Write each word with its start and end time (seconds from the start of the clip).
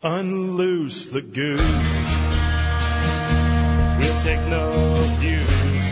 Unloose 0.00 1.06
the 1.06 1.22
goose. 1.22 1.60
We'll 3.98 4.20
take 4.22 4.38
no 4.46 4.70
views. 5.18 5.88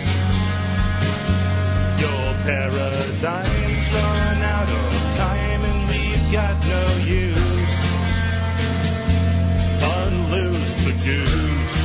Your 1.99 2.35
paradigm's 2.47 3.91
run 3.93 4.43
out 4.45 4.71
of 4.71 5.17
time 5.17 5.65
and 5.65 5.89
we've 5.89 6.31
got 6.31 6.65
no 6.69 6.87
use. 7.05 7.75
Unloose 9.83 10.85
the 10.85 10.93
goose. 11.05 11.83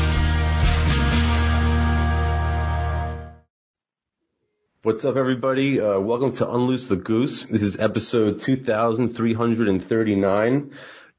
What's 4.83 5.05
up, 5.05 5.15
everybody? 5.15 5.79
Uh, 5.81 5.99
welcome 5.99 6.33
to 6.33 6.47
Unloose 6.47 6.87
the 6.87 6.97
Goose. 6.97 7.45
This 7.45 7.63
is 7.63 7.79
episode 7.79 8.41
2339. 8.41 10.71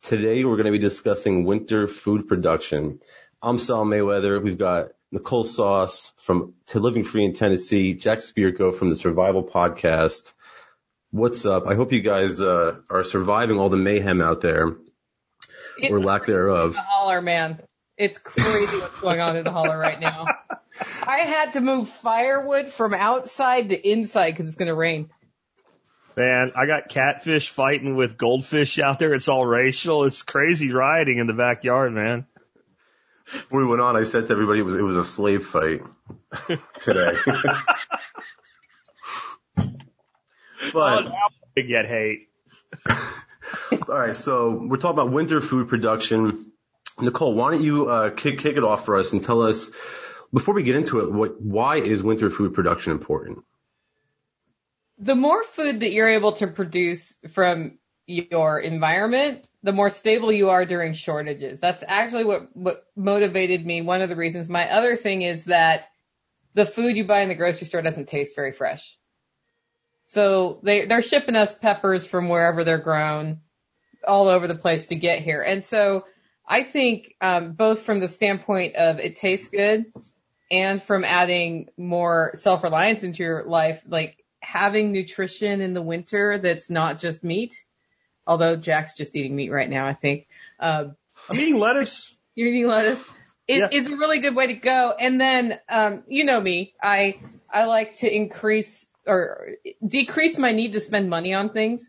Today, 0.02 0.44
we're 0.44 0.56
going 0.56 0.66
to 0.66 0.72
be 0.72 0.78
discussing 0.78 1.44
winter 1.44 1.86
food 1.86 2.26
production. 2.26 2.98
I'm 3.40 3.60
Sal 3.60 3.84
Mayweather. 3.84 4.42
We've 4.42 4.58
got 4.58 4.88
Nicole 5.12 5.44
Sauce 5.44 6.12
from 6.18 6.54
To 6.66 6.80
Living 6.80 7.04
Free 7.04 7.24
in 7.24 7.34
Tennessee, 7.34 7.94
Jack 7.94 8.18
Spirko 8.18 8.74
from 8.74 8.90
the 8.90 8.96
Survival 8.96 9.44
Podcast. 9.44 10.32
What's 11.12 11.46
up? 11.46 11.68
I 11.68 11.76
hope 11.76 11.92
you 11.92 12.00
guys 12.00 12.40
uh, 12.40 12.78
are 12.90 13.04
surviving 13.04 13.60
all 13.60 13.68
the 13.68 13.76
mayhem 13.76 14.20
out 14.20 14.40
there, 14.40 14.72
It's 15.78 15.92
or 15.92 16.00
lack 16.00 16.26
thereof. 16.26 16.72
the 16.72 16.80
holler, 16.80 17.22
man. 17.22 17.60
It's 17.96 18.18
crazy 18.18 18.78
what's 18.78 18.98
going 19.00 19.20
on 19.20 19.36
in 19.36 19.44
the 19.44 19.52
holler 19.52 19.78
right 19.78 20.00
now. 20.00 20.26
I 21.06 21.18
had 21.18 21.52
to 21.52 21.60
move 21.60 21.88
firewood 21.88 22.70
from 22.70 22.92
outside 22.92 23.68
to 23.68 23.88
inside 23.88 24.32
because 24.32 24.48
it's 24.48 24.56
going 24.56 24.66
to 24.66 24.74
rain. 24.74 25.10
Man, 26.16 26.52
I 26.56 26.66
got 26.66 26.88
catfish 26.88 27.50
fighting 27.50 27.96
with 27.96 28.18
goldfish 28.18 28.78
out 28.78 28.98
there. 28.98 29.14
It's 29.14 29.28
all 29.28 29.46
racial. 29.46 30.04
It's 30.04 30.22
crazy 30.22 30.72
rioting 30.72 31.18
in 31.18 31.26
the 31.26 31.32
backyard, 31.32 31.92
man. 31.92 32.26
When 33.48 33.64
we 33.64 33.68
went 33.68 33.80
on, 33.80 33.96
I 33.96 34.04
said 34.04 34.26
to 34.26 34.32
everybody 34.32 34.60
it 34.60 34.64
was 34.64 34.74
it 34.74 34.82
was 34.82 34.96
a 34.96 35.04
slave 35.04 35.46
fight 35.46 35.80
today. 36.80 37.12
but 40.72 41.06
I 41.56 41.60
get 41.62 41.86
hate. 41.86 42.28
All 42.88 43.98
right, 43.98 44.16
so 44.16 44.50
we're 44.50 44.76
talking 44.76 44.98
about 44.98 45.12
winter 45.12 45.40
food 45.40 45.68
production. 45.68 46.52
Nicole, 47.00 47.34
why 47.34 47.52
don't 47.52 47.62
you 47.62 47.88
uh, 47.88 48.10
kick 48.10 48.38
kick 48.38 48.56
it 48.56 48.64
off 48.64 48.84
for 48.84 48.98
us 48.98 49.12
and 49.12 49.22
tell 49.22 49.42
us 49.42 49.70
before 50.32 50.54
we 50.54 50.62
get 50.62 50.76
into 50.76 51.00
it, 51.00 51.12
what 51.12 51.40
why 51.40 51.76
is 51.76 52.02
winter 52.02 52.30
food 52.30 52.54
production 52.54 52.92
important? 52.92 53.44
The 55.02 55.16
more 55.16 55.42
food 55.42 55.80
that 55.80 55.92
you're 55.92 56.08
able 56.08 56.32
to 56.34 56.46
produce 56.46 57.16
from 57.32 57.78
your 58.06 58.60
environment, 58.60 59.46
the 59.64 59.72
more 59.72 59.90
stable 59.90 60.30
you 60.30 60.50
are 60.50 60.64
during 60.64 60.92
shortages. 60.92 61.58
That's 61.58 61.82
actually 61.86 62.24
what, 62.24 62.56
what 62.56 62.86
motivated 62.94 63.66
me. 63.66 63.82
One 63.82 64.00
of 64.00 64.08
the 64.08 64.16
reasons. 64.16 64.48
My 64.48 64.70
other 64.70 64.94
thing 64.94 65.22
is 65.22 65.46
that 65.46 65.88
the 66.54 66.64
food 66.64 66.96
you 66.96 67.04
buy 67.04 67.22
in 67.22 67.28
the 67.28 67.34
grocery 67.34 67.66
store 67.66 67.82
doesn't 67.82 68.08
taste 68.08 68.36
very 68.36 68.52
fresh. 68.52 68.96
So 70.04 70.60
they, 70.62 70.86
they're 70.86 71.02
shipping 71.02 71.36
us 71.36 71.58
peppers 71.58 72.06
from 72.06 72.28
wherever 72.28 72.62
they're 72.62 72.78
grown 72.78 73.40
all 74.06 74.28
over 74.28 74.46
the 74.46 74.54
place 74.54 74.86
to 74.88 74.94
get 74.94 75.22
here. 75.22 75.42
And 75.42 75.64
so 75.64 76.04
I 76.46 76.62
think, 76.62 77.14
um, 77.20 77.52
both 77.52 77.82
from 77.82 77.98
the 77.98 78.08
standpoint 78.08 78.76
of 78.76 79.00
it 79.00 79.16
tastes 79.16 79.48
good 79.48 79.86
and 80.50 80.82
from 80.82 81.02
adding 81.02 81.70
more 81.76 82.32
self-reliance 82.34 83.04
into 83.04 83.22
your 83.22 83.44
life, 83.44 83.82
like 83.88 84.21
having 84.42 84.92
nutrition 84.92 85.60
in 85.60 85.72
the 85.72 85.82
winter 85.82 86.38
that's 86.38 86.68
not 86.68 86.98
just 86.98 87.24
meat. 87.24 87.54
Although 88.26 88.56
Jack's 88.56 88.94
just 88.94 89.16
eating 89.16 89.34
meat 89.34 89.50
right 89.50 89.70
now, 89.70 89.86
I 89.86 89.94
think. 89.94 90.26
Uh, 90.60 90.86
I'm 91.28 91.40
eating 91.40 91.58
lettuce. 91.58 92.14
you're 92.34 92.48
eating 92.48 92.68
lettuce. 92.68 93.02
It, 93.48 93.58
Yeah. 93.58 93.68
It's 93.70 93.88
a 93.88 93.96
really 93.96 94.20
good 94.20 94.34
way 94.34 94.48
to 94.48 94.54
go. 94.54 94.94
And 94.98 95.20
then, 95.20 95.58
um, 95.68 96.02
you 96.06 96.24
know 96.24 96.40
me, 96.40 96.74
I, 96.82 97.18
I 97.50 97.64
like 97.64 97.98
to 97.98 98.14
increase 98.14 98.88
or 99.06 99.50
decrease 99.86 100.38
my 100.38 100.52
need 100.52 100.74
to 100.74 100.80
spend 100.80 101.10
money 101.10 101.34
on 101.34 101.50
things. 101.50 101.88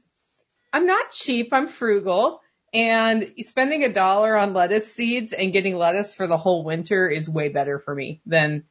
I'm 0.71 0.87
not 0.87 1.11
cheap. 1.11 1.53
I'm 1.53 1.67
frugal. 1.67 2.41
And 2.73 3.33
spending 3.43 3.83
a 3.83 3.93
dollar 3.93 4.35
on 4.35 4.53
lettuce 4.53 4.91
seeds 4.91 5.31
and 5.31 5.53
getting 5.53 5.75
lettuce 5.75 6.15
for 6.15 6.25
the 6.25 6.37
whole 6.37 6.63
winter 6.63 7.07
is 7.07 7.29
way 7.29 7.49
better 7.49 7.77
for 7.77 7.93
me 7.93 8.21
than, 8.25 8.63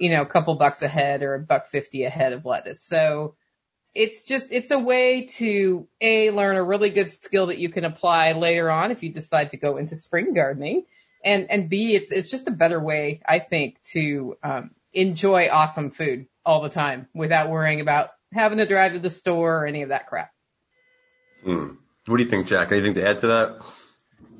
you 0.00 0.10
know, 0.10 0.22
a 0.22 0.26
couple 0.26 0.56
bucks 0.56 0.82
a 0.82 0.88
head 0.88 1.22
or 1.22 1.34
a 1.34 1.38
buck 1.38 1.66
fifty 1.66 2.04
a 2.04 2.10
head 2.10 2.32
of 2.32 2.44
lettuce. 2.44 2.82
So 2.82 3.36
it's 3.94 4.24
just, 4.24 4.50
it's 4.50 4.70
a 4.70 4.78
way 4.78 5.26
to 5.38 5.86
A, 6.00 6.30
learn 6.30 6.56
a 6.56 6.62
really 6.62 6.90
good 6.90 7.10
skill 7.10 7.46
that 7.46 7.58
you 7.58 7.68
can 7.68 7.84
apply 7.84 8.32
later 8.32 8.70
on 8.70 8.90
if 8.90 9.02
you 9.02 9.12
decide 9.12 9.50
to 9.50 9.56
go 9.56 9.76
into 9.76 9.96
spring 9.96 10.32
gardening. 10.34 10.86
And, 11.24 11.50
and 11.50 11.68
B, 11.68 11.94
it's, 11.94 12.10
it's 12.10 12.30
just 12.30 12.48
a 12.48 12.52
better 12.52 12.80
way, 12.80 13.20
I 13.28 13.40
think, 13.40 13.82
to, 13.92 14.36
um, 14.42 14.70
enjoy 14.92 15.48
awesome 15.50 15.90
food 15.90 16.26
all 16.44 16.62
the 16.62 16.68
time 16.68 17.06
without 17.14 17.50
worrying 17.50 17.80
about 17.80 18.10
having 18.32 18.58
to 18.58 18.66
drive 18.66 18.94
to 18.94 18.98
the 18.98 19.10
store 19.10 19.62
or 19.62 19.66
any 19.66 19.82
of 19.82 19.90
that 19.90 20.06
crap. 20.06 20.32
Hmm. 21.44 21.74
What 22.06 22.16
do 22.16 22.22
you 22.22 22.30
think, 22.30 22.46
Jack? 22.46 22.72
Anything 22.72 22.94
to 22.94 23.06
add 23.06 23.18
to 23.20 23.26
that? 23.26 23.58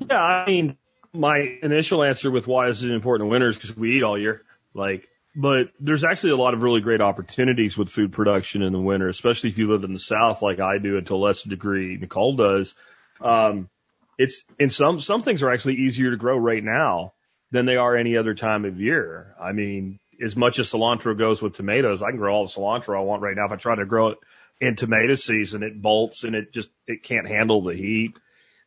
Yeah, 0.09 0.21
I 0.21 0.45
mean, 0.45 0.77
my 1.13 1.37
initial 1.61 2.03
answer 2.03 2.31
with 2.31 2.47
why 2.47 2.67
this 2.67 2.81
is 2.81 2.89
important 2.89 3.27
in 3.27 3.31
winter 3.31 3.49
is 3.49 3.55
because 3.57 3.77
we 3.77 3.97
eat 3.97 4.03
all 4.03 4.17
year. 4.17 4.43
Like, 4.73 5.07
but 5.35 5.69
there's 5.79 6.03
actually 6.03 6.31
a 6.31 6.37
lot 6.37 6.53
of 6.53 6.61
really 6.61 6.81
great 6.81 7.01
opportunities 7.01 7.77
with 7.77 7.89
food 7.89 8.11
production 8.11 8.61
in 8.61 8.73
the 8.73 8.79
winter, 8.79 9.07
especially 9.07 9.49
if 9.49 9.57
you 9.57 9.71
live 9.71 9.83
in 9.83 9.93
the 9.93 9.99
South 9.99 10.41
like 10.41 10.59
I 10.59 10.77
do 10.77 10.97
and 10.97 11.07
to 11.07 11.15
a 11.15 11.17
lesser 11.17 11.49
degree 11.49 11.97
Nicole 11.97 12.35
does. 12.35 12.75
Um, 13.21 13.69
it's, 14.17 14.43
and 14.59 14.71
some, 14.71 14.99
some 14.99 15.21
things 15.21 15.41
are 15.41 15.51
actually 15.51 15.75
easier 15.75 16.11
to 16.11 16.17
grow 16.17 16.37
right 16.37 16.63
now 16.63 17.13
than 17.51 17.65
they 17.65 17.77
are 17.77 17.95
any 17.95 18.17
other 18.17 18.33
time 18.33 18.65
of 18.65 18.79
year. 18.79 19.35
I 19.39 19.53
mean, 19.53 19.99
as 20.21 20.35
much 20.35 20.59
as 20.59 20.69
cilantro 20.69 21.17
goes 21.17 21.41
with 21.41 21.55
tomatoes, 21.55 22.01
I 22.01 22.09
can 22.09 22.17
grow 22.17 22.33
all 22.33 22.45
the 22.45 22.51
cilantro 22.51 22.97
I 22.97 23.01
want 23.01 23.21
right 23.21 23.35
now. 23.35 23.45
If 23.45 23.51
I 23.51 23.55
try 23.55 23.75
to 23.75 23.85
grow 23.85 24.09
it 24.09 24.17
in 24.59 24.75
tomato 24.75 25.15
season, 25.15 25.63
it 25.63 25.81
bolts 25.81 26.23
and 26.23 26.35
it 26.35 26.53
just, 26.53 26.69
it 26.87 27.03
can't 27.03 27.27
handle 27.27 27.63
the 27.63 27.73
heat. 27.73 28.13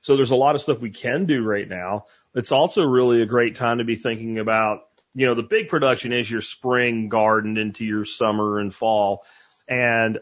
So 0.01 0.17
there's 0.17 0.33
a 0.33 0.37
lot 0.37 0.55
of 0.55 0.63
stuff 0.63 0.81
we 0.81 0.91
can 0.91 1.27
do 1.27 1.43
right 1.43 1.69
now. 1.69 2.07
It's 2.35 2.53
also 2.53 2.83
really 2.83 3.23
a 3.23 3.27
great 3.27 3.57
time 3.57 3.79
to 3.79 3.85
be 3.85 3.97
thinking 3.97 4.39
about, 4.39 4.81
you 5.15 5.27
know, 5.27 5.35
the 5.35 5.43
big 5.43 5.69
production 5.69 6.13
is 6.13 6.31
your 6.31 6.43
spring 6.43 7.09
garden 7.09 7.57
into 7.57 7.85
your 7.85 8.05
summer 8.05 8.59
and 8.59 8.75
fall. 8.75 9.25
And, 9.69 10.19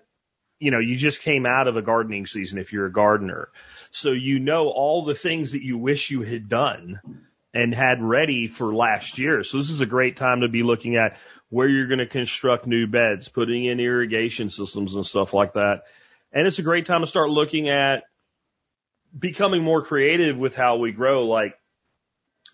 you 0.59 0.71
know, 0.71 0.79
you 0.79 0.97
just 0.97 1.23
came 1.23 1.47
out 1.47 1.67
of 1.67 1.77
a 1.77 1.83
gardening 1.83 2.27
season 2.27 2.59
if 2.59 2.73
you're 2.73 2.87
a 2.87 2.93
gardener. 2.93 3.49
So 3.91 4.11
you 4.11 4.39
know 4.39 4.69
all 4.69 5.05
the 5.05 5.15
things 5.15 5.53
that 5.53 5.63
you 5.63 5.79
wish 5.79 6.11
you 6.11 6.23
had 6.23 6.49
done 6.49 7.01
and 7.55 7.75
had 7.75 8.03
ready 8.03 8.49
for 8.49 8.75
last 8.75 9.19
year. 9.19 9.45
So 9.45 9.59
this 9.59 9.71
is 9.71 9.81
a 9.81 9.87
great 9.87 10.17
time 10.17 10.43
to 10.43 10.49
be 10.49 10.63
looking 10.63 10.97
at 10.97 11.17
where 11.49 11.69
you're 11.69 11.89
going 11.89 11.99
to 11.99 12.07
construct 12.07 12.67
new 12.67 12.87
beds, 12.87 13.29
putting 13.29 13.65
in 13.65 13.81
irrigation 13.81 14.51
systems 14.51 14.95
and 14.95 15.05
stuff 15.05 15.35
like 15.35 15.55
that. 15.55 15.83
And 16.33 16.47
it's 16.47 16.59
a 16.59 16.63
great 16.63 16.87
time 16.87 17.01
to 17.01 17.07
start 17.07 17.29
looking 17.29 17.69
at 17.69 18.05
becoming 19.19 19.63
more 19.63 19.83
creative 19.83 20.39
with 20.39 20.55
how 20.55 20.77
we 20.77 20.93
grow. 20.93 21.27
Like, 21.27 21.55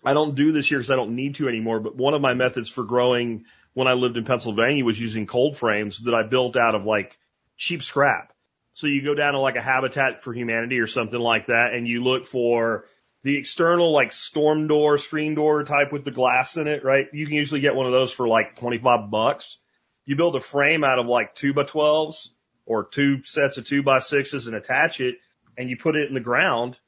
I 0.03 0.13
don't 0.13 0.35
do 0.35 0.51
this 0.51 0.67
here 0.67 0.77
because 0.77 0.91
I 0.91 0.95
don't 0.95 1.15
need 1.15 1.35
to 1.35 1.47
anymore, 1.49 1.79
but 1.79 1.95
one 1.95 2.13
of 2.13 2.21
my 2.21 2.33
methods 2.33 2.69
for 2.69 2.83
growing 2.83 3.45
when 3.73 3.87
I 3.87 3.93
lived 3.93 4.17
in 4.17 4.25
Pennsylvania 4.25 4.85
was 4.85 4.99
using 4.99 5.27
cold 5.27 5.57
frames 5.57 5.99
that 5.99 6.13
I 6.13 6.23
built 6.23 6.55
out 6.55 6.75
of 6.75 6.85
like 6.85 7.17
cheap 7.57 7.83
scrap. 7.83 8.33
So 8.73 8.87
you 8.87 9.03
go 9.03 9.13
down 9.13 9.33
to 9.33 9.39
like 9.39 9.55
a 9.55 9.61
Habitat 9.61 10.23
for 10.23 10.33
Humanity 10.33 10.79
or 10.79 10.87
something 10.87 11.19
like 11.19 11.47
that 11.47 11.73
and 11.73 11.87
you 11.87 12.03
look 12.03 12.25
for 12.25 12.85
the 13.23 13.37
external 13.37 13.91
like 13.91 14.13
storm 14.13 14.67
door, 14.67 14.97
screen 14.97 15.35
door 15.35 15.63
type 15.63 15.91
with 15.91 16.05
the 16.05 16.11
glass 16.11 16.55
in 16.55 16.67
it, 16.67 16.85
right? 16.85 17.07
You 17.11 17.25
can 17.25 17.35
usually 17.35 17.59
get 17.59 17.75
one 17.75 17.85
of 17.85 17.91
those 17.91 18.13
for 18.13 18.27
like 18.27 18.55
25 18.55 19.11
bucks. 19.11 19.57
You 20.05 20.15
build 20.15 20.35
a 20.35 20.39
frame 20.39 20.85
out 20.85 20.99
of 20.99 21.07
like 21.07 21.35
two 21.35 21.53
by 21.53 21.63
12s 21.63 22.29
or 22.65 22.85
two 22.85 23.23
sets 23.23 23.57
of 23.57 23.65
two 23.65 23.83
by 23.83 23.99
sixes 23.99 24.47
and 24.47 24.55
attach 24.55 25.01
it 25.01 25.15
and 25.57 25.69
you 25.69 25.75
put 25.75 25.97
it 25.97 26.07
in 26.07 26.13
the 26.13 26.21
ground 26.21 26.79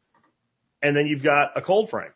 and 0.81 0.95
then 0.95 1.07
you've 1.07 1.23
got 1.23 1.57
a 1.57 1.61
cold 1.61 1.89
frame. 1.89 2.11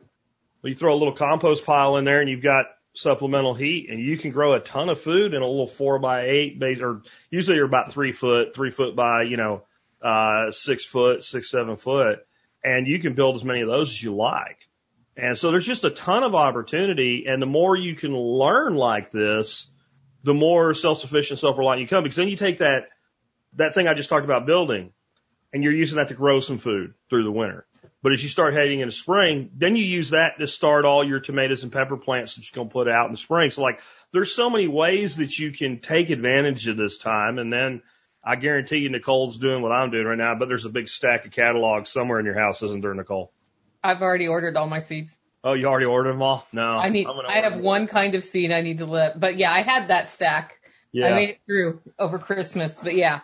Well, 0.66 0.72
you 0.72 0.78
throw 0.78 0.96
a 0.96 0.98
little 0.98 1.14
compost 1.14 1.64
pile 1.64 1.98
in 1.98 2.06
there 2.06 2.22
and 2.22 2.28
you've 2.28 2.42
got 2.42 2.66
supplemental 2.96 3.54
heat 3.54 3.88
and 3.92 4.00
you 4.00 4.18
can 4.18 4.32
grow 4.32 4.54
a 4.54 4.60
ton 4.60 4.90
of 4.90 5.00
food 5.00 5.36
in 5.36 5.44
a 5.44 5.48
little 5.48 5.68
four 5.68 6.00
by 6.00 6.26
eight 6.26 6.58
base 6.58 6.80
or 6.82 7.04
usually 7.30 7.58
you're 7.58 7.68
about 7.68 7.92
three 7.92 8.12
foot, 8.12 8.56
three 8.56 8.72
foot 8.72 8.96
by, 8.96 9.22
you 9.22 9.38
know, 9.38 9.62
uh, 10.02 10.50
six 10.50 10.84
foot, 10.84 11.24
six, 11.24 11.52
seven 11.52 11.76
foot. 11.76 12.26
And 12.64 12.88
you 12.88 12.98
can 12.98 13.14
build 13.14 13.36
as 13.36 13.44
many 13.44 13.62
of 13.62 13.68
those 13.68 13.92
as 13.92 14.02
you 14.02 14.16
like. 14.16 14.58
And 15.16 15.38
so 15.38 15.52
there's 15.52 15.68
just 15.68 15.84
a 15.84 15.92
ton 15.92 16.24
of 16.24 16.34
opportunity. 16.34 17.26
And 17.28 17.40
the 17.40 17.46
more 17.46 17.76
you 17.76 17.94
can 17.94 18.18
learn 18.18 18.74
like 18.74 19.12
this, 19.12 19.68
the 20.24 20.34
more 20.34 20.74
self-sufficient, 20.74 21.40
self-reliant 21.40 21.82
you 21.82 21.88
come 21.88 22.02
because 22.02 22.18
then 22.18 22.28
you 22.28 22.38
take 22.38 22.58
that, 22.58 22.86
that 23.54 23.76
thing 23.76 23.88
I 23.88 23.94
just 23.94 24.10
talked 24.10 24.26
about 24.26 24.48
building 24.48 24.94
and 25.54 25.64
you're 25.64 25.74
using 25.74 25.98
that 25.98 26.08
to 26.08 26.16
grow 26.16 26.40
some 26.40 26.58
food 26.58 26.96
through 27.12 27.24
the 27.24 27.32
winter. 27.32 27.68
But 28.06 28.14
as 28.14 28.22
you 28.22 28.30
start 28.30 28.54
heading 28.54 28.82
into 28.82 28.92
spring, 28.92 29.50
then 29.56 29.76
you 29.76 29.84
use 29.84 30.12
that 30.12 30.38
to 30.38 30.46
start 30.46 30.86
all 30.86 31.04
your 31.04 31.20
tomatoes 31.20 31.64
and 31.64 31.72
pepper 31.72 31.98
plants 31.98 32.36
that 32.36 32.44
you're 32.44 32.56
going 32.56 32.70
to 32.70 32.72
put 32.72 32.88
out 32.88 33.08
in 33.08 33.12
the 33.14 33.18
spring. 33.18 33.50
So 33.50 33.64
like 33.64 33.80
there's 34.14 34.32
so 34.32 34.48
many 34.48 34.68
ways 34.68 35.18
that 35.18 35.40
you 35.40 35.52
can 35.52 35.80
take 35.80 36.12
advantage 36.12 36.68
of 36.68 36.78
this 36.78 37.00
time. 37.00 37.40
And 37.40 37.52
then 37.52 37.82
I 38.24 38.36
guarantee 38.36 38.78
you 38.78 38.92
Nicole's 38.92 39.40
doing 39.40 39.64
what 39.64 39.72
I'm 39.72 39.90
doing 39.90 40.06
right 40.06 40.20
now, 40.20 40.36
but 40.36 40.48
there's 40.48 40.66
a 40.66 40.70
big 40.70 40.88
stack 40.88 41.26
of 41.26 41.32
catalogs 41.32 41.90
somewhere 41.90 42.20
in 42.20 42.28
your 42.28 42.40
house, 42.40 42.62
isn't 42.62 42.82
there, 42.82 42.94
Nicole? 42.94 43.32
I've 43.84 44.04
already 44.04 44.28
ordered 44.28 44.56
all 44.56 44.68
my 44.68 44.84
seeds. 44.84 45.18
Oh, 45.44 45.54
you 45.54 45.66
already 45.66 45.88
ordered 45.88 46.14
them 46.14 46.22
all? 46.22 46.46
No. 46.54 46.78
I 46.78 46.90
need. 46.90 47.08
I 47.08 47.40
have 47.40 47.54
more. 47.54 47.64
one 47.64 47.88
kind 47.88 48.14
of 48.14 48.24
seed 48.24 48.52
I 48.52 48.62
need 48.62 48.78
to 48.78 48.86
let. 48.86 49.20
But 49.20 49.36
yeah, 49.38 49.52
I 49.52 49.64
had 49.64 49.88
that 49.88 50.10
stack. 50.10 50.60
Yeah. 50.92 51.08
I 51.08 51.14
made 51.16 51.30
it 51.30 51.40
through 51.48 51.82
over 51.98 52.20
Christmas. 52.20 52.82
But 52.82 52.94
yeah, 52.94 53.22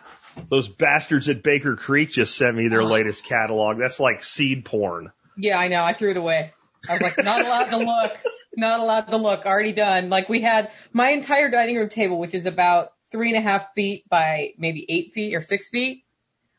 Those 0.50 0.68
bastards 0.68 1.28
at 1.28 1.42
Baker 1.42 1.76
Creek 1.76 2.10
just 2.10 2.36
sent 2.36 2.56
me 2.56 2.68
their 2.68 2.82
uh-huh. 2.82 2.90
latest 2.92 3.24
catalog. 3.24 3.78
That's 3.78 4.00
like 4.00 4.24
seed 4.24 4.64
porn. 4.64 5.12
yeah, 5.36 5.58
I 5.58 5.68
know. 5.68 5.82
I 5.82 5.92
threw 5.92 6.10
it 6.10 6.16
away. 6.16 6.52
I 6.88 6.94
was 6.94 7.02
like, 7.02 7.22
not 7.24 7.40
allowed 7.40 7.66
to 7.66 7.78
look. 7.78 8.12
Not 8.56 8.80
allowed 8.80 9.08
to 9.08 9.16
look. 9.16 9.46
Already 9.46 9.72
done. 9.72 10.08
Like 10.10 10.28
we 10.28 10.40
had 10.40 10.70
my 10.92 11.10
entire 11.10 11.50
dining 11.50 11.76
room 11.76 11.88
table, 11.88 12.18
which 12.18 12.34
is 12.34 12.44
about 12.46 12.92
three 13.10 13.34
and 13.34 13.38
a 13.38 13.48
half 13.48 13.72
feet 13.74 14.08
by 14.08 14.54
maybe 14.58 14.84
eight 14.88 15.12
feet 15.12 15.34
or 15.34 15.40
six 15.42 15.68
feet. 15.68 16.04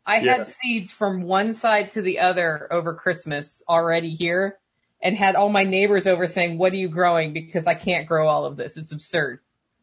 I 0.06 0.18
Yeah. 0.20 0.38
had 0.38 0.48
seeds 0.48 0.92
from 0.92 1.22
one 1.24 1.54
side 1.54 1.92
to 1.92 2.02
the 2.02 2.20
other 2.20 2.68
over 2.72 2.94
Christmas 2.96 3.64
already 3.68 4.10
here 4.10 4.58
and 5.02 5.18
had 5.18 5.36
all 5.36 5.50
my 5.50 5.64
neighbors 5.64 6.08
over 6.08 6.28
saying, 6.28 6.58
what 6.58 6.74
are 6.74 6.78
you 6.78 6.90
growing? 6.90 7.34
Because 7.34 7.68
I 7.68 7.74
can't 7.76 8.08
grow 8.08 8.28
all 8.28 8.46
of 8.46 8.56
this. 8.58 8.78
It's 8.78 8.92
absurd. 8.92 9.40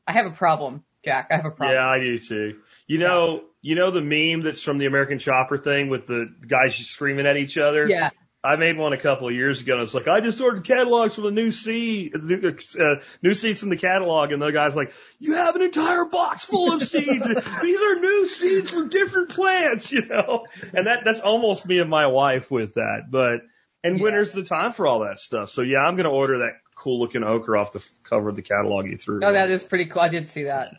I 0.07 0.13
have 0.13 0.27
a 0.27 0.31
problem, 0.31 0.83
Jack. 1.05 1.29
I 1.31 1.37
have 1.37 1.47
a 1.47 1.51
problem. 1.51 1.77
Yeah, 1.77 1.89
I 1.89 2.01
do 2.01 2.19
too. 2.19 2.59
You 2.91 2.99
know, 2.99 3.45
you 3.63 3.77
know 3.77 3.93
the 3.93 4.01
meme 4.01 4.43
that's 4.43 4.65
from 4.65 4.79
the 4.79 4.87
American 4.87 5.21
Chopper 5.21 5.57
thing 5.59 5.91
with 5.91 6.09
the 6.09 6.27
guys 6.45 6.75
screaming 6.75 7.25
at 7.25 7.37
each 7.37 7.57
other. 7.57 7.87
Yeah. 7.89 8.11
I 8.43 8.57
made 8.57 8.77
one 8.77 8.93
a 8.93 8.97
couple 8.97 9.29
of 9.29 9.35
years 9.35 9.61
ago, 9.61 9.75
and 9.75 9.83
it's 9.83 9.95
like 9.95 10.09
I 10.09 10.21
just 10.21 10.41
ordered 10.41 10.65
catalogs 10.65 11.15
from 11.15 11.23
the 11.23 11.31
new 11.31 11.53
seed, 11.53 12.21
new, 12.21 12.57
uh, 12.81 12.95
new 13.23 13.33
seeds 13.35 13.61
from 13.61 13.69
the 13.69 13.77
catalog, 13.77 14.33
and 14.33 14.43
the 14.43 14.51
guy's 14.51 14.75
like, 14.75 14.93
"You 15.21 15.35
have 15.35 15.55
an 15.55 15.63
entire 15.63 16.07
box 16.07 16.47
full 16.47 16.73
of 16.73 16.83
seeds. 16.95 17.29
These 17.63 17.81
are 17.81 18.01
new 18.01 18.27
seeds 18.27 18.71
from 18.73 18.89
different 18.89 19.29
plants, 19.29 19.93
you 19.93 20.07
know." 20.07 20.47
And 20.75 20.89
that 20.89 21.05
that's 21.05 21.21
almost 21.21 21.69
me 21.69 21.79
and 21.79 21.91
my 21.91 22.09
wife 22.09 22.51
with 22.51 22.75
that. 22.75 23.03
But 23.09 23.43
and 23.85 23.99
Yeah. 23.99 24.03
winter's 24.03 24.33
the 24.33 24.43
time 24.43 24.73
for 24.73 24.89
all 24.89 25.01
that 25.01 25.21
stuff. 25.21 25.51
So 25.51 25.63
yeah, 25.63 25.79
I'm 25.79 25.95
gonna 25.95 26.11
order 26.11 26.39
that 26.39 26.55
cool 26.75 26.99
looking 26.99 27.23
okra 27.23 27.61
off 27.61 27.71
the 27.71 27.89
cover 28.03 28.31
of 28.31 28.35
the 28.35 28.43
catalog 28.43 28.87
you 28.87 28.97
threw. 28.97 29.21
Oh, 29.23 29.33
that 29.33 29.49
is 29.49 29.63
pretty 29.63 29.85
cool. 29.85 30.03
I 30.03 30.09
did 30.09 30.29
see 30.29 30.45
that. 30.45 30.73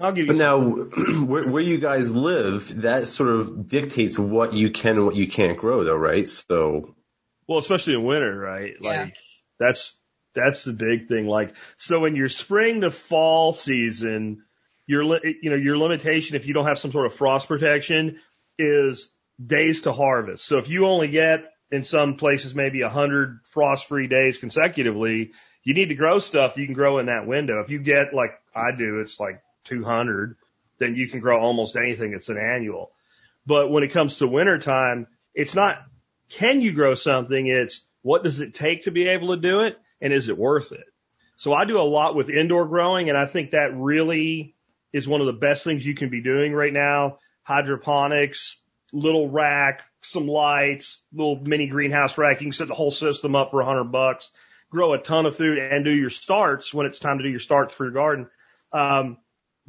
I'll 0.00 0.12
give 0.12 0.26
you. 0.26 0.32
But 0.32 0.36
now, 0.36 0.60
where, 1.24 1.48
where 1.48 1.62
you 1.62 1.78
guys 1.78 2.14
live, 2.14 2.82
that 2.82 3.08
sort 3.08 3.30
of 3.30 3.68
dictates 3.68 4.18
what 4.18 4.52
you 4.52 4.70
can 4.70 4.96
and 4.96 5.06
what 5.06 5.16
you 5.16 5.28
can't 5.28 5.58
grow, 5.58 5.84
though, 5.84 5.96
right? 5.96 6.28
So, 6.28 6.94
Well, 7.46 7.58
especially 7.58 7.94
in 7.94 8.04
winter, 8.04 8.38
right? 8.38 8.74
Yeah. 8.80 8.88
Like 8.88 9.16
that's 9.58 9.96
that's 10.34 10.64
the 10.64 10.72
big 10.72 11.08
thing. 11.08 11.26
Like 11.26 11.54
so, 11.76 12.04
in 12.04 12.16
your 12.16 12.28
spring 12.28 12.82
to 12.82 12.90
fall 12.90 13.52
season, 13.52 14.44
your 14.86 15.04
li- 15.04 15.38
you 15.42 15.50
know 15.50 15.56
your 15.56 15.76
limitation 15.76 16.36
if 16.36 16.46
you 16.46 16.54
don't 16.54 16.66
have 16.66 16.78
some 16.78 16.92
sort 16.92 17.06
of 17.06 17.14
frost 17.14 17.48
protection 17.48 18.18
is 18.58 19.10
days 19.44 19.82
to 19.82 19.92
harvest. 19.92 20.44
So 20.44 20.58
if 20.58 20.68
you 20.68 20.86
only 20.86 21.08
get 21.08 21.44
in 21.70 21.84
some 21.84 22.16
places 22.16 22.54
maybe 22.54 22.82
a 22.82 22.88
hundred 22.90 23.40
frost 23.44 23.86
free 23.86 24.06
days 24.06 24.38
consecutively, 24.38 25.32
you 25.62 25.74
need 25.74 25.88
to 25.90 25.94
grow 25.94 26.18
stuff 26.18 26.56
you 26.56 26.66
can 26.66 26.74
grow 26.74 26.98
in 26.98 27.06
that 27.06 27.26
window. 27.26 27.60
If 27.60 27.70
you 27.70 27.78
get 27.78 28.12
like 28.12 28.32
I 28.54 28.72
do, 28.76 29.00
it's 29.00 29.20
like 29.20 29.42
200, 29.64 30.36
then 30.78 30.96
you 30.96 31.08
can 31.08 31.20
grow 31.20 31.40
almost 31.40 31.76
anything. 31.76 32.12
It's 32.12 32.28
an 32.28 32.38
annual. 32.38 32.92
But 33.46 33.70
when 33.70 33.82
it 33.82 33.92
comes 33.92 34.18
to 34.18 34.26
winter 34.26 34.58
time, 34.58 35.06
it's 35.34 35.54
not 35.54 35.78
can 36.30 36.60
you 36.60 36.72
grow 36.72 36.94
something? 36.94 37.46
It's 37.46 37.84
what 38.02 38.24
does 38.24 38.40
it 38.40 38.54
take 38.54 38.84
to 38.84 38.90
be 38.90 39.08
able 39.08 39.34
to 39.34 39.40
do 39.40 39.62
it? 39.62 39.78
And 40.00 40.12
is 40.12 40.28
it 40.28 40.38
worth 40.38 40.72
it? 40.72 40.84
So 41.36 41.52
I 41.52 41.64
do 41.64 41.80
a 41.80 41.82
lot 41.82 42.14
with 42.14 42.30
indoor 42.30 42.66
growing 42.66 43.08
and 43.08 43.18
I 43.18 43.26
think 43.26 43.50
that 43.50 43.76
really 43.76 44.54
is 44.92 45.08
one 45.08 45.20
of 45.20 45.26
the 45.26 45.32
best 45.32 45.64
things 45.64 45.84
you 45.84 45.94
can 45.94 46.08
be 46.08 46.22
doing 46.22 46.52
right 46.52 46.72
now. 46.72 47.18
Hydroponics, 47.42 48.60
little 48.92 49.28
rack, 49.28 49.82
some 50.02 50.26
lights, 50.26 51.02
little 51.12 51.40
mini 51.40 51.66
greenhouse 51.66 52.18
rack. 52.18 52.40
You 52.40 52.46
can 52.46 52.52
set 52.52 52.68
the 52.68 52.74
whole 52.74 52.90
system 52.90 53.34
up 53.34 53.50
for 53.50 53.60
a 53.60 53.66
hundred 53.66 53.92
bucks, 53.92 54.30
grow 54.70 54.92
a 54.92 54.98
ton 54.98 55.26
of 55.26 55.36
food 55.36 55.58
and 55.58 55.84
do 55.84 55.90
your 55.90 56.10
starts 56.10 56.72
when 56.72 56.86
it's 56.86 56.98
time 56.98 57.18
to 57.18 57.24
do 57.24 57.30
your 57.30 57.40
starts 57.40 57.74
for 57.74 57.84
your 57.84 57.92
garden. 57.92 58.28
Um, 58.72 59.18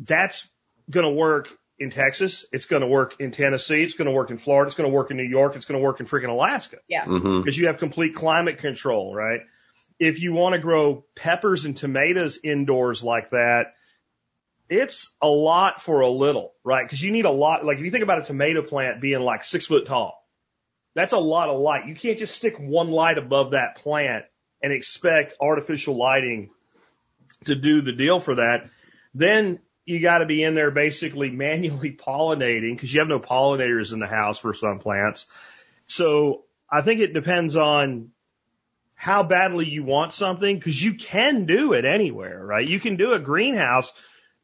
that's 0.02 0.48
going 0.90 1.06
to 1.06 1.12
work 1.12 1.50
in 1.80 1.90
Texas. 1.90 2.46
It's 2.52 2.66
going 2.66 2.82
to 2.82 2.88
work 2.88 3.16
in 3.20 3.32
Tennessee. 3.32 3.84
It's 3.84 3.94
going 3.96 4.08
to 4.08 4.12
work 4.12 4.30
in 4.30 4.38
Florida. 4.38 4.68
It's 4.68 4.76
going 4.76 4.90
to 4.90 4.94
work 4.96 5.12
in 5.12 5.18
New 5.18 5.24
York. 5.28 5.56
It's 5.56 5.66
going 5.66 5.80
to 5.80 5.84
work 5.84 6.00
in 6.00 6.06
freaking 6.06 6.30
Alaska 6.30 6.78
Yeah. 6.88 7.06
hmm 7.06 7.40
because 7.42 7.58
you 7.58 7.68
have 7.68 7.78
complete 7.78 8.14
climate 8.14 8.58
control, 8.60 9.16
right? 9.16 9.42
If 10.00 10.20
you 10.20 10.34
want 10.34 10.54
to 10.54 10.60
grow 10.60 11.06
peppers 11.16 11.66
and 11.66 11.78
tomatoes 11.78 12.40
indoors 12.44 13.04
like 13.04 13.32
that, 13.32 13.74
it's 14.70 15.12
a 15.22 15.28
lot 15.28 15.82
for 15.82 16.02
a 16.02 16.10
little, 16.10 16.54
right? 16.64 16.84
Because 16.86 17.02
you 17.02 17.12
need 17.12 17.26
a 17.26 17.32
lot. 17.32 17.66
Like 17.66 17.78
if 17.78 17.84
you 17.84 17.92
think 17.92 18.04
about 18.04 18.20
a 18.20 18.24
tomato 18.24 18.62
plant 18.62 19.02
being 19.02 19.20
like 19.20 19.44
six 19.44 19.66
foot 19.66 19.86
tall, 19.86 20.26
that's 20.96 21.14
a 21.14 21.20
lot 21.20 21.50
of 21.50 21.60
light. 21.60 21.88
You 21.88 21.96
can't 21.96 22.18
just 22.18 22.36
stick 22.36 22.58
one 22.58 22.90
light 22.90 23.18
above 23.18 23.52
that 23.52 23.78
plant 23.78 24.26
and 24.62 24.72
expect 24.72 25.34
artificial 25.40 25.98
lighting 25.98 26.52
to 27.46 27.56
do 27.56 27.82
the 27.82 27.94
deal 27.94 28.20
for 28.20 28.36
that. 28.36 28.70
Then 29.14 29.60
you 29.86 30.00
got 30.00 30.20
to 30.20 30.26
be 30.26 30.44
in 30.44 30.56
there 30.56 30.72
basically 30.72 31.30
manually 31.30 31.92
pollinating 32.08 32.76
because 32.76 32.94
you 32.94 33.00
have 33.00 33.10
no 33.10 33.20
pollinators 33.20 33.94
in 33.94 34.00
the 34.00 34.08
house 34.08 34.40
for 34.40 34.54
some 34.54 34.80
plants. 34.80 35.26
So 35.88 36.44
I 36.70 36.82
think 36.82 37.02
it 37.02 37.14
depends 37.14 37.56
on 37.56 38.12
how 38.96 39.24
badly 39.24 39.68
you 39.68 39.84
want 39.84 40.14
something 40.14 40.56
because 40.56 40.82
you 40.82 40.94
can 40.94 41.46
do 41.46 41.74
it 41.74 41.86
anywhere, 41.86 42.46
right? 42.46 42.68
You 42.68 42.80
can 42.80 42.98
do 42.98 43.14
a 43.14 43.20
greenhouse 43.20 43.92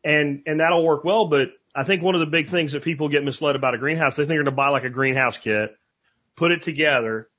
and, 0.03 0.41
and 0.47 0.59
that'll 0.59 0.83
work 0.83 1.03
well. 1.03 1.27
But 1.27 1.49
I 1.75 1.83
think 1.83 2.01
one 2.01 2.15
of 2.15 2.21
the 2.21 2.25
big 2.25 2.47
things 2.47 2.71
that 2.71 2.83
people 2.83 3.07
get 3.07 3.23
misled 3.23 3.55
about 3.55 3.75
a 3.75 3.77
greenhouse, 3.77 4.15
they 4.15 4.23
think 4.23 4.29
they're 4.29 4.37
going 4.37 4.45
to 4.45 4.51
buy 4.51 4.69
like 4.69 4.83
a 4.83 4.89
greenhouse 4.89 5.37
kit, 5.37 5.75
put 6.35 6.51
it 6.51 6.63
together 6.63 7.29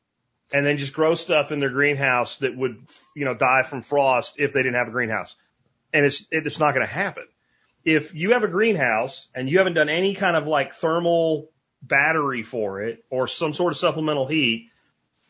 and 0.53 0.65
then 0.65 0.79
just 0.79 0.93
grow 0.93 1.15
stuff 1.15 1.53
in 1.53 1.61
their 1.61 1.71
greenhouse 1.71 2.39
that 2.39 2.57
would, 2.57 2.87
you 3.15 3.25
know, 3.25 3.35
die 3.35 3.63
from 3.63 3.83
frost 3.83 4.37
if 4.39 4.53
they 4.53 4.63
didn't 4.63 4.77
have 4.77 4.89
a 4.89 4.93
greenhouse. 4.93 5.35
And 5.93 6.05
it's, 6.05 6.27
it's 6.31 6.61
not 6.61 6.73
going 6.73 6.87
to 6.87 6.93
happen. 6.93 7.25
If 7.89 8.15
you 8.15 8.33
have 8.33 8.43
a 8.45 8.49
greenhouse 8.49 9.29
and 9.35 9.49
you 9.49 9.59
haven't 9.59 9.75
done 9.75 9.89
any 9.89 10.15
kind 10.15 10.37
of 10.37 10.47
like 10.47 10.75
thermal 10.75 11.51
battery 11.83 12.43
for 12.43 12.83
it 12.83 13.03
or 13.09 13.27
some 13.27 13.53
sort 13.55 13.73
of 13.73 13.79
supplemental 13.79 14.27
heat, 14.27 14.69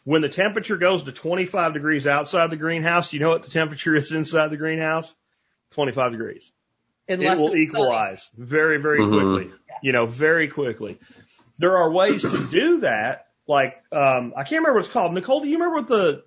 when 0.05 0.22
the 0.22 0.28
temperature 0.28 0.76
goes 0.76 1.05
to 1.05 1.12
25 1.12 1.75
degrees 1.75 2.06
outside 2.06 2.50
the 2.50 2.56
greenhouse, 2.56 3.12
you 3.12 3.20
know 3.20 3.28
what 3.28 3.44
the 3.44 3.50
temperature 3.50 3.94
is 3.94 4.10
inside 4.12 4.49
the 4.49 4.56
greenhouse? 4.56 5.14
25 5.72 6.12
degrees. 6.12 6.50
Unless 7.08 7.38
it 7.38 7.40
will 7.40 7.46
it's 7.49 7.52
sunny. 7.55 7.62
equalize 7.64 8.28
very, 8.37 8.78
very 8.78 9.00
Mhm. 9.00 9.37
quickly. 9.37 9.54
You 9.82 9.93
know, 9.93 10.06
very 10.06 10.49
quickly. 10.49 10.99
There 11.58 11.76
are 11.76 11.90
ways 11.90 12.22
to 12.22 12.46
do 12.50 12.81
that. 12.81 13.26
Like, 13.46 13.76
um, 13.93 14.32
I 14.37 14.43
can't 14.43 14.61
remember 14.62 14.75
what 14.75 14.84
it's 14.84 14.93
called. 14.93 15.14
Nicole, 15.14 15.40
do 15.43 15.49
you 15.49 15.54
remember 15.58 15.76
what 15.76 15.88
the 15.88 16.25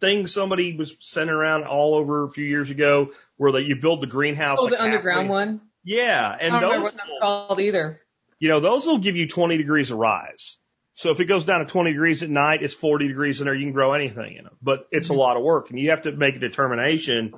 thing 0.00 0.26
somebody 0.26 0.76
was 0.76 0.96
sending 1.00 1.34
around 1.34 1.64
all 1.64 1.94
over 1.94 2.24
a 2.24 2.30
few 2.30 2.44
years 2.44 2.70
ago 2.70 3.10
where 3.36 3.52
that 3.52 3.62
you 3.64 3.76
build 3.76 4.00
the 4.02 4.06
greenhouse? 4.06 4.58
Oh, 4.60 4.64
like 4.64 4.72
the 4.72 4.82
underground 4.82 5.20
halfway- 5.28 5.30
one. 5.30 5.60
Yeah. 5.84 6.28
I 6.28 6.44
And 6.44 6.52
don't 6.52 6.62
remember 6.62 6.76
those 6.76 6.82
what 6.82 6.96
that's 6.96 7.08
will- 7.08 7.20
called 7.20 7.60
either. 7.60 8.00
you 8.38 8.48
know, 8.48 8.60
those 8.60 8.86
will 8.86 8.98
give 8.98 9.16
you 9.16 9.28
20 9.28 9.56
degrees 9.56 9.90
of 9.90 9.98
rise. 9.98 10.58
So 10.94 11.10
if 11.10 11.20
it 11.20 11.26
goes 11.26 11.44
down 11.44 11.60
to 11.60 11.66
20 11.66 11.92
degrees 11.92 12.22
at 12.24 12.30
night, 12.30 12.62
it's 12.62 12.74
40 12.74 13.06
degrees 13.06 13.40
in 13.40 13.44
there. 13.46 13.54
You 13.54 13.64
can 13.66 13.72
grow 13.72 13.92
anything 13.92 14.34
in 14.36 14.44
them, 14.44 14.56
but 14.60 14.88
it's 14.90 15.08
a 15.08 15.12
mm-hmm. 15.12 15.20
lot 15.20 15.36
of 15.36 15.42
work 15.44 15.70
and 15.70 15.78
you 15.78 15.90
have 15.90 16.02
to 16.02 16.12
make 16.12 16.34
a 16.36 16.40
determination. 16.40 17.34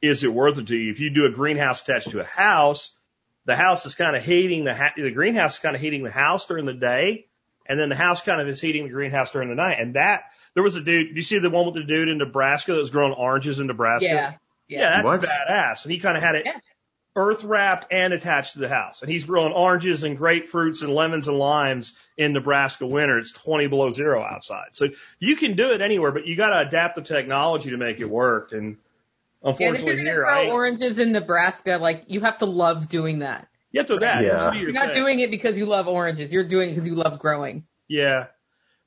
Is 0.00 0.24
it 0.24 0.32
worth 0.32 0.58
it 0.58 0.68
to 0.68 0.76
you? 0.76 0.90
If 0.90 0.98
you 1.00 1.10
do 1.10 1.26
a 1.26 1.30
greenhouse 1.30 1.82
attached 1.82 2.10
to 2.10 2.20
a 2.20 2.24
house, 2.24 2.90
the 3.44 3.54
house 3.54 3.84
is 3.86 3.94
kind 3.94 4.16
of 4.16 4.24
heating 4.24 4.64
the, 4.64 4.74
ha- 4.74 4.94
the 4.96 5.10
greenhouse 5.10 5.54
is 5.54 5.60
kind 5.60 5.76
of 5.76 5.82
heating 5.82 6.04
the 6.04 6.10
house 6.10 6.46
during 6.46 6.64
the 6.66 6.74
day. 6.74 7.26
And 7.68 7.78
then 7.78 7.90
the 7.90 7.96
house 7.96 8.20
kind 8.22 8.40
of 8.40 8.48
is 8.48 8.60
heating 8.60 8.84
the 8.84 8.90
greenhouse 8.90 9.30
during 9.30 9.48
the 9.48 9.54
night. 9.54 9.76
And 9.78 9.94
that, 9.94 10.22
there 10.54 10.62
was 10.62 10.74
a 10.74 10.80
dude, 10.80 11.10
do 11.10 11.14
you 11.14 11.22
see 11.22 11.38
the 11.38 11.50
one 11.50 11.66
with 11.66 11.74
the 11.74 11.84
dude 11.84 12.08
in 12.08 12.18
Nebraska 12.18 12.72
that 12.72 12.78
was 12.78 12.90
growing 12.90 13.12
oranges 13.12 13.60
in 13.60 13.66
Nebraska? 13.68 14.06
Yeah. 14.08 14.34
Yeah, 14.68 15.02
that's 15.02 15.04
What? 15.04 15.20
badass. 15.20 15.84
And 15.84 15.92
he 15.92 15.98
kind 15.98 16.16
of 16.16 16.22
had 16.22 16.34
it 16.34 16.42
Yeah. 16.46 16.58
Earth 17.14 17.44
wrapped 17.44 17.92
and 17.92 18.12
attached 18.12 18.54
to 18.54 18.60
the 18.60 18.68
house. 18.68 19.02
And 19.02 19.10
he's 19.10 19.24
growing 19.24 19.52
oranges 19.52 20.02
and 20.02 20.18
grapefruits 20.18 20.82
and 20.82 20.92
lemons 20.92 21.28
and 21.28 21.38
limes 21.38 21.94
in 22.16 22.32
Nebraska 22.32 22.86
winter. 22.86 23.18
It's 23.18 23.32
20 23.32 23.66
below 23.66 23.90
zero 23.90 24.22
outside. 24.22 24.68
So 24.72 24.88
you 25.18 25.36
can 25.36 25.54
do 25.54 25.72
it 25.72 25.80
anywhere, 25.80 26.10
but 26.12 26.26
you 26.26 26.36
got 26.36 26.50
to 26.50 26.66
adapt 26.66 26.94
the 26.94 27.02
technology 27.02 27.70
to 27.70 27.76
make 27.76 28.00
it 28.00 28.08
work. 28.08 28.52
And 28.52 28.78
unfortunately, 29.42 29.64
Yeah, 29.64 29.68
and 29.68 29.76
if 29.76 29.84
you're 29.84 29.96
gonna 29.96 30.10
here, 30.10 30.24
grow 30.24 30.48
I, 30.48 30.50
oranges 30.50 30.98
in 30.98 31.12
Nebraska, 31.12 31.78
like 31.80 32.04
you 32.06 32.20
have 32.20 32.38
to 32.38 32.46
love 32.46 32.88
doing 32.88 33.18
that. 33.18 33.48
You 33.72 33.80
have 33.80 33.88
to 33.88 33.96
adapt. 33.96 34.22
Yeah. 34.22 34.52
You're 34.52 34.72
not 34.72 34.92
doing 34.94 35.20
it 35.20 35.30
because 35.30 35.56
you 35.58 35.66
love 35.66 35.88
oranges. 35.88 36.32
You're 36.32 36.44
doing 36.48 36.70
it 36.70 36.72
because 36.72 36.86
you 36.86 36.94
love 36.94 37.18
growing. 37.18 37.64
Yeah. 37.88 38.26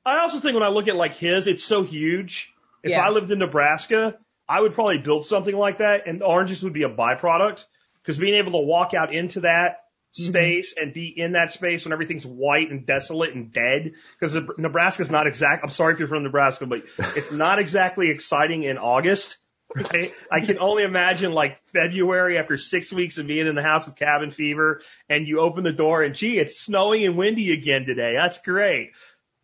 I 0.04 0.20
also 0.20 0.40
think 0.40 0.54
when 0.54 0.62
I 0.62 0.68
look 0.68 0.88
at 0.88 0.96
like 0.96 1.14
his, 1.14 1.46
it's 1.46 1.64
so 1.64 1.82
huge. 1.82 2.52
If 2.82 2.90
Yeah. 2.90 3.04
I 3.04 3.10
lived 3.10 3.30
in 3.30 3.40
Nebraska, 3.40 4.16
I 4.48 4.60
would 4.60 4.74
probably 4.74 4.98
build 4.98 5.26
something 5.26 5.56
like 5.56 5.78
that 5.78 6.06
and 6.06 6.22
oranges 6.22 6.62
would 6.62 6.72
be 6.72 6.84
a 6.84 6.88
byproduct 6.88 7.64
because 8.06 8.18
being 8.18 8.36
able 8.36 8.52
to 8.52 8.66
walk 8.66 8.94
out 8.94 9.12
into 9.12 9.40
that 9.40 9.80
mm-hmm. 10.16 10.30
space 10.30 10.74
and 10.80 10.94
be 10.94 11.12
in 11.14 11.32
that 11.32 11.50
space 11.50 11.84
when 11.84 11.92
everything's 11.92 12.24
white 12.24 12.70
and 12.70 12.86
desolate 12.86 13.34
and 13.34 13.52
dead 13.52 13.94
because 14.18 14.36
Nebraska's 14.56 15.10
not 15.10 15.26
exact. 15.26 15.64
I'm 15.64 15.70
sorry 15.70 15.94
if 15.94 15.98
you're 15.98 16.08
from 16.08 16.22
Nebraska, 16.22 16.66
but 16.66 16.84
it's 16.98 17.32
not 17.32 17.58
exactly 17.58 18.10
exciting 18.10 18.62
in 18.62 18.78
August. 18.78 19.38
Okay. 19.76 20.12
I 20.30 20.40
can 20.40 20.58
only 20.58 20.84
imagine 20.84 21.32
like 21.32 21.58
February 21.72 22.38
after 22.38 22.56
six 22.56 22.92
weeks 22.92 23.18
of 23.18 23.26
being 23.26 23.48
in 23.48 23.56
the 23.56 23.62
house 23.62 23.86
with 23.86 23.96
cabin 23.96 24.30
fever 24.30 24.80
and 25.08 25.26
you 25.26 25.40
open 25.40 25.64
the 25.64 25.72
door 25.72 26.02
and 26.02 26.14
gee, 26.14 26.38
it's 26.38 26.60
snowing 26.60 27.04
and 27.04 27.16
windy 27.16 27.52
again 27.52 27.84
today. 27.84 28.14
That's 28.14 28.38
great. 28.38 28.92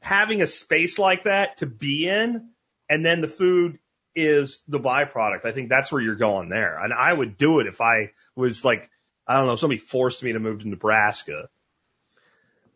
Having 0.01 0.43
a 0.43 0.47
space 0.47 0.99
like 0.99 1.25
that 1.25 1.59
to 1.59 1.67
be 1.67 2.09
in 2.09 2.51
and 2.89 3.05
then 3.05 3.21
the 3.21 3.29
food 3.29 3.79
is 4.15 4.63
the 4.69 4.79
byproduct. 4.79 5.45
I 5.45 5.53
think 5.53 5.69
that's 5.69 5.91
where 5.91 6.01
you're 6.01 6.15
going 6.15 6.49
there. 6.49 6.79
And 6.83 6.93
I 6.93 7.13
would 7.13 7.37
do 7.37 7.61
it 7.61 7.67
if 7.67 7.81
I 7.81 8.13
was 8.37 8.65
like, 8.65 8.91
I 9.27 9.37
don't 9.37 9.47
know, 9.47 9.57
somebody 9.57 9.79
forced 9.79 10.23
me 10.23 10.33
to 10.33 10.39
move 10.39 10.61
to 10.61 10.69
Nebraska. 10.69 11.49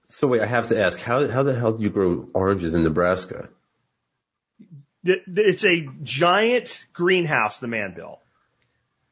So 0.06 0.28
wait, 0.28 0.40
I 0.40 0.46
have 0.46 0.68
to 0.68 0.80
ask, 0.80 1.00
how 1.00 1.26
how 1.26 1.42
the 1.42 1.54
hell 1.54 1.72
do 1.72 1.82
you 1.82 1.90
grow 1.90 2.28
oranges 2.32 2.74
in 2.74 2.84
Nebraska? 2.84 3.48
It's 5.04 5.64
a 5.64 5.86
giant 6.02 6.84
greenhouse, 6.92 7.58
the 7.58 7.68
man 7.68 7.94
built, 7.94 8.20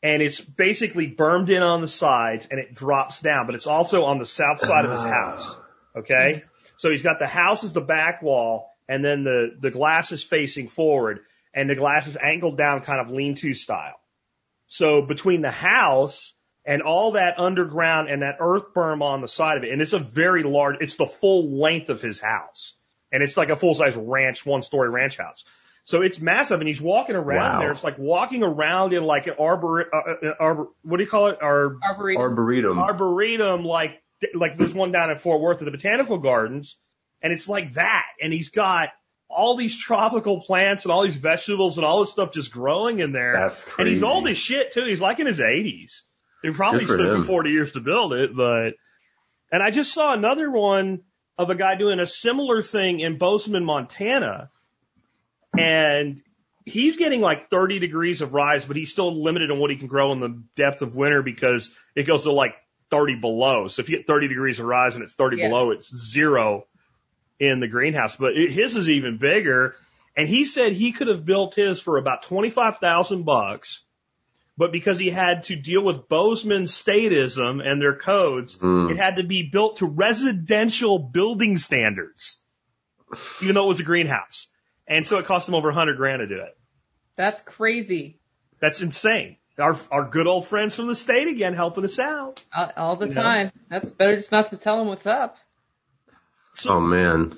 And 0.03 0.23
it's 0.23 0.41
basically 0.41 1.07
bermed 1.07 1.51
in 1.51 1.63
on 1.63 1.81
the 1.81 1.89
sides 1.89 2.49
and 2.51 2.59
it 2.59 2.75
drops 2.75 3.21
down, 3.21 3.47
but 3.47 3.55
it's 3.55 3.69
also 3.69 4.05
on 4.05 4.19
the 4.19 4.25
south 4.25 4.59
side 4.59 4.85
of 4.85 4.91
his 4.91 5.05
ah. 5.05 5.09
house. 5.09 5.57
Okay? 5.97 6.45
So 6.77 6.91
he's 6.91 7.03
got 7.03 7.21
the 7.21 7.29
house 7.29 7.63
as 7.63 7.73
the 7.73 7.81
back 7.81 8.23
wall 8.23 8.71
and 8.89 9.05
then 9.05 9.25
the, 9.25 9.57
the 9.61 9.71
glass 9.71 10.11
is 10.11 10.23
facing 10.23 10.69
forward 10.69 11.21
and 11.55 11.71
the 11.71 11.75
glass 11.75 12.07
is 12.07 12.17
angled 12.17 12.59
down 12.59 12.81
kind 12.83 13.01
of 13.01 13.11
lean-to 13.15 13.55
style. 13.55 13.95
So 14.67 15.03
between 15.03 15.41
the 15.43 15.51
house 15.51 16.35
and 16.67 16.83
all 16.83 17.13
that 17.13 17.39
underground 17.39 18.09
and 18.09 18.23
that 18.23 18.37
earth 18.41 18.75
berm 18.75 19.03
on 19.03 19.21
the 19.21 19.29
side 19.29 19.59
of 19.59 19.65
it, 19.65 19.71
and 19.73 19.81
it's 19.83 19.93
a 19.93 19.99
very 19.99 20.43
large, 20.43 20.77
it's 20.81 20.97
the 20.97 21.07
full 21.07 21.59
length 21.61 21.91
of 21.91 22.01
his 22.01 22.21
house. 22.21 22.75
And 23.13 23.23
it's 23.23 23.37
like 23.37 23.51
a 23.51 23.57
full-size 23.57 23.97
ranch, 23.97 24.45
one-story 24.45 24.89
ranch 24.89 25.19
house. 25.19 25.45
So 25.85 26.01
it's 26.01 26.19
massive, 26.19 26.61
and 26.61 26.67
he's 26.67 26.81
walking 26.81 27.15
around 27.15 27.53
Wow. 27.53 27.59
there. 27.61 27.71
It's 27.71 27.85
like 27.85 27.99
walking 27.99 28.43
around 28.43 28.95
in 28.95 29.05
like 29.05 29.27
an 29.27 29.35
arbor, 29.39 29.83
uh, 29.95 30.27
uh, 30.29 30.35
arbor 30.41 30.67
what 30.83 30.97
do 30.97 31.05
you 31.05 31.11
call 31.11 31.27
it? 31.29 31.39
Ar- 31.43 31.77
Arboretum. 31.87 32.23
Arboretum. 32.23 32.79
arboretum, 32.79 33.65
like 33.65 34.03
like 34.35 34.57
there's 34.57 34.73
one 34.75 34.93
down 34.93 35.11
in 35.11 35.19
Fort 35.19 35.43
Worth 35.43 35.59
at 35.59 35.67
the 35.67 35.71
botanical 35.71 36.17
gardens, 36.17 36.79
and 37.21 37.33
it's 37.35 37.47
like 37.49 37.75
that. 37.75 38.07
And 38.23 38.33
he's 38.33 38.49
got 38.49 38.89
all 39.29 39.57
these 39.57 39.77
tropical 39.77 40.41
plants 40.43 40.85
and 40.85 40.93
all 40.93 41.03
these 41.03 41.17
vegetables 41.17 41.77
and 41.79 41.85
all 41.85 42.01
this 42.01 42.11
stuff 42.11 42.33
just 42.33 42.53
growing 42.53 43.01
in 43.01 43.13
there. 43.13 43.33
That's 43.33 43.65
crazy. 43.65 43.81
And 43.83 43.89
he's 43.91 44.01
crazy. 44.03 44.13
old 44.15 44.29
as 44.29 44.39
shit 44.39 44.73
too. 44.73 44.85
He's 44.85 45.01
like 45.01 45.19
in 45.19 45.27
his 45.27 45.41
80s. 45.41 46.03
It 46.43 46.55
probably 46.55 46.85
Good 46.85 46.99
took 46.99 47.09
him 47.09 47.17
him. 47.17 47.23
40 47.25 47.51
years 47.51 47.73
to 47.73 47.81
build 47.81 48.13
it, 48.13 48.37
but. 48.37 48.75
And 49.53 49.63
I 49.63 49.71
just 49.71 49.93
saw 49.93 50.13
another 50.13 50.51
one 50.51 51.03
of 51.39 51.49
a 51.51 51.55
guy 51.55 51.77
doing 51.77 52.01
a 52.01 52.07
similar 52.07 52.63
thing 52.63 53.01
in 53.01 53.19
Bozeman, 53.19 53.65
Montana, 53.65 54.51
and 55.57 56.21
he's 56.65 56.97
getting 56.97 57.21
like 57.21 57.49
30 57.51 57.79
degrees 57.79 58.21
of 58.21 58.35
rise, 58.35 58.65
but 58.65 58.77
he's 58.77 58.91
still 58.93 59.23
limited 59.23 59.51
on 59.51 59.59
what 59.59 59.71
he 59.71 59.77
can 59.77 59.87
grow 59.87 60.13
in 60.13 60.21
the 60.21 60.43
depth 60.57 60.83
of 60.83 60.97
winter 60.97 61.23
because 61.23 61.71
it 61.95 62.05
goes 62.05 62.23
to 62.25 62.33
like 62.33 62.55
30 62.91 63.17
below. 63.17 63.69
So 63.69 63.81
if 63.81 63.89
you 63.89 63.97
get 63.97 64.07
30 64.07 64.29
degrees 64.29 64.59
of 64.61 64.67
rise 64.67 64.95
and 64.97 65.05
it's 65.05 65.15
30 65.15 65.37
Yeah. 65.39 65.49
below, 65.49 65.71
it's 65.71 65.95
zero 65.95 66.67
in 67.41 67.61
the 67.61 67.69
greenhouse. 67.69 68.17
But 68.17 68.37
it, 68.37 68.53
his 68.53 68.77
is 68.77 68.89
even 68.89 69.19
bigger. 69.19 69.75
And 70.17 70.29
he 70.29 70.45
said 70.45 70.73
he 70.73 70.93
could 70.93 71.09
have 71.09 71.25
built 71.25 71.55
his 71.57 71.81
for 71.81 71.97
about 71.99 72.23
25,000 72.25 73.25
bucks. 73.25 73.83
But 74.57 74.71
because 74.71 75.01
he 75.01 75.11
had 75.11 75.43
to 75.45 75.57
deal 75.57 75.83
with 75.83 76.09
Bozeman 76.09 76.65
statism 76.65 77.61
and 77.67 77.83
their 77.83 77.97
codes, 77.97 78.57
Mm. 78.57 78.93
it 78.93 78.97
had 78.97 79.17
to 79.17 79.25
be 79.25 79.43
built 79.43 79.79
to 79.79 79.87
residential 79.87 81.01
building 81.01 81.59
standards, 81.59 82.39
even 83.43 83.57
though 83.57 83.65
it 83.65 83.69
was 83.69 83.81
a 83.81 83.85
greenhouse. 83.85 84.47
And 84.87 85.05
so 85.07 85.19
it 85.19 85.25
cost 85.27 85.49
him 85.49 85.55
over 85.57 85.71
a 85.71 85.75
hundred 85.75 85.97
grand 85.97 86.21
to 86.21 86.29
do 86.29 86.37
it. 86.41 86.57
That's 87.17 87.41
crazy. 87.41 88.21
That's 88.61 88.81
insane. 88.83 89.39
Our, 89.59 89.77
our 89.91 90.05
good 90.09 90.27
old 90.27 90.47
friends 90.47 90.77
from 90.77 90.87
the 90.87 90.95
state 90.97 91.29
again 91.29 91.55
helping 91.55 91.85
us 91.85 91.99
out. 91.99 92.45
All, 92.55 92.71
all 92.77 92.97
the 92.97 93.09
You 93.09 93.15
know? 93.15 93.23
time. 93.23 93.53
That's 93.71 93.91
better 93.91 94.17
just 94.17 94.31
not 94.33 94.51
to 94.51 94.57
tell 94.57 94.79
them 94.79 94.87
what's 94.89 95.07
up. 95.07 95.37
Oh 96.67 96.81
man. 96.81 97.37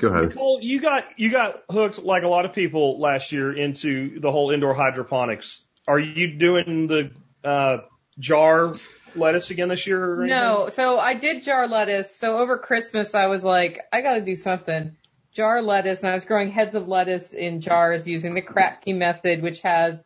Go 0.00 0.08
ahead. 0.08 0.30
Nicole, 0.30 0.60
you 0.60 0.80
got, 0.80 1.04
you 1.16 1.30
got 1.30 1.62
hooked 1.70 1.98
like 1.98 2.22
a 2.22 2.28
lot 2.28 2.44
of 2.44 2.52
people 2.52 2.98
last 2.98 3.30
year 3.30 3.52
into 3.52 4.18
the 4.20 4.32
whole 4.32 4.50
indoor 4.50 4.74
hydroponics. 4.74 5.62
Are 5.86 5.98
you 5.98 6.38
doing 6.38 6.86
the, 6.88 7.10
uh, 7.44 7.78
jar 8.18 8.72
lettuce 9.14 9.50
again 9.50 9.68
this 9.68 9.86
year 9.86 10.20
or? 10.20 10.26
No, 10.26 10.68
so 10.68 10.98
I 10.98 11.14
did 11.14 11.44
jar 11.44 11.68
lettuce. 11.68 12.14
So 12.16 12.38
over 12.38 12.58
Christmas, 12.58 13.14
I 13.14 13.26
was 13.26 13.44
like, 13.44 13.80
I 13.92 14.00
got 14.00 14.14
to 14.14 14.20
do 14.22 14.36
something. 14.36 14.96
Jar 15.32 15.62
lettuce, 15.62 16.02
and 16.02 16.10
I 16.10 16.14
was 16.14 16.26
growing 16.26 16.50
heads 16.50 16.74
of 16.74 16.88
lettuce 16.88 17.32
in 17.32 17.60
jars 17.60 18.06
using 18.06 18.34
the 18.34 18.42
Kratky 18.42 18.94
method, 18.94 19.42
which 19.42 19.60
has, 19.60 20.04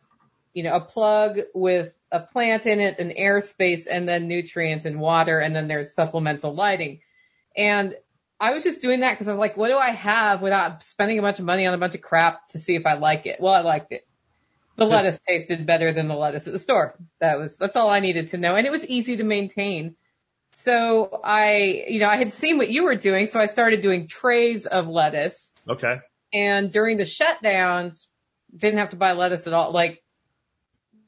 you 0.53 0.63
know, 0.63 0.73
a 0.73 0.81
plug 0.81 1.39
with 1.53 1.91
a 2.11 2.21
plant 2.21 2.65
in 2.65 2.79
it, 2.79 2.99
an 2.99 3.11
airspace, 3.19 3.87
and 3.91 4.07
then 4.07 4.29
nutrients 4.29 4.85
and 4.85 4.99
water, 5.01 5.39
and 5.39 5.53
then 5.53 5.67
there's 5.67 5.93
supplemental 5.93 6.53
lighting. 6.55 7.01
And 7.57 7.95
I 8.39 8.53
was 8.53 8.63
just 8.63 8.81
doing 8.81 8.99
that 8.99 9.13
because 9.13 9.27
I 9.27 9.31
was 9.31 9.39
like, 9.39 9.57
what 9.57 9.69
do 9.69 9.77
I 9.77 9.89
have 9.89 10.41
without 10.41 10.83
spending 10.83 11.17
a 11.19 11.21
bunch 11.21 11.39
of 11.39 11.45
money 11.45 11.65
on 11.65 11.73
a 11.73 11.77
bunch 11.77 11.95
of 11.95 12.01
crap 12.01 12.49
to 12.49 12.59
see 12.59 12.75
if 12.75 12.85
I 12.85 12.93
like 12.93 13.25
it? 13.25 13.39
Well, 13.39 13.53
I 13.53 13.61
liked 13.61 13.91
it. 13.91 14.07
The 14.75 14.85
lettuce 14.85 15.19
tasted 15.27 15.65
better 15.65 15.91
than 15.91 16.07
the 16.07 16.15
lettuce 16.15 16.45
at 16.45 16.53
the 16.53 16.59
store. 16.59 16.95
That 17.19 17.39
was, 17.39 17.57
that's 17.57 17.75
all 17.75 17.89
I 17.89 17.99
needed 17.99 18.29
to 18.29 18.37
know. 18.37 18.55
And 18.55 18.67
it 18.67 18.69
was 18.69 18.85
easy 18.85 19.17
to 19.17 19.23
maintain. 19.23 19.95
So 20.51 21.19
I, 21.23 21.85
you 21.87 21.99
know, 21.99 22.07
I 22.07 22.17
had 22.17 22.31
seen 22.31 22.57
what 22.57 22.69
you 22.69 22.83
were 22.83 22.95
doing, 22.95 23.25
so 23.25 23.39
I 23.39 23.47
started 23.47 23.81
doing 23.81 24.07
trays 24.07 24.67
of 24.67 24.87
lettuce. 24.87 25.51
Okay. 25.67 25.95
And 26.31 26.71
during 26.71 26.97
the 26.97 27.03
shutdowns, 27.03 28.05
didn't 28.55 28.79
have 28.79 28.91
to 28.91 28.97
buy 28.97 29.13
lettuce 29.13 29.47
at 29.47 29.53
all. 29.53 29.71
Like 29.71 30.03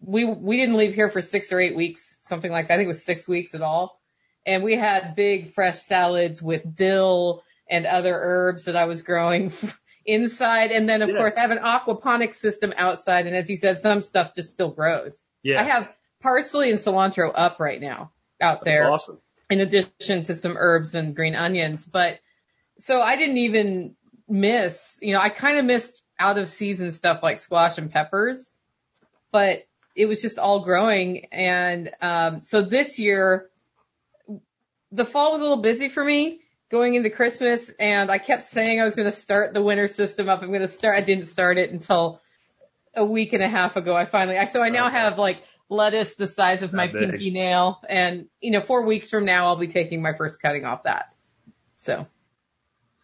we 0.02 0.26
we 0.26 0.58
didn't 0.58 0.78
leave 0.78 0.94
here 0.94 1.10
for 1.10 1.22
six 1.22 1.52
or 1.52 1.60
eight 1.60 1.76
weeks, 1.76 2.18
something 2.22 2.52
like 2.52 2.68
that. 2.68 2.76
I 2.76 2.78
think 2.78 2.86
it 2.86 2.90
was 2.90 3.04
six 3.04 3.28
weeks 3.28 3.56
at 3.56 3.62
all. 3.62 3.99
And 4.46 4.64
we 4.64 4.76
had 4.76 5.16
big 5.16 5.54
fresh 5.54 5.80
salads 5.80 6.42
with 6.42 6.76
dill 6.76 7.44
and 7.70 7.86
other 7.86 8.14
herbs 8.16 8.66
that 8.66 8.76
I 8.76 8.86
was 8.86 9.02
growing 9.04 9.52
inside. 10.06 10.72
And 10.72 10.90
then 10.90 11.02
of 11.02 11.10
Yeah. 11.10 11.18
course 11.18 11.34
I 11.38 11.42
have 11.42 11.52
an 11.52 11.60
aquaponics 11.60 12.36
system 12.36 12.74
outside. 12.76 13.28
And 13.28 13.36
as 13.36 13.50
you 13.50 13.58
said, 13.58 13.80
some 13.80 14.02
stuff 14.02 14.34
just 14.36 14.52
still 14.52 14.70
grows. 14.72 15.24
Yeah. 15.44 15.60
I 15.62 15.64
have 15.64 15.90
parsley 16.22 16.70
and 16.70 16.80
cilantro 16.80 17.32
up 17.34 17.60
right 17.60 17.80
now 17.80 18.12
out 18.42 18.60
That's 18.60 18.66
there 18.66 18.92
awesome. 18.92 19.20
in 19.50 19.60
addition 19.62 20.24
to 20.24 20.36
some 20.36 20.56
herbs 20.58 20.96
and 20.96 21.16
green 21.16 21.36
onions. 21.36 21.86
But 21.86 22.20
so 22.80 23.02
I 23.02 23.18
didn't 23.18 23.38
even 23.38 23.96
miss, 24.28 24.98
you 25.02 25.14
know, 25.14 25.20
I 25.20 25.30
kind 25.30 25.58
of 25.60 25.66
missed 25.66 26.02
out 26.18 26.38
of 26.38 26.48
season 26.48 26.92
stuff 26.92 27.22
like 27.24 27.40
squash 27.40 27.78
and 27.78 27.92
peppers, 27.92 28.52
but 29.32 29.64
it 29.96 30.06
was 30.06 30.22
just 30.22 30.40
all 30.40 30.64
growing. 30.64 31.26
And, 31.32 31.92
um, 32.02 32.42
so 32.42 32.62
this 32.62 33.00
year, 33.00 33.50
the 34.92 35.06
fall 35.06 35.32
was 35.32 35.42
a 35.42 35.44
little 35.44 35.62
busy 35.62 35.90
for 35.90 36.04
me 36.04 36.42
going 36.72 36.96
into 36.96 37.10
Christmas 37.10 37.70
and 37.80 38.12
I 38.12 38.18
kept 38.20 38.44
saying 38.44 38.80
I 38.80 38.84
was 38.84 38.96
going 38.96 39.10
to 39.10 39.16
start 39.16 39.54
the 39.54 39.62
winter 39.64 39.88
system 39.88 40.30
up. 40.30 40.42
I'm 40.42 40.50
going 40.50 40.62
to 40.62 40.68
start. 40.68 40.98
I 40.98 41.02
didn't 41.02 41.26
start 41.26 41.58
it 41.58 41.72
until 41.72 42.22
a 42.96 43.06
week 43.06 43.34
and 43.34 43.44
a 43.44 43.50
half 43.50 43.76
ago. 43.76 43.96
I 43.96 44.06
finally, 44.06 44.38
I, 44.38 44.46
so 44.46 44.62
I 44.62 44.70
now 44.70 44.88
Okay. 44.88 44.98
have 44.98 45.18
like 45.20 45.44
lettuce 45.70 46.16
the 46.16 46.28
size 46.28 46.64
of 46.64 46.74
my 46.74 46.88
big. 46.88 46.98
pinky 46.98 47.32
nail. 47.32 47.80
And, 47.88 48.28
you 48.42 48.52
know, 48.52 48.62
four 48.62 48.86
weeks 48.86 49.10
from 49.10 49.26
now, 49.26 49.48
I'll 49.48 49.56
be 49.56 49.68
taking 49.68 50.02
my 50.02 50.14
first 50.14 50.42
cutting 50.42 50.66
off 50.66 50.84
that. 50.84 51.14
So 51.78 52.06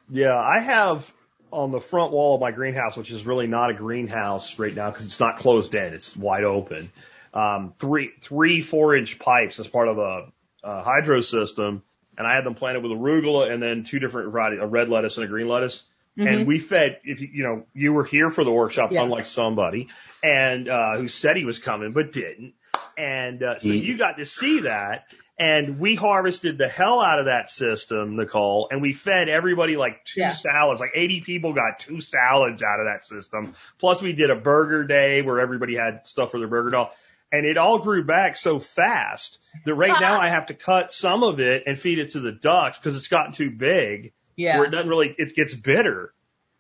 Yeah, 0.09 0.37
I 0.37 0.59
have 0.59 1.11
on 1.51 1.71
the 1.71 1.79
front 1.79 2.11
wall 2.11 2.35
of 2.35 2.41
my 2.41 2.51
greenhouse, 2.51 2.97
which 2.97 3.11
is 3.11 3.25
really 3.25 3.47
not 3.47 3.69
a 3.69 3.73
greenhouse 3.73 4.59
right 4.59 4.73
now 4.75 4.89
because 4.91 5.05
it's 5.05 5.19
not 5.19 5.37
closed 5.37 5.73
in; 5.75 5.93
it's 5.93 6.15
wide 6.17 6.43
open. 6.43 6.91
Um, 7.33 7.73
three, 7.79 8.11
three 8.21 8.61
four-inch 8.61 9.19
pipes 9.19 9.59
as 9.59 9.67
part 9.67 9.87
of 9.87 9.97
a, 9.97 10.31
a 10.65 10.84
hydro 10.84 11.22
system, 11.22 11.84
and 12.17 12.25
I 12.27 12.36
had 12.36 12.43
them 12.45 12.55
planted 12.55 12.81
with 12.84 12.91
arugula 12.91 13.51
and 13.51 13.62
then 13.62 13.84
two 13.84 14.00
different 14.00 14.31
varieties, 14.31 14.60
a 14.62 14.67
red 14.67 14.89
lettuce 14.89 15.17
and 15.17 15.24
a 15.25 15.27
green 15.27 15.48
lettuce. 15.48 15.84
And 16.17 16.48
we 16.48 16.60
fed, 16.60 17.00
if 17.03 17.19
you, 17.19 17.29
you 17.34 17.43
know, 17.43 17.65
you 17.74 17.91
were 17.91 18.05
here 18.05 18.29
for 18.29 18.45
the 18.45 18.51
workshop, 18.51 18.91
Yeah. 18.93 19.03
unlike 19.03 19.25
somebody, 19.25 19.89
and 20.24 20.69
uh, 20.69 20.95
who 20.98 21.10
said 21.10 21.36
he 21.36 21.43
was 21.43 21.60
coming 21.60 21.91
but 21.91 22.13
didn't. 22.13 22.53
And 22.98 23.43
uh, 23.43 23.60
so 23.60 23.67
He- 23.69 23.79
you 23.86 23.98
got 23.98 24.17
to 24.17 24.25
see 24.25 24.62
that. 24.62 25.13
And 25.38 25.79
we 25.79 25.95
harvested 25.95 26.57
the 26.57 26.69
hell 26.69 27.01
out 27.01 27.19
of 27.19 27.25
that 27.25 27.50
system, 27.50 28.15
Nicole, 28.15 28.69
and 28.72 28.81
we 28.81 28.93
fed 28.93 29.27
everybody 29.27 29.75
like 29.75 30.05
two 30.05 30.22
Yeah. 30.22 30.29
salads. 30.31 30.79
Like 30.79 30.91
80 30.95 31.19
people 31.19 31.51
got 31.51 31.79
two 31.79 32.00
salads 32.00 32.63
out 32.63 32.79
of 32.79 32.86
that 32.86 33.03
system. 33.03 33.53
Plus 33.77 34.01
we 34.01 34.13
did 34.13 34.29
a 34.29 34.36
burger 34.38 34.86
day 34.86 35.22
where 35.22 35.41
everybody 35.41 35.75
had 35.75 36.07
stuff 36.07 36.31
for 36.31 36.39
their 36.39 36.48
burger 36.48 36.69
doll. 36.69 36.91
And 37.35 37.45
it 37.45 37.57
all 37.57 37.79
grew 37.79 38.03
back 38.03 38.37
so 38.37 38.59
fast 38.59 39.39
that 39.65 39.73
right 39.75 39.99
now 39.99 40.19
I 40.19 40.29
have 40.29 40.47
to 40.47 40.53
cut 40.53 40.93
some 40.93 41.23
of 41.23 41.39
it 41.39 41.63
and 41.65 41.77
feed 41.77 41.99
it 41.99 42.11
to 42.11 42.19
the 42.19 42.31
ducks 42.31 42.77
because 42.77 42.95
it's 42.95 43.07
gotten 43.07 43.31
too 43.33 43.51
big 43.51 44.13
yeah. 44.35 44.57
where 44.57 44.67
it 44.67 44.71
doesn't 44.71 44.89
really, 44.89 45.13
it 45.17 45.35
gets 45.35 45.53
bitter. 45.53 46.13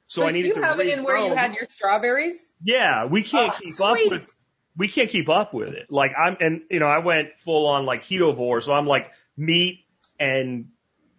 So, 0.07 0.27
I 0.27 0.31
needed 0.31 0.49
you 0.49 0.53
to 0.55 0.61
have 0.65 0.79
it 0.79 0.87
in 0.87 1.03
where 1.03 1.17
you 1.17 1.33
had 1.33 1.55
your 1.55 1.65
strawberries? 1.65 2.53
Yeah, 2.63 3.05
we 3.05 3.23
can't 3.23 3.53
Oh, 3.53 3.57
keep 3.59 3.73
sweet. 3.73 4.05
up 4.05 4.11
with 4.11 4.31
we 4.77 4.87
can't 4.87 5.09
keep 5.09 5.29
up 5.29 5.53
with 5.53 5.69
it. 5.69 5.87
Like 5.89 6.11
I'm 6.17 6.37
and 6.39 6.61
you 6.69 6.79
know, 6.79 6.85
I 6.87 6.99
went 6.99 7.39
full 7.39 7.65
on 7.67 7.85
like 7.85 8.03
ketovore, 8.03 8.61
so 8.61 8.73
I'm 8.73 8.85
like 8.85 9.09
meat 9.37 9.85
and 10.19 10.67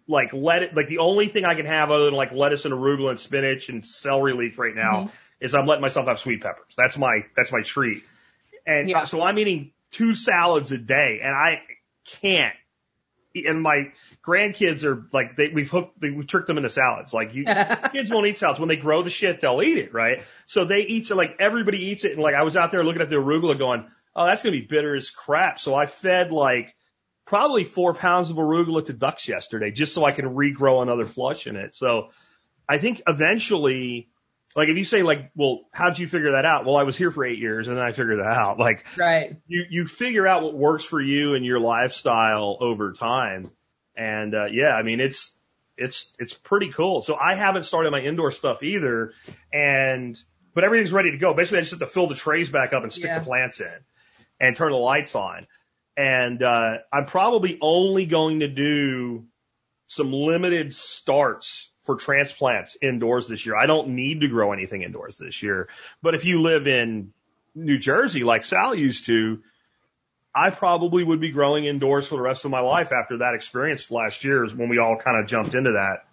like 0.07 0.31
let 0.31 0.63
it 0.63 0.75
like 0.75 0.87
the 0.87 0.99
only 0.99 1.27
thing 1.27 1.43
I 1.43 1.55
can 1.55 1.65
have 1.65 1.91
other 1.91 2.05
than 2.05 2.13
like 2.13 2.31
lettuce 2.31 2.63
and 2.65 2.73
arugula 2.73 3.09
and 3.09 3.19
spinach 3.19 3.67
and 3.69 3.85
celery 3.85 4.33
leaf 4.33 4.57
right 4.57 4.75
now 4.75 4.93
Mm-hmm. 4.99 5.07
is 5.41 5.53
I'm 5.53 5.65
letting 5.65 5.81
myself 5.81 6.07
have 6.07 6.19
sweet 6.19 6.41
peppers. 6.41 6.73
That's 6.77 6.97
my 6.97 7.25
that's 7.35 7.51
my 7.51 7.61
treat. 7.63 8.03
And 8.67 8.87
Yeah. 8.89 8.99
uh, 8.99 9.05
so 9.05 9.23
I'm 9.23 9.39
eating 9.39 9.71
two 9.91 10.13
salads 10.13 10.71
a 10.71 10.77
day 10.77 11.21
and 11.23 11.33
I 11.33 11.61
can't 12.21 12.53
and 13.45 13.61
my 13.61 13.91
grandkids 14.25 14.83
are 14.83 15.07
like, 15.13 15.35
they, 15.35 15.49
we've 15.49 15.69
hooked, 15.69 15.99
they, 15.99 16.09
we've 16.09 16.27
tricked 16.27 16.47
them 16.47 16.57
into 16.57 16.69
salads. 16.69 17.13
Like 17.13 17.33
you, 17.33 17.45
kids 17.91 18.09
won't 18.09 18.27
eat 18.27 18.37
salads. 18.37 18.59
When 18.59 18.69
they 18.69 18.77
grow 18.77 19.03
the 19.03 19.09
shit, 19.09 19.41
they'll 19.41 19.61
eat 19.61 19.77
it, 19.77 19.93
right? 19.93 20.23
So 20.45 20.65
they 20.65 20.81
eat, 20.81 21.09
it, 21.09 21.15
like 21.15 21.35
everybody 21.39 21.85
eats 21.85 22.03
it. 22.03 22.13
And 22.13 22.21
like 22.21 22.35
I 22.35 22.43
was 22.43 22.55
out 22.55 22.71
there 22.71 22.83
looking 22.83 23.01
at 23.01 23.09
the 23.09 23.17
arugula 23.17 23.57
going, 23.57 23.85
oh, 24.15 24.25
that's 24.25 24.41
going 24.41 24.53
to 24.53 24.59
be 24.59 24.65
bitter 24.65 24.95
as 24.95 25.09
crap. 25.09 25.59
So 25.59 25.75
I 25.75 25.85
fed 25.85 26.31
like 26.31 26.75
probably 27.25 27.63
four 27.63 27.93
pounds 27.93 28.29
of 28.31 28.37
arugula 28.37 28.85
to 28.85 28.93
ducks 28.93 29.27
yesterday 29.27 29.71
just 29.71 29.93
so 29.93 30.03
I 30.03 30.11
can 30.13 30.25
regrow 30.25 30.81
another 30.81 31.05
flush 31.05 31.47
in 31.47 31.55
it. 31.55 31.75
So 31.75 32.09
I 32.67 32.77
think 32.77 33.01
eventually, 33.07 34.09
like 34.55 34.69
if 34.69 34.77
you 34.77 34.83
say 34.83 35.03
like, 35.03 35.31
well, 35.35 35.61
how'd 35.71 35.99
you 35.99 36.07
figure 36.07 36.31
that 36.31 36.45
out? 36.45 36.65
Well, 36.65 36.75
I 36.77 36.83
was 36.83 36.97
here 36.97 37.11
for 37.11 37.23
eight 37.25 37.37
years 37.39 37.67
and 37.67 37.77
then 37.77 37.83
I 37.83 37.91
figured 37.91 38.19
that 38.19 38.25
out. 38.25 38.57
Like 38.67 38.85
Right. 38.97 39.37
you, 39.47 39.65
you 39.69 39.85
figure 39.85 40.25
out 40.27 40.43
what 40.43 40.55
works 40.55 40.83
for 40.83 40.99
you 41.01 41.35
and 41.35 41.45
your 41.45 41.59
lifestyle 41.59 42.57
over 42.59 42.93
time. 42.93 43.51
And, 43.95 44.33
uh, 44.33 44.45
yeah, 44.51 44.69
I 44.73 44.83
mean, 44.83 44.99
it's, 44.99 45.37
it's, 45.77 46.11
it's 46.17 46.33
pretty 46.33 46.71
cool. 46.71 47.01
So 47.01 47.15
I 47.15 47.35
haven't 47.35 47.63
started 47.63 47.91
my 47.91 47.99
indoor 48.01 48.31
stuff 48.31 48.63
either. 48.63 49.13
And, 49.53 50.17
but 50.53 50.63
everything's 50.63 50.91
ready 50.91 51.11
to 51.11 51.17
go. 51.17 51.33
Basically, 51.33 51.59
I 51.59 51.61
just 51.61 51.71
have 51.71 51.79
to 51.81 51.87
fill 51.87 52.07
the 52.07 52.15
trays 52.15 52.49
back 52.49 52.73
up 52.73 52.81
and 52.83 52.91
stick 52.91 53.05
Yeah. 53.05 53.19
the 53.19 53.25
plants 53.25 53.59
in 53.59 53.71
and 54.39 54.55
turn 54.55 54.71
the 54.71 54.77
lights 54.77 55.13
on. 55.15 55.45
And, 55.95 56.41
uh, 56.41 56.77
I'm 56.91 57.05
probably 57.05 57.57
only 57.61 58.05
going 58.05 58.39
to 58.41 58.47
do 58.47 59.25
some 59.87 60.11
limited 60.13 60.73
starts 60.75 61.71
for 61.87 61.95
transplants 61.95 62.77
indoors 62.81 63.27
this 63.27 63.45
year. 63.45 63.55
I 63.55 63.65
don't 63.65 63.89
need 63.95 64.21
to 64.21 64.27
grow 64.27 64.51
anything 64.51 64.83
indoors 64.83 65.17
this 65.17 65.41
year. 65.41 65.69
But 66.03 66.13
if 66.13 66.25
you 66.25 66.41
live 66.41 66.67
in 66.67 67.13
New 67.55 67.79
Jersey 67.79 68.23
like 68.23 68.43
Sal 68.43 68.75
used 68.75 69.05
to, 69.07 69.41
I 70.35 70.51
probably 70.51 71.03
would 71.03 71.21
be 71.21 71.31
growing 71.31 71.65
indoors 71.65 72.05
for 72.05 72.17
the 72.17 72.21
rest 72.21 72.45
of 72.45 72.51
my 72.51 72.59
life 72.59 72.91
after 72.91 73.19
that 73.19 73.33
experience 73.33 73.89
last 73.89 74.23
year 74.23 74.43
is 74.43 74.53
when 74.53 74.69
we 74.69 74.77
all 74.77 74.97
kind 74.97 75.17
of 75.19 75.27
jumped 75.27 75.55
into 75.55 75.71
that. 75.71 76.05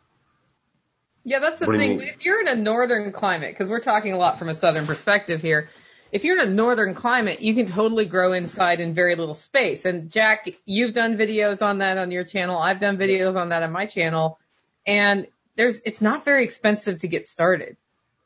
Yeah, 1.25 1.41
that's 1.41 1.59
the 1.59 1.67
What 1.67 1.77
do 1.77 1.83
you 1.83 1.99
thing. 1.99 2.09
If 2.09 2.25
you're 2.25 2.41
in 2.41 2.49
a 2.49 2.55
northern 2.55 3.13
climate, 3.13 3.51
because 3.53 3.69
we're 3.69 3.81
talking 3.81 4.13
a 4.13 4.17
lot 4.17 4.39
from 4.39 4.49
a 4.49 4.55
southern 4.55 4.87
perspective 4.87 5.43
here, 5.43 5.69
if 6.13 6.23
you're 6.23 6.41
in 6.41 6.49
a 6.49 6.51
northern 6.53 6.95
climate, 6.95 7.41
you 7.41 7.55
can 7.55 7.67
totally 7.67 8.05
grow 8.05 8.33
inside 8.33 8.81
in 8.81 8.95
very 8.95 9.17
little 9.17 9.35
space. 9.35 9.85
And 9.85 10.13
Jack, 10.13 10.49
you've 10.65 10.95
done 10.95 11.17
videos 11.17 11.61
on 11.61 11.79
that 11.79 11.99
on 11.99 12.13
your 12.13 12.23
channel. 12.23 12.57
I've 12.57 12.79
done 12.79 12.97
videos 12.97 13.35
on 13.35 13.49
that 13.49 13.65
on 13.65 13.73
my 13.73 13.87
channel. 13.87 14.39
And 14.87 15.27
there's, 15.57 15.81
it's 15.85 16.01
not 16.01 16.25
very 16.25 16.45
expensive 16.45 17.01
to 17.01 17.09
get 17.09 17.27
started. 17.27 17.77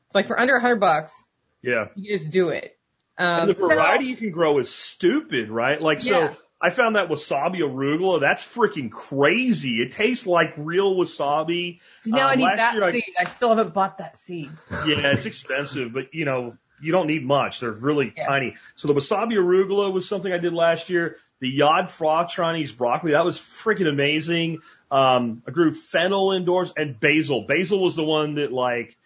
It's 0.07 0.15
like 0.15 0.27
for 0.27 0.39
under 0.39 0.57
a 0.57 0.61
hundred 0.61 0.81
bucks, 0.81 1.29
Yeah. 1.63 1.89
you 1.95 2.17
just 2.17 2.31
do 2.31 2.49
it. 2.51 2.77
Um, 3.19 3.41
And 3.41 3.51
the 3.51 3.55
so- 3.55 3.69
variety 3.69 4.07
you 4.07 4.17
can 4.17 4.31
grow 4.31 4.59
is 4.59 4.71
stupid, 4.73 5.51
right? 5.51 5.81
Like, 5.81 6.01
so 6.01 6.35
I 6.61 6.71
found 6.71 6.97
that 6.97 7.09
wasabi 7.09 7.59
arugula. 7.59 8.21
That's 8.21 8.45
freaking 8.45 8.91
crazy. 8.91 9.83
It 9.83 9.93
tastes 9.93 10.27
like 10.27 10.55
real 10.57 10.95
wasabi. 10.97 11.81
now 12.07 12.29
I 12.29 12.33
Um, 12.33 12.39
need 12.39 12.47
that 12.47 12.75
year 12.75 12.85
I- 12.85 12.93
seed. 12.93 13.05
I 13.19 13.25
still 13.25 13.49
haven't 13.55 13.75
bought 13.75 13.99
that 13.99 14.17
seed. 14.19 14.51
Yeah, 14.71 15.13
it's 15.13 15.27
expensive, 15.27 15.93
but 15.93 16.15
you 16.15 16.25
know, 16.25 16.57
you 16.81 16.93
don't 16.93 17.09
need 17.09 17.25
much. 17.27 17.61
They're 17.61 17.71
really 17.73 18.13
Yeah. 18.17 18.27
tiny. 18.27 18.57
So 18.77 18.87
the 18.89 18.95
wasabi 18.95 19.33
arugula 19.35 19.93
was 19.93 20.09
something 20.09 20.33
I 20.33 20.39
did 20.39 20.53
last 20.53 20.89
year. 20.91 21.17
The 21.41 21.49
Yod 21.49 21.89
Fah 21.89 22.27
Chinese 22.27 22.73
broccoli, 22.73 23.13
that 23.13 23.25
was 23.25 23.39
freaking 23.39 23.89
amazing. 23.89 24.61
Um, 24.91 25.43
I 25.47 25.51
grew 25.51 25.73
fennel 25.73 26.33
indoors 26.33 26.73
and 26.77 26.99
basil. 26.99 27.43
Basil 27.43 27.81
was 27.81 27.95
the 27.95 28.05
one 28.05 28.35
that 28.35 28.53
like, 28.53 28.97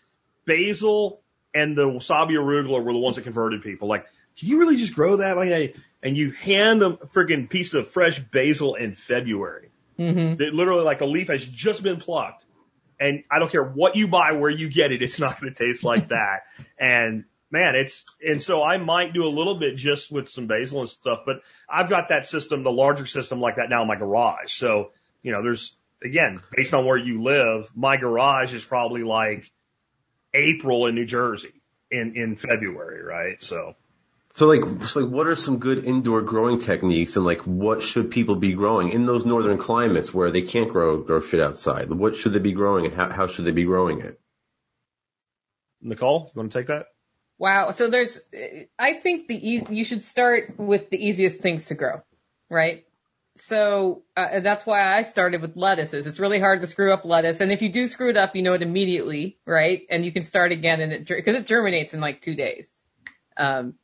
basil 0.46 1.20
and 1.54 1.76
the 1.76 1.84
wasabi 1.84 2.32
arugula 2.32 2.82
were 2.82 2.92
the 2.92 2.98
ones 2.98 3.16
that 3.16 3.22
converted 3.22 3.62
people. 3.62 3.88
Like, 3.88 4.06
can 4.38 4.48
you 4.48 4.58
really 4.58 4.76
just 4.76 4.94
grow 4.94 5.16
that? 5.16 5.36
Like, 5.36 5.52
I- 5.52 5.74
and 6.02 6.16
you 6.16 6.32
hand 6.32 6.82
them 6.82 6.98
a 7.00 7.06
freaking 7.06 7.48
piece 7.48 7.74
of 7.74 7.86
fresh 7.86 8.18
basil 8.18 8.74
in 8.74 8.94
February. 8.94 9.70
Mm-hmm. 9.98 10.36
That 10.36 10.52
literally 10.52 10.82
like 10.82 11.00
a 11.00 11.04
leaf 11.04 11.28
has 11.28 11.46
just 11.46 11.82
been 11.82 12.00
plucked. 12.00 12.44
And 12.98 13.24
I 13.30 13.38
don't 13.38 13.52
care 13.52 13.64
what 13.64 13.94
you 13.94 14.08
buy, 14.08 14.32
where 14.32 14.50
you 14.50 14.68
get 14.68 14.90
it, 14.90 15.02
it's 15.02 15.20
not 15.20 15.40
going 15.40 15.52
to 15.52 15.64
taste 15.64 15.84
like 15.84 16.08
that. 16.08 16.40
And 16.78 17.24
man, 17.52 17.76
it's, 17.76 18.06
and 18.26 18.42
so 18.42 18.62
I 18.62 18.78
might 18.78 19.12
do 19.12 19.24
a 19.24 19.28
little 19.28 19.56
bit 19.56 19.76
just 19.76 20.10
with 20.10 20.28
some 20.28 20.46
basil 20.46 20.80
and 20.80 20.88
stuff, 20.88 21.20
but 21.26 21.42
I've 21.68 21.90
got 21.90 22.08
that 22.08 22.26
system, 22.26 22.64
the 22.64 22.72
larger 22.72 23.06
system 23.06 23.40
like 23.40 23.56
that 23.56 23.68
now 23.68 23.82
in 23.82 23.88
my 23.88 23.96
garage. 23.96 24.52
So, 24.52 24.90
you 25.22 25.32
know, 25.32 25.42
there's, 25.42 25.76
again, 26.02 26.40
based 26.56 26.72
on 26.72 26.86
where 26.86 26.96
you 26.96 27.22
live, 27.22 27.70
my 27.76 27.98
garage 27.98 28.54
is 28.54 28.64
probably 28.64 29.02
like 29.04 29.52
April 30.32 30.86
in 30.86 30.94
New 30.94 31.04
Jersey 31.04 31.52
in, 31.90 32.16
in 32.16 32.36
February, 32.36 33.04
right? 33.04 33.40
So. 33.40 33.76
So 34.34 34.46
like, 34.46 34.86
so 34.86 35.00
like, 35.00 35.12
what 35.12 35.26
are 35.26 35.36
some 35.36 35.58
good 35.58 35.84
indoor 35.84 36.22
growing 36.22 36.58
techniques, 36.58 37.16
and 37.16 37.24
like, 37.26 37.42
what 37.42 37.82
should 37.82 38.10
people 38.10 38.36
be 38.36 38.54
growing 38.54 38.88
in 38.88 39.04
those 39.04 39.26
northern 39.26 39.58
climates 39.58 40.14
where 40.14 40.30
they 40.30 40.40
can't 40.40 40.70
grow 40.70 41.02
grow 41.02 41.20
shit 41.20 41.38
outside? 41.38 41.90
What 41.90 42.16
should 42.16 42.32
they 42.32 42.38
be 42.38 42.52
growing, 42.52 42.86
and 42.86 42.94
how 42.94 43.12
how 43.12 43.26
should 43.26 43.44
they 43.44 43.50
be 43.50 43.64
growing 43.64 44.00
it? 44.00 44.18
Nicole, 45.82 46.30
you 46.34 46.38
want 46.38 46.50
to 46.50 46.58
take 46.58 46.68
that? 46.68 46.86
Wow. 47.42 47.72
So 47.72 47.88
there's, 47.90 48.20
I 48.78 48.92
think 48.92 49.26
the 49.26 49.34
e- 49.34 49.66
you 49.68 49.82
should 49.82 50.04
start 50.04 50.54
with 50.58 50.90
the 50.90 51.04
easiest 51.08 51.40
things 51.40 51.66
to 51.66 51.74
grow, 51.74 52.02
right? 52.48 52.84
So 53.34 54.04
uh, 54.16 54.38
that's 54.38 54.64
why 54.64 54.96
I 54.96 55.02
started 55.02 55.42
with 55.42 55.56
lettuces. 55.56 56.06
It's 56.06 56.20
really 56.20 56.38
hard 56.38 56.60
to 56.60 56.68
screw 56.68 56.92
up 56.92 57.04
lettuce, 57.04 57.40
and 57.40 57.50
if 57.50 57.60
you 57.60 57.72
do 57.72 57.88
screw 57.88 58.10
it 58.10 58.16
up, 58.16 58.36
you 58.36 58.42
know 58.42 58.52
it 58.52 58.62
immediately, 58.62 59.40
right? 59.44 59.82
And 59.90 60.04
you 60.04 60.12
can 60.12 60.22
start 60.22 60.52
again, 60.52 60.80
and 60.80 60.92
it 60.92 61.08
because 61.08 61.34
it 61.34 61.48
germinates 61.48 61.94
in 61.94 62.00
like 62.00 62.20
two 62.20 62.36
days. 62.36 62.76
Um, 63.36 63.74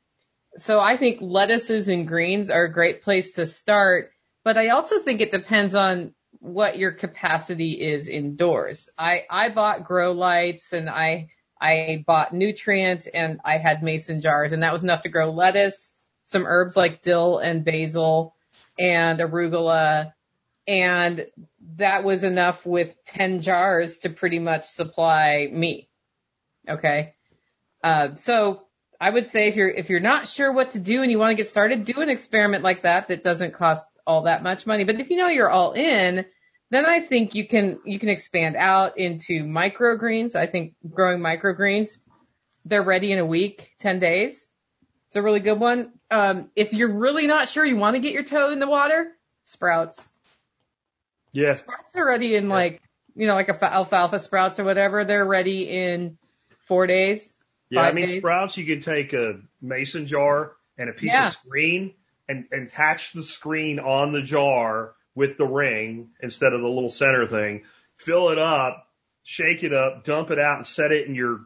so 0.56 0.78
I 0.78 0.96
think 0.96 1.18
lettuces 1.20 1.88
and 1.88 2.06
greens 2.06 2.50
are 2.50 2.62
a 2.62 2.72
great 2.72 3.02
place 3.02 3.32
to 3.32 3.46
start, 3.46 4.12
but 4.44 4.56
I 4.56 4.68
also 4.68 5.00
think 5.00 5.20
it 5.20 5.32
depends 5.32 5.74
on 5.74 6.14
what 6.38 6.78
your 6.78 6.92
capacity 6.92 7.72
is 7.72 8.06
indoors. 8.06 8.88
I 8.96 9.22
I 9.28 9.48
bought 9.48 9.82
grow 9.82 10.12
lights 10.12 10.72
and 10.72 10.88
I 10.88 11.30
I 11.60 12.04
bought 12.06 12.32
nutrient 12.32 13.08
and 13.12 13.40
I 13.44 13.58
had 13.58 13.82
mason 13.82 14.20
jars 14.20 14.52
and 14.52 14.62
that 14.62 14.72
was 14.72 14.82
enough 14.82 15.02
to 15.02 15.08
grow 15.08 15.30
lettuce, 15.30 15.94
some 16.24 16.46
herbs 16.46 16.76
like 16.76 17.02
dill 17.02 17.38
and 17.38 17.64
basil 17.64 18.34
and 18.78 19.18
arugula 19.18 20.12
and 20.68 21.26
that 21.76 22.04
was 22.04 22.24
enough 22.24 22.66
with 22.66 22.94
10 23.06 23.40
jars 23.40 24.00
to 24.00 24.10
pretty 24.10 24.38
much 24.38 24.64
supply 24.64 25.48
me. 25.50 25.88
Okay. 26.68 27.14
Uh, 27.82 28.16
so 28.16 28.64
I 29.00 29.08
would 29.08 29.28
say 29.28 29.48
if 29.48 29.56
you're, 29.56 29.70
if 29.70 29.88
you're 29.88 30.00
not 30.00 30.28
sure 30.28 30.52
what 30.52 30.72
to 30.72 30.78
do 30.78 31.02
and 31.02 31.10
you 31.10 31.18
want 31.18 31.32
to 31.32 31.36
get 31.36 31.48
started, 31.48 31.86
do 31.86 32.02
an 32.02 32.10
experiment 32.10 32.62
like 32.62 32.82
that 32.82 33.08
that 33.08 33.24
doesn't 33.24 33.54
cost 33.54 33.86
all 34.06 34.22
that 34.22 34.42
much 34.42 34.66
money. 34.66 34.84
But 34.84 35.00
if 35.00 35.08
you 35.08 35.16
know 35.16 35.28
you're 35.28 35.50
all 35.50 35.72
in, 35.72 36.26
then 36.70 36.85
I 36.87 37.00
think 37.00 37.35
you 37.35 37.46
can, 37.46 37.81
you 37.85 37.98
can 37.98 38.09
expand 38.09 38.57
out 38.57 38.98
into 38.98 39.44
microgreens. 39.44 40.37
I 40.37 40.46
think 40.46 40.74
growing 40.88 41.20
microgreens, 41.20 41.98
they're 42.64 42.83
ready 42.83 43.12
in 43.12 43.18
a 43.18 43.26
week, 43.26 43.74
10 43.81 43.98
days. 44.00 44.46
It's 45.09 45.16
a 45.16 45.22
really 45.22 45.40
good 45.40 45.59
one. 45.59 45.92
Um, 46.11 46.50
if 46.54 46.74
you're 46.74 46.92
really 46.92 47.26
not 47.26 47.48
sure 47.48 47.64
you 47.64 47.76
want 47.76 47.96
to 47.96 48.00
get 48.00 48.12
your 48.12 48.24
toe 48.24 48.50
in 48.52 48.59
the 48.59 48.68
water, 48.68 49.09
sprouts. 49.44 50.11
Yeah. 51.33 51.54
Sprouts 51.54 51.96
are 51.96 52.07
ready 52.07 52.35
in 52.35 52.48
like, 52.50 52.83
you 53.14 53.26
know, 53.26 53.35
like 53.35 53.48
a 53.48 53.64
alfalfa 53.74 54.18
sprouts 54.18 54.61
or 54.61 54.64
whatever. 54.64 55.04
They're 55.04 55.24
ready 55.24 55.68
in 55.68 56.18
four 56.66 56.87
days. 56.87 57.37
Yeah, 57.70 57.81
I 57.83 57.92
mean 57.92 58.09
days. 58.09 58.20
sprouts. 58.20 58.57
You 58.59 58.66
can 58.66 58.83
take 58.83 59.12
a 59.14 59.40
mason 59.62 60.07
jar 60.07 60.52
and 60.76 60.90
a 60.90 60.92
piece 60.92 61.12
Yeah. 61.12 61.28
of 61.28 61.33
screen 61.33 61.94
and, 62.28 62.44
and 62.52 62.68
attach 62.68 63.12
the 63.12 63.22
screen 63.22 63.78
on 63.78 64.12
the 64.12 64.22
jar 64.22 64.92
with 65.18 65.37
the 65.37 65.44
ring 65.46 66.11
instead 66.20 66.52
of 66.52 66.61
the 66.61 66.68
little 66.68 66.88
center 66.88 67.26
thing. 67.26 67.64
Fill 67.96 68.28
it 68.31 68.38
up, 68.38 68.87
shake 69.24 69.64
it 69.64 69.72
up, 69.72 70.04
dump 70.04 70.31
it 70.31 70.38
out, 70.38 70.59
and 70.59 70.66
set 70.66 70.92
it 70.92 71.09
in 71.09 71.14
your 71.16 71.40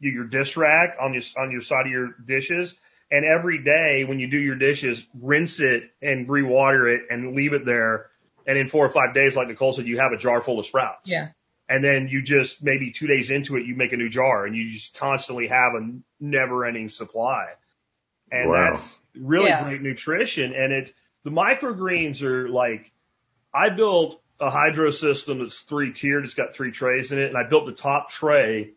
your 0.00 0.24
dish 0.24 0.56
rack 0.56 0.96
on 1.00 1.12
your 1.12 1.22
on 1.36 1.50
your 1.50 1.60
side 1.60 1.86
of 1.86 1.92
your 1.92 2.14
dishes. 2.24 2.74
And 3.10 3.24
every 3.24 3.64
day 3.64 4.04
when 4.04 4.20
you 4.20 4.28
do 4.30 4.38
your 4.38 4.54
dishes, 4.54 5.04
rinse 5.20 5.58
it 5.58 5.90
and 6.00 6.28
rewater 6.28 6.86
it 6.94 7.02
and 7.10 7.34
leave 7.34 7.54
it 7.54 7.64
there. 7.64 8.06
And 8.46 8.56
in 8.56 8.66
four 8.68 8.86
or 8.86 8.90
five 8.90 9.14
days, 9.14 9.34
like 9.34 9.48
Nicole 9.48 9.72
said, 9.72 9.86
you 9.86 9.98
have 9.98 10.12
a 10.12 10.16
jar 10.16 10.40
full 10.40 10.60
of 10.60 10.66
sprouts 10.66 11.10
Yeah. 11.10 11.28
and 11.68 11.82
then 11.82 12.06
you 12.08 12.22
just 12.22 12.62
maybe 12.62 12.92
two 12.92 13.06
days 13.08 13.30
into 13.30 13.56
it, 13.56 13.66
you 13.66 13.74
make 13.74 13.92
a 13.92 13.96
new 13.96 14.08
jar 14.08 14.46
and 14.46 14.54
you 14.54 14.70
just 14.70 14.94
constantly 14.96 15.48
have 15.48 15.72
a 15.74 15.90
never 16.20 16.64
ending 16.64 16.88
supply. 16.90 17.46
And 18.30 18.50
Wow. 18.50 18.70
that's 18.70 19.00
really 19.18 19.48
Yeah. 19.48 19.64
great 19.64 19.82
nutrition. 19.82 20.52
And 20.54 20.72
it, 20.72 20.94
the 21.24 21.30
microgreens 21.30 22.22
are 22.22 22.48
like, 22.48 22.92
I 23.58 23.70
built 23.70 24.20
a 24.40 24.50
hydro 24.50 24.90
system 24.90 25.40
that's 25.40 25.58
three 25.58 25.92
tiered. 25.92 26.24
It's 26.24 26.34
got 26.34 26.54
three 26.54 26.70
trays 26.70 27.10
in 27.10 27.18
it. 27.18 27.28
And 27.28 27.36
I 27.36 27.48
built 27.48 27.66
the 27.66 27.72
top 27.72 28.08
tray 28.08 28.74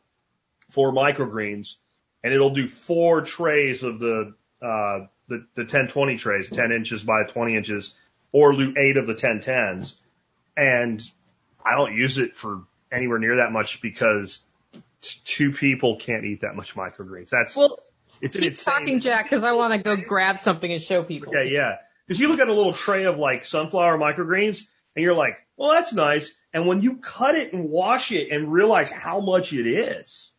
for 0.69 0.91
microgreens 0.91 1.75
and 2.23 2.33
it'll 2.33 2.53
do 2.53 2.67
four 2.67 3.21
trays 3.21 3.83
of 3.83 3.99
the, 3.99 4.33
uh, 4.61 5.05
the, 5.27 5.45
the 5.55 5.61
1020 5.61 6.17
trays, 6.17 6.49
10 6.49 6.71
inches 6.71 7.03
by 7.03 7.23
20 7.23 7.55
inches 7.55 7.93
or 8.31 8.53
do 8.53 8.73
eight 8.75 8.97
of 8.97 9.05
the 9.05 9.13
1010s. 9.13 9.95
And 10.57 11.01
I 11.63 11.75
don't 11.75 11.93
use 11.93 12.17
it 12.17 12.35
for 12.35 12.63
anywhere 12.91 13.19
near 13.19 13.37
that 13.37 13.51
much 13.51 13.81
because 13.81 14.41
t- 15.01 15.19
two 15.25 15.51
people 15.51 15.97
can't 15.97 16.25
eat 16.25 16.41
that 16.41 16.55
much 16.55 16.73
microgreens. 16.73 17.29
That's 17.29 17.55
Well, 17.55 17.77
it's 18.19 18.35
keep 18.35 18.45
insane. 18.45 18.73
talking, 18.73 18.99
Jack, 18.99 19.25
because 19.25 19.43
I 19.43 19.51
want 19.51 19.73
to 19.73 19.79
go 19.79 19.95
grab 19.95 20.39
something 20.39 20.71
and 20.71 20.81
show 20.81 21.03
people. 21.03 21.33
Yeah, 21.35 21.43
yeah. 21.43 21.75
Because 22.07 22.19
you 22.19 22.27
look 22.27 22.39
at 22.39 22.49
a 22.49 22.53
little 22.53 22.73
tray 22.73 23.05
of 23.05 23.17
like 23.17 23.45
sunflower 23.45 23.97
microgreens, 23.97 24.65
And 24.95 25.03
you're 25.03 25.15
like, 25.15 25.37
well, 25.57 25.71
that's 25.71 25.93
nice. 25.93 26.33
And 26.53 26.67
when 26.67 26.81
you 26.81 26.97
cut 26.97 27.35
it 27.35 27.53
and 27.53 27.69
wash 27.69 28.11
it 28.11 28.31
and 28.31 28.51
realize 28.51 28.91
how 28.91 29.19
much 29.19 29.53
it 29.53 29.67
is, 29.67 30.33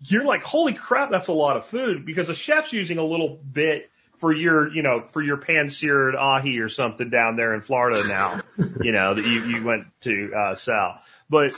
you're 0.00 0.24
like, 0.24 0.42
holy 0.42 0.74
crap, 0.74 1.10
that's 1.10 1.28
a 1.28 1.32
lot 1.32 1.56
of 1.56 1.66
food 1.66 2.06
because 2.06 2.28
a 2.28 2.34
chef's 2.34 2.72
using 2.72 2.98
a 2.98 3.04
little 3.04 3.28
bit 3.28 3.90
for 4.16 4.32
your, 4.32 4.72
you 4.72 4.82
know, 4.82 5.02
for 5.02 5.22
your 5.22 5.36
pan 5.36 5.68
seared 5.68 6.14
ahi 6.14 6.58
or 6.58 6.68
something 6.68 7.10
down 7.10 7.36
there 7.36 7.54
in 7.54 7.60
Florida 7.60 8.06
now, 8.06 8.40
you 8.82 8.92
know, 8.92 9.14
that 9.14 9.24
you, 9.24 9.44
you 9.44 9.64
went 9.64 9.86
to, 10.02 10.32
uh, 10.34 10.54
Sal. 10.54 11.00
But 11.28 11.50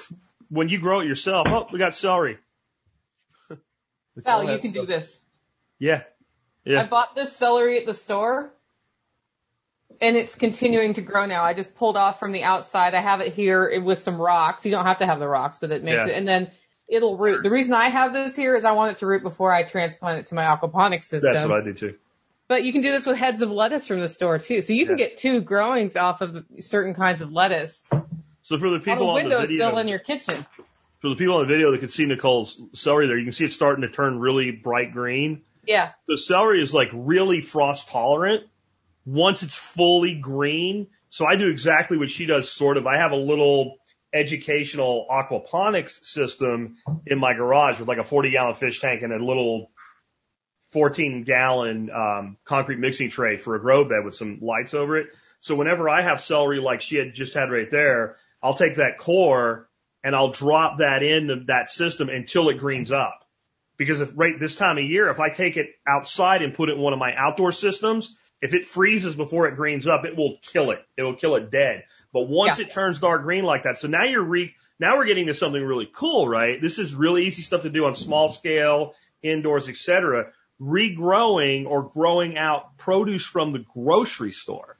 when 0.49 0.69
you 0.69 0.79
grow 0.79 1.01
it 1.01 1.07
yourself, 1.07 1.47
oh, 1.49 1.69
we 1.73 1.79
got 1.79 1.95
celery. 1.95 2.39
Sal, 4.23 4.51
you 4.51 4.59
can 4.59 4.73
do 4.73 4.87
this. 4.87 5.21
Yeah. 5.79 6.03
Yeah. 6.65 6.83
I 6.83 6.87
bought 6.87 7.15
this 7.15 7.35
celery 7.35 7.79
at 7.79 7.87
the 7.87 7.95
store 7.95 8.53
and 10.01 10.17
it's 10.17 10.35
continuing 10.35 10.95
to 10.95 11.03
grow 11.03 11.27
now. 11.27 11.43
I 11.43 11.55
just 11.55 11.75
pulled 11.77 11.97
off 11.97 12.19
from 12.19 12.33
the 12.33 12.43
outside. 12.43 12.95
I 12.95 13.01
have 13.01 13.21
it 13.21 13.33
here 13.35 13.81
with 13.83 14.03
some 14.03 14.21
rocks. 14.21 14.65
You 14.65 14.71
don't 14.73 14.87
have 14.87 14.99
to 14.99 15.07
have 15.07 15.19
the 15.19 15.29
rocks, 15.29 15.59
but 15.59 15.71
it 15.71 15.83
makes 15.85 16.07
Yeah. 16.07 16.09
it, 16.09 16.17
and 16.17 16.27
then 16.27 16.51
it'll 16.89 17.17
root. 17.17 17.43
The 17.43 17.51
reason 17.51 17.75
I 17.75 17.89
have 17.89 18.13
this 18.13 18.35
here 18.35 18.57
is 18.57 18.65
I 18.65 18.73
want 18.73 18.93
it 18.93 18.99
to 18.99 19.07
root 19.07 19.23
before 19.23 19.53
I 19.53 19.63
transplant 19.63 20.21
it 20.21 20.27
to 20.27 20.35
my 20.35 20.43
aquaponics 20.45 21.05
system. 21.05 21.35
That's 21.35 21.47
what 21.49 21.61
I 21.61 21.65
do 21.65 21.75
too. 21.75 21.95
But 22.49 22.65
you 22.65 22.73
can 22.73 22.83
do 22.83 22.91
this 22.91 23.07
with 23.07 23.17
heads 23.17 23.43
of 23.43 23.51
lettuce 23.53 23.87
from 23.87 24.01
the 24.01 24.09
store 24.09 24.39
too. 24.39 24.61
So 24.61 24.73
you 24.73 24.85
can 24.87 24.99
Yeah. 24.99 25.07
get 25.07 25.19
two 25.19 25.41
growings 25.41 25.97
off 25.97 26.21
of 26.21 26.45
certain 26.59 26.95
kinds 26.95 27.23
of 27.23 27.31
lettuce 27.33 27.85
So 28.43 28.59
for 28.59 28.71
the 28.71 28.81
people 28.81 29.09
on 29.11 29.21
a 29.21 29.25
on 29.25 29.29
the 29.31 29.47
video, 29.47 29.77
in 29.77 29.87
your 29.87 30.01
kitchen. 30.01 30.45
for 31.01 31.11
the 31.11 31.15
people 31.15 31.37
on 31.37 31.43
the 31.47 31.55
video 31.55 31.71
that 31.71 31.79
can 31.79 31.89
see 31.89 32.07
Nicole's 32.07 32.61
celery 32.75 33.07
there, 33.07 33.17
you 33.17 33.25
can 33.25 33.33
see 33.33 33.45
it's 33.45 33.55
starting 33.55 33.83
to 33.83 33.89
turn 33.89 34.19
really 34.19 34.51
bright 34.51 34.93
green. 34.93 35.43
Yeah. 35.65 35.93
The 36.09 36.19
celery 36.19 36.61
is 36.61 36.75
like 36.75 36.89
really 36.93 37.41
frost 37.41 37.89
tolerant 37.91 38.45
once 39.05 39.43
it's 39.43 39.57
fully 39.57 40.15
green. 40.15 40.89
So 41.11 41.27
I 41.27 41.37
do 41.37 41.49
exactly 41.49 41.99
what 41.99 42.11
she 42.11 42.27
does, 42.27 42.51
sort 42.51 42.77
of. 42.77 42.87
I 42.87 42.99
have 42.99 43.13
a 43.13 43.17
little 43.17 43.77
educational 44.13 45.07
aquaponics 45.11 46.05
system 46.05 46.77
in 47.07 47.19
my 47.19 47.35
garage 47.35 47.79
with 47.79 47.89
like 47.89 47.99
a 47.99 48.05
40 48.05 48.31
gallon 48.31 48.55
fish 48.55 48.81
tank 48.81 49.03
and 49.03 49.13
a 49.13 49.25
little 49.25 49.71
14 50.71 51.25
gallon 51.25 51.91
um, 51.91 52.37
concrete 52.45 52.79
mixing 52.79 53.11
tray 53.11 53.37
for 53.37 53.55
a 53.55 53.61
grow 53.61 53.85
bed 53.85 54.05
with 54.05 54.15
some 54.15 54.39
lights 54.41 54.75
over 54.75 54.99
it. 54.99 55.09
So 55.41 55.55
whenever 55.55 55.89
I 55.89 56.03
have 56.03 56.21
celery 56.21 56.61
like 56.61 56.81
she 56.81 56.97
had 56.97 57.15
just 57.15 57.35
had 57.35 57.51
right 57.51 57.71
there, 57.71 58.17
I'll 58.43 58.55
take 58.55 58.77
that 58.77 58.99
core 58.99 59.69
and 60.03 60.15
I'll 60.15 60.31
drop 60.31 60.79
that 60.79 61.03
into 61.03 61.45
that 61.47 61.71
system 61.71 62.09
until 62.09 62.49
it 62.49 62.59
greens 62.59 62.93
up. 62.93 63.25
Because 63.77 64.01
if 64.01 64.13
right 64.15 64.39
this 64.39 64.57
time 64.57 64.77
of 64.77 64.85
year, 64.85 65.09
if 65.09 65.21
I 65.21 65.31
take 65.31 65.57
it 65.57 65.69
outside 65.87 66.43
and 66.43 66.55
put 66.55 66.69
it 66.69 66.75
in 66.75 66.81
one 66.81 66.93
of 66.93 66.99
my 66.99 67.15
outdoor 67.15 67.53
systems, 67.53 68.15
if 68.43 68.55
it 68.55 68.65
freezes 68.65 69.17
before 69.17 69.49
it 69.49 69.57
greens 69.57 69.87
up, 69.87 70.05
it 70.05 70.17
will 70.17 70.39
kill 70.43 70.71
it. 70.71 70.85
It 70.97 71.03
will 71.03 71.15
kill 71.17 71.37
it 71.37 71.51
dead. 71.51 71.85
But 72.13 72.29
once 72.29 72.59
Yeah. 72.59 72.67
it 72.67 72.71
turns 72.71 72.99
dark 72.99 73.23
green 73.23 73.45
like 73.45 73.65
that, 73.65 73.79
so 73.79 73.87
now 73.89 74.05
you're 74.05 74.23
re, 74.25 74.55
now 74.79 74.97
we're 74.97 75.07
getting 75.07 75.27
to 75.27 75.35
something 75.35 75.63
really 75.63 75.89
cool, 75.93 76.29
right? 76.29 76.61
This 76.61 76.79
is 76.79 76.95
really 76.95 77.27
easy 77.27 77.43
stuff 77.43 77.63
to 77.63 77.71
do 77.71 77.85
on 77.85 77.95
small 77.95 78.31
scale, 78.31 78.95
indoors, 79.23 79.69
etc. 79.69 80.33
Regrowing 80.61 81.67
or 81.67 81.85
growing 81.85 82.39
out 82.39 82.77
produce 82.79 83.25
from 83.25 83.53
the 83.53 83.65
grocery 83.75 84.33
store. 84.33 84.79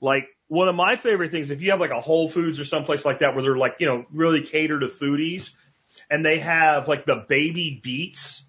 Like 0.00 0.28
one 0.48 0.68
of 0.68 0.74
my 0.74 0.96
favorite 0.96 1.30
things, 1.30 1.50
if 1.50 1.62
you 1.62 1.70
have 1.70 1.80
like 1.80 1.90
a 1.90 2.00
Whole 2.00 2.28
Foods 2.28 2.58
or 2.60 2.64
someplace 2.64 3.04
like 3.04 3.20
that 3.20 3.34
where 3.34 3.42
they're 3.42 3.56
like, 3.56 3.76
you 3.78 3.86
know, 3.86 4.06
really 4.12 4.42
cater 4.42 4.78
to 4.80 4.86
foodies 4.86 5.50
and 6.10 6.24
they 6.24 6.38
have 6.40 6.88
like 6.88 7.04
the 7.06 7.24
baby 7.28 7.80
beets, 7.82 8.44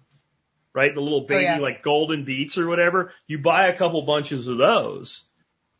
right? 0.74 0.94
The 0.94 1.00
little 1.00 1.26
baby 1.26 1.44
yeah. 1.44 1.58
like 1.58 1.82
golden 1.82 2.24
beets 2.24 2.58
or 2.58 2.66
whatever. 2.66 3.12
You 3.26 3.38
buy 3.38 3.66
a 3.66 3.76
couple 3.76 4.02
bunches 4.02 4.46
of 4.46 4.58
those 4.58 5.22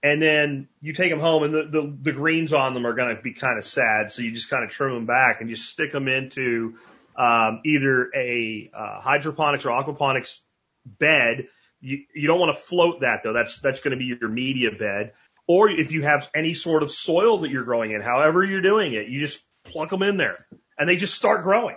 and 0.03 0.21
then 0.21 0.69
you 0.81 0.93
take 0.93 1.11
them 1.11 1.21
home 1.21 1.43
and 1.45 1.55
the, 1.55 1.63
the, 1.65 1.97
the 2.03 2.13
greens 2.13 2.53
on 2.53 2.75
them 2.75 2.87
are 2.87 2.95
going 2.95 3.15
to 3.15 3.23
be 3.23 3.35
kind 3.35 3.59
of 3.59 3.65
sad. 3.65 4.11
So 4.11 4.23
you 4.23 4.33
just 4.33 4.49
kind 4.49 4.65
of 4.65 4.71
trim 4.71 4.95
them 4.95 5.07
back 5.07 5.41
and 5.41 5.51
you 5.51 5.57
stick 5.57 5.93
them 5.93 6.09
into, 6.09 6.77
um, 7.17 7.61
either 7.65 8.11
a, 8.15 8.71
uh, 8.75 9.01
hydroponics 9.01 9.67
or 9.67 9.71
aquaponics 9.71 10.39
bed. 10.87 11.49
You, 11.81 11.99
you 12.15 12.27
don't 12.27 12.41
want 12.41 12.57
to 12.57 12.61
float 12.61 13.01
that 13.01 13.21
though. 13.23 13.33
That's, 13.33 13.59
that's 13.61 13.81
going 13.81 13.93
to 13.93 13.99
be 13.99 14.17
your 14.21 14.29
media 14.29 14.71
bed. 14.71 15.13
Or 15.47 15.69
if 15.69 15.93
you 15.93 16.03
have 16.03 16.31
any 16.35 16.55
sort 16.55 16.83
of 16.83 16.91
soil 16.91 17.39
that 17.39 17.51
you're 17.51 17.65
growing 17.65 17.91
in, 17.93 18.01
however 18.01 18.45
you're 18.45 18.63
doing 18.63 18.95
it, 18.95 19.09
you 19.09 19.19
just 19.19 19.43
plunk 19.65 19.91
them 19.91 20.03
in 20.03 20.17
there 20.17 20.47
and 20.79 20.89
they 20.89 20.97
just 20.97 21.15
start 21.15 21.43
growing. 21.43 21.77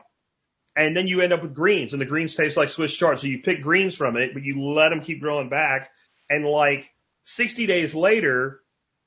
And 0.75 0.95
then 0.95 1.07
you 1.07 1.21
end 1.21 1.33
up 1.33 1.43
with 1.43 1.53
greens 1.53 1.93
and 1.93 2.01
the 2.01 2.05
greens 2.05 2.35
taste 2.35 2.57
like 2.57 2.69
Swiss 2.69 2.95
chard. 2.95 3.19
So 3.19 3.27
you 3.27 3.41
pick 3.43 3.61
greens 3.61 3.95
from 3.95 4.17
it, 4.17 4.33
but 4.33 4.43
you 4.43 4.61
let 4.61 4.89
them 4.89 5.01
keep 5.01 5.21
growing 5.21 5.49
back. 5.49 5.91
And 6.29 6.45
like 6.45 6.91
60 7.25 7.67
days 7.67 7.93
later, 7.93 8.59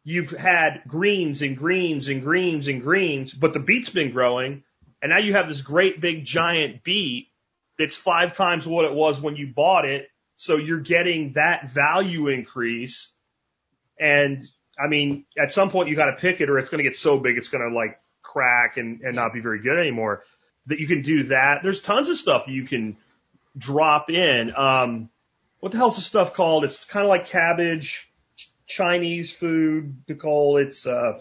you've 0.04 0.30
had 0.30 0.82
greens 0.86 1.42
and 1.42 1.56
greens 1.56 2.08
and 2.08 2.22
greens 2.22 2.68
and 2.68 2.82
greens, 2.82 3.32
but 3.32 3.52
the 3.52 3.58
beet's 3.58 3.90
been 3.90 4.12
growing. 4.12 4.62
And 5.02 5.10
now 5.10 5.18
you 5.18 5.32
have 5.32 5.48
this 5.48 5.60
great 5.60 6.00
big 6.00 6.24
giant 6.24 6.84
beet 6.84 7.28
that's 7.78 7.96
five 7.96 8.36
times 8.36 8.66
what 8.66 8.84
it 8.84 8.94
was 8.94 9.20
when 9.20 9.36
you 9.36 9.52
bought 9.54 9.84
it. 9.84 10.08
So 10.36 10.56
you're 10.56 10.80
getting 10.80 11.32
that 11.32 11.70
value 11.70 12.28
increase. 12.28 13.12
And 13.98 14.44
I 14.78 14.88
mean, 14.88 15.24
at 15.36 15.52
some 15.52 15.70
point 15.70 15.88
you 15.88 15.96
got 15.96 16.10
to 16.10 16.16
pick 16.16 16.40
it 16.40 16.48
or 16.48 16.58
it's 16.58 16.70
going 16.70 16.82
to 16.82 16.88
get 16.88 16.96
so 16.96 17.18
big 17.18 17.36
it's 17.36 17.48
going 17.48 17.68
to 17.68 17.74
like 17.74 17.98
crack 18.22 18.76
and, 18.76 19.00
and 19.00 19.16
not 19.16 19.32
be 19.32 19.40
very 19.40 19.60
good 19.60 19.78
anymore. 19.78 20.22
That 20.66 20.80
you 20.80 20.86
can 20.86 21.02
do 21.02 21.24
that. 21.24 21.60
There's 21.62 21.80
tons 21.80 22.08
of 22.08 22.16
stuff 22.16 22.48
you 22.48 22.64
can 22.64 22.96
drop 23.56 24.10
in. 24.10 24.54
Um, 24.54 25.10
what 25.60 25.72
the 25.72 25.78
hell's 25.78 25.96
the 25.96 26.02
stuff 26.02 26.34
called? 26.34 26.64
It's 26.64 26.84
kind 26.84 27.04
of 27.04 27.08
like 27.08 27.26
cabbage, 27.26 28.10
Ch- 28.36 28.50
Chinese 28.66 29.32
food, 29.32 29.96
to 30.06 30.14
Nicole. 30.14 30.56
It's 30.58 30.86
uh, 30.86 31.20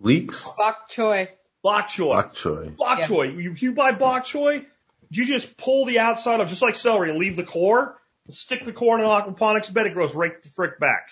Leeks? 0.00 0.48
Bok 0.56 0.90
choy. 0.90 1.28
bok 1.62 1.88
choy. 1.88 2.12
Bok 2.14 2.34
choy. 2.34 2.76
Bok 2.76 2.98
Yeah. 3.00 3.06
choy. 3.06 3.42
You, 3.42 3.54
you 3.56 3.72
buy 3.72 3.92
bok 3.92 4.24
choy, 4.24 4.64
you 5.10 5.24
just 5.26 5.56
pull 5.58 5.84
the 5.84 5.98
outside 5.98 6.40
of 6.40 6.48
just 6.48 6.62
like 6.62 6.74
celery 6.76 7.10
and 7.10 7.18
leave 7.18 7.36
the 7.36 7.44
core. 7.44 7.96
Stick 8.30 8.64
the 8.64 8.72
core 8.72 8.98
in 8.98 9.04
an 9.04 9.10
aquaponics 9.10 9.72
bed, 9.72 9.86
it 9.86 9.92
grows 9.94 10.14
right 10.14 10.40
the 10.42 10.48
frick 10.48 10.78
back. 10.78 11.10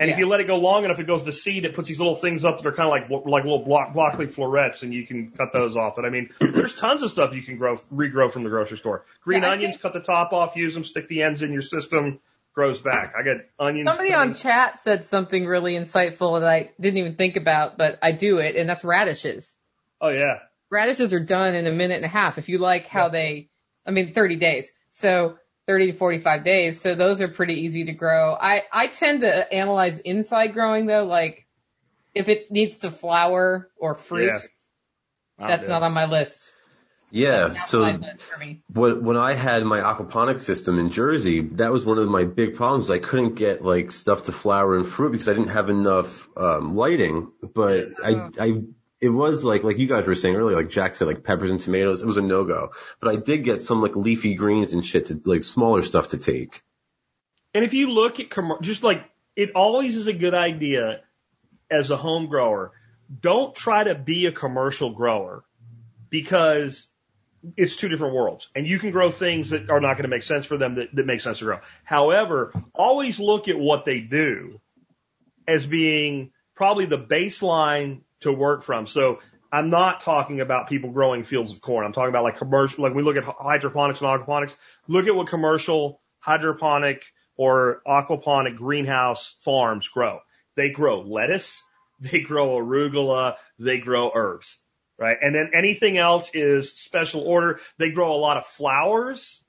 And 0.00 0.10
if 0.10 0.18
you 0.18 0.28
let 0.28 0.38
it 0.38 0.46
go 0.46 0.56
long 0.56 0.84
enough, 0.84 1.00
it 1.00 1.06
goes 1.08 1.24
to 1.24 1.32
seed. 1.32 1.64
It 1.64 1.74
puts 1.74 1.88
these 1.88 1.98
little 1.98 2.14
things 2.14 2.44
up 2.44 2.58
that 2.58 2.66
are 2.66 2.72
kind 2.72 2.86
of 2.86 3.10
like 3.10 3.24
like 3.26 3.42
little 3.42 3.64
block, 3.64 3.92
broccoli 3.94 4.28
florets, 4.28 4.82
and 4.84 4.94
you 4.94 5.04
can 5.06 5.32
cut 5.32 5.52
those 5.52 5.76
off. 5.76 5.98
And 5.98 6.06
I 6.06 6.10
mean, 6.10 6.30
there's 6.40 6.74
tons 6.74 7.02
of 7.02 7.10
stuff 7.10 7.34
you 7.34 7.42
can 7.42 7.56
grow 7.58 7.76
regrow 7.92 8.30
from 8.30 8.44
the 8.44 8.50
grocery 8.50 8.78
store. 8.78 9.04
Green 9.22 9.42
Yeah, 9.42 9.50
onions, 9.50 9.74
think- 9.74 9.82
cut 9.82 9.92
the 9.94 10.00
top 10.00 10.32
off, 10.32 10.54
use 10.54 10.74
them, 10.74 10.84
stick 10.84 11.08
the 11.08 11.22
ends 11.22 11.42
in 11.42 11.52
your 11.52 11.62
system, 11.62 12.20
grows 12.54 12.80
back. 12.80 13.14
I 13.18 13.24
got 13.24 13.38
onions. 13.58 13.88
Somebody 13.90 14.14
on 14.14 14.34
chat 14.34 14.78
said 14.78 15.04
something 15.04 15.44
really 15.44 15.74
insightful 15.74 16.38
that 16.40 16.48
I 16.48 16.70
didn't 16.80 16.98
even 16.98 17.16
think 17.16 17.36
about, 17.36 17.76
but 17.76 17.98
I 18.00 18.12
do 18.12 18.38
it, 18.38 18.54
and 18.54 18.68
that's 18.68 18.84
radishes. 18.84 19.52
Oh 20.00 20.10
yeah, 20.10 20.38
Radishes 20.70 21.12
are 21.12 21.18
done 21.20 21.54
in 21.56 21.66
a 21.66 21.72
minute 21.72 21.96
and 21.96 22.04
a 22.04 22.08
half 22.08 22.38
if 22.38 22.48
you 22.48 22.58
like 22.58 22.86
how 22.86 23.08
they, 23.08 23.48
I 23.86 23.90
mean, 23.90 24.12
30 24.14 24.36
days. 24.36 24.70
So 24.90 25.38
30 25.68 25.92
to 25.92 25.98
45 25.98 26.44
days. 26.44 26.80
So 26.80 26.94
those 26.94 27.20
are 27.20 27.28
pretty 27.28 27.60
easy 27.60 27.84
to 27.84 27.92
grow. 27.92 28.34
I, 28.34 28.62
I 28.72 28.86
tend 28.86 29.20
to 29.20 29.52
analyze 29.52 29.98
inside 30.00 30.54
growing 30.54 30.86
though, 30.86 31.04
like 31.04 31.46
if 32.14 32.28
it 32.28 32.50
needs 32.50 32.78
to 32.78 32.90
flower 32.90 33.70
or 33.76 33.94
fruit, 33.94 34.32
Yeah. 35.38 35.46
that's 35.46 35.68
not 35.68 35.82
on 35.82 35.92
my 35.92 36.06
list. 36.06 36.52
Yeah, 37.10 37.44
Outside 37.46 37.60
so 37.68 37.80
list 37.80 38.22
for 38.22 38.38
me. 38.38 38.62
when 38.72 39.02
when 39.04 39.16
I 39.16 39.32
had 39.32 39.62
my 39.64 39.80
aquaponics 39.80 40.40
system 40.40 40.78
in 40.78 40.90
Jersey, 40.90 41.40
that 41.52 41.72
was 41.72 41.84
one 41.84 41.98
of 41.98 42.08
my 42.08 42.24
big 42.24 42.54
problems. 42.54 42.90
I 42.90 42.98
couldn't 42.98 43.34
get 43.34 43.64
like 43.64 43.92
stuff 43.92 44.24
to 44.24 44.32
flower 44.32 44.76
and 44.76 44.86
fruit 44.86 45.12
because 45.12 45.28
I 45.28 45.32
didn't 45.32 45.48
have 45.48 45.70
enough 45.70 46.28
um, 46.36 46.74
lighting. 46.74 47.30
But 47.54 47.92
I, 48.04 48.28
I, 48.38 48.62
it 49.00 49.08
was 49.08 49.44
like 49.44 49.62
like 49.62 49.78
you 49.78 49.86
guys 49.86 50.06
were 50.06 50.14
saying 50.14 50.36
earlier, 50.36 50.56
like 50.56 50.70
Jack 50.70 50.94
said, 50.94 51.06
like 51.06 51.22
peppers 51.22 51.50
and 51.50 51.60
tomatoes. 51.60 52.02
It 52.02 52.06
was 52.06 52.16
a 52.16 52.22
no 52.22 52.44
go. 52.44 52.72
But 53.00 53.14
I 53.14 53.16
did 53.16 53.44
get 53.44 53.62
some 53.62 53.80
like 53.80 53.96
leafy 53.96 54.34
greens 54.34 54.72
and 54.72 54.84
shit 54.84 55.06
to 55.06 55.20
like 55.24 55.44
smaller 55.44 55.82
stuff 55.82 56.08
to 56.08 56.18
take. 56.18 56.62
And 57.54 57.64
if 57.64 57.74
you 57.74 57.90
look 57.90 58.20
at 58.20 58.28
commer- 58.28 58.60
just 58.60 58.82
like 58.82 59.04
it 59.36 59.52
always 59.54 59.96
is 59.96 60.06
a 60.06 60.12
good 60.12 60.34
idea 60.34 61.02
as 61.70 61.90
a 61.90 61.96
home 61.96 62.26
grower, 62.26 62.72
don't 63.20 63.54
try 63.54 63.84
to 63.84 63.94
be 63.94 64.26
a 64.26 64.32
commercial 64.32 64.90
grower 64.90 65.44
because 66.10 66.90
it's 67.56 67.76
two 67.76 67.88
different 67.88 68.14
worlds 68.14 68.48
and 68.56 68.66
you 68.66 68.80
can 68.80 68.90
grow 68.90 69.12
things 69.12 69.50
that 69.50 69.70
are 69.70 69.80
not 69.80 69.94
going 69.94 70.02
to 70.02 70.08
make 70.08 70.24
sense 70.24 70.44
for 70.44 70.56
them 70.56 70.74
that, 70.74 70.94
that 70.94 71.06
make 71.06 71.20
sense 71.20 71.38
to 71.38 71.44
grow. 71.44 71.60
However, 71.84 72.52
always 72.74 73.20
look 73.20 73.46
at 73.46 73.58
what 73.58 73.84
they 73.84 74.00
do 74.00 74.60
as 75.46 75.64
being 75.64 76.32
probably 76.56 76.86
the 76.86 76.98
baseline 76.98 78.00
to 78.20 78.32
work 78.32 78.62
from. 78.62 78.86
So 78.86 79.20
I'm 79.50 79.70
not 79.70 80.02
talking 80.02 80.40
about 80.40 80.68
people 80.68 80.90
growing 80.90 81.24
fields 81.24 81.52
of 81.52 81.60
corn. 81.60 81.86
I'm 81.86 81.92
talking 81.92 82.10
about 82.10 82.24
like 82.24 82.36
commercial, 82.36 82.84
like 82.84 82.94
we 82.94 83.02
look 83.02 83.16
at 83.16 83.24
hydroponics 83.24 84.00
and 84.00 84.08
aquaponics. 84.08 84.54
Look 84.86 85.06
at 85.06 85.14
what 85.14 85.28
commercial 85.28 86.00
hydroponic 86.18 87.02
or 87.36 87.80
aquaponic 87.86 88.56
greenhouse 88.56 89.34
farms 89.40 89.88
grow. 89.88 90.20
They 90.56 90.70
grow 90.70 91.00
lettuce, 91.00 91.62
they 92.00 92.20
grow 92.20 92.56
arugula, 92.56 93.36
they 93.58 93.78
grow 93.78 94.10
herbs, 94.14 94.58
right? 94.98 95.16
And 95.20 95.34
then 95.34 95.52
anything 95.56 95.96
else 95.96 96.30
is 96.34 96.72
special 96.72 97.22
order. 97.22 97.60
They 97.78 97.90
grow 97.90 98.14
a 98.14 98.18
lot 98.18 98.36
of 98.36 98.44
flowers, 98.44 99.42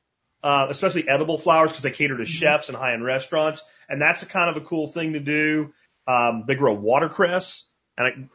uh, 0.44 0.68
especially 0.70 1.10
edible 1.10 1.38
flowers 1.38 1.72
because 1.72 1.84
they 1.84 1.92
cater 1.92 2.18
to 2.18 2.26
chefs 2.26 2.70
and 2.70 2.78
high-end 2.78 3.04
restaurants. 3.04 3.62
And 3.90 4.02
that's 4.02 4.24
a 4.24 4.28
kind 4.28 4.56
of 4.56 4.62
a 4.62 4.66
cool 4.66 4.88
thing 4.88 5.14
to 5.14 5.20
do. 5.20 5.74
Um, 6.08 6.46
they 6.48 6.56
grow 6.56 6.74
watercress 6.74 7.66
and 7.98 8.30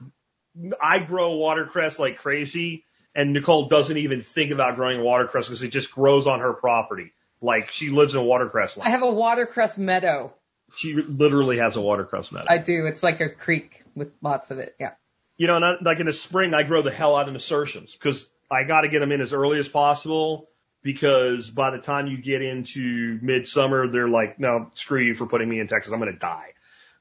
I, 0.81 1.01
grow 1.01 1.37
watercress 1.37 1.99
like 1.99 2.19
crazy, 2.19 2.85
and 3.15 3.33
Nicole 3.33 3.67
doesn't 3.69 3.97
even 3.97 4.23
think 4.23 4.53
about 4.53 4.77
growing 4.77 5.03
watercress 5.03 5.49
because 5.49 5.63
it 5.63 5.69
just 5.69 5.91
grows 5.91 6.27
on 6.27 6.41
her 6.41 6.53
property. 6.53 7.13
Like 7.41 7.71
she 7.71 7.91
lives 7.91 8.15
in 8.15 8.21
a 8.21 8.25
watercress 8.25 8.77
land. 8.77 8.89
I 8.89 8.91
have 8.91 9.03
a 9.03 9.11
watercress 9.11 9.77
meadow. 9.79 10.33
She 10.77 10.95
literally 10.95 11.59
has 11.59 11.77
a 11.77 11.81
watercress 11.81 12.33
meadow. 12.33 12.47
I 12.49 12.59
do. 12.59 12.87
It's 12.87 13.03
like 13.03 13.21
a 13.21 13.29
creek 13.29 13.85
with 13.95 14.11
lots 14.23 14.51
of 14.51 14.59
it. 14.59 14.75
Yeah. 14.81 14.93
you 15.37 15.47
know, 15.47 15.57
and 15.57 15.65
I, 15.65 15.75
like 15.83 16.01
in 16.01 16.07
the 16.07 16.13
spring, 16.13 16.55
I 16.55 16.63
grow 16.63 16.83
the 16.83 16.91
hell 16.91 17.17
out 17.17 17.29
of 17.29 17.33
nasturtiums 17.33 17.93
because 17.93 18.29
I 18.51 18.65
got 18.65 18.83
to 18.83 18.89
get 18.89 19.01
them 19.01 19.13
in 19.13 19.21
as 19.21 19.33
early 19.33 19.59
as 19.59 19.69
possible 19.69 20.49
because 20.83 21.51
by 21.51 21.71
the 21.71 21.79
time 21.79 22.07
you 22.07 22.19
get 22.19 22.43
into 22.43 23.19
midsummer, 23.23 23.89
they're 23.89 24.09
like, 24.09 24.39
no, 24.39 24.71
screw 24.75 25.01
you 25.01 25.15
for 25.15 25.27
putting 25.27 25.49
me 25.49 25.61
in 25.61 25.69
Texas. 25.69 25.93
I'm 25.93 26.01
going 26.01 26.13
to 26.13 26.19
die. 26.19 26.53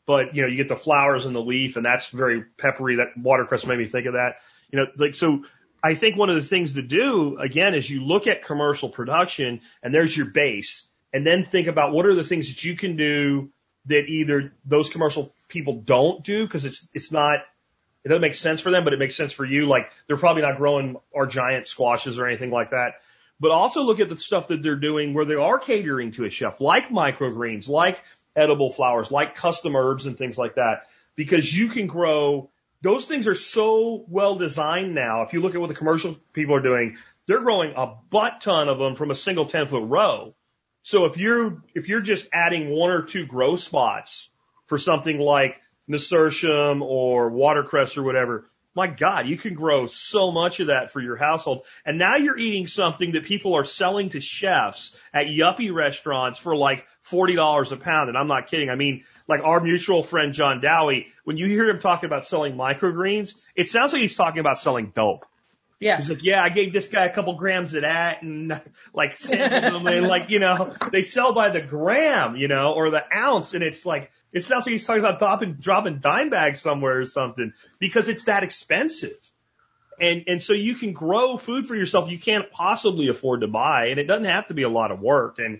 But, 0.05 0.35
you 0.35 0.41
know, 0.41 0.47
you 0.47 0.57
get 0.57 0.67
the 0.67 0.75
flowers 0.75 1.25
and 1.25 1.35
the 1.35 1.41
leaf 1.41 1.77
and 1.77 1.85
that's 1.85 2.09
very 2.09 2.43
peppery. 2.57 2.97
That 2.97 3.17
watercress 3.17 3.65
made 3.65 3.77
me 3.77 3.87
think 3.87 4.05
of 4.05 4.13
that. 4.13 4.35
You 4.69 4.79
know, 4.79 4.87
like, 4.97 5.15
so 5.15 5.45
I 5.83 5.95
think 5.95 6.17
one 6.17 6.29
of 6.29 6.35
the 6.35 6.43
things 6.43 6.73
to 6.73 6.81
do 6.81 7.37
again 7.37 7.73
is 7.73 7.89
you 7.89 8.03
look 8.03 8.27
at 8.27 8.43
commercial 8.43 8.89
production 8.89 9.61
and 9.81 9.93
there's 9.93 10.15
your 10.15 10.27
base 10.27 10.85
and 11.13 11.25
then 11.25 11.45
think 11.45 11.67
about 11.67 11.93
what 11.93 12.05
are 12.05 12.15
the 12.15 12.23
things 12.23 12.49
that 12.49 12.63
you 12.63 12.75
can 12.75 12.95
do 12.95 13.49
that 13.85 14.05
either 14.07 14.53
those 14.65 14.89
commercial 14.89 15.33
people 15.47 15.81
don't 15.81 16.23
do 16.23 16.45
because 16.45 16.65
it's, 16.65 16.87
it's 16.93 17.11
not, 17.11 17.39
it 18.03 18.09
doesn't 18.09 18.21
make 18.21 18.35
sense 18.35 18.61
for 18.61 18.71
them, 18.71 18.83
but 18.83 18.93
it 18.93 18.99
makes 18.99 19.15
sense 19.15 19.31
for 19.31 19.45
you. 19.45 19.67
Like 19.67 19.91
they're 20.07 20.17
probably 20.17 20.41
not 20.41 20.57
growing 20.57 20.97
our 21.15 21.25
giant 21.25 21.67
squashes 21.67 22.19
or 22.19 22.27
anything 22.27 22.51
like 22.51 22.71
that. 22.71 22.95
But 23.39 23.51
also 23.51 23.83
look 23.83 23.99
at 23.99 24.09
the 24.09 24.17
stuff 24.17 24.49
that 24.49 24.63
they're 24.63 24.75
doing 24.75 25.13
where 25.13 25.25
they 25.25 25.35
are 25.35 25.59
catering 25.59 26.11
to 26.13 26.25
a 26.25 26.29
chef, 26.29 26.61
like 26.61 26.89
microgreens, 26.89 27.67
like 27.67 28.01
edible 28.35 28.71
flowers, 28.71 29.11
like 29.11 29.35
custom 29.35 29.75
herbs 29.75 30.05
and 30.05 30.17
things 30.17 30.37
like 30.37 30.55
that. 30.55 30.87
Because 31.15 31.55
you 31.55 31.69
can 31.69 31.87
grow, 31.87 32.49
those 32.81 33.05
things 33.05 33.27
are 33.27 33.35
so 33.35 34.03
well 34.07 34.35
designed 34.35 34.95
now. 34.95 35.23
If 35.23 35.33
you 35.33 35.41
look 35.41 35.55
at 35.55 35.61
what 35.61 35.69
the 35.69 35.75
commercial 35.75 36.17
people 36.33 36.55
are 36.55 36.61
doing, 36.61 36.97
they're 37.27 37.41
growing 37.41 37.73
a 37.75 37.93
butt 38.09 38.41
ton 38.41 38.69
of 38.69 38.79
them 38.79 38.95
from 38.95 39.11
a 39.11 39.15
single 39.15 39.45
10 39.45 39.67
foot 39.67 39.83
row. 39.87 40.35
So 40.83 41.05
if 41.05 41.17
you're, 41.17 41.63
if 41.73 41.87
you're 41.87 42.01
just 42.01 42.27
adding 42.33 42.69
one 42.69 42.91
or 42.91 43.03
two 43.03 43.25
grow 43.25 43.55
spots 43.55 44.29
for 44.67 44.77
something 44.77 45.17
like 45.19 45.61
nasturtium 45.87 46.81
or 46.81 47.29
watercress 47.29 47.97
or 47.97 48.03
whatever, 48.03 48.49
my 48.75 48.87
God, 48.87 49.27
you 49.27 49.37
can 49.37 49.53
grow 49.53 49.87
so 49.87 50.31
much 50.31 50.59
of 50.59 50.67
that 50.67 50.91
for 50.91 50.99
your 50.99 51.15
household. 51.15 51.65
And 51.85 51.97
now 51.97 52.15
you're 52.15 52.37
eating 52.37 52.65
something 52.65 53.11
that 53.11 53.25
people 53.25 53.55
are 53.55 53.63
selling 53.63 54.09
to 54.09 54.19
chefs 54.19 54.95
at 55.13 55.27
yuppie 55.27 55.73
restaurants 55.73 56.39
for 56.39 56.55
like 56.55 56.85
$40 57.05 57.71
a 57.71 57.77
pound. 57.77 58.09
And 58.09 58.17
I'm 58.17 58.27
not 58.27 58.47
kidding. 58.47 58.69
I 58.69 58.75
mean, 58.75 59.03
like 59.27 59.41
our 59.43 59.59
mutual 59.59 60.03
friend 60.03 60.33
John 60.33 60.59
Dowie, 60.59 61.07
when 61.23 61.37
you 61.37 61.47
hear 61.47 61.69
him 61.69 61.79
talking 61.79 62.07
about 62.07 62.25
selling 62.25 62.55
microgreens, 62.55 63.35
it 63.55 63.67
sounds 63.67 63.93
like 63.93 64.01
he's 64.01 64.15
talking 64.15 64.39
about 64.39 64.59
selling 64.59 64.91
dope. 64.95 65.25
Yeah. 65.83 65.97
He's 65.97 66.09
like, 66.09 66.23
yeah, 66.23 66.43
I 66.43 66.49
gave 66.49 66.73
this 66.73 66.87
guy 66.87 67.05
a 67.05 67.13
couple 67.13 67.35
grams 67.35 67.73
of 67.73 67.81
that 67.81 68.21
and 68.21 68.59
like 68.93 69.17
them 69.17 69.87
and 69.87 70.07
like, 70.07 70.29
you 70.29 70.39
know, 70.39 70.73
they 70.91 71.01
sell 71.03 71.33
by 71.33 71.49
the 71.49 71.61
gram, 71.61 72.35
you 72.35 72.47
know, 72.47 72.73
or 72.73 72.89
the 72.89 73.03
ounce. 73.15 73.53
And 73.53 73.63
it's 73.63 73.85
like, 73.85 74.11
it 74.31 74.41
sounds 74.43 74.65
like 74.65 74.71
he's 74.73 74.85
talking 74.85 75.03
about 75.03 75.19
dropping, 75.19 75.53
dropping 75.53 75.99
dime 75.99 76.29
bags 76.29 76.61
somewhere 76.61 77.01
or 77.01 77.05
something 77.05 77.53
because 77.79 78.09
it's 78.09 78.25
that 78.25 78.43
expensive. 78.43 79.17
And, 79.99 80.23
and 80.27 80.41
so 80.41 80.53
you 80.53 80.75
can 80.75 80.93
grow 80.93 81.37
food 81.37 81.67
for 81.67 81.75
yourself 81.75 82.09
you 82.09 82.17
can't 82.19 82.49
possibly 82.51 83.09
afford 83.09 83.41
to 83.41 83.47
buy. 83.47 83.87
And 83.87 83.99
it 83.99 84.05
doesn't 84.05 84.25
have 84.25 84.47
to 84.47 84.53
be 84.53 84.63
a 84.63 84.69
lot 84.69 84.91
of 84.91 84.99
work. 84.99 85.37
And 85.39 85.59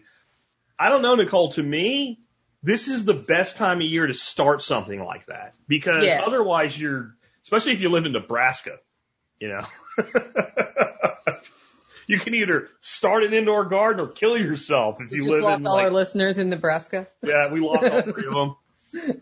I 0.80 0.90
don't 0.90 1.02
know, 1.02 1.16
Nicole, 1.16 1.54
to 1.54 1.64
me, 1.64 2.20
this 2.64 2.88
is 2.88 3.04
the 3.06 3.14
best 3.14 3.58
time 3.58 3.80
of 3.80 3.86
year 3.88 4.08
to 4.08 4.14
start 4.14 4.62
something 4.62 5.04
like 5.04 5.28
that 5.28 5.54
because 5.68 6.06
Yeah. 6.06 6.24
otherwise 6.26 6.80
you're, 6.80 7.14
especially 7.44 7.74
if 7.74 7.82
you 7.82 7.90
live 7.90 8.06
in 8.06 8.14
Nebraska, 8.14 8.78
you 9.44 9.50
know, 9.50 9.66
you 12.08 12.18
can 12.20 12.34
either 12.34 12.70
start 12.82 13.24
an 13.24 13.34
indoor 13.34 13.66
garden 13.66 14.06
or 14.06 14.10
kill 14.10 14.38
yourself 14.38 15.02
if 15.02 15.10
We 15.12 15.18
you 15.18 15.24
just 15.24 15.32
live 15.34 15.44
lost 15.44 15.60
in 15.60 15.68
all 15.68 15.80
our 15.80 15.90
listeners 15.90 16.38
in 16.38 16.50
Nebraska. 16.50 17.08
yeah, 17.22 17.52
we 17.52 17.60
lost 17.60 17.84
all 17.84 18.02
three 18.04 18.26
of 18.26 18.34
them. 18.34 18.56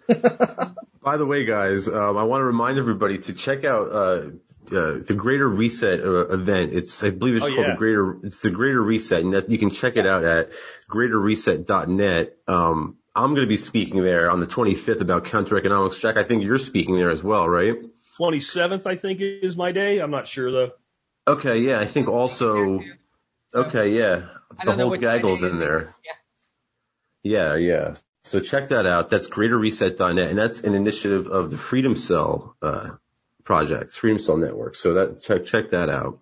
By 1.03 1.17
the 1.17 1.25
way, 1.25 1.45
guys, 1.45 1.87
um, 1.87 2.17
I 2.17 2.23
want 2.23 2.41
to 2.41 2.45
remind 2.45 2.77
everybody 2.77 3.17
to 3.19 3.33
check 3.33 3.63
out 3.63 3.91
uh, 3.91 3.95
uh, 4.75 4.99
the 5.07 5.15
Greater 5.17 5.47
Reset 5.47 5.99
uh, 6.01 6.27
event. 6.27 6.73
It's 6.73 7.03
I 7.03 7.09
believe 7.09 7.35
it's 7.37 7.45
Oh, 7.45 7.47
called 7.47 7.65
yeah. 7.67 7.73
the 7.73 7.77
Greater. 7.79 8.17
It's 8.23 8.41
the 8.41 8.51
Greater 8.51 8.81
Reset, 8.81 9.23
and 9.23 9.33
that 9.33 9.49
you 9.49 9.57
can 9.57 9.71
check 9.71 9.95
it 9.97 10.05
out 10.05 10.23
at 10.23 10.51
greaterreset.net. 10.89 12.35
Um, 12.47 12.97
I'm 13.15 13.31
going 13.31 13.41
to 13.41 13.47
be 13.49 13.57
speaking 13.57 14.03
there 14.03 14.29
on 14.29 14.39
the 14.39 14.45
25th 14.47 15.01
about 15.01 15.25
counter 15.25 15.57
economics. 15.57 15.97
Jack, 15.99 16.17
I 16.17 16.23
think 16.23 16.43
you're 16.43 16.59
speaking 16.59 16.95
there 16.95 17.09
as 17.09 17.23
well, 17.23 17.49
right? 17.49 17.75
27th, 18.21 18.85
I 18.85 18.95
think 18.95 19.19
is 19.21 19.57
my 19.57 19.71
day. 19.71 19.99
I'm 19.99 20.11
not 20.11 20.27
sure 20.27 20.51
though. 20.51 20.71
Okay, 21.27 21.59
yeah, 21.59 21.79
I 21.79 21.85
think 21.85 22.07
also. 22.07 22.81
Okay, 23.53 23.89
yeah, 23.97 24.27
the 24.63 24.73
whole 24.73 24.95
gaggle's 24.97 25.43
in 25.43 25.59
there. 25.59 25.93
Yeah, 27.23 27.55
yeah. 27.55 27.95
So 28.23 28.39
check 28.39 28.69
that 28.69 28.85
out. 28.85 29.09
That's 29.09 29.29
greaterreset.net, 29.29 30.29
and 30.29 30.37
that's 30.37 30.63
an 30.63 30.73
initiative 30.75 31.27
of 31.27 31.49
the 31.51 31.57
Freedom 31.57 31.95
Cell 31.95 32.55
uh, 32.61 32.91
projects, 33.43 33.97
Freedom 33.97 34.19
Cell 34.19 34.37
Network. 34.37 34.75
So 34.75 34.93
that 34.93 35.21
check 35.23 35.45
check 35.45 35.69
that 35.71 35.89
out. 35.89 36.19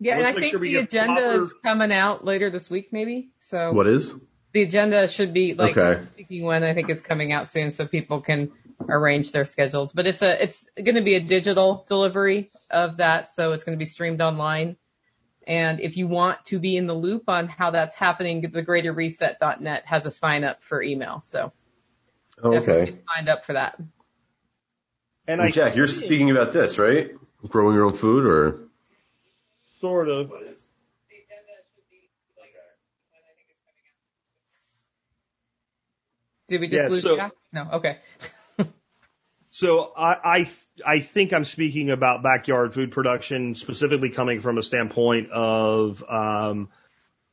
Yeah, 0.00 0.14
and 0.14 0.22
Let's 0.24 0.36
I 0.36 0.40
think 0.40 0.52
sure 0.52 0.60
the 0.60 0.76
agenda 0.76 1.20
proper- 1.20 1.42
is 1.44 1.54
coming 1.64 1.92
out 1.92 2.24
later 2.24 2.50
this 2.50 2.68
week, 2.70 2.92
maybe. 2.92 3.30
So 3.40 3.72
What 3.72 3.86
is? 3.88 4.14
the 4.52 4.62
agenda 4.62 5.08
should 5.08 5.32
be 5.34 5.54
like 5.54 5.76
Okay. 5.76 6.04
speaking 6.14 6.44
when 6.44 6.62
I 6.64 6.74
think 6.74 6.88
is 6.90 7.00
coming 7.00 7.32
out 7.32 7.48
soon, 7.48 7.70
so 7.72 7.86
people 7.86 8.20
can 8.20 8.52
arrange 8.86 9.32
their 9.32 9.44
schedules. 9.44 9.92
But 9.92 10.06
it's 10.06 10.22
a 10.22 10.42
it's 10.42 10.66
going 10.76 10.94
to 10.96 11.02
be 11.02 11.14
a 11.14 11.20
digital 11.20 11.84
delivery 11.88 12.50
of 12.70 12.98
that, 12.98 13.28
so 13.28 13.52
it's 13.52 13.64
going 13.64 13.76
to 13.76 13.80
be 13.80 13.86
streamed 13.86 14.20
online. 14.20 14.76
And 15.46 15.80
if 15.80 15.96
you 15.96 16.06
want 16.08 16.44
to 16.46 16.58
be 16.58 16.76
in 16.76 16.86
the 16.86 16.94
loop 16.94 17.28
on 17.28 17.48
how 17.48 17.70
that's 17.70 17.96
happening, 17.96 18.42
the 18.42 18.62
greaterreset.net 18.62 19.84
has 19.86 20.04
a 20.04 20.10
sign 20.10 20.44
up 20.44 20.62
for 20.62 20.82
email. 20.82 21.20
So 21.20 21.52
Oh, 22.42 22.52
definitely 22.52 22.82
okay. 22.82 22.90
get 22.92 23.04
signed 23.16 23.28
up 23.28 23.44
for 23.46 23.54
that. 23.54 23.78
And 23.78 23.88
And 25.26 25.40
I 25.40 25.50
Jack, 25.50 25.74
you're 25.74 25.86
speaking 25.86 26.30
about 26.30 26.52
this, 26.52 26.78
right? 26.78 27.10
Growing 27.48 27.74
your 27.74 27.84
own 27.86 27.94
food, 27.94 28.24
or 28.26 28.60
sort 29.80 30.08
of. 30.08 30.30
Did 36.48 36.60
we 36.60 36.68
just 36.68 36.82
Yeah, 36.82 36.88
lose 36.88 37.02
so- 37.02 37.16
Jack? 37.16 37.32
No. 37.52 37.68
Okay. 37.74 37.98
So 39.58 39.92
I, 39.96 40.12
I 40.38 40.50
I 40.86 41.00
think 41.00 41.32
I'm 41.32 41.42
speaking 41.42 41.90
about 41.90 42.22
backyard 42.22 42.74
food 42.74 42.92
production 42.92 43.56
specifically 43.56 44.10
coming 44.10 44.40
from 44.40 44.56
a 44.56 44.62
standpoint 44.62 45.30
of 45.30 46.04
um, 46.08 46.68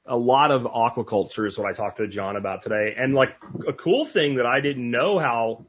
a 0.08 0.18
lot 0.18 0.50
of 0.50 0.64
aquaculture 0.64 1.46
is 1.46 1.56
what 1.56 1.68
I 1.68 1.74
talked 1.74 1.98
to 1.98 2.08
John 2.08 2.36
about 2.36 2.64
today, 2.64 2.96
and 2.98 3.14
like 3.14 3.38
a 3.68 3.74
cool 3.74 4.06
thing 4.06 4.38
that 4.38 4.48
I 4.48 4.60
didn't 4.60 4.90
know 4.90 5.20
how 5.20 5.68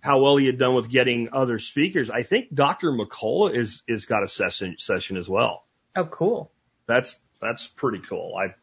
how 0.00 0.20
well 0.20 0.36
he 0.36 0.44
had 0.44 0.58
done 0.58 0.74
with 0.74 0.90
getting 0.90 1.30
other 1.32 1.58
speakers. 1.58 2.10
I 2.10 2.22
think 2.22 2.54
Dr. 2.54 2.88
McCullough 2.90 3.54
is 3.54 3.82
is 3.88 4.04
got 4.04 4.22
a 4.22 4.28
session 4.28 4.76
session 4.78 5.16
as 5.16 5.26
well. 5.26 5.64
Oh, 5.96 6.04
cool. 6.04 6.52
That's 6.86 7.18
that's 7.40 7.66
pretty 7.66 8.02
cool. 8.06 8.34
I 8.36 8.54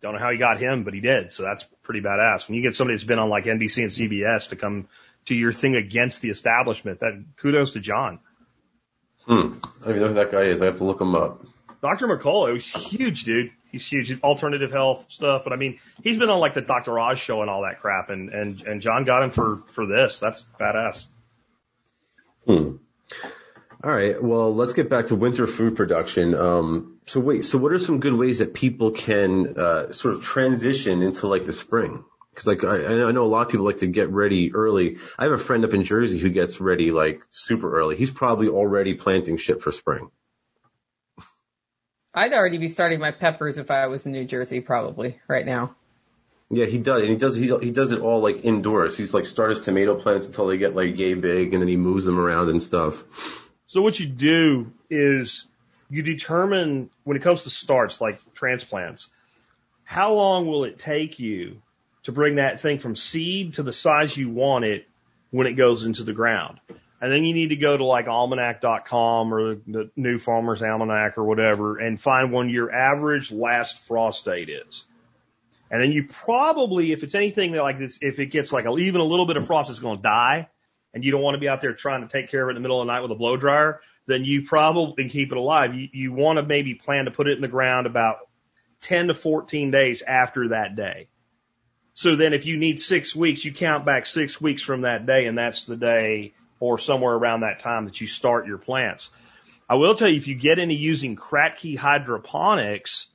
don't 0.00 0.12
know 0.12 0.20
how 0.20 0.30
he 0.30 0.38
got 0.38 0.60
him, 0.60 0.84
but 0.84 0.94
he 0.94 1.00
did. 1.00 1.32
So 1.32 1.42
that's 1.42 1.66
pretty 1.82 2.02
badass. 2.02 2.48
When 2.48 2.56
you 2.56 2.62
get 2.62 2.76
somebody 2.76 2.96
that's 2.96 3.04
been 3.04 3.18
on 3.18 3.30
like 3.30 3.46
NBC 3.46 3.82
and 3.82 3.90
CBS 3.90 4.50
to 4.50 4.56
come 4.56 4.86
to 5.26 5.34
your 5.34 5.52
thing 5.52 5.76
against 5.76 6.22
the 6.22 6.30
establishment, 6.30 7.00
that 7.00 7.24
kudos 7.36 7.72
to 7.72 7.80
John. 7.80 8.18
hmm, 9.26 9.32
I 9.32 9.84
don't 9.84 9.90
even 9.90 10.00
know 10.00 10.08
who 10.08 10.14
that 10.14 10.32
guy 10.32 10.42
is. 10.42 10.62
I 10.62 10.66
have 10.66 10.78
to 10.78 10.84
look 10.84 11.00
him 11.00 11.14
up. 11.14 11.44
Dr. 11.82 12.06
McCullough 12.06 12.52
was 12.52 12.64
huge, 12.64 13.24
dude. 13.24 13.50
He's 13.72 13.86
huge. 13.86 14.20
Alternative 14.22 14.70
health 14.70 15.06
stuff. 15.10 15.42
But 15.44 15.52
I 15.52 15.56
mean, 15.56 15.80
he's 16.02 16.16
been 16.16 16.30
on 16.30 16.38
like 16.38 16.54
the 16.54 16.60
Dr. 16.60 16.98
Oz 16.98 17.18
show 17.18 17.40
and 17.40 17.50
all 17.50 17.62
that 17.62 17.80
crap. 17.80 18.08
And, 18.10 18.28
and, 18.30 18.62
and 18.62 18.80
John 18.82 19.04
got 19.04 19.24
him 19.24 19.30
for, 19.30 19.62
for 19.68 19.86
this. 19.86 20.20
That's 20.20 20.46
badass. 20.60 21.06
Hmm. 22.46 22.76
All 23.82 23.90
right. 23.90 24.22
Well, 24.22 24.54
let's 24.54 24.74
get 24.74 24.90
back 24.90 25.08
to 25.08 25.16
winter 25.16 25.48
food 25.48 25.74
production. 25.74 26.36
Um, 26.36 26.98
so 27.06 27.18
wait. 27.18 27.44
So 27.44 27.58
what 27.58 27.72
are 27.72 27.80
some 27.80 27.98
good 27.98 28.14
ways 28.14 28.38
that 28.38 28.54
people 28.54 28.92
can 28.92 29.58
uh, 29.58 29.90
sort 29.90 30.14
of 30.14 30.22
transition 30.22 31.02
into 31.02 31.26
like 31.26 31.46
the 31.46 31.52
spring? 31.52 32.04
Because 32.32 32.46
like 32.46 32.64
I, 32.64 33.04
I 33.04 33.12
know 33.12 33.24
a 33.24 33.26
lot 33.26 33.46
of 33.46 33.50
people 33.50 33.66
like 33.66 33.78
to 33.78 33.86
get 33.86 34.10
ready 34.10 34.54
early. 34.54 34.98
I 35.18 35.24
have 35.24 35.32
a 35.32 35.38
friend 35.38 35.64
up 35.64 35.74
in 35.74 35.84
Jersey 35.84 36.18
who 36.18 36.30
gets 36.30 36.60
ready 36.60 36.90
like 36.90 37.22
super 37.30 37.78
early. 37.78 37.96
He's 37.96 38.10
probably 38.10 38.48
already 38.48 38.94
planting 38.94 39.36
shit 39.36 39.60
for 39.60 39.70
spring. 39.70 40.10
I'd 42.14 42.32
already 42.32 42.58
be 42.58 42.68
starting 42.68 43.00
my 43.00 43.10
peppers 43.10 43.58
if 43.58 43.70
I 43.70 43.86
was 43.86 44.06
in 44.06 44.12
New 44.12 44.24
Jersey, 44.24 44.60
probably 44.60 45.18
right 45.28 45.44
now. 45.44 45.74
Yeah, 46.48 46.66
he 46.66 46.78
does, 46.78 47.00
and 47.00 47.10
he 47.10 47.16
does 47.16 47.34
he, 47.34 47.46
he 47.58 47.70
does 47.70 47.92
it 47.92 48.00
all 48.00 48.20
like 48.20 48.44
indoors. 48.44 48.96
He's 48.96 49.14
like 49.14 49.24
start 49.24 49.50
his 49.50 49.60
tomato 49.60 49.94
plants 49.94 50.26
until 50.26 50.46
they 50.46 50.58
get 50.58 50.74
like 50.74 50.98
yay 50.98 51.14
big, 51.14 51.52
and 51.52 51.62
then 51.62 51.68
he 51.68 51.76
moves 51.78 52.04
them 52.04 52.18
around 52.18 52.50
and 52.50 52.62
stuff. 52.62 53.04
So 53.66 53.80
what 53.80 53.98
you 53.98 54.06
do 54.06 54.70
is 54.90 55.46
you 55.88 56.02
determine 56.02 56.90
when 57.04 57.16
it 57.16 57.22
comes 57.22 57.44
to 57.44 57.50
starts 57.50 58.00
like 58.02 58.20
transplants, 58.34 59.08
how 59.84 60.12
long 60.12 60.46
will 60.46 60.64
it 60.64 60.78
take 60.78 61.18
you 61.18 61.62
to 62.04 62.12
bring 62.12 62.36
that 62.36 62.60
thing 62.60 62.78
from 62.78 62.96
seed 62.96 63.54
to 63.54 63.62
the 63.62 63.72
size 63.72 64.16
you 64.16 64.30
want 64.30 64.64
it 64.64 64.86
when 65.30 65.46
it 65.46 65.54
goes 65.54 65.84
into 65.84 66.04
the 66.04 66.12
ground? 66.12 66.60
And 67.00 67.10
then 67.10 67.24
you 67.24 67.34
need 67.34 67.48
to 67.48 67.56
go 67.56 67.76
to 67.76 67.84
like 67.84 68.06
almanac.com 68.06 69.34
or 69.34 69.56
the 69.66 69.90
New 69.96 70.18
Farmer's 70.18 70.62
Almanac 70.62 71.18
or 71.18 71.24
whatever 71.24 71.78
and 71.78 72.00
find 72.00 72.32
when 72.32 72.48
your 72.48 72.72
average 72.72 73.32
last 73.32 73.80
frost 73.80 74.24
date 74.24 74.48
is. 74.48 74.84
And 75.68 75.82
then 75.82 75.90
you 75.90 76.06
probably, 76.06 76.92
if 76.92 77.02
it's 77.02 77.14
anything 77.14 77.52
that 77.52 77.62
like 77.62 77.78
this, 77.78 77.98
if 78.02 78.20
it 78.20 78.26
gets 78.26 78.52
like 78.52 78.66
a, 78.66 78.78
even 78.78 79.00
a 79.00 79.04
little 79.04 79.26
bit 79.26 79.36
of 79.36 79.46
frost, 79.46 79.70
it's 79.70 79.80
going 79.80 79.96
to 79.96 80.02
die 80.02 80.48
and 80.94 81.04
you 81.04 81.10
don't 81.10 81.22
want 81.22 81.34
to 81.34 81.40
be 81.40 81.48
out 81.48 81.60
there 81.60 81.72
trying 81.72 82.06
to 82.06 82.08
take 82.08 82.30
care 82.30 82.42
of 82.42 82.48
it 82.48 82.50
in 82.50 82.54
the 82.56 82.60
middle 82.60 82.80
of 82.80 82.86
the 82.86 82.92
night 82.92 83.00
with 83.00 83.10
a 83.10 83.16
blow 83.16 83.36
dryer, 83.36 83.80
then 84.06 84.24
you 84.24 84.42
probably 84.42 84.94
can 84.94 85.08
keep 85.08 85.32
it 85.32 85.38
alive. 85.38 85.74
You, 85.74 85.88
you 85.92 86.12
want 86.12 86.36
to 86.36 86.42
maybe 86.42 86.74
plan 86.74 87.06
to 87.06 87.10
put 87.10 87.28
it 87.28 87.36
in 87.36 87.40
the 87.40 87.48
ground 87.48 87.86
about 87.86 88.18
10 88.82 89.08
to 89.08 89.14
14 89.14 89.70
days 89.70 90.02
after 90.02 90.48
that 90.48 90.76
day. 90.76 91.08
So 91.94 92.16
then 92.16 92.32
if 92.32 92.46
you 92.46 92.56
need 92.56 92.80
six 92.80 93.14
weeks, 93.14 93.44
you 93.44 93.52
count 93.52 93.84
back 93.84 94.06
six 94.06 94.40
weeks 94.40 94.62
from 94.62 94.82
that 94.82 95.06
day 95.06 95.26
and 95.26 95.36
that's 95.36 95.66
the 95.66 95.76
day 95.76 96.32
or 96.58 96.78
somewhere 96.78 97.14
around 97.14 97.40
that 97.40 97.60
time 97.60 97.84
that 97.84 98.00
you 98.00 98.06
start 98.06 98.46
your 98.46 98.58
plants. 98.58 99.10
I 99.68 99.74
will 99.74 99.94
tell 99.94 100.08
you, 100.08 100.16
if 100.16 100.28
you 100.28 100.34
get 100.34 100.58
into 100.58 100.74
using 100.74 101.16
Kratky 101.16 101.76
hydroponics 101.76 103.08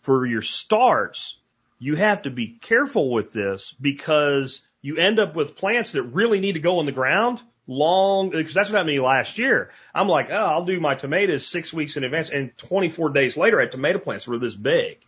for 0.00 0.26
your 0.26 0.42
starts, 0.42 1.36
you 1.78 1.96
have 1.96 2.22
to 2.22 2.30
be 2.30 2.58
careful 2.60 3.10
with 3.10 3.32
this 3.32 3.74
because 3.80 4.62
you 4.80 4.96
end 4.96 5.18
up 5.18 5.34
with 5.34 5.56
plants 5.56 5.92
that 5.92 6.02
really 6.02 6.40
need 6.40 6.52
to 6.52 6.60
go 6.60 6.80
in 6.80 6.86
the 6.86 6.92
ground 6.92 7.40
long, 7.66 8.30
because 8.30 8.54
that's 8.54 8.70
what 8.70 8.78
happened 8.78 8.96
to 8.96 9.00
me 9.00 9.06
last 9.06 9.38
year. 9.38 9.70
I'm 9.94 10.08
like, 10.08 10.30
oh, 10.30 10.34
I'll 10.34 10.64
do 10.64 10.80
my 10.80 10.94
tomatoes 10.94 11.46
six 11.46 11.72
weeks 11.72 11.96
in 11.96 12.04
advance, 12.04 12.30
and 12.30 12.56
24 12.58 13.10
days 13.10 13.36
later, 13.36 13.58
I 13.58 13.64
had 13.64 13.72
tomato 13.72 13.98
plants 13.98 14.24
that 14.24 14.30
were 14.30 14.38
this 14.38 14.54
big, 14.54 14.98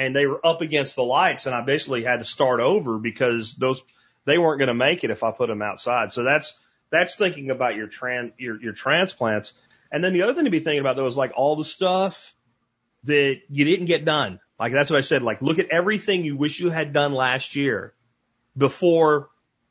and 0.00 0.16
they 0.16 0.24
were 0.24 0.44
up 0.44 0.62
against 0.62 0.96
the 0.96 1.02
lights, 1.02 1.44
and 1.44 1.54
I 1.54 1.60
basically 1.60 2.04
had 2.04 2.20
to 2.20 2.24
start 2.24 2.60
over 2.60 2.98
because 2.98 3.54
those 3.54 3.84
they 4.24 4.38
weren't 4.38 4.58
going 4.58 4.68
to 4.68 4.74
make 4.74 5.04
it 5.04 5.10
if 5.10 5.22
I 5.22 5.30
put 5.30 5.48
them 5.48 5.60
outside. 5.60 6.10
So 6.10 6.22
that's 6.22 6.56
that's 6.90 7.16
thinking 7.16 7.50
about 7.50 7.76
your 7.76 7.86
tran 7.86 8.32
your 8.38 8.58
your 8.60 8.72
transplants, 8.72 9.52
and 9.92 10.02
then 10.02 10.14
the 10.14 10.22
other 10.22 10.32
thing 10.32 10.46
to 10.46 10.50
be 10.50 10.60
thinking 10.60 10.80
about 10.80 10.96
though 10.96 11.06
is 11.06 11.18
like 11.18 11.32
all 11.36 11.54
the 11.54 11.66
stuff 11.66 12.34
that 13.04 13.40
you 13.50 13.64
didn't 13.66 13.86
get 13.86 14.06
done. 14.06 14.40
Like 14.58 14.72
that's 14.72 14.90
what 14.90 14.96
I 14.96 15.02
said. 15.02 15.22
Like 15.22 15.42
look 15.42 15.58
at 15.58 15.68
everything 15.68 16.24
you 16.24 16.34
wish 16.34 16.60
you 16.60 16.70
had 16.70 16.94
done 16.94 17.12
last 17.12 17.54
year 17.54 17.92
before, 18.56 19.28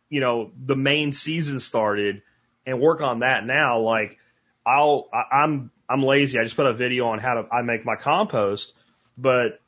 you 0.09 0.19
know, 0.19 0.51
the 0.63 0.75
main 0.75 1.11
season 1.11 1.59
started 1.59 2.21
and 2.67 2.79
work 2.79 3.01
on 3.01 3.19
that 3.19 3.47
now. 3.47 3.79
Like 3.79 4.19
I'll, 4.63 5.09
I, 5.11 5.41
I'm, 5.43 5.71
I'm 5.89 6.03
lazy. 6.03 6.37
I 6.37 6.43
just 6.43 6.55
put 6.55 6.67
a 6.67 6.73
video 6.73 7.07
on 7.07 7.19
how 7.19 7.35
to, 7.35 7.47
I 7.51 7.61
make 7.63 7.83
my 7.83 7.95
compost, 7.95 8.73
but 9.17 9.59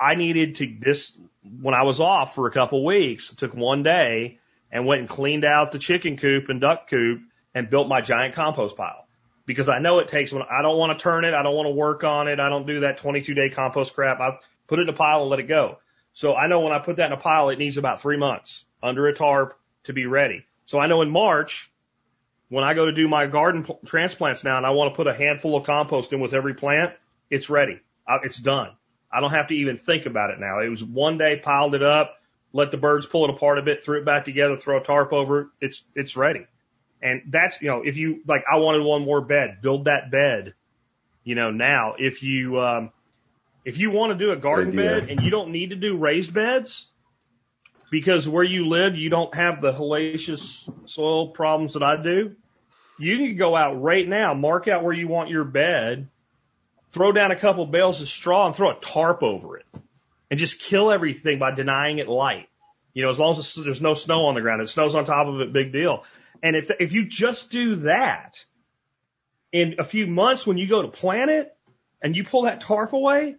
I 0.00 0.14
needed 0.14 0.56
to 0.56 0.76
this 0.80 1.12
when 1.60 1.74
I 1.74 1.82
was 1.82 2.00
off 2.00 2.34
for 2.34 2.46
a 2.46 2.50
couple 2.50 2.84
weeks, 2.84 3.32
took 3.34 3.54
one 3.54 3.82
day 3.82 4.38
and 4.72 4.86
went 4.86 5.00
and 5.00 5.08
cleaned 5.08 5.44
out 5.44 5.72
the 5.72 5.78
chicken 5.78 6.16
coop 6.16 6.48
and 6.48 6.60
duck 6.60 6.88
coop 6.88 7.20
and 7.54 7.68
built 7.68 7.88
my 7.88 8.00
giant 8.00 8.34
compost 8.34 8.76
pile 8.76 9.06
because 9.46 9.68
I 9.68 9.78
know 9.78 9.98
it 9.98 10.08
takes 10.08 10.32
when 10.32 10.42
I 10.42 10.62
don't 10.62 10.78
want 10.78 10.96
to 10.96 11.02
turn 11.02 11.24
it. 11.24 11.34
I 11.34 11.42
don't 11.42 11.54
want 11.54 11.66
to 11.66 11.74
work 11.74 12.04
on 12.04 12.28
it. 12.28 12.40
I 12.40 12.48
don't 12.48 12.66
do 12.66 12.80
that 12.80 12.98
22 12.98 13.34
day 13.34 13.50
compost 13.50 13.94
crap. 13.94 14.20
I 14.20 14.38
put 14.68 14.78
it 14.78 14.82
in 14.82 14.88
a 14.88 14.92
pile 14.94 15.22
and 15.22 15.30
let 15.30 15.40
it 15.40 15.48
go. 15.48 15.78
So 16.12 16.34
I 16.34 16.46
know 16.46 16.60
when 16.60 16.72
I 16.72 16.78
put 16.78 16.96
that 16.96 17.06
in 17.06 17.12
a 17.12 17.20
pile, 17.20 17.50
it 17.50 17.58
needs 17.58 17.76
about 17.76 18.00
three 18.00 18.16
months 18.16 18.64
under 18.82 19.06
a 19.06 19.14
tarp 19.14 19.58
to 19.84 19.92
be 19.92 20.06
ready. 20.06 20.44
So 20.66 20.78
I 20.78 20.86
know 20.86 21.02
in 21.02 21.10
March, 21.10 21.70
when 22.48 22.64
I 22.64 22.74
go 22.74 22.86
to 22.86 22.92
do 22.92 23.08
my 23.08 23.26
garden 23.26 23.66
transplants 23.84 24.44
now 24.44 24.56
and 24.56 24.66
I 24.66 24.70
want 24.70 24.92
to 24.92 24.96
put 24.96 25.06
a 25.06 25.14
handful 25.14 25.56
of 25.56 25.64
compost 25.64 26.12
in 26.12 26.20
with 26.20 26.34
every 26.34 26.54
plant, 26.54 26.94
it's 27.28 27.50
ready. 27.50 27.80
It's 28.08 28.38
done. 28.38 28.70
I 29.12 29.20
don't 29.20 29.32
have 29.32 29.48
to 29.48 29.54
even 29.54 29.78
think 29.78 30.06
about 30.06 30.30
it 30.30 30.38
now. 30.38 30.60
It 30.60 30.68
was 30.68 30.84
one 30.84 31.18
day, 31.18 31.40
piled 31.42 31.74
it 31.74 31.82
up, 31.82 32.16
let 32.52 32.70
the 32.70 32.76
birds 32.76 33.06
pull 33.06 33.24
it 33.24 33.30
apart 33.30 33.58
a 33.58 33.62
bit, 33.62 33.84
threw 33.84 33.98
it 33.98 34.04
back 34.04 34.24
together, 34.24 34.56
throw 34.56 34.78
a 34.78 34.84
tarp 34.84 35.12
over 35.12 35.40
it. 35.40 35.46
It's, 35.60 35.82
it's 35.94 36.16
ready. 36.16 36.46
And 37.02 37.22
that's, 37.28 37.60
you 37.60 37.68
know, 37.68 37.82
if 37.82 37.96
you, 37.96 38.20
like, 38.26 38.44
I 38.50 38.58
wanted 38.58 38.82
one 38.82 39.04
more 39.04 39.20
bed, 39.20 39.58
build 39.62 39.86
that 39.86 40.10
bed, 40.10 40.54
you 41.24 41.34
know, 41.34 41.50
now. 41.50 41.94
If 41.98 42.22
you, 42.22 42.60
um, 42.60 42.90
if 43.64 43.78
you 43.78 43.90
want 43.90 44.12
to 44.12 44.18
do 44.18 44.32
a 44.32 44.36
garden 44.36 44.74
bed 44.74 45.08
and 45.08 45.20
you 45.20 45.30
don't 45.30 45.50
need 45.50 45.70
to 45.70 45.76
do 45.76 45.96
raised 45.96 46.34
beds, 46.34 46.86
because 47.90 48.28
where 48.28 48.44
you 48.44 48.68
live, 48.68 48.96
you 48.96 49.10
don't 49.10 49.34
have 49.34 49.60
the 49.60 49.72
hellacious 49.72 50.68
soil 50.88 51.28
problems 51.28 51.74
that 51.74 51.82
I 51.82 52.00
do, 52.02 52.36
you 52.98 53.16
can 53.16 53.36
go 53.36 53.56
out 53.56 53.80
right 53.80 54.06
now, 54.06 54.34
mark 54.34 54.68
out 54.68 54.84
where 54.84 54.92
you 54.92 55.08
want 55.08 55.30
your 55.30 55.44
bed, 55.44 56.08
throw 56.92 57.12
down 57.12 57.30
a 57.30 57.36
couple 57.36 57.66
bales 57.66 58.00
of 58.00 58.08
straw 58.08 58.46
and 58.46 58.54
throw 58.54 58.70
a 58.70 58.80
tarp 58.80 59.22
over 59.22 59.56
it 59.56 59.66
and 60.30 60.38
just 60.38 60.60
kill 60.60 60.90
everything 60.90 61.38
by 61.38 61.52
denying 61.52 61.98
it 61.98 62.08
light. 62.08 62.48
You 62.94 63.04
know, 63.04 63.10
as 63.10 63.18
long 63.18 63.38
as 63.38 63.54
there's 63.54 63.80
no 63.80 63.94
snow 63.94 64.26
on 64.26 64.34
the 64.34 64.40
ground, 64.40 64.62
it 64.62 64.68
snows 64.68 64.94
on 64.94 65.04
top 65.04 65.28
of 65.28 65.40
it, 65.40 65.52
big 65.52 65.72
deal. 65.72 66.04
And 66.42 66.56
if, 66.56 66.70
if 66.80 66.92
you 66.92 67.06
just 67.06 67.50
do 67.50 67.76
that 67.76 68.44
in 69.52 69.76
a 69.78 69.84
few 69.84 70.06
months 70.06 70.46
when 70.46 70.58
you 70.58 70.68
go 70.68 70.82
to 70.82 70.88
plant 70.88 71.30
it 71.30 71.56
and 72.02 72.16
you 72.16 72.24
pull 72.24 72.42
that 72.42 72.62
tarp 72.62 72.92
away, 72.92 73.36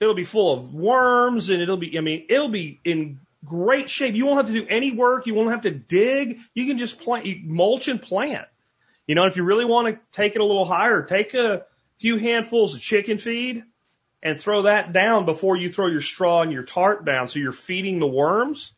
It'll 0.00 0.14
be 0.14 0.24
full 0.24 0.52
of 0.52 0.74
worms 0.74 1.48
and 1.48 1.62
it'll 1.62 1.78
be, 1.78 1.96
I 1.96 2.02
mean, 2.02 2.26
it'll 2.28 2.50
be 2.50 2.80
in 2.84 3.20
great 3.44 3.88
shape. 3.88 4.14
You 4.14 4.26
won't 4.26 4.38
have 4.38 4.46
to 4.46 4.52
do 4.52 4.66
any 4.68 4.92
work. 4.92 5.26
You 5.26 5.34
won't 5.34 5.50
have 5.50 5.62
to 5.62 5.70
dig. 5.70 6.38
You 6.54 6.66
can 6.66 6.76
just 6.76 7.00
plant, 7.00 7.26
mulch 7.44 7.88
and 7.88 8.00
plant. 8.00 8.46
You 9.06 9.14
know, 9.14 9.24
if 9.24 9.36
you 9.36 9.44
really 9.44 9.64
want 9.64 9.94
to 9.94 10.00
take 10.12 10.34
it 10.34 10.40
a 10.40 10.44
little 10.44 10.66
higher, 10.66 11.02
take 11.02 11.32
a 11.32 11.64
few 11.98 12.18
handfuls 12.18 12.74
of 12.74 12.80
chicken 12.80 13.18
feed 13.18 13.64
and 14.22 14.40
throw 14.40 14.62
that 14.62 14.92
down 14.92 15.24
before 15.24 15.56
you 15.56 15.72
throw 15.72 15.88
your 15.88 16.00
straw 16.00 16.42
and 16.42 16.52
your 16.52 16.62
tarp 16.62 17.04
down. 17.06 17.28
So 17.28 17.38
you're 17.38 17.52
feeding 17.52 17.98
the 17.98 18.06
worms. 18.06 18.72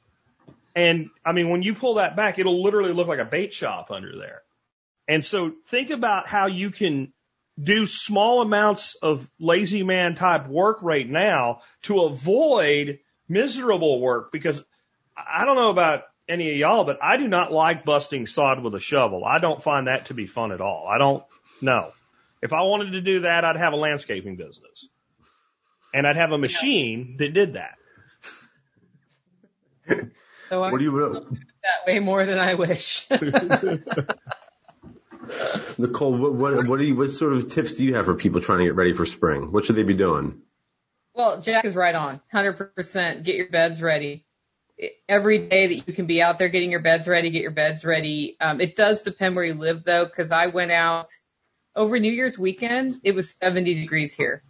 And 0.74 1.10
I 1.24 1.32
mean, 1.32 1.48
when 1.50 1.62
you 1.62 1.74
pull 1.74 1.94
that 1.94 2.16
back, 2.16 2.38
it'll 2.38 2.62
literally 2.62 2.92
look 2.92 3.08
like 3.08 3.18
a 3.18 3.24
bait 3.24 3.52
shop 3.52 3.90
under 3.90 4.16
there. 4.16 4.42
And 5.08 5.24
so 5.24 5.52
think 5.66 5.90
about 5.90 6.28
how 6.28 6.46
you 6.46 6.70
can 6.70 7.12
do 7.58 7.86
small 7.86 8.42
amounts 8.42 8.94
of 9.02 9.28
lazy 9.40 9.82
man 9.82 10.14
type 10.14 10.46
work 10.46 10.78
right 10.82 11.08
now 11.08 11.62
to 11.82 12.02
avoid 12.02 13.00
miserable 13.28 14.00
work 14.00 14.30
because 14.30 14.62
I 15.16 15.44
don't 15.44 15.56
know 15.56 15.70
about 15.70 16.04
any 16.28 16.50
of 16.52 16.56
y'all, 16.56 16.84
but 16.84 16.98
I 17.02 17.16
do 17.16 17.26
not 17.26 17.52
like 17.52 17.84
busting 17.84 18.26
sod 18.26 18.62
with 18.62 18.74
a 18.74 18.80
shovel. 18.80 19.24
I 19.24 19.38
don't 19.38 19.62
find 19.62 19.86
that 19.86 20.06
to 20.06 20.14
be 20.14 20.26
fun 20.26 20.52
at 20.52 20.60
all. 20.60 20.86
I 20.86 20.98
don't 20.98 21.24
know. 21.60 21.90
If 22.42 22.52
I 22.52 22.62
wanted 22.62 22.92
to 22.92 23.00
do 23.00 23.20
that, 23.20 23.44
I'd 23.44 23.56
have 23.56 23.72
a 23.72 23.76
landscaping 23.76 24.36
business 24.36 24.88
and 25.92 26.06
I'd 26.06 26.16
have 26.16 26.32
a 26.32 26.38
machine 26.38 27.16
that 27.18 27.32
did 27.32 27.54
that. 27.54 27.74
So 30.48 30.64
I'm 30.64 30.72
What 30.72 30.78
do 30.78 30.84
you 30.84 30.92
that 31.62 31.86
way 31.86 31.98
more 31.98 32.24
than 32.24 32.38
I 32.38 32.54
wish. 32.54 33.06
Nicole, 35.78 36.16
what, 36.16 36.32
what, 36.34 36.66
what, 36.66 36.78
do 36.78 36.86
you, 36.86 36.96
what 36.96 37.10
sort 37.10 37.34
of 37.34 37.50
tips 37.50 37.74
do 37.74 37.84
you 37.84 37.94
have 37.94 38.06
for 38.06 38.14
people 38.14 38.40
trying 38.40 38.60
to 38.60 38.64
get 38.64 38.74
ready 38.74 38.94
for 38.94 39.04
spring? 39.04 39.52
What 39.52 39.66
should 39.66 39.76
they 39.76 39.82
be 39.82 39.94
doing? 39.94 40.40
well, 41.18 41.40
Jack 41.40 41.64
is 41.64 41.74
right 41.74 41.94
on. 41.94 42.20
100% 42.32 43.24
get 43.24 43.34
your 43.34 43.50
beds 43.50 43.82
ready. 43.82 44.24
Every 45.08 45.48
day 45.48 45.66
that 45.66 45.88
you 45.88 45.92
can 45.92 46.06
be 46.06 46.22
out 46.22 46.38
there 46.38 46.48
getting 46.48 46.70
your 46.70 46.80
beds 46.80 47.08
ready, 47.08 47.30
get 47.30 47.42
your 47.42 47.50
beds 47.50 47.84
ready. 47.84 48.36
Um, 48.40 48.60
it 48.60 48.76
does 48.76 49.02
depend 49.02 49.34
where 49.34 49.44
you 49.44 49.54
live 49.54 49.82
though, 49.82 50.08
cause 50.08 50.30
I 50.30 50.46
went 50.46 50.70
out 50.70 51.08
over 51.78 51.98
New 51.98 52.12
Year's 52.12 52.38
weekend. 52.38 53.00
It 53.04 53.14
was 53.14 53.34
70 53.40 53.74
degrees 53.74 54.12
here. 54.12 54.42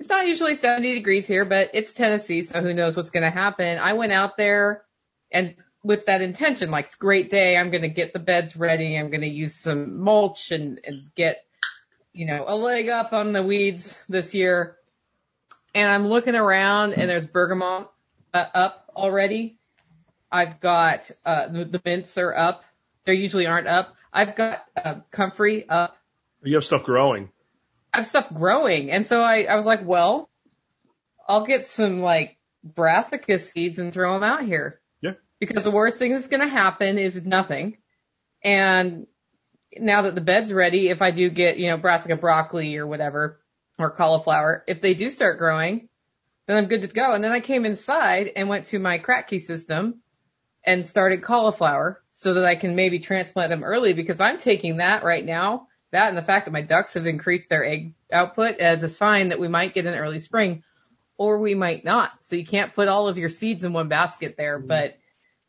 It's 0.00 0.08
not 0.08 0.26
usually 0.26 0.54
70 0.54 0.94
degrees 0.94 1.26
here, 1.26 1.44
but 1.44 1.70
it's 1.74 1.92
Tennessee, 1.92 2.42
so 2.42 2.62
who 2.62 2.72
knows 2.72 2.96
what's 2.96 3.10
going 3.10 3.24
to 3.24 3.30
happen. 3.30 3.78
I 3.78 3.92
went 3.92 4.12
out 4.12 4.36
there 4.36 4.82
and 5.30 5.56
with 5.84 6.06
that 6.06 6.22
intention, 6.22 6.70
like 6.70 6.86
it's 6.86 6.94
a 6.94 6.98
great 6.98 7.30
day. 7.30 7.56
I'm 7.56 7.70
going 7.70 7.82
to 7.82 7.88
get 7.88 8.12
the 8.12 8.18
beds 8.18 8.56
ready. 8.56 8.96
I'm 8.96 9.10
going 9.10 9.20
to 9.20 9.28
use 9.28 9.54
some 9.54 10.00
mulch 10.00 10.50
and, 10.50 10.80
and 10.84 11.14
get, 11.14 11.44
you 12.14 12.26
know, 12.26 12.44
a 12.46 12.56
leg 12.56 12.88
up 12.88 13.12
on 13.12 13.32
the 13.32 13.42
weeds 13.42 14.00
this 14.08 14.34
year. 14.34 14.76
And 15.74 15.88
I'm 15.88 16.08
looking 16.08 16.34
around 16.34 16.94
and 16.94 17.10
there's 17.10 17.26
bergamot 17.26 17.88
uh, 18.32 18.44
up 18.54 18.90
already. 18.96 19.58
I've 20.32 20.60
got, 20.60 21.10
uh, 21.26 21.48
the, 21.48 21.64
the 21.66 21.82
mints 21.84 22.16
are 22.18 22.34
up. 22.34 22.64
They 23.04 23.14
usually 23.14 23.46
aren't 23.46 23.68
up. 23.68 23.94
I've 24.12 24.34
got, 24.34 24.64
uh, 24.76 24.94
comfrey 25.10 25.68
up. 25.68 25.97
You 26.42 26.54
have 26.54 26.64
stuff 26.64 26.84
growing. 26.84 27.30
I 27.92 27.98
have 27.98 28.06
stuff 28.06 28.32
growing. 28.32 28.90
And 28.90 29.06
so 29.06 29.20
I, 29.20 29.42
I 29.42 29.56
was 29.56 29.66
like, 29.66 29.84
well, 29.84 30.28
I'll 31.28 31.46
get 31.46 31.64
some 31.64 32.00
like 32.00 32.36
brassica 32.62 33.38
seeds 33.38 33.78
and 33.78 33.92
throw 33.92 34.14
them 34.14 34.22
out 34.22 34.44
here. 34.44 34.80
Yeah. 35.00 35.12
Because 35.40 35.64
the 35.64 35.70
worst 35.70 35.98
thing 35.98 36.14
that's 36.14 36.28
going 36.28 36.46
to 36.46 36.48
happen 36.48 36.98
is 36.98 37.24
nothing. 37.24 37.78
And 38.42 39.06
now 39.76 40.02
that 40.02 40.14
the 40.14 40.20
bed's 40.20 40.52
ready, 40.52 40.88
if 40.88 41.02
I 41.02 41.10
do 41.10 41.28
get, 41.30 41.58
you 41.58 41.68
know, 41.68 41.76
brassica 41.76 42.16
broccoli 42.16 42.76
or 42.76 42.86
whatever, 42.86 43.40
or 43.78 43.90
cauliflower, 43.90 44.64
if 44.66 44.80
they 44.80 44.94
do 44.94 45.08
start 45.10 45.38
growing, 45.38 45.88
then 46.46 46.56
I'm 46.56 46.66
good 46.66 46.82
to 46.82 46.88
go. 46.88 47.12
And 47.12 47.22
then 47.22 47.32
I 47.32 47.40
came 47.40 47.64
inside 47.64 48.32
and 48.34 48.48
went 48.48 48.66
to 48.66 48.78
my 48.78 48.98
Kratky 48.98 49.40
system 49.40 50.00
and 50.64 50.86
started 50.86 51.22
cauliflower 51.22 52.02
so 52.10 52.34
that 52.34 52.44
I 52.44 52.56
can 52.56 52.74
maybe 52.74 52.98
transplant 52.98 53.50
them 53.50 53.64
early 53.64 53.92
because 53.92 54.20
I'm 54.20 54.38
taking 54.38 54.78
that 54.78 55.04
right 55.04 55.24
now, 55.24 55.67
that 55.90 56.08
and 56.08 56.16
the 56.16 56.22
fact 56.22 56.46
that 56.46 56.52
my 56.52 56.62
ducks 56.62 56.94
have 56.94 57.06
increased 57.06 57.48
their 57.48 57.64
egg 57.64 57.94
output 58.12 58.58
as 58.58 58.82
a 58.82 58.88
sign 58.88 59.30
that 59.30 59.40
we 59.40 59.48
might 59.48 59.74
get 59.74 59.86
an 59.86 59.94
early 59.94 60.20
spring 60.20 60.62
or 61.16 61.38
we 61.38 61.54
might 61.54 61.84
not. 61.84 62.12
So 62.22 62.36
you 62.36 62.44
can't 62.44 62.74
put 62.74 62.88
all 62.88 63.08
of 63.08 63.18
your 63.18 63.28
seeds 63.28 63.64
in 63.64 63.72
one 63.72 63.88
basket 63.88 64.36
there, 64.36 64.58
but 64.58 64.96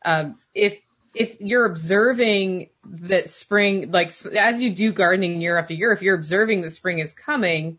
um, 0.04 0.38
if 0.54 0.80
if 1.14 1.40
you're 1.40 1.64
observing 1.64 2.70
that 2.84 3.30
spring, 3.30 3.90
like 3.90 4.12
as 4.36 4.62
you 4.62 4.70
do 4.70 4.92
gardening 4.92 5.40
year 5.40 5.58
after 5.58 5.74
year, 5.74 5.92
if 5.92 6.02
you're 6.02 6.14
observing 6.14 6.60
that 6.62 6.70
spring 6.70 7.00
is 7.00 7.14
coming, 7.14 7.78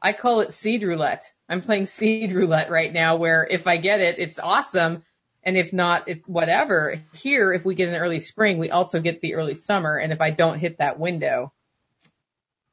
I 0.00 0.12
call 0.12 0.40
it 0.40 0.52
seed 0.52 0.82
roulette. 0.82 1.24
I'm 1.48 1.60
playing 1.60 1.86
seed 1.86 2.32
roulette 2.32 2.70
right 2.70 2.92
now 2.92 3.16
where 3.16 3.46
if 3.48 3.66
I 3.66 3.76
get 3.76 4.00
it, 4.00 4.18
it's 4.18 4.38
awesome. 4.38 5.04
And 5.44 5.56
if 5.56 5.72
not, 5.72 6.08
it, 6.08 6.26
whatever. 6.26 6.94
Here, 7.14 7.52
if 7.52 7.64
we 7.64 7.74
get 7.74 7.88
an 7.88 7.96
early 7.96 8.20
spring, 8.20 8.58
we 8.58 8.70
also 8.70 9.00
get 9.00 9.20
the 9.20 9.34
early 9.34 9.54
summer. 9.54 9.96
And 9.96 10.12
if 10.12 10.20
I 10.20 10.30
don't 10.30 10.58
hit 10.58 10.78
that 10.78 10.98
window, 10.98 11.52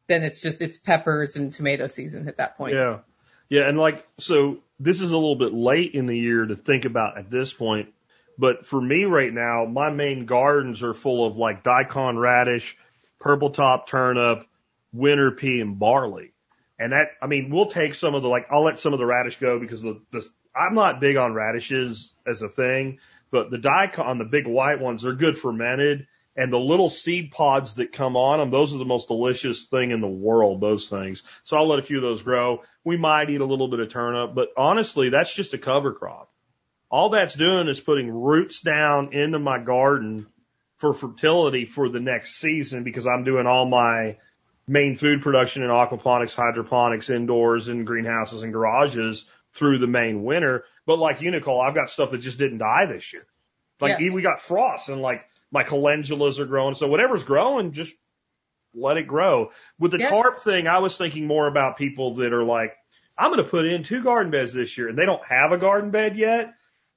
then 0.10 0.24
it's 0.24 0.42
just, 0.42 0.62
it's 0.62 0.78
peppers 0.78 1.38
and 1.38 1.54
tomato 1.54 1.88
season 1.88 2.28
at 2.28 2.38
that 2.38 2.58
point. 2.58 2.74
Yeah. 2.74 3.00
Yeah. 3.48 3.70
And 3.70 3.78
like, 3.78 4.06
so 4.18 4.58
this 4.80 5.00
is 5.00 5.12
a 5.12 5.18
little 5.18 5.38
bit 5.38 5.54
late 5.54 5.94
in 5.94 6.06
the 6.06 6.18
year 6.18 6.46
to 6.46 6.58
think 6.58 6.84
about 6.84 7.18
at 7.18 7.30
this 7.32 7.54
point. 7.54 7.94
But 8.38 8.66
for 8.66 8.82
me 8.82 9.06
right 9.06 9.34
now, 9.34 9.66
my 9.66 9.90
main 9.90 10.26
gardens 10.26 10.84
are 10.84 10.94
full 10.94 11.26
of 11.26 11.38
like 11.38 11.64
daikon 11.64 12.18
radish, 12.18 12.78
purple 13.20 13.52
top 13.52 13.88
turnip, 13.88 14.46
winter 14.94 15.32
pea, 15.32 15.62
and 15.62 15.78
barley. 15.78 16.32
And 16.80 16.94
that, 16.94 17.08
I 17.22 17.28
mean, 17.28 17.50
we'll 17.50 17.66
take 17.66 17.94
some 17.94 18.16
of 18.16 18.22
the, 18.22 18.30
like, 18.30 18.48
I'll 18.50 18.64
let 18.64 18.80
some 18.80 18.94
of 18.94 19.00
the 19.00 19.06
radish 19.06 19.38
go 19.38 19.60
because 19.60 19.82
the, 19.82 20.02
the, 20.12 20.26
I'm 20.56 20.76
not 20.76 21.02
big 21.02 21.18
on 21.18 21.34
radishes 21.34 22.14
as 22.26 22.42
a 22.42 22.48
thing, 22.48 23.00
but 23.32 23.52
the 23.52 23.58
daikon, 23.58 24.18
the 24.18 24.24
big 24.24 24.48
white 24.48 24.80
ones, 24.80 25.04
they're 25.04 25.14
good 25.14 25.38
fermented. 25.38 26.08
And 26.40 26.54
the 26.54 26.58
little 26.58 26.90
seed 26.90 27.32
pods 27.32 27.76
that 27.76 27.92
come 27.92 28.16
on 28.16 28.40
them, 28.40 28.50
those 28.50 28.74
are 28.74 28.78
the 28.78 28.86
most 28.86 29.10
delicious 29.10 29.66
thing 29.66 29.92
in 29.92 30.00
the 30.00 30.08
world, 30.08 30.62
those 30.62 30.88
things. 30.88 31.22
So 31.44 31.58
I'll 31.58 31.68
let 31.68 31.80
a 31.80 31.82
few 31.82 31.98
of 31.98 32.04
those 32.04 32.22
grow. 32.22 32.64
We 32.86 32.96
might 32.96 33.30
eat 33.30 33.42
a 33.42 33.46
little 33.46 33.68
bit 33.68 33.82
of 33.82 33.90
turnip, 33.90 34.34
but 34.34 34.48
honestly, 34.56 35.10
that's 35.10 35.36
just 35.36 35.54
a 35.54 35.58
cover 35.58 35.92
crop. 35.92 36.32
All 36.90 37.10
that's 37.10 37.34
doing 37.34 37.68
is 37.68 37.82
putting 37.82 38.10
roots 38.10 38.62
down 38.62 39.12
into 39.12 39.38
my 39.38 39.60
garden 39.60 40.28
for 40.78 40.94
fertility 40.94 41.66
for 41.66 41.90
the 41.90 42.00
next 42.00 42.38
season 42.38 42.86
because 42.86 43.06
I'm 43.06 43.26
doing 43.26 43.46
all 43.46 43.66
my 43.66 44.16
main 44.66 44.96
food 44.96 45.22
production 45.22 45.64
in 45.64 45.70
aquaponics, 45.70 46.36
hydroponics, 46.36 47.10
indoors 47.10 47.68
and 47.68 47.86
greenhouses 47.86 48.44
and 48.44 48.54
garages 48.54 49.26
through 49.54 49.80
the 49.80 49.88
main 49.88 50.24
winter. 50.24 50.64
But 50.86 51.00
like 51.00 51.20
you, 51.22 51.32
Nicole, 51.32 51.60
I've 51.60 51.76
got 51.76 51.90
stuff 51.90 52.12
that 52.12 52.20
just 52.20 52.40
didn't 52.40 52.60
die 52.60 52.86
this 52.86 53.12
year. 53.12 53.26
Like 53.82 54.00
Yeah. 54.00 54.12
we 54.14 54.22
got 54.22 54.40
frost 54.40 54.88
and 54.88 55.02
like 55.02 55.26
my 55.52 55.64
calendulas 55.64 56.40
are 56.40 56.46
growing. 56.46 56.76
So 56.76 56.88
whatever's 56.88 57.24
growing, 57.24 57.72
just 57.72 57.96
let 58.74 58.98
it 58.98 59.08
grow. 59.08 59.52
With 59.80 59.92
the 59.92 60.00
Yeah. 60.00 60.10
tarp 60.10 60.40
thing, 60.40 60.68
I 60.68 60.80
was 60.80 60.98
thinking 60.98 61.26
more 61.26 61.48
about 61.48 61.78
people 61.78 62.16
that 62.16 62.34
are 62.34 62.44
like, 62.44 62.76
I'm 63.18 63.32
going 63.32 63.44
to 63.44 63.50
put 63.50 63.66
in 63.66 63.84
two 63.84 64.02
garden 64.04 64.32
beds 64.32 64.54
this 64.54 64.78
year 64.78 64.88
and 64.90 64.98
they 64.98 65.06
don't 65.06 65.26
have 65.26 65.52
a 65.52 65.58
garden 65.58 65.92
bed 65.92 66.16
yet. 66.16 66.54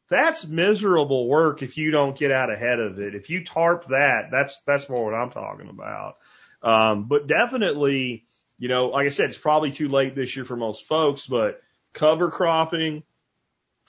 That's 0.09 0.47
miserable 0.47 1.27
work 1.27 1.63
if 1.63 1.79
you 1.79 1.91
don't 1.91 2.17
get 2.17 2.31
out 2.31 2.53
ahead 2.53 2.79
of 2.79 2.99
it. 3.01 3.15
If 3.15 3.31
you 3.31 3.45
tarp 3.45 3.87
that, 3.89 4.29
that's, 4.31 4.61
that's 4.67 4.89
more 4.89 5.05
what 5.07 5.15
I'm 5.15 5.31
talking 5.31 5.69
about. 5.69 6.17
Um, 6.63 7.05
but 7.09 7.27
definitely, 7.27 8.25
you 8.59 8.69
know, 8.69 8.89
like 8.89 9.07
I 9.07 9.09
said, 9.09 9.31
it's 9.31 9.39
probably 9.39 9.73
too 9.73 9.89
late 9.89 10.15
this 10.15 10.37
year 10.37 10.45
for 10.45 10.57
most 10.57 10.87
folks, 10.87 11.27
but 11.27 11.61
cover 11.95 12.31
cropping 12.31 13.03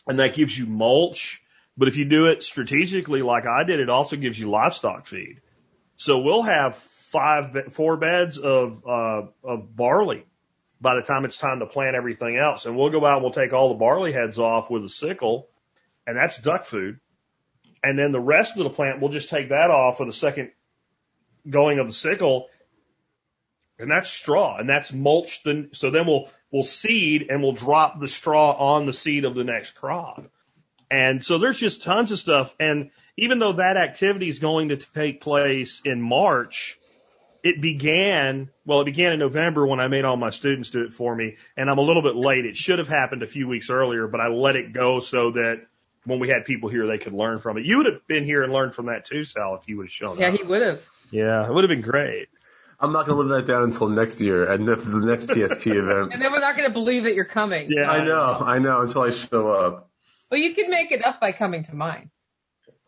and 0.07 0.20
that 0.20 0.34
gives 0.34 0.57
you 0.57 0.66
mulch. 0.66 1.43
But 1.78 1.88
if 1.88 1.97
you 1.97 2.05
do 2.05 2.28
it 2.28 2.43
strategically, 2.43 3.21
like 3.21 3.45
I 3.45 3.63
did, 3.63 3.80
it 3.80 3.89
also 3.89 4.15
gives 4.15 4.38
you 4.38 4.49
livestock 4.49 5.07
feed. 5.07 5.41
So 5.97 6.19
we'll 6.19 6.43
have 6.43 6.76
five, 6.76 7.74
four 7.74 7.97
beds 7.97 8.38
of, 8.38 8.84
uh, 8.88 9.24
of 9.43 9.76
barley 9.76 10.26
by 10.82 10.95
the 10.95 11.01
time 11.01 11.26
it's 11.26 11.38
time 11.38 11.59
to 11.59 11.65
plant 11.65 11.95
everything 11.95 12.38
else. 12.38 12.65
And 12.65 12.76
we'll 12.76 12.89
go 12.89 13.05
out 13.05 13.17
and 13.17 13.24
we'll 13.24 13.34
take 13.34 13.53
all 13.53 13.69
the 13.69 13.76
barley 13.76 14.11
heads 14.11 14.38
off 14.38 14.69
with 14.69 14.84
a 14.84 14.89
sickle 14.89 15.47
and 16.05 16.17
that's 16.17 16.38
duck 16.38 16.65
food. 16.65 16.99
And 17.84 17.97
then 17.97 18.11
the 18.11 18.19
rest 18.19 18.57
of 18.57 18.63
the 18.63 18.69
plant, 18.69 19.01
we'll 19.01 19.11
just 19.11 19.30
take 19.30 19.49
that 19.49 19.71
off 19.71 19.99
with 19.99 20.09
a 20.09 20.13
second 20.13 20.51
going 21.49 21.80
of 21.80 21.88
the 21.88 21.93
sickle 21.93 22.47
and 23.80 23.89
that's 23.89 24.09
straw 24.09 24.57
and 24.57 24.69
that's 24.69 24.91
mulched. 24.93 25.45
And 25.47 25.76
so 25.76 25.89
then 25.89 26.05
we'll, 26.05 26.30
we'll 26.51 26.63
seed 26.63 27.28
and 27.30 27.41
we'll 27.41 27.53
drop 27.53 27.99
the 27.99 28.07
straw 28.07 28.51
on 28.51 28.86
the 28.86 28.93
seed 28.93 29.26
of 29.26 29.36
the 29.36 29.43
next 29.43 29.71
crop. 29.71 30.26
And 30.94 31.24
so 31.24 31.39
there's 31.39 31.60
just 31.60 31.82
tons 31.82 32.12
of 32.12 32.20
stuff. 32.20 32.54
And 32.60 32.91
even 33.18 33.39
though 33.39 33.54
that 33.54 33.78
activity 33.78 34.30
is 34.30 34.38
going 34.38 34.70
to 34.70 34.78
take 34.78 35.22
place 35.22 35.82
in 35.84 36.00
March, 36.00 36.78
it 37.44 37.60
began, 37.60 38.52
well, 38.64 38.82
it 38.82 38.86
began 38.86 39.12
in 39.12 39.18
November 39.18 39.66
when 39.66 39.80
I 39.80 39.88
made 39.88 40.06
all 40.06 40.18
my 40.18 40.30
students 40.30 40.70
do 40.70 40.84
it 40.84 40.94
for 40.94 41.16
me. 41.16 41.38
And 41.58 41.68
I'm 41.68 41.80
a 41.80 41.82
little 41.82 42.04
bit 42.04 42.16
late. 42.16 42.46
It 42.46 42.56
should 42.56 42.78
have 42.78 42.88
happened 42.88 43.24
a 43.24 43.28
few 43.28 43.48
weeks 43.48 43.72
earlier, 43.72 44.08
but 44.08 44.22
I 44.22 44.28
let 44.28 44.56
it 44.56 44.72
go 44.72 45.00
so 45.00 45.32
that 45.32 45.66
when 46.06 46.20
we 46.20 46.30
had 46.30 46.46
people 46.46 46.70
here, 46.70 46.86
they 46.86 47.00
could 47.00 47.14
learn 47.14 47.39
from 47.39 47.58
it. 47.58 47.66
You 47.66 47.78
would 47.78 47.88
have 47.88 48.06
been 48.08 48.24
here 48.24 48.44
and 48.44 48.54
learned 48.54 48.76
from 48.76 48.86
that 48.86 49.06
too, 49.06 49.24
Sal, 49.26 49.56
if 49.56 49.68
you 49.68 49.78
would 49.78 49.88
have 49.88 49.91
shown 49.91 50.20
Yeah, 50.20 50.28
up. 50.28 50.34
Yeah, 50.34 50.44
he 50.44 50.48
would 50.48 50.62
have. 50.62 50.82
Yeah, 51.10 51.48
it 51.48 51.52
would 51.52 51.64
have 51.64 51.70
been 51.70 51.82
great. 51.82 52.28
I'm 52.80 52.91
not 52.91 53.08
going 53.08 53.18
to 53.18 53.24
live 53.24 53.46
that 53.46 53.52
down 53.52 53.64
until 53.64 53.89
next 53.89 54.22
year 54.22 54.44
and 54.52 54.68
the, 54.68 54.76
the 54.76 55.00
next 55.00 55.28
TSP 55.28 55.68
event. 55.76 56.14
And 56.14 56.22
then 56.22 56.32
we're 56.32 56.39
not 56.39 56.56
going 56.56 56.68
to 56.68 56.74
believe 56.74 57.06
that 57.06 57.16
you're 57.16 57.26
coming. 57.26 57.70
Yeah. 57.72 57.89
I 57.89 58.04
know, 58.04 58.38
I 58.46 58.60
know, 58.60 58.82
until 58.82 59.02
I 59.02 59.10
show 59.10 59.50
up. 59.52 59.89
Well, 60.32 60.39
you 60.39 60.53
can 60.53 60.69
make 60.69 60.91
it 60.91 61.03
up 61.05 61.19
by 61.19 61.32
coming 61.32 61.63
to 61.63 61.76
mine. 61.76 62.09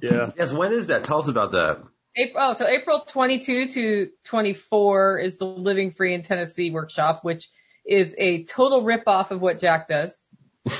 Yeah. 0.02 0.32
Yes, 0.38 0.52
when 0.52 0.74
is 0.74 0.88
that? 0.88 1.04
Tell 1.04 1.20
us 1.20 1.28
about 1.28 1.54
that. 1.54 1.84
April, 2.18 2.44
oh, 2.44 2.54
so 2.54 2.66
April 2.66 3.02
22 3.02 3.68
to 3.70 4.10
24 4.24 5.20
is 5.20 5.38
the 5.38 5.46
Living 5.46 5.92
Free 5.92 6.14
in 6.14 6.22
Tennessee 6.22 6.72
workshop, 6.72 7.24
which 7.24 7.50
is 7.86 8.16
a 8.18 8.46
total 8.46 8.84
ripoff 8.84 9.32
of 9.32 9.42
what 9.42 9.60
Jack 9.60 9.90
does. 9.90 10.24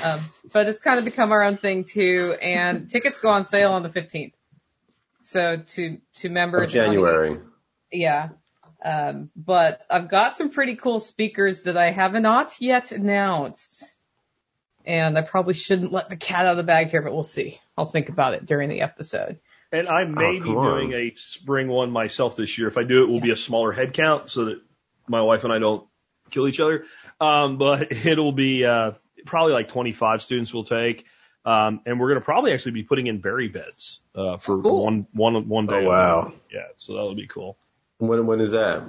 Um, 0.02 0.20
but 0.52 0.68
it's 0.68 0.78
kind 0.78 0.98
of 0.98 1.04
become 1.04 1.32
our 1.32 1.42
own 1.42 1.56
thing 1.56 1.84
too, 1.84 2.36
and 2.40 2.90
tickets 2.90 3.20
go 3.20 3.28
on 3.28 3.44
sale 3.44 3.72
on 3.72 3.82
the 3.82 3.90
15th. 3.90 4.32
So 5.22 5.58
to, 5.58 5.98
to 6.16 6.28
members. 6.30 6.70
Of 6.70 6.74
January. 6.74 7.40
Yeah. 7.92 8.30
Um, 8.84 9.30
but 9.34 9.80
I've 9.90 10.08
got 10.08 10.36
some 10.36 10.50
pretty 10.50 10.76
cool 10.76 11.00
speakers 11.00 11.62
that 11.62 11.76
I 11.76 11.90
have 11.90 12.12
not 12.14 12.54
yet 12.60 12.92
announced. 12.92 13.95
And 14.86 15.18
I 15.18 15.22
probably 15.22 15.54
shouldn't 15.54 15.92
let 15.92 16.08
the 16.08 16.16
cat 16.16 16.46
out 16.46 16.52
of 16.52 16.56
the 16.58 16.62
bag 16.62 16.90
here, 16.90 17.02
but 17.02 17.12
we'll 17.12 17.24
see. 17.24 17.60
I'll 17.76 17.86
think 17.86 18.08
about 18.08 18.34
it 18.34 18.46
during 18.46 18.68
the 18.68 18.82
episode. 18.82 19.40
And 19.72 19.88
I 19.88 20.04
may 20.04 20.24
Oh, 20.24 20.32
be 20.32 20.40
come 20.40 20.56
on. 20.56 20.80
doing 20.80 20.92
a 20.92 21.14
spring 21.16 21.66
one 21.68 21.90
myself 21.90 22.36
this 22.36 22.56
year. 22.56 22.68
If 22.68 22.78
I 22.78 22.84
do, 22.84 23.02
it 23.02 23.08
will 23.08 23.20
be 23.20 23.32
a 23.32 23.36
smaller 23.36 23.72
head 23.72 23.94
count 23.94 24.30
so 24.30 24.46
that 24.46 24.60
my 25.08 25.20
wife 25.22 25.42
and 25.44 25.52
I 25.52 25.58
don't 25.58 25.86
kill 26.30 26.46
each 26.46 26.60
other. 26.60 26.84
Um, 27.20 27.58
but 27.58 27.90
it'll 28.06 28.30
be, 28.32 28.64
uh, 28.64 28.92
probably 29.24 29.54
like 29.54 29.68
25 29.68 30.22
students 30.22 30.54
will 30.54 30.64
take. 30.64 31.04
Um, 31.44 31.80
and 31.84 31.98
we're 32.00 32.08
going 32.08 32.20
to 32.20 32.24
probably 32.24 32.52
actually 32.52 32.72
be 32.72 32.82
putting 32.84 33.06
in 33.08 33.20
berry 33.20 33.48
beds, 33.48 34.00
uh, 34.14 34.36
for 34.36 34.62
Cool. 34.62 34.84
one, 34.84 35.06
one, 35.12 35.48
one 35.48 35.66
day. 35.66 35.84
Oh, 35.84 35.88
wow. 35.88 36.32
Yeah. 36.52 36.62
So 36.76 36.94
that'll 36.94 37.14
be 37.14 37.26
cool. 37.28 37.56
When, 37.98 38.26
when 38.26 38.40
is 38.40 38.52
that? 38.52 38.82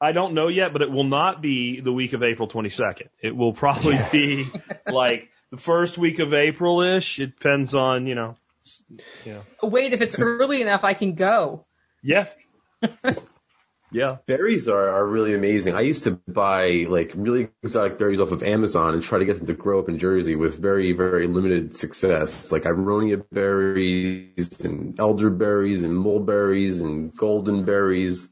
I 0.00 0.12
don't 0.12 0.34
know 0.34 0.48
yet, 0.48 0.72
but 0.72 0.82
it 0.82 0.90
will 0.90 1.04
not 1.04 1.40
be 1.42 1.80
the 1.80 1.92
week 1.92 2.12
of 2.12 2.22
April 2.22 2.48
22nd. 2.48 3.08
It 3.20 3.34
will 3.34 3.52
probably 3.52 3.98
be 4.12 4.46
like 4.86 5.28
the 5.50 5.56
first 5.56 5.98
week 5.98 6.18
of 6.18 6.34
April-ish. 6.34 7.18
It 7.20 7.36
depends 7.38 7.74
on, 7.74 8.06
you 8.06 8.14
know, 8.14 8.36
s- 8.64 8.82
you 9.24 9.34
know, 9.34 9.42
Wait, 9.68 9.92
if 9.92 10.02
it's 10.02 10.18
early 10.18 10.60
enough, 10.62 10.84
I 10.84 10.94
can 10.94 11.14
go. 11.14 11.66
yeah. 12.02 12.26
yeah. 13.92 14.16
Berries 14.26 14.68
are, 14.68 14.88
are 14.88 15.06
really 15.06 15.34
amazing. 15.34 15.74
I 15.74 15.80
used 15.80 16.04
to 16.04 16.12
buy 16.28 16.86
like 16.88 17.12
really 17.14 17.48
exotic 17.62 17.98
berries 17.98 18.20
off 18.20 18.30
of 18.32 18.42
Amazon 18.42 18.94
and 18.94 19.02
try 19.02 19.18
to 19.18 19.24
get 19.24 19.38
them 19.38 19.46
to 19.46 19.54
grow 19.54 19.78
up 19.80 19.88
in 19.88 19.98
Jersey 19.98 20.36
with 20.36 20.56
very, 20.58 20.92
very 20.92 21.26
limited 21.26 21.74
success. 21.74 22.52
Like 22.52 22.64
Aronia 22.64 23.24
berries 23.32 24.60
and 24.60 24.98
elderberries 25.00 25.82
and 25.82 25.96
mulberries 25.96 26.80
and 26.82 27.16
golden 27.16 27.64
berries. 27.64 28.28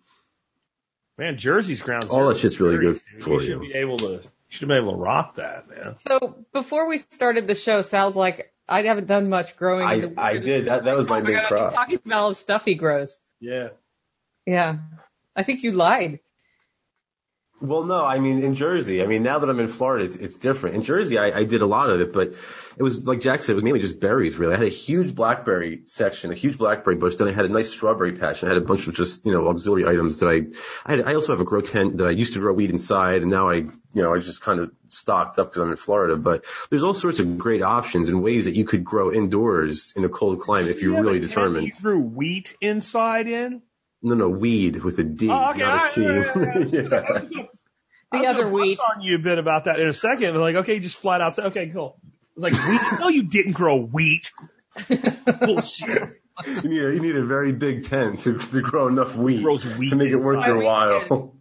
Man, 1.19 1.39
Jersey's 1.39 1.81
ground 1.83 2.05
All 2.11 2.17
zero 2.19 2.33
that 2.35 2.39
shit's 2.39 2.61
really 2.61 2.77
berries, 2.77 3.01
good 3.01 3.12
dude. 3.14 3.23
for 3.25 3.31
you. 3.31 3.41
you. 3.41 3.47
Should 3.55 3.61
be 3.61 3.73
able 3.79 3.97
to, 3.99 4.21
you 4.49 4.57
should 4.57 4.69
be 4.69 4.75
able 4.75 4.93
to 4.93 4.99
rock 4.99 5.37
that, 5.37 5.69
man. 5.69 5.97
So 5.99 6.45
before 6.53 6.89
we 6.89 6.99
started 6.99 7.47
the 7.47 7.55
show, 7.55 7.83
Sal's 7.83 8.17
like, 8.17 8.53
I 8.69 8.83
haven't 8.83 9.07
done 9.07 9.29
much 9.29 9.57
growing. 9.57 9.85
I, 9.85 10.13
I 10.17 10.39
did. 10.39 10.67
That, 10.67 10.85
that 10.85 10.97
was 10.97 11.07
my 11.09 11.19
Oh 11.19 11.23
my 11.23 11.29
main 11.29 11.37
God, 11.37 11.43
He's 11.43 11.49
crop. 11.49 11.73
talking 11.75 12.01
about 12.05 12.19
all 12.21 12.29
the 12.31 12.35
stuff 12.35 12.65
he 12.65 12.75
grows. 12.75 13.21
Yeah. 13.41 13.69
Yeah. 14.45 14.79
I 15.35 15.43
think 15.43 15.63
you 15.63 15.73
lied. 15.73 16.21
Well, 17.59 17.85
no, 17.85 18.05
I 18.05 18.19
mean 18.19 18.41
in 18.41 18.55
Jersey. 18.55 19.03
I 19.03 19.07
mean 19.07 19.23
now 19.23 19.39
that 19.39 19.49
I'm 19.49 19.59
in 19.61 19.69
Florida, 19.69 20.05
it's, 20.05 20.17
it's 20.17 20.37
different. 20.37 20.77
In 20.77 20.83
Jersey, 20.83 21.17
I, 21.17 21.39
I 21.39 21.45
did 21.45 21.63
a 21.63 21.67
lot 21.67 21.89
of 21.89 22.01
it, 22.03 22.13
but 22.13 22.35
it 22.77 22.83
was 22.83 23.07
like 23.07 23.21
Jack 23.21 23.41
said, 23.41 23.53
it 23.53 23.55
was 23.55 23.65
mainly 23.65 23.81
just 23.81 23.99
berries. 23.99 24.37
Really, 24.37 24.55
I 24.55 24.59
had 24.59 24.67
a 24.67 24.71
huge 24.71 25.15
blackberry 25.15 25.81
section, 25.87 26.31
a 26.31 26.35
huge 26.35 26.59
blackberry 26.59 26.97
bush. 26.97 27.15
Then 27.15 27.29
I 27.29 27.33
had 27.33 27.47
a 27.47 27.49
nice 27.49 27.71
strawberry 27.71 28.13
patch, 28.13 28.43
and 28.43 28.51
I 28.51 28.55
had 28.55 28.63
a 28.63 28.67
bunch 28.67 28.87
of 28.87 28.95
just 28.95 29.25
you 29.25 29.33
know 29.33 29.49
auxiliary 29.49 29.89
items 29.89 30.21
that 30.21 30.29
I. 30.29 30.43
I, 30.85 30.97
had, 30.97 31.07
I 31.07 31.15
also 31.15 31.33
have 31.33 31.41
a 31.41 31.45
grow 31.45 31.63
tent 31.63 31.97
that 31.97 32.07
I 32.07 32.11
used 32.11 32.35
to 32.35 32.41
grow 32.41 32.53
weed 32.53 32.71
inside, 32.71 33.23
and 33.23 33.31
now 33.31 33.49
I 33.49 33.55
you 33.55 33.73
know 33.95 34.15
I 34.15 34.19
just 34.19 34.43
kind 34.43 34.61
of 34.61 34.71
stocked 34.89 35.39
up 35.39 35.51
because 35.51 35.63
I'm 35.63 35.71
in 35.71 35.77
Florida. 35.77 36.17
But 36.17 36.45
there's 36.69 36.83
all 36.83 36.93
sorts 36.93 37.21
of 37.21 37.39
great 37.39 37.63
options 37.63 38.11
and 38.11 38.23
ways 38.23 38.45
that 38.45 38.55
you 38.55 38.67
could 38.67 38.85
grow 38.85 39.11
indoors 39.11 39.95
in 39.97 40.05
a 40.05 40.11
cold 40.11 40.41
climate 40.41 40.73
if 40.73 40.83
you're 40.83 41.01
really 41.03 41.21
determined. 41.21 41.69
You 41.69 41.73
threw 41.73 42.03
wheat 42.03 42.55
inside 42.61 43.29
in? 43.29 43.63
No, 44.03 44.15
no, 44.15 44.29
weed 44.29 44.77
with 44.83 44.99
a 44.99 45.05
D, 45.05 45.29
Oh, 45.31 45.51
okay. 45.51 45.61
not 45.61 45.91
a 45.91 45.95
T. 45.95 46.03
Yeah. 46.77 47.43
I 48.13 48.23
The 48.23 48.27
other 48.29 48.43
gonna 48.45 48.55
wheat. 48.55 48.79
bust 48.79 48.91
on 48.97 49.03
you 49.03 49.17
a 49.17 49.19
bit 49.19 49.39
about 49.39 49.65
that 49.65 49.81
in 49.81 49.89
a 49.89 49.93
second. 49.93 50.33
But 50.35 50.41
like, 50.41 50.57
okay, 50.57 50.79
just 50.79 50.97
flat 50.97 51.21
out 51.21 51.35
say, 51.35 51.43
okay, 51.45 51.69
cool. 51.69 51.99
I 52.05 52.11
was 52.41 52.53
like, 52.53 52.69
wheat? 52.69 52.81
no, 53.01 53.09
you 53.09 53.25
didn't 53.25 53.53
grow 53.53 53.81
wheat. 53.81 54.31
Bullshit. 55.41 56.21
you 56.47 56.63
need 56.63 56.83
a, 56.85 56.95
you 56.95 57.01
need 57.01 57.17
a 57.17 57.25
very 57.25 57.53
big 57.53 57.87
tent 57.87 58.21
to, 58.21 58.39
to 58.39 58.61
grow 58.61 58.87
enough 58.89 59.17
wheat, 59.17 59.43
Grows 59.43 59.65
wheat 59.77 59.91
to 59.91 59.97
make 59.97 60.11
it 60.13 60.17
worth 60.19 60.47
your 60.47 60.63
while. 60.63 61.35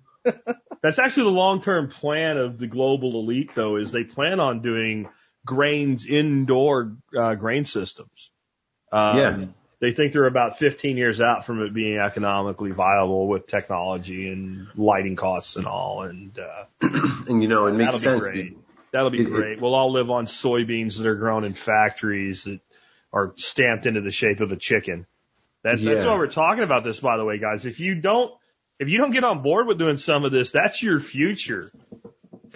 That's 0.82 0.97
actually 0.99 1.26
the 1.26 1.32
long-term 1.38 1.89
plan 1.89 2.38
of 2.38 2.58
the 2.58 2.68
global 2.68 3.12
elite, 3.20 3.51
though, 3.56 3.76
is 3.76 3.91
they 3.91 4.03
plan 4.03 4.39
on 4.39 4.62
doing 4.62 5.10
grains 5.45 6.08
indoor 6.08 6.97
uh, 7.16 7.36
grain 7.36 7.66
systems. 7.66 8.32
Um, 8.91 9.18
Yeah. 9.18 9.45
They 9.82 9.91
think 9.91 10.13
they're 10.13 10.26
about 10.26 10.57
15 10.57 10.95
years 10.97 11.19
out 11.21 11.45
from 11.45 11.61
it 11.61 11.73
being 11.73 11.97
economically 11.97 12.71
viable 12.71 13.28
with 13.28 13.45
technology 13.47 14.30
and 14.30 14.67
lighting 14.76 15.15
costs 15.15 15.57
and 15.57 15.67
all. 15.67 16.03
And 16.03 16.38
uh, 16.39 16.65
and 17.28 17.41
you 17.41 17.49
know, 17.49 17.67
it 17.67 17.73
makes 17.73 17.99
that'll 18.01 18.21
sense. 18.21 18.28
be 18.34 18.41
great. 18.43 18.57
That'll 18.91 19.09
be 19.09 19.19
It- 19.21 19.28
it- 19.28 19.32
great. 19.32 19.61
We'll 19.61 19.76
all 19.76 19.91
live 19.91 20.09
on 20.09 20.26
soybeans 20.28 20.97
that 20.97 21.07
are 21.07 21.15
grown 21.15 21.43
in 21.43 21.53
factories 21.53 22.45
that 22.45 22.61
are 23.11 23.34
stamped 23.36 23.86
into 23.86 24.01
the 24.01 24.11
shape 24.11 24.39
of 24.39 24.51
a 24.51 24.55
chicken. 24.55 25.05
That's, 25.63 25.84
that's 25.84 26.01
Yeah. 26.03 26.07
why 26.11 26.17
we're 26.17 26.28
talking 26.28 26.63
about 26.63 26.84
this, 26.84 26.99
by 26.99 27.17
the 27.17 27.26
way, 27.26 27.38
guys. 27.38 27.65
If 27.65 27.80
you 27.80 27.95
don't, 27.95 28.32
if 28.80 28.88
you 28.89 28.97
don't 28.97 29.11
get 29.11 29.23
on 29.23 29.41
board 29.41 29.67
with 29.67 29.78
doing 29.78 29.97
some 29.97 30.23
of 30.26 30.32
this, 30.32 30.51
that's 30.51 30.82
your 30.82 30.99
future. 30.99 31.71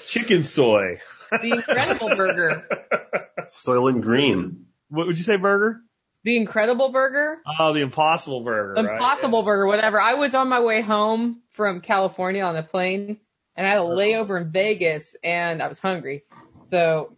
Chicken 0.07 0.43
soy. 0.43 0.99
The 1.31 1.51
Incredible 1.51 2.15
Burger. 2.15 2.67
Soylent 3.49 4.01
Green. 4.01 4.65
What 4.89 5.07
would 5.07 5.17
you 5.17 5.23
say, 5.23 5.35
burger? 5.37 5.81
The 6.23 6.35
Incredible 6.37 6.89
Burger. 6.91 7.37
Oh, 7.59 7.73
the 7.73 7.81
Impossible 7.81 8.41
Burger. 8.43 8.73
right? 8.81 8.93
Impossible 8.95 9.43
Burger, 9.43 9.67
whatever. 9.67 10.01
I 10.01 10.15
was 10.15 10.35
on 10.35 10.49
my 10.49 10.59
way 10.61 10.81
home 10.81 11.41
from 11.51 11.81
California 11.81 12.43
on 12.43 12.55
a 12.57 12.63
plane 12.63 13.17
and 13.55 13.65
I 13.65 13.69
had 13.71 13.79
a 13.79 13.83
layover 13.83 14.39
in 14.41 14.51
Vegas 14.51 15.15
and 15.23 15.61
I 15.63 15.67
was 15.67 15.79
hungry. 15.79 16.23
So 16.69 17.15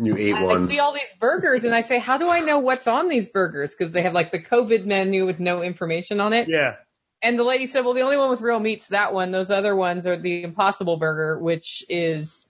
You 0.00 0.16
ate 0.16 0.34
I, 0.34 0.40
I 0.40 0.44
one. 0.44 0.68
see 0.68 0.78
all 0.78 0.92
these 0.92 1.12
burgers 1.18 1.64
and 1.64 1.74
I 1.74 1.80
say, 1.80 1.98
how 1.98 2.16
do 2.16 2.28
I 2.30 2.40
know 2.40 2.58
what's 2.58 2.86
on 2.86 3.08
these 3.08 3.28
burgers? 3.28 3.74
Cause 3.74 3.90
they 3.90 4.02
have 4.02 4.12
like 4.14 4.30
the 4.30 4.38
COVID 4.40 4.86
menu 4.86 5.26
with 5.26 5.40
no 5.40 5.62
information 5.62 6.20
on 6.20 6.32
it. 6.32 6.48
Yeah. 6.48 6.76
And 7.22 7.38
the 7.38 7.44
lady 7.44 7.66
said, 7.66 7.84
well, 7.84 7.94
the 7.94 8.02
only 8.02 8.16
one 8.18 8.30
with 8.30 8.40
real 8.40 8.60
meat's 8.60 8.88
that 8.88 9.12
one. 9.14 9.30
Those 9.32 9.50
other 9.50 9.74
ones 9.74 10.06
are 10.06 10.16
the 10.18 10.42
Impossible 10.44 10.96
Burger, 10.98 11.38
which 11.38 11.82
is 11.88 12.46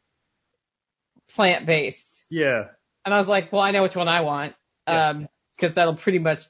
plant 1.35 1.67
based. 1.67 2.25
Yeah. 2.31 2.65
And 3.05 3.15
I 3.15 3.19
was 3.19 3.29
like, 3.29 3.53
well, 3.53 3.63
I 3.63 3.71
know 3.71 3.83
which 3.83 3.97
one 3.97 4.09
I 4.09 4.21
want. 4.23 4.55
Yeah. 4.89 5.11
Um, 5.11 5.29
cause 5.59 5.75
that'll 5.75 5.97
pretty 5.97 6.19
much 6.19 6.45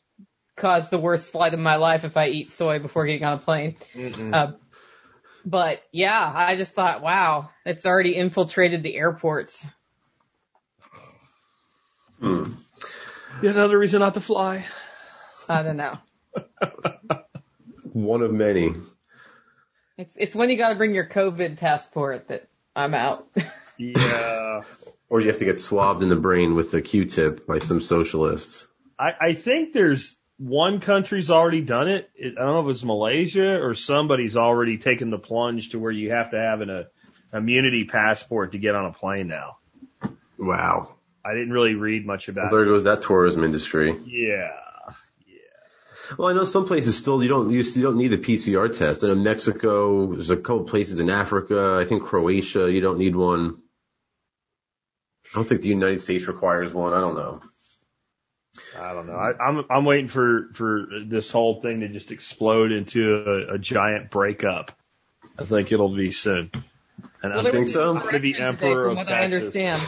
cause 0.56 0.88
the 0.90 0.98
worst 0.98 1.32
flight 1.32 1.54
of 1.54 1.60
my 1.60 1.76
life 1.76 2.04
if 2.04 2.16
I 2.16 2.28
eat 2.28 2.50
soy 2.50 2.78
before 2.78 3.06
getting 3.06 3.24
on 3.24 3.34
a 3.34 3.38
plane. 3.38 3.76
Um, 4.32 4.56
but 5.44 5.82
yeah, 5.92 6.32
I 6.34 6.56
just 6.56 6.72
thought, 6.72 7.02
wow, 7.02 7.50
it's 7.66 7.84
already 7.86 8.16
infiltrated 8.16 8.82
the 8.82 8.96
airports. 8.96 9.66
Hmm. 12.20 12.54
Yet 13.42 13.56
another 13.56 13.78
reason 13.78 14.00
not 14.00 14.14
to 14.14 14.20
fly. 14.20 14.64
I 15.48 15.62
don't 15.62 15.76
know. 15.76 15.98
One 17.92 18.22
of 18.22 18.32
many. 18.32 18.74
It's, 19.98 20.16
it's 20.16 20.34
when 20.34 20.50
you 20.50 20.56
gotta 20.56 20.76
bring 20.76 20.94
your 20.94 21.06
COVID 21.06 21.58
passport 21.58 22.28
that 22.28 22.48
I'm 22.74 22.94
out. 22.94 23.28
Yeah. 23.78 24.62
Or 25.10 25.20
you 25.20 25.28
have 25.28 25.38
to 25.38 25.44
get 25.44 25.60
swabbed 25.60 26.02
in 26.02 26.08
the 26.08 26.16
brain 26.16 26.56
with 26.56 26.72
a 26.74 26.80
Q-tip 26.80 27.46
by 27.46 27.58
some 27.60 27.82
socialists. 27.82 28.66
I, 29.04 29.28
I 29.28 29.32
think 29.34 29.72
there's 29.72 30.16
one 30.38 30.80
country's 30.80 31.30
already 31.30 31.60
done 31.60 31.88
it. 31.88 32.10
it. 32.14 32.34
I 32.38 32.42
don't 32.44 32.54
know 32.54 32.68
if 32.70 32.74
it's 32.74 32.84
Malaysia 32.84 33.60
or 33.60 33.74
somebody's 33.74 34.36
already 34.36 34.78
taken 34.78 35.10
the 35.10 35.18
plunge 35.18 35.70
to 35.70 35.78
where 35.78 35.92
you 35.92 36.10
have 36.10 36.30
to 36.30 36.38
have 36.38 36.60
an 36.60 36.70
a, 36.70 36.86
immunity 37.36 37.84
passport 37.84 38.52
to 38.52 38.58
get 38.58 38.74
on 38.74 38.86
a 38.86 38.92
plane 38.92 39.28
now. 39.28 39.58
Wow. 40.38 40.94
I 41.24 41.34
didn't 41.34 41.52
really 41.52 41.74
read 41.74 42.06
much 42.06 42.28
Well, 42.28 42.38
about 42.38 42.50
there 42.50 42.62
it. 42.62 42.66
goes 42.66 42.84
that 42.84 43.02
tourism 43.02 43.44
industry. 43.44 43.90
Yeah. 44.06 44.50
yeah. 45.26 46.14
Well, 46.18 46.28
I 46.28 46.32
know 46.32 46.44
some 46.44 46.66
places 46.66 46.96
still 46.96 47.22
you 47.22 47.28
don't 47.28 47.50
you 47.50 47.62
still 47.64 47.82
don't 47.82 47.96
need 47.96 48.12
a 48.12 48.18
PCR 48.18 48.76
test. 48.76 49.04
I 49.04 49.08
know 49.08 49.14
Mexico, 49.16 50.12
there's 50.14 50.30
a 50.30 50.36
couple 50.36 50.64
places 50.64 50.98
in 51.00 51.10
Africa. 51.10 51.78
I 51.80 51.84
think 51.84 52.04
Croatia, 52.04 52.70
you 52.72 52.80
don't 52.80 52.98
need 52.98 53.16
one. 53.16 53.58
I 55.32 55.36
don't 55.36 55.48
think 55.48 55.62
the 55.62 55.68
United 55.68 56.00
States 56.00 56.26
requires 56.26 56.72
one. 56.72 56.92
I 56.92 57.00
don't 57.00 57.14
know. 57.14 57.40
I 58.78 58.92
don't 58.92 59.06
know. 59.06 59.16
I, 59.16 59.32
I'm 59.42 59.64
I'm 59.70 59.84
waiting 59.84 60.08
for 60.08 60.48
for 60.52 60.86
this 61.06 61.30
whole 61.30 61.60
thing 61.60 61.80
to 61.80 61.88
just 61.88 62.12
explode 62.12 62.70
into 62.72 63.48
a, 63.50 63.54
a 63.54 63.58
giant 63.58 64.10
breakup. 64.10 64.72
I 65.38 65.44
think 65.44 65.72
it'll 65.72 65.94
be 65.94 66.12
soon. 66.12 66.50
And 67.22 67.32
Well, 67.32 67.38
I'm, 67.38 67.42
there 67.44 67.52
think 67.52 67.68
so? 67.68 67.90
an 67.90 67.96
I'm 67.98 68.04
gonna 68.04 68.20
be 68.20 68.36
election 68.36 68.56
today, 68.56 68.66
emperor 68.68 68.86
of 68.88 68.96
what 68.96 69.08
I 69.08 69.20
Texas. 69.22 69.34
understand. 69.40 69.82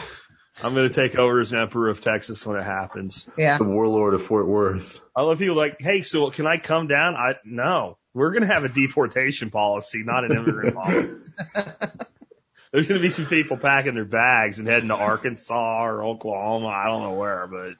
I'm 0.63 0.73
gonna 0.73 0.89
take 0.89 1.15
over 1.15 1.39
as 1.39 1.53
emperor 1.53 1.89
of 1.89 2.01
Texas 2.01 2.45
when 2.45 2.57
it 2.57 2.63
happens. 2.63 3.29
Yeah. 3.37 3.57
The 3.57 3.63
warlord 3.63 4.13
of 4.15 4.23
Fort 4.23 4.47
Worth. 4.47 4.99
I 5.15 5.21
love 5.21 5.37
people 5.39 5.55
like, 5.55 5.77
hey, 5.79 6.01
so 6.01 6.29
can 6.31 6.45
I 6.47 6.57
come 6.57 6.87
down? 6.87 7.15
I 7.15 7.33
no, 7.45 7.97
we're 8.13 8.31
gonna 8.31 8.47
have 8.53 8.63
a 8.65 8.69
deportation 8.69 9.49
policy, 9.51 10.03
not 10.03 10.25
an 10.25 10.31
immigrant 10.35 10.75
policy. 10.75 11.13
There's 12.71 12.87
gonna 12.87 12.99
be 12.99 13.11
some 13.11 13.27
people 13.27 13.57
packing 13.57 13.95
their 13.95 14.03
bags 14.05 14.59
and 14.59 14.67
heading 14.67 14.89
to 14.89 14.95
Arkansas 14.95 15.83
or 15.85 16.03
Oklahoma. 16.03 16.67
I 16.67 16.87
don't 16.87 17.01
know 17.03 17.13
where, 17.13 17.47
but 17.47 17.73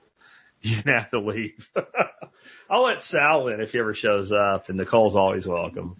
you're 0.62 0.82
gonna 0.82 1.00
have 1.00 1.12
to 1.12 1.20
leave. 1.20 1.70
I'll 2.70 2.84
let 2.84 3.02
Sal 3.04 3.48
in 3.50 3.62
if 3.62 3.72
he 3.72 3.80
ever 3.80 3.94
shows 3.94 4.32
up, 4.32 4.70
and 4.70 4.78
Nicole's 4.78 5.16
always 5.16 5.48
welcome. 5.48 5.98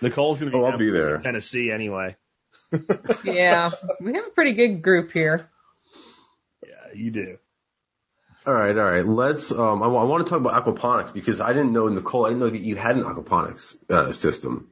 Nicole's 0.00 0.38
gonna 0.40 0.50
be, 0.50 0.56
Oh, 0.56 0.64
I'll 0.64 0.70
down 0.72 0.78
be 0.78 0.88
in 0.88 0.94
there. 0.94 1.18
Tennessee 1.18 1.70
anyway. 1.70 2.16
Yeah. 3.24 3.70
We 4.00 4.14
have 4.14 4.26
a 4.26 4.30
pretty 4.30 4.52
good 4.52 4.82
group 4.82 5.12
here. 5.12 5.48
Yeah, 6.66 6.92
you 6.94 7.10
do. 7.10 7.38
All 8.46 8.52
right, 8.52 8.76
all 8.76 8.84
right. 8.84 9.06
Let's. 9.06 9.52
Um, 9.52 9.82
I, 9.82 9.86
want 9.86 10.26
to 10.26 10.30
talk 10.30 10.40
about 10.40 10.64
aquaponics 10.64 11.14
because 11.14 11.40
I 11.40 11.52
didn't 11.52 11.72
know 11.72 11.88
Nicole. 11.88 12.26
I 12.26 12.30
didn't 12.30 12.40
know 12.40 12.50
that 12.50 12.58
you 12.58 12.76
had 12.76 12.96
an 12.96 13.04
aquaponics 13.04 13.76
uh, 13.90 14.12
system. 14.12 14.68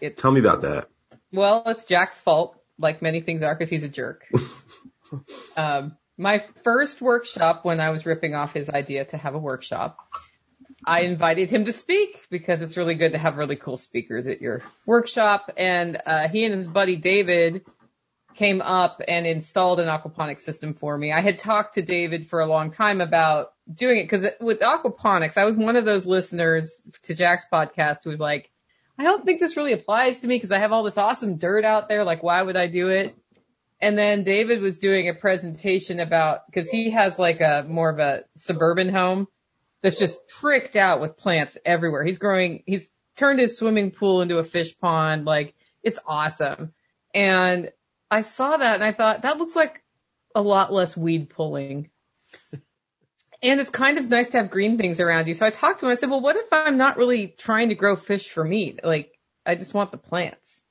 It- 0.00 0.16
Tell 0.16 0.30
me 0.30 0.40
about 0.40 0.62
that. 0.62 0.88
Well, 1.32 1.62
it's 1.66 1.84
Jack's 1.84 2.20
fault, 2.20 2.56
like 2.78 3.02
many 3.02 3.20
things 3.20 3.42
are, 3.42 3.54
because 3.54 3.68
he's 3.70 3.82
a 3.84 3.88
jerk. 3.88 4.24
um, 5.56 5.96
my 6.18 6.38
first 6.38 7.00
workshop, 7.00 7.64
when 7.64 7.80
I 7.80 7.90
was 7.90 8.04
ripping 8.04 8.34
off 8.34 8.52
his 8.52 8.68
idea 8.68 9.04
to 9.06 9.16
have 9.16 9.34
a 9.34 9.38
workshop, 9.38 9.98
I 10.84 11.02
invited 11.02 11.50
him 11.50 11.64
to 11.66 11.72
speak 11.72 12.26
because 12.28 12.60
it's 12.60 12.76
really 12.76 12.94
good 12.94 13.12
to 13.12 13.18
have 13.18 13.36
really 13.36 13.56
cool 13.56 13.76
speakers 13.76 14.26
at 14.26 14.40
your 14.40 14.62
workshop. 14.84 15.52
And 15.56 16.00
uh, 16.04 16.28
he 16.28 16.44
and 16.44 16.54
his 16.54 16.66
buddy 16.66 16.96
David 16.96 17.64
came 18.34 18.60
up 18.60 19.00
and 19.06 19.26
installed 19.26 19.80
an 19.80 19.88
aquaponics 19.88 20.40
system 20.40 20.74
for 20.74 20.96
me. 20.96 21.12
I 21.12 21.20
had 21.20 21.38
talked 21.38 21.74
to 21.74 21.82
David 21.82 22.28
for 22.28 22.40
a 22.40 22.46
long 22.46 22.70
time 22.70 23.00
about 23.00 23.52
doing 23.72 23.98
it 23.98 24.04
because 24.04 24.26
with 24.40 24.60
aquaponics, 24.60 25.36
I 25.36 25.44
was 25.44 25.56
one 25.56 25.76
of 25.76 25.84
those 25.84 26.06
listeners 26.06 26.88
to 27.04 27.14
Jack's 27.14 27.46
podcast 27.52 28.04
who 28.04 28.10
was 28.10 28.20
like, 28.20 28.50
I 28.98 29.04
don't 29.04 29.24
think 29.24 29.38
this 29.38 29.56
really 29.56 29.72
applies 29.72 30.20
to 30.20 30.26
me 30.26 30.36
because 30.36 30.52
I 30.52 30.58
have 30.58 30.72
all 30.72 30.82
this 30.82 30.98
awesome 30.98 31.36
dirt 31.36 31.64
out 31.64 31.88
there. 31.88 32.04
Like, 32.04 32.22
why 32.22 32.42
would 32.42 32.56
I 32.56 32.66
do 32.66 32.88
it? 32.88 33.16
And 33.80 33.96
then 33.96 34.24
David 34.24 34.60
was 34.60 34.78
doing 34.78 35.08
a 35.08 35.14
presentation 35.14 36.00
about, 36.00 36.40
cause 36.52 36.68
he 36.68 36.90
has 36.90 37.18
like 37.18 37.40
a 37.40 37.64
more 37.68 37.90
of 37.90 37.98
a 37.98 38.24
suburban 38.34 38.88
home 38.88 39.28
that's 39.82 39.98
just 39.98 40.18
pricked 40.28 40.76
out 40.76 41.00
with 41.00 41.16
plants 41.16 41.56
everywhere. 41.64 42.04
He's 42.04 42.18
growing, 42.18 42.64
he's 42.66 42.90
turned 43.16 43.38
his 43.38 43.56
swimming 43.56 43.92
pool 43.92 44.22
into 44.22 44.38
a 44.38 44.44
fish 44.44 44.76
pond. 44.78 45.24
Like, 45.24 45.54
it's 45.82 46.00
awesome. 46.06 46.72
And 47.14 47.70
I 48.10 48.22
saw 48.22 48.56
that 48.56 48.74
and 48.74 48.84
I 48.84 48.92
thought 48.92 49.22
that 49.22 49.38
looks 49.38 49.54
like 49.54 49.82
a 50.34 50.42
lot 50.42 50.72
less 50.72 50.96
weed 50.96 51.30
pulling. 51.30 51.90
And 53.40 53.60
it's 53.60 53.70
kind 53.70 53.98
of 53.98 54.08
nice 54.08 54.30
to 54.30 54.38
have 54.38 54.50
green 54.50 54.78
things 54.78 54.98
around 54.98 55.28
you. 55.28 55.34
So 55.34 55.46
I 55.46 55.50
talked 55.50 55.80
to 55.80 55.86
him. 55.86 55.92
I 55.92 55.94
said, 55.94 56.10
well, 56.10 56.20
what 56.20 56.36
if 56.36 56.52
I'm 56.52 56.76
not 56.76 56.96
really 56.96 57.28
trying 57.28 57.68
to 57.68 57.76
grow 57.76 57.94
fish 57.94 58.28
for 58.28 58.42
meat? 58.42 58.80
Like, 58.82 59.16
I 59.46 59.54
just 59.54 59.74
want 59.74 59.92
the 59.92 59.98
plants. 59.98 60.64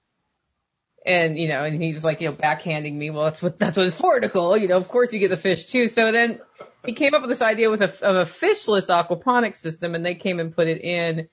And, 1.08 1.38
you 1.38 1.48
know, 1.48 1.64
and 1.64 1.82
he 1.82 1.94
was 1.94 2.04
like, 2.04 2.20
you 2.20 2.28
know, 2.28 2.36
backhanding 2.36 2.94
me. 2.94 3.10
Well, 3.10 3.24
that's 3.24 3.42
what, 3.42 3.58
that's 3.58 3.78
what 3.78 3.88
it's 3.88 4.00
for, 4.00 4.20
Nicole. 4.20 4.58
You 4.58 4.68
know, 4.68 4.76
of 4.76 4.90
course 4.90 5.14
you 5.14 5.20
get 5.20 5.30
the 5.30 5.38
fish 5.38 5.68
too. 5.68 5.88
So 5.88 6.12
then 6.12 6.42
he 6.86 6.92
came 6.92 7.14
up 7.14 7.22
with 7.22 7.30
this 7.30 7.42
idea 7.42 7.70
with 7.70 7.82
a, 7.82 8.06
of 8.06 8.16
a 8.18 8.26
fishless 8.26 8.90
aquaponics 8.90 9.56
system 9.56 9.96
and 9.96 10.06
they 10.06 10.16
came 10.16 10.42
and 10.42 10.54
put 10.54 10.68
it 10.68 10.82
in. 10.82 11.30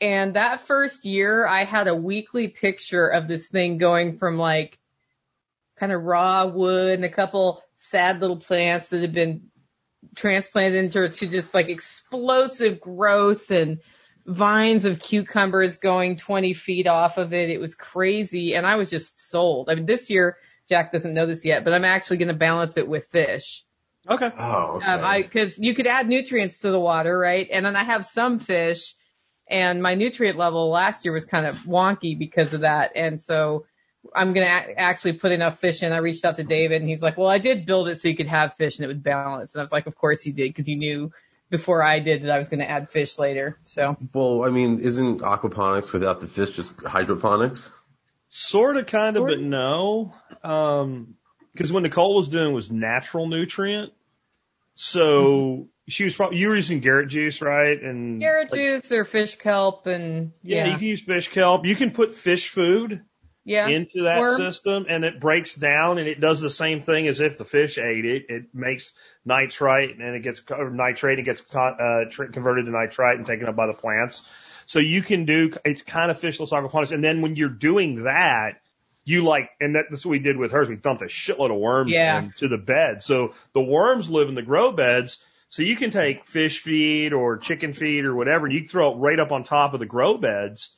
And 0.00 0.34
that 0.34 0.60
first 0.60 1.04
year 1.04 1.44
I 1.44 1.64
had 1.64 1.88
a 1.88 1.94
weekly 1.94 2.46
picture 2.46 3.08
of 3.08 3.26
this 3.26 3.48
thing 3.48 3.78
going 3.78 4.18
from 4.18 4.38
like 4.38 4.78
kind 5.76 5.90
of 5.90 6.02
raw 6.02 6.46
wood 6.46 6.94
and 6.94 7.04
a 7.04 7.10
couple 7.10 7.62
sad 7.78 8.20
little 8.20 8.36
plants 8.36 8.90
that 8.90 9.00
had 9.00 9.12
been 9.12 9.48
transplanted 10.14 10.84
into 10.84 11.08
to 11.08 11.26
just 11.26 11.52
like 11.52 11.68
explosive 11.68 12.80
growth 12.80 13.50
and 13.50 13.80
vines 14.26 14.84
of 14.84 14.98
cucumbers 14.98 15.76
going 15.76 16.16
20 16.16 16.52
feet 16.52 16.86
off 16.86 17.16
of 17.16 17.32
it. 17.32 17.48
It 17.50 17.60
was 17.60 17.74
crazy. 17.74 18.54
And 18.54 18.66
I 18.66 18.76
was 18.76 18.90
just 18.90 19.20
sold. 19.20 19.70
I 19.70 19.74
mean, 19.76 19.86
this 19.86 20.10
year, 20.10 20.36
Jack 20.68 20.90
doesn't 20.92 21.14
know 21.14 21.26
this 21.26 21.44
yet, 21.44 21.64
but 21.64 21.72
I'm 21.72 21.84
actually 21.84 22.16
going 22.18 22.28
to 22.28 22.34
balance 22.34 22.76
it 22.76 22.88
with 22.88 23.06
fish. 23.06 23.64
Okay. 24.08 24.30
Oh, 24.36 24.76
okay. 24.76 24.86
Um, 24.86 25.04
I, 25.04 25.22
cause 25.22 25.58
you 25.58 25.74
could 25.74 25.86
add 25.86 26.08
nutrients 26.08 26.60
to 26.60 26.70
the 26.70 26.80
water, 26.80 27.16
right? 27.16 27.48
And 27.50 27.64
then 27.64 27.76
I 27.76 27.84
have 27.84 28.04
some 28.04 28.38
fish 28.38 28.94
and 29.48 29.82
my 29.82 29.94
nutrient 29.94 30.38
level 30.38 30.70
last 30.70 31.04
year 31.04 31.14
was 31.14 31.24
kind 31.24 31.46
of 31.46 31.56
wonky 31.60 32.18
because 32.18 32.52
of 32.52 32.62
that. 32.62 32.92
And 32.96 33.20
so 33.20 33.66
I'm 34.14 34.32
going 34.32 34.46
to 34.46 34.52
a- 34.52 34.80
actually 34.80 35.14
put 35.14 35.32
enough 35.32 35.58
fish 35.60 35.82
in. 35.82 35.92
I 35.92 35.98
reached 35.98 36.24
out 36.24 36.36
to 36.36 36.44
David 36.44 36.82
and 36.82 36.90
he's 36.90 37.02
like, 37.02 37.16
well, 37.16 37.28
I 37.28 37.38
did 37.38 37.66
build 37.66 37.88
it 37.88 37.96
so 37.96 38.08
you 38.08 38.16
could 38.16 38.28
have 38.28 38.54
fish 38.54 38.78
and 38.78 38.84
it 38.84 38.88
would 38.88 39.02
balance. 39.02 39.54
And 39.54 39.60
I 39.60 39.64
was 39.64 39.72
like, 39.72 39.86
of 39.86 39.94
course 39.94 40.26
you 40.26 40.32
did 40.32 40.48
because 40.50 40.68
you 40.68 40.76
knew 40.76 41.12
before 41.50 41.82
I 41.82 42.00
did 42.00 42.22
that 42.22 42.30
I 42.30 42.38
was 42.38 42.48
going 42.48 42.60
to 42.60 42.70
add 42.70 42.90
fish 42.90 43.18
later. 43.18 43.58
So 43.64 43.96
Well, 44.12 44.44
I 44.44 44.50
mean, 44.50 44.80
isn't 44.80 45.20
aquaponics 45.20 45.92
without 45.92 46.20
the 46.20 46.26
fish 46.26 46.50
just 46.50 46.80
hydroponics? 46.80 47.70
Sort 48.28 48.76
of, 48.76 48.86
kind 48.86 49.16
of, 49.16 49.22
Sort 49.22 49.30
but 49.30 49.40
no. 49.40 50.14
Um 50.42 51.14
'cause 51.56 51.68
because 51.68 51.72
what 51.72 51.82
Nicole 51.84 52.16
was 52.16 52.28
doing 52.28 52.52
was 52.52 52.70
natural 52.70 53.28
nutrient. 53.28 53.92
So 54.74 55.68
she 55.88 56.04
was 56.04 56.14
probably 56.14 56.38
you 56.38 56.48
were 56.48 56.56
using 56.56 56.80
Garrett 56.80 57.08
juice, 57.08 57.40
right? 57.40 57.82
And 57.82 58.20
carrot 58.20 58.50
like, 58.52 58.60
juice 58.60 58.92
or 58.92 59.04
fish 59.04 59.36
kelp 59.36 59.86
and 59.86 60.32
Yeah, 60.42 60.66
yeah, 60.66 60.72
you 60.72 60.78
can 60.78 60.86
use 60.88 61.00
fish 61.00 61.28
kelp. 61.30 61.64
You 61.64 61.76
can 61.76 61.92
put 61.92 62.14
fish 62.14 62.48
food 62.48 63.02
yeah. 63.46 63.68
into 63.68 64.02
that 64.02 64.18
Worm. 64.18 64.36
system 64.36 64.86
and 64.88 65.04
it 65.04 65.20
breaks 65.20 65.54
down 65.54 65.98
and 65.98 66.08
it 66.08 66.20
does 66.20 66.40
the 66.40 66.50
same 66.50 66.82
thing 66.82 67.06
as 67.06 67.20
if 67.20 67.38
the 67.38 67.44
fish 67.44 67.78
ate 67.78 68.04
it. 68.04 68.26
It 68.28 68.46
makes 68.52 68.92
nitrite 69.24 69.96
and 69.98 70.16
it 70.16 70.22
gets 70.22 70.42
nitrate 70.50 71.18
and 71.18 71.24
gets 71.24 71.42
uh, 71.54 72.04
converted 72.32 72.66
to 72.66 72.72
nitrite 72.72 73.16
and 73.16 73.26
taken 73.26 73.46
up 73.48 73.56
by 73.56 73.68
the 73.68 73.72
plants. 73.72 74.28
So 74.66 74.80
you 74.80 75.00
can 75.00 75.24
do 75.24 75.52
it's 75.64 75.82
kind 75.82 76.10
of 76.10 76.20
fishless 76.20 76.50
aquaponics. 76.50 76.90
And 76.90 77.02
then 77.02 77.22
when 77.22 77.36
you're 77.36 77.48
doing 77.48 78.02
that, 78.04 78.60
you 79.04 79.22
like, 79.22 79.50
and 79.60 79.76
that, 79.76 79.84
that's 79.88 80.04
what 80.04 80.10
we 80.10 80.18
did 80.18 80.36
with 80.36 80.50
hers. 80.50 80.68
We 80.68 80.74
dumped 80.74 81.02
a 81.02 81.06
shitload 81.06 81.52
of 81.52 81.58
worms 81.60 81.92
Yeah. 81.92 82.22
into 82.22 82.48
the 82.48 82.58
bed. 82.58 83.00
So 83.00 83.34
the 83.52 83.62
worms 83.62 84.10
live 84.10 84.28
in 84.28 84.34
the 84.34 84.42
grow 84.42 84.72
beds. 84.72 85.24
So 85.48 85.62
you 85.62 85.76
can 85.76 85.92
take 85.92 86.26
fish 86.26 86.58
feed 86.58 87.12
or 87.12 87.38
chicken 87.38 87.72
feed 87.72 88.04
or 88.04 88.16
whatever, 88.16 88.46
and 88.46 88.52
you 88.54 88.62
can 88.62 88.68
throw 88.68 88.92
it 88.92 88.96
right 88.96 89.20
up 89.20 89.30
on 89.30 89.44
top 89.44 89.74
of 89.74 89.78
the 89.80 89.86
grow 89.86 90.18
beds 90.18 90.76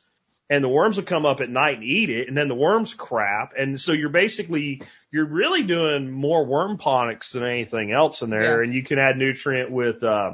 and 0.49 0.63
the 0.63 0.69
worms 0.69 0.97
will 0.97 1.03
come 1.03 1.25
up 1.25 1.41
at 1.41 1.49
night 1.49 1.75
and 1.75 1.83
eat 1.83 2.09
it, 2.09 2.27
and 2.27 2.35
then 2.37 2.47
the 2.47 2.55
worms 2.55 2.93
crap, 2.93 3.53
and 3.57 3.79
so 3.79 3.91
you're 3.91 4.09
basically 4.09 4.81
you're 5.11 5.25
really 5.27 5.63
doing 5.63 6.09
more 6.11 6.45
worm 6.45 6.77
ponics 6.77 7.31
than 7.31 7.43
anything 7.43 7.91
else 7.91 8.21
in 8.21 8.29
there, 8.29 8.57
Yeah. 8.59 8.63
and 8.65 8.73
you 8.73 8.83
can 8.83 8.99
add 8.99 9.17
nutrient 9.17 9.71
with 9.71 10.03
uh, 10.03 10.33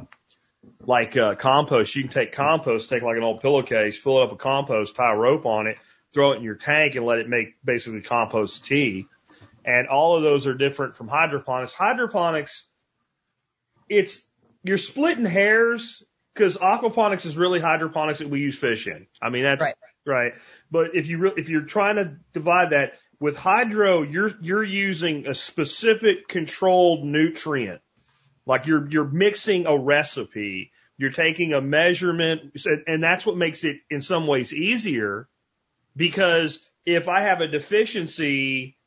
like 0.85 1.15
uh, 1.17 1.35
compost. 1.35 1.95
You 1.95 2.03
can 2.03 2.11
take 2.11 2.31
compost, 2.31 2.89
take 2.89 3.03
like 3.03 3.17
an 3.17 3.23
old 3.23 3.41
pillowcase, 3.41 3.97
fill 3.97 4.19
it 4.19 4.23
up 4.23 4.29
with 4.31 4.39
compost, 4.39 4.95
tie 4.95 5.13
a 5.13 5.17
rope 5.17 5.45
on 5.45 5.67
it, 5.67 5.77
throw 6.13 6.31
it 6.33 6.37
in 6.37 6.43
your 6.43 6.55
tank, 6.55 6.95
and 6.95 7.05
let 7.05 7.19
it 7.19 7.29
make 7.29 7.55
basically 7.63 8.01
compost 8.01 8.65
tea. 8.65 9.05
And 9.63 9.87
all 9.87 10.15
of 10.15 10.23
those 10.23 10.45
are 10.47 10.53
different 10.53 10.95
from 10.95 11.07
hydroponics. 11.07 11.73
Hydroponics, 11.73 12.65
it's 13.89 14.21
you're 14.63 14.77
splitting 14.77 15.25
hairs 15.25 16.03
because 16.33 16.57
aquaponics 16.57 17.25
is 17.25 17.37
really 17.37 17.59
hydroponics 17.59 18.19
that 18.19 18.29
we 18.29 18.39
use 18.41 18.57
fish 18.57 18.87
in. 18.87 19.07
I 19.21 19.29
mean 19.29 19.43
that's 19.43 19.61
Right. 19.61 19.75
Right. 20.05 20.33
But 20.71 20.95
if 20.95 21.07
you 21.07 21.17
re- 21.17 21.33
if 21.37 21.49
you're 21.49 21.61
trying 21.61 21.95
to 21.95 22.17
divide 22.33 22.71
that 22.71 22.93
with 23.19 23.35
hydro, 23.35 24.03
you're 24.03 24.31
you're 24.41 24.63
using 24.63 25.27
a 25.27 25.33
specific 25.33 26.27
controlled 26.27 27.03
nutrient. 27.03 27.81
Like 28.45 28.67
you're 28.67 28.87
you're 28.89 29.05
mixing 29.05 29.65
a 29.65 29.77
recipe. 29.77 30.71
You're 30.97 31.11
taking 31.11 31.53
a 31.53 31.59
measurement, 31.59 32.57
and 32.87 33.03
that's 33.03 33.25
what 33.25 33.35
makes 33.35 33.65
it 33.65 33.77
in 33.89 33.99
some 34.01 34.27
ways 34.27 34.53
easier. 34.53 35.27
Because 35.95 36.59
if 36.85 37.09
I 37.09 37.21
have 37.21 37.41
a 37.41 37.47
deficiency 37.47 38.77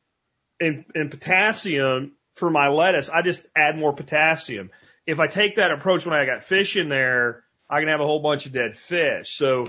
in, 0.61 0.87
in 0.95 1.11
potassium 1.11 2.13
for 2.35 2.51
my 2.51 2.69
lettuce, 2.69 3.11
I 3.11 3.23
just 3.23 3.47
add 3.57 3.77
more 3.77 3.93
potassium. 3.93 4.71
If 5.07 5.21
I 5.21 5.27
take 5.27 5.57
that 5.57 5.73
approach 5.73 6.07
when 6.07 6.15
I 6.15 6.25
got 6.25 6.45
fish 6.45 6.77
in 6.77 6.89
there, 6.89 7.45
I 7.69 7.81
can 7.81 7.89
have 7.89 8.01
a 8.01 8.07
whole 8.07 8.23
bunch 8.23 8.47
of 8.47 8.53
dead 8.53 8.77
fish. 8.77 9.37
So 9.37 9.67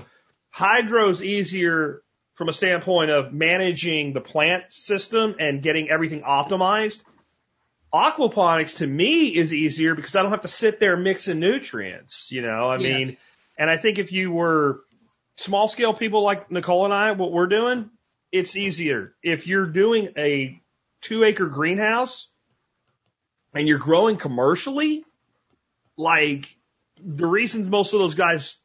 hydro's 0.50 1.22
easier 1.22 2.02
from 2.34 2.48
a 2.48 2.52
standpoint 2.52 3.10
of 3.10 3.32
managing 3.32 4.12
the 4.12 4.20
plant 4.20 4.72
system 4.72 5.36
and 5.38 5.62
getting 5.62 5.90
everything 5.90 6.22
optimized. 6.22 7.02
Aquaponics 7.92 8.78
to 8.78 8.86
me 8.86 9.26
is 9.28 9.52
easier 9.52 9.94
because 9.94 10.14
I 10.14 10.22
don't 10.22 10.30
have 10.30 10.42
to 10.42 10.48
sit 10.48 10.78
there 10.78 10.96
mixing 10.96 11.40
nutrients, 11.40 12.30
you 12.30 12.42
know, 12.42 12.68
I 12.70 12.76
Yeah. 12.78 12.96
mean, 12.98 13.16
and 13.58 13.68
I 13.68 13.76
think 13.76 13.98
if 13.98 14.12
you 14.12 14.30
were 14.30 14.80
small 15.36 15.68
scale 15.68 15.92
people 15.92 16.22
like 16.22 16.50
Nicole 16.50 16.84
and 16.84 16.94
I, 16.94 17.12
what 17.12 17.32
we're 17.32 17.48
doing, 17.48 17.90
it's 18.32 18.56
easier. 18.56 19.14
If 19.22 19.46
you're 19.46 19.66
doing 19.66 20.12
a 20.16 20.60
two 21.02 21.24
acre 21.24 21.46
greenhouse 21.46 22.28
and 23.54 23.66
you're 23.66 23.78
growing 23.78 24.16
commercially, 24.16 25.04
like 25.96 26.56
the 27.02 27.26
reasons 27.26 27.66
most 27.66 27.92
of 27.92 27.98
those 28.00 28.14
guys, 28.14 28.56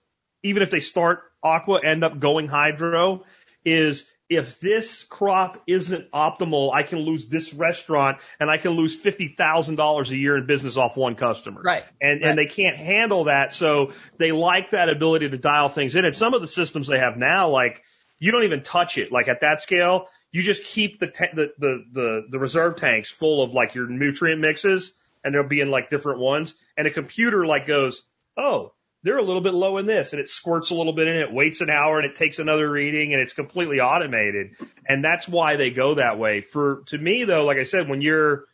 even 0.44 0.62
if 0.62 0.70
they 0.70 0.82
start 0.82 1.24
aqua, 1.46 1.80
end 1.84 2.04
up 2.04 2.20
going 2.20 2.48
hydro 2.48 3.24
is 3.64 4.10
if 4.28 4.60
this 4.60 5.04
crop 5.04 5.62
isn't 5.68 6.10
optimal, 6.12 6.74
I 6.74 6.82
can 6.82 7.00
lose 7.00 7.28
this 7.28 7.54
restaurant 7.54 8.18
and 8.40 8.50
I 8.50 8.58
can 8.58 8.72
lose 8.72 9.00
$50,000 9.02 10.10
a 10.10 10.18
year 10.18 10.38
in 10.38 10.48
business 10.48 10.78
off 10.78 10.98
one 10.98 11.16
customer. 11.16 11.62
Right. 11.64 11.84
And, 12.02 12.22
Right. 12.22 12.30
and 12.30 12.38
they 12.38 12.48
can't 12.48 12.76
handle 12.76 13.26
that. 13.26 13.54
So 13.54 13.94
they 14.18 14.32
like 14.32 14.72
that 14.72 14.90
ability 14.90 15.30
to 15.30 15.38
dial 15.38 15.70
things 15.70 15.96
in. 15.96 16.06
And 16.06 16.16
some 16.16 16.34
of 16.34 16.42
the 16.42 16.48
systems 16.48 16.88
they 16.88 16.98
have 17.00 17.18
now, 17.18 17.50
like 17.50 17.84
you 18.18 18.32
don't 18.32 18.44
even 18.46 18.64
touch 18.64 18.98
it. 18.98 19.12
Like 19.12 19.28
at 19.28 19.42
that 19.42 19.62
scale, 19.62 20.08
you 20.32 20.42
just 20.42 20.64
keep 20.64 21.00
the, 21.00 21.08
ta- 21.08 21.34
the, 21.34 21.52
the, 21.60 21.84
the, 21.94 22.22
the 22.32 22.40
reserve 22.40 22.78
tanks 22.78 23.12
full 23.12 23.44
of 23.44 23.54
like 23.54 23.76
your 23.76 23.88
nutrient 23.88 24.42
mixes 24.42 24.94
and 25.24 25.36
they'll 25.36 25.48
be 25.48 25.62
in 25.62 25.70
like 25.70 25.92
different 25.92 26.20
ones. 26.20 26.56
And 26.76 26.88
a 26.88 26.92
computer 26.92 27.46
like 27.46 27.68
goes, 27.68 28.04
Oh, 28.38 28.74
they're 29.06 29.20
a 29.20 29.24
little 29.24 29.42
bit 29.42 29.54
low 29.54 29.78
in 29.78 29.86
this 29.86 30.14
and 30.14 30.20
it 30.20 30.30
squirts 30.30 30.72
a 30.72 30.74
little 30.76 30.92
bit 30.92 31.08
in 31.08 31.16
it, 31.16 31.32
waits 31.32 31.62
an 31.62 31.70
hour 31.70 32.00
and 32.00 32.10
it 32.10 32.16
takes 32.16 32.40
another 32.40 32.68
reading 32.70 33.14
and 33.14 33.22
it's 33.22 33.34
completely 33.34 33.80
automated. 33.80 34.56
And 34.88 35.06
that's 35.06 35.28
why 35.28 35.58
they 35.58 35.70
go 35.70 35.94
that 35.94 36.18
way. 36.18 36.42
For, 36.42 36.82
to 36.88 36.98
me 36.98 37.24
though, 37.24 37.46
like 37.46 37.58
I 37.60 37.64
said, 37.64 37.88
when 37.88 38.02
you're, 38.02 38.46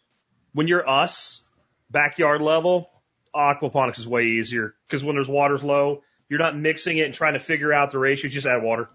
when 0.52 0.68
you're 0.68 0.88
us, 0.88 1.42
backyard 1.90 2.42
level, 2.42 2.90
aquaponics 3.34 3.98
is 3.98 4.06
way 4.08 4.24
easier 4.26 4.76
because 4.88 5.06
when 5.06 5.16
there's 5.16 5.30
water's 5.30 5.64
low, 5.64 6.04
you're 6.28 6.40
not 6.40 6.58
mixing 6.58 6.98
it 6.98 7.06
and 7.06 7.14
trying 7.14 7.34
to 7.34 7.40
figure 7.40 7.72
out 7.72 7.92
the 7.92 7.98
ratios. 8.00 8.34
Just 8.34 8.46
add 8.46 8.62
water 8.62 8.90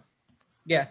Yeah. 0.66 0.88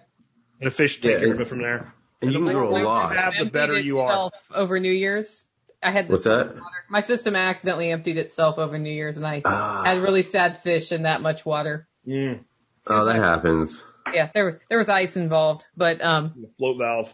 and 0.59 0.67
a 0.67 0.71
fish 0.71 0.99
take 0.99 1.11
Yeah, 1.11 1.19
care 1.19 1.33
of 1.33 1.41
it 1.41 1.47
from 1.47 1.61
there. 1.61 1.93
And 2.23 2.31
you 2.33 2.39
can 2.39 2.51
grow 2.51 2.75
a 2.75 2.81
lot. 2.83 3.15
have, 3.15 3.33
the 3.37 3.45
better 3.45 3.79
you 3.79 3.99
are. 3.99 4.31
Over 4.51 4.79
New 4.79 4.91
Year's, 4.91 5.43
I 5.83 5.91
had 5.91 6.09
What's 6.09 6.23
that? 6.23 6.47
water. 6.55 6.61
My 6.89 7.01
system 7.01 7.35
accidentally 7.35 7.91
emptied 7.91 8.17
itself 8.17 8.57
over 8.57 8.77
New 8.77 8.91
Year's, 8.91 9.17
and 9.17 9.25
I 9.25 9.41
Ah, 9.45 9.83
had 9.85 10.01
really 10.01 10.23
sad 10.23 10.61
fish 10.63 10.91
in 10.91 11.03
that 11.03 11.21
much 11.21 11.45
water. 11.45 11.87
Mm, 12.07 12.39
oh, 12.87 13.05
that 13.05 13.15
happens. 13.17 13.83
Yeah, 14.13 14.29
there 14.33 14.45
was 14.45 14.57
there 14.69 14.77
was 14.77 14.89
ice 14.89 15.17
involved, 15.17 15.65
but 15.75 16.01
um, 16.03 16.33
the 16.39 16.49
float 16.57 16.77
valve. 16.77 17.13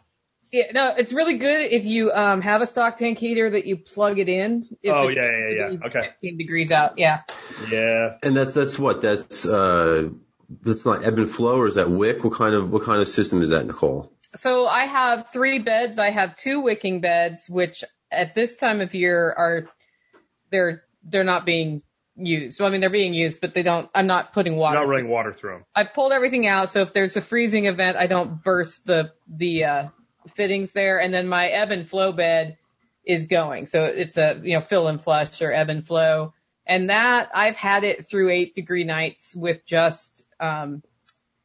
yeah, 0.51 0.71
no, 0.73 0.93
it's 0.97 1.13
really 1.13 1.37
good 1.37 1.61
if 1.71 1.85
you 1.85 2.11
um 2.11 2.41
have 2.41 2.61
a 2.61 2.65
stock 2.65 2.97
tank 2.97 3.17
heater 3.17 3.49
that 3.51 3.65
you 3.65 3.77
plug 3.77 4.19
it 4.19 4.27
in. 4.27 4.67
Oh, 4.87 5.07
yeah, 5.07 5.21
yeah, 5.21 5.49
yeah, 5.49 5.69
yeah. 5.71 5.85
Okay. 5.87 6.09
15 6.21 6.37
degrees 6.37 6.71
out. 6.71 6.97
Yeah. 6.97 7.21
Yeah. 7.69 8.17
And 8.23 8.35
that's 8.35 8.53
that's 8.53 8.77
what 8.77 9.01
that's 9.01 9.45
uh 9.45 10.09
that's 10.63 10.85
not 10.85 11.05
ebb 11.05 11.17
and 11.17 11.29
flow 11.29 11.57
or 11.59 11.67
is 11.69 11.75
that 11.75 11.89
wick? 11.89 12.23
What 12.25 12.33
kind 12.33 12.53
of 12.55 12.69
what 12.69 12.83
kind 12.83 12.99
of 13.01 13.07
system 13.07 13.41
is 13.41 13.49
that, 13.49 13.65
Nicole? 13.65 14.11
So 14.35 14.67
I 14.67 14.85
have 14.85 15.31
three 15.31 15.59
beds. 15.59 15.97
I 15.99 16.09
have 16.09 16.35
two 16.35 16.59
wicking 16.59 16.99
beds, 16.99 17.49
which 17.49 17.83
at 18.11 18.35
this 18.35 18.57
time 18.57 18.81
of 18.81 18.93
year 18.93 19.33
are 19.37 19.67
they're 20.51 20.83
they're 21.03 21.23
not 21.23 21.45
being 21.45 21.81
used. 22.15 22.59
Well, 22.59 22.69
I 22.69 22.71
mean 22.71 22.81
they're 22.81 22.89
being 22.89 23.13
used, 23.13 23.41
but 23.41 23.53
they 23.53 23.63
don't. 23.63 23.89
I'm 23.95 24.07
not 24.07 24.33
putting 24.33 24.55
water. 24.55 24.75
Not 24.75 24.85
through 24.85 24.95
running 24.95 25.09
water 25.09 25.33
through 25.33 25.51
them. 25.51 25.65
I've 25.75 25.93
pulled 25.93 26.11
everything 26.11 26.47
out, 26.47 26.69
so 26.69 26.81
if 26.81 26.93
there's 26.93 27.17
a 27.17 27.21
freezing 27.21 27.65
event, 27.65 27.97
I 27.97 28.07
don't 28.07 28.43
burst 28.43 28.85
the 28.85 29.11
the 29.27 29.65
uh, 29.65 29.87
fittings 30.35 30.71
there. 30.71 30.99
And 30.99 31.13
then 31.13 31.27
my 31.27 31.47
ebb 31.47 31.71
and 31.71 31.87
flow 31.87 32.11
bed 32.11 32.57
is 33.03 33.25
going, 33.25 33.65
so 33.65 33.83
it's 33.83 34.17
a 34.17 34.39
you 34.43 34.55
know 34.55 34.61
fill 34.61 34.87
and 34.87 35.01
flush 35.01 35.41
or 35.41 35.51
ebb 35.51 35.69
and 35.69 35.85
flow. 35.85 36.33
And 36.65 36.89
that 36.89 37.31
I've 37.33 37.57
had 37.57 37.83
it 37.83 38.05
through 38.07 38.29
eight 38.29 38.55
degree 38.55 38.83
nights 38.83 39.35
with 39.35 39.65
just 39.65 40.23
um, 40.39 40.83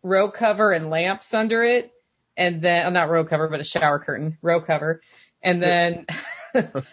row 0.03 0.31
cover 0.31 0.73
and 0.73 0.91
lamps 0.91 1.33
under 1.33 1.63
it, 1.63 1.93
and 2.37 2.61
then 2.61 2.87
oh, 2.87 2.91
not 2.91 3.09
row 3.09 3.25
cover, 3.25 3.49
but 3.49 3.61
a 3.61 3.65
shower 3.65 3.99
curtain, 3.99 4.37
row 4.43 4.61
cover, 4.61 5.01
and 5.43 5.63
then. 5.63 6.07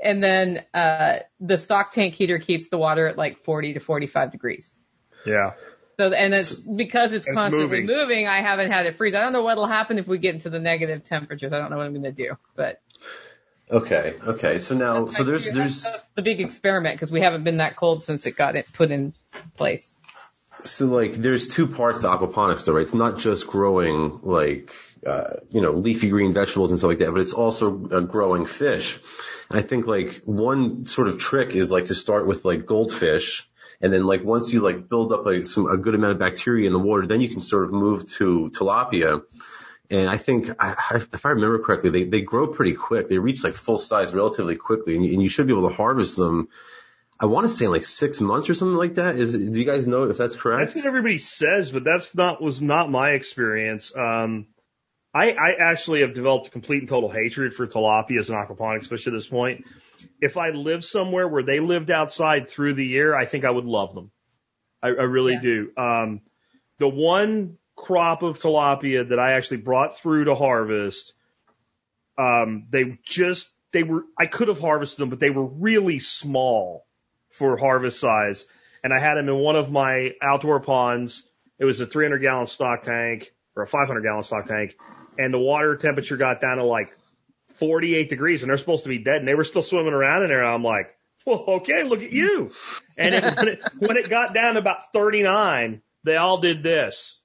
And 0.00 0.22
then 0.22 0.64
uh, 0.72 1.18
the 1.40 1.58
stock 1.58 1.90
tank 1.90 2.14
heater 2.14 2.38
keeps 2.38 2.68
the 2.68 2.78
water 2.78 3.08
at 3.08 3.18
like 3.18 3.44
40 3.44 3.74
to 3.74 3.80
45 3.80 4.30
degrees. 4.30 4.76
Yeah. 5.26 5.54
So, 5.98 6.12
and 6.12 6.32
it's 6.32 6.54
because 6.54 7.12
it's 7.12 7.26
It's 7.26 7.34
constantly 7.34 7.80
moving. 7.80 7.86
moving. 7.86 8.28
I 8.28 8.36
haven't 8.36 8.70
had 8.70 8.86
it 8.86 8.96
freeze. 8.96 9.16
I 9.16 9.20
don't 9.20 9.32
know 9.32 9.42
what'll 9.42 9.66
happen 9.66 9.98
if 9.98 10.06
we 10.06 10.18
get 10.18 10.34
into 10.34 10.50
the 10.50 10.60
negative 10.60 11.02
temperatures. 11.02 11.52
I 11.52 11.58
don't 11.58 11.70
know 11.70 11.76
what 11.78 11.86
I'm 11.86 11.92
going 11.92 12.04
to 12.04 12.12
do, 12.12 12.36
but 12.54 12.80
Okay, 13.70 14.14
okay. 14.24 14.58
So 14.60 14.76
now 14.76 15.08
so 15.08 15.24
there's 15.24 15.50
there's 15.50 15.82
that's 15.82 16.00
the 16.14 16.22
big 16.22 16.40
experiment 16.40 16.94
because 16.94 17.10
we 17.10 17.20
haven't 17.20 17.44
been 17.44 17.56
that 17.58 17.76
cold 17.76 18.02
since 18.02 18.24
it 18.26 18.36
got 18.36 18.56
it 18.56 18.72
put 18.72 18.90
in 18.90 19.14
place. 19.56 19.96
So 20.62 20.86
like, 20.86 21.14
there's 21.14 21.48
two 21.48 21.66
parts 21.66 22.02
to 22.02 22.06
aquaponics 22.06 22.64
though, 22.64 22.72
right? 22.72 22.82
It's 22.82 22.94
not 22.94 23.18
just 23.18 23.46
growing 23.46 24.20
like, 24.22 24.74
uh, 25.06 25.34
you 25.50 25.60
know, 25.60 25.72
leafy 25.72 26.10
green 26.10 26.32
vegetables 26.32 26.70
and 26.70 26.78
stuff 26.78 26.88
like 26.88 26.98
that, 26.98 27.12
but 27.12 27.20
it's 27.20 27.32
also 27.32 27.88
uh, 27.90 28.00
growing 28.00 28.46
fish. 28.46 28.98
And 29.50 29.58
I 29.58 29.62
think 29.62 29.86
like 29.86 30.22
one 30.24 30.86
sort 30.86 31.08
of 31.08 31.18
trick 31.18 31.54
is 31.54 31.70
like 31.70 31.86
to 31.86 31.94
start 31.94 32.26
with 32.26 32.44
like 32.44 32.66
goldfish. 32.66 33.48
And 33.80 33.92
then 33.92 34.04
like 34.04 34.24
once 34.24 34.52
you 34.52 34.60
like 34.60 34.88
build 34.88 35.12
up 35.12 35.24
like 35.24 35.46
some, 35.46 35.66
a 35.66 35.76
good 35.76 35.94
amount 35.94 36.12
of 36.12 36.18
bacteria 36.18 36.66
in 36.66 36.72
the 36.72 36.78
water, 36.78 37.06
then 37.06 37.20
you 37.20 37.28
can 37.28 37.40
sort 37.40 37.64
of 37.64 37.72
move 37.72 38.08
to 38.14 38.50
tilapia. 38.52 39.22
And 39.90 40.10
I 40.10 40.16
think, 40.16 40.50
I, 40.58 40.74
if 41.12 41.24
I 41.24 41.30
remember 41.30 41.60
correctly, 41.60 41.90
they, 41.90 42.04
they 42.04 42.20
grow 42.20 42.48
pretty 42.48 42.74
quick. 42.74 43.08
They 43.08 43.18
reach 43.18 43.44
like 43.44 43.54
full 43.54 43.78
size 43.78 44.12
relatively 44.12 44.56
quickly 44.56 44.96
and 44.96 45.04
you, 45.04 45.12
and 45.12 45.22
you 45.22 45.28
should 45.28 45.46
be 45.46 45.52
able 45.52 45.68
to 45.68 45.74
harvest 45.74 46.16
them 46.16 46.48
I 47.20 47.26
want 47.26 47.48
to 47.48 47.52
say 47.52 47.66
like 47.66 47.84
six 47.84 48.20
months 48.20 48.48
or 48.48 48.54
something 48.54 48.76
like 48.76 48.94
that. 48.94 49.16
Is 49.16 49.32
do 49.32 49.58
you 49.58 49.64
guys 49.64 49.88
know 49.88 50.04
if 50.04 50.16
that's 50.16 50.36
correct? 50.36 50.68
That's 50.68 50.84
what 50.84 50.86
everybody 50.86 51.18
says, 51.18 51.72
but 51.72 51.82
that's 51.82 52.14
not 52.14 52.40
was 52.40 52.62
not 52.62 52.90
my 52.90 53.10
experience. 53.10 53.92
Um, 53.96 54.46
I, 55.18 55.30
I 55.32 55.54
actually 55.58 56.02
have 56.02 56.14
developed 56.14 56.46
a 56.46 56.50
complete 56.50 56.80
and 56.80 56.88
total 56.88 57.10
hatred 57.10 57.52
for 57.54 57.66
tilapia 57.66 58.18
as 58.20 58.30
an 58.30 58.36
aquaponics 58.36 58.88
fish 58.88 59.06
at 59.06 59.12
this 59.12 59.26
point. 59.26 59.64
If 60.20 60.36
I 60.36 60.50
lived 60.50 60.84
somewhere 60.84 61.26
where 61.26 61.42
they 61.42 61.58
lived 61.58 61.90
outside 61.90 62.48
through 62.48 62.74
the 62.74 62.86
year, 62.86 63.16
I 63.16 63.26
think 63.26 63.44
I 63.44 63.50
would 63.50 63.64
love 63.64 63.94
them. 63.94 64.12
I, 64.80 64.88
I 64.88 65.06
really 65.16 65.34
Yeah. 65.34 65.40
do. 65.40 65.72
Um, 65.76 66.20
the 66.78 66.88
one 66.88 67.58
crop 67.74 68.22
of 68.22 68.38
tilapia 68.38 69.08
that 69.08 69.18
I 69.18 69.32
actually 69.32 69.56
brought 69.58 69.96
through 69.98 70.24
to 70.26 70.36
harvest, 70.36 71.14
um, 72.16 72.66
they 72.70 72.98
just 73.04 73.50
they 73.72 73.82
were 73.82 74.04
I 74.18 74.26
could 74.26 74.48
have 74.48 74.60
harvested 74.60 74.98
them, 74.98 75.10
but 75.10 75.18
they 75.20 75.30
were 75.30 75.46
really 75.46 75.98
small 75.98 76.86
for 77.28 77.56
harvest 77.56 77.98
size. 77.98 78.46
And 78.84 78.92
I 78.92 79.00
had 79.00 79.16
them 79.16 79.28
in 79.28 79.36
one 79.36 79.56
of 79.56 79.70
my 79.70 80.12
outdoor 80.22 80.60
ponds. 80.60 81.28
It 81.58 81.64
was 81.64 81.80
a 81.80 81.86
300 81.86 82.18
gallon 82.22 82.46
stock 82.46 82.82
tank 82.82 83.32
or 83.56 83.64
a 83.64 83.66
500 83.66 84.02
gallon 84.02 84.22
stock 84.22 84.46
tank, 84.46 84.76
and 85.18 85.34
the 85.34 85.38
water 85.38 85.76
temperature 85.76 86.16
got 86.16 86.40
down 86.40 86.56
to 86.56 86.64
like 86.64 86.96
48 87.54 88.08
degrees, 88.08 88.42
and 88.42 88.50
they're 88.50 88.56
supposed 88.56 88.84
to 88.84 88.88
be 88.88 88.98
dead, 88.98 89.16
and 89.16 89.28
they 89.28 89.34
were 89.34 89.44
still 89.44 89.62
swimming 89.62 89.92
around 89.92 90.22
in 90.22 90.28
there. 90.28 90.44
I'm 90.44 90.62
like, 90.62 90.94
well, 91.26 91.44
okay, 91.48 91.82
look 91.82 92.02
at 92.02 92.12
you. 92.12 92.52
And 92.96 93.14
it, 93.14 93.36
when, 93.36 93.48
it, 93.48 93.60
when 93.78 93.96
it 93.96 94.08
got 94.08 94.32
down 94.32 94.54
to 94.54 94.60
about 94.60 94.92
39, 94.92 95.82
they 96.04 96.16
all 96.16 96.38
did 96.38 96.62
this. 96.62 97.20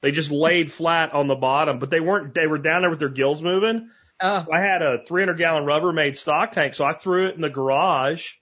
They 0.00 0.10
just 0.10 0.30
laid 0.30 0.72
flat 0.72 1.12
on 1.12 1.28
the 1.28 1.34
bottom, 1.34 1.78
but 1.78 1.90
they 1.90 2.00
weren't. 2.00 2.34
They 2.34 2.46
were 2.46 2.58
down 2.58 2.82
there 2.82 2.90
with 2.90 2.98
their 2.98 3.08
gills 3.08 3.42
moving. 3.42 3.90
Oh, 4.20 4.44
I 4.52 4.60
had 4.60 4.82
a 4.82 5.04
300 5.06 5.36
gallon 5.36 5.64
Rubbermaid 5.64 6.16
stock 6.16 6.52
tank, 6.52 6.74
so 6.74 6.84
I 6.84 6.94
threw 6.94 7.28
it 7.28 7.34
in 7.34 7.40
the 7.40 7.50
garage, 7.50 8.34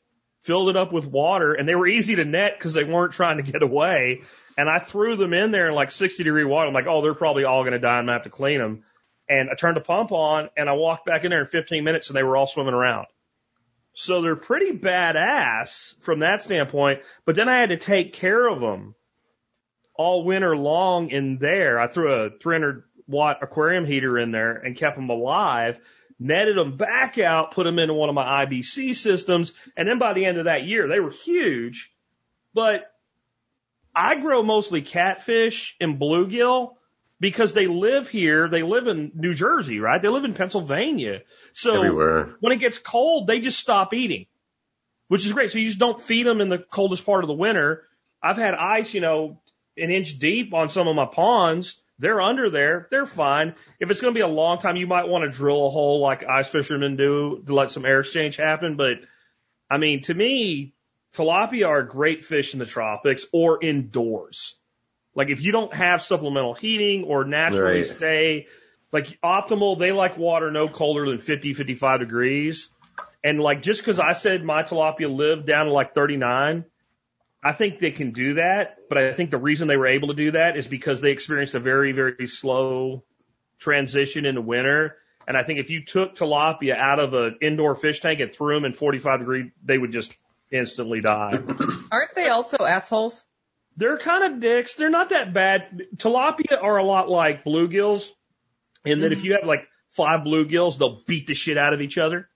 filled 0.43 0.71
it 0.71 0.77
up 0.77 0.93
with 0.93 1.07
water, 1.07 1.55
and 1.55 1.69
they 1.69 1.75
were 1.75 1.87
easy 1.87 2.17
to 2.17 2.25
net 2.25 2.55
because 2.59 2.75
they 2.75 2.85
weren't 2.85 3.13
trying 3.13 3.39
to 3.39 3.43
get 3.43 3.63
away. 3.63 4.23
And 4.57 4.69
I 4.69 4.79
threw 4.79 5.17
them 5.17 5.33
in 5.33 5.53
there 5.53 5.69
in 5.69 5.75
like 5.75 5.91
60 5.91 6.23
degree 6.23 6.45
water. 6.45 6.69
I'm 6.69 6.75
like, 6.75 6.87
oh, 6.87 7.03
they're 7.03 7.15
probably 7.15 7.45
all 7.45 7.63
going 7.63 7.73
to 7.73 7.79
die. 7.79 7.99
I'm 7.99 8.05
going 8.05 8.09
to 8.09 8.13
have 8.13 8.23
to 8.25 8.31
clean 8.31 8.59
them. 8.59 8.85
And 9.31 9.49
I 9.49 9.55
turned 9.55 9.77
the 9.77 9.81
pump 9.81 10.11
on 10.11 10.51
and 10.57 10.69
I 10.69 10.73
walked 10.73 11.07
back 11.07 11.23
in 11.23 11.31
there 11.31 11.41
in 11.41 11.47
15 11.47 11.85
minutes 11.85 12.09
and 12.09 12.17
they 12.17 12.25
were 12.25 12.37
all 12.37 12.49
swimming 12.49 12.75
around. 12.75 13.07
So 13.95 14.23
they're 14.23 14.35
pretty 14.35 14.73
badass 14.73 15.95
from 16.03 16.21
that 16.21 16.43
standpoint. 16.43 17.03
But 17.25 17.37
then 17.37 17.49
I 17.49 17.61
had 17.61 17.71
to 17.71 17.77
take 17.77 18.13
care 18.13 18.49
of 18.49 18.61
them 18.61 18.97
all 19.95 20.25
winter 20.25 20.57
long 20.57 21.11
in 21.11 21.39
there. 21.39 21.79
I 21.79 21.87
threw 21.87 22.13
a 22.13 22.31
300 22.31 22.83
watt 23.07 23.39
aquarium 23.43 23.87
heater 23.87 24.19
in 24.19 24.33
there 24.33 24.57
and 24.57 24.77
kept 24.77 24.97
them 24.97 25.11
alive, 25.11 25.79
netted 26.19 26.57
them 26.57 26.77
back 26.77 27.19
out, 27.19 27.53
put 27.53 27.65
them 27.65 27.79
into 27.79 27.95
one 27.95 28.09
of 28.09 28.15
my 28.17 28.45
IBC 28.47 28.97
systems. 28.97 29.53
And 29.77 29.87
then 29.87 29.99
by 29.99 30.13
the 30.13 30.25
end 30.25 30.39
of 30.39 30.45
that 30.47 30.65
year, 30.65 30.89
they 30.89 30.99
were 30.99 31.13
huge. 31.13 31.93
But 32.53 32.93
I 33.95 34.17
grow 34.17 34.43
mostly 34.43 34.83
catfish 34.83 35.77
and 35.81 36.01
bluegill 36.01 36.75
because 37.21 37.53
they 37.53 37.67
live 37.67 38.09
here. 38.09 38.49
They 38.49 38.63
live 38.63 38.87
in 38.87 39.13
New 39.15 39.35
Jersey, 39.35 39.79
right? 39.79 40.01
They 40.01 40.09
live 40.09 40.25
in 40.25 40.35
Pennsylvania. 40.35 41.21
So 41.53 41.77
Everywhere. 41.77 42.35
when 42.41 42.53
it 42.53 42.57
gets 42.61 42.79
cold, 42.79 43.27
they 43.27 43.41
just 43.41 43.61
stop 43.61 43.93
eating, 43.93 44.27
which 45.09 45.27
is 45.27 45.33
great. 45.33 45.53
So 45.53 45.59
you 45.59 45.67
just 45.69 45.79
don't 45.79 46.01
feed 46.01 46.27
them 46.27 46.41
in 46.41 46.49
the 46.49 46.59
coldest 46.59 47.05
part 47.05 47.23
of 47.23 47.29
the 47.29 47.35
winter. 47.35 47.85
I've 48.23 48.39
had 48.39 48.55
ice, 48.55 48.95
you 48.95 49.01
know, 49.01 49.41
an 49.77 49.91
inch 49.91 50.19
deep 50.19 50.55
on 50.55 50.69
some 50.69 50.89
of 50.89 50.97
my 50.97 51.07
ponds. 51.07 51.81
They're 51.99 52.21
under 52.21 52.49
there. 52.49 52.89
They're 52.91 53.07
fine. 53.07 53.55
If 53.79 53.91
it's 53.91 54.01
going 54.01 54.15
to 54.15 54.19
be 54.19 54.23
a 54.23 54.27
long 54.27 54.59
time, 54.59 54.77
you 54.77 54.87
might 54.87 55.07
want 55.07 55.31
to 55.31 55.37
drill 55.37 55.67
a 55.67 55.71
hole 55.71 56.01
like 56.01 56.25
ice 56.25 56.49
fishermen 56.49 56.97
do 56.97 57.43
to 57.47 57.55
let 57.55 57.71
some 57.71 57.85
air 57.85 58.01
exchange 58.01 58.37
happen. 58.37 58.77
But 58.77 58.97
I 59.71 59.77
mean, 59.77 60.01
to 60.05 60.15
me, 60.15 60.75
tilapia 61.15 61.69
are 61.69 61.83
great 61.83 62.25
fish 62.25 62.55
in 62.55 62.59
the 62.59 62.65
tropics 62.67 63.27
or 63.33 63.63
indoors. 63.63 64.57
Like 65.15 65.29
if 65.29 65.43
you 65.43 65.53
don't 65.53 65.75
have 65.75 66.03
supplemental 66.03 66.55
heating 66.55 67.05
or 67.05 67.25
naturally 67.25 67.79
Right. 67.79 67.87
stay, 67.87 68.47
like 68.93 69.19
optimal, 69.23 69.79
they 69.79 69.93
like 69.93 70.17
water 70.17 70.51
no 70.51 70.69
colder 70.69 71.09
than 71.09 71.19
50, 71.19 71.55
55 71.55 72.01
degrees. 72.01 72.71
And 73.23 73.41
like 73.41 73.63
just 73.63 73.81
because 73.81 73.99
I 73.99 74.13
said 74.13 74.45
my 74.45 74.63
tilapia 74.63 75.15
lived 75.15 75.47
down 75.47 75.67
to 75.67 75.73
like 75.73 75.95
39, 75.95 76.65
I 77.43 77.53
think 77.53 77.81
they 77.81 77.91
can 77.91 78.13
do 78.13 78.35
that. 78.35 78.77
But 78.89 78.99
I 78.99 79.13
think 79.13 79.31
the 79.31 79.39
reason 79.39 79.69
they 79.69 79.77
were 79.77 79.89
able 79.89 80.09
to 80.09 80.15
do 80.15 80.33
that 80.33 80.57
is 80.57 80.69
because 80.69 81.01
they 81.01 81.11
experienced 81.11 81.55
a 81.55 81.61
very, 81.61 81.93
very 81.93 82.27
slow 82.27 83.05
transition 83.59 84.27
into 84.27 84.41
winter. 84.41 84.97
And 85.27 85.37
I 85.37 85.43
think 85.45 85.61
if 85.61 85.71
you 85.71 85.85
took 85.85 86.17
tilapia 86.17 86.77
out 86.77 86.99
of 86.99 87.15
an 87.15 87.39
indoor 87.41 87.75
fish 87.75 88.01
tank 88.01 88.21
and 88.21 88.33
threw 88.33 88.55
them 88.55 88.65
in 88.65 88.73
45 88.73 89.21
degree, 89.21 89.53
they 89.65 89.79
would 89.79 89.93
just 89.93 90.15
instantly 90.51 91.01
die. 91.01 91.39
aren't 91.93 92.15
they 92.15 92.29
also 92.29 92.59
assholes? 92.65 93.25
They're 93.81 93.97
kind 93.97 94.23
of 94.25 94.41
dicks. 94.41 94.75
They're 94.75 94.91
not 94.91 95.09
that 95.09 95.33
bad. 95.33 95.87
Tilapia 95.97 96.63
are 96.63 96.77
a 96.77 96.85
lot 96.85 97.09
like 97.09 97.45
bluegills 97.45 98.11
in 98.85 99.01
that 99.01 99.11
if 99.11 99.21
mm-hmm. 99.21 99.27
you 99.27 99.33
have 99.33 99.47
like 99.47 99.67
five 99.89 100.21
bluegills, 100.21 100.77
they'll 100.77 101.01
beat 101.07 101.27
the 101.27 101.33
shit 101.33 101.57
out 101.57 101.73
of 101.73 101.81
each 101.81 101.97
other. 101.97 102.29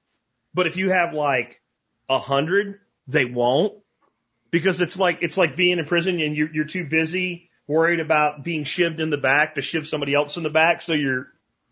But 0.55 0.67
if 0.67 0.79
you 0.79 0.89
have 0.91 1.13
like 1.13 1.61
a 2.09 2.19
hundred, 2.19 2.81
they 3.09 3.27
won't 3.27 3.75
because 4.51 4.81
it's 4.81 4.99
like, 4.99 5.19
it's 5.21 5.37
like 5.37 5.55
being 5.55 5.79
in 5.79 5.85
prison 5.85 6.19
and 6.19 6.35
you're, 6.35 6.51
you're 6.51 6.65
too 6.65 6.87
busy 6.87 7.51
worried 7.67 8.01
about 8.01 8.43
being 8.43 8.65
shivved 8.65 8.99
in 8.99 9.11
the 9.11 9.19
back 9.19 9.57
to 9.57 9.61
shiv 9.61 9.87
somebody 9.87 10.15
else 10.15 10.39
in 10.39 10.45
the 10.45 10.51
back. 10.51 10.81
So 10.81 10.95
you're 10.95 11.27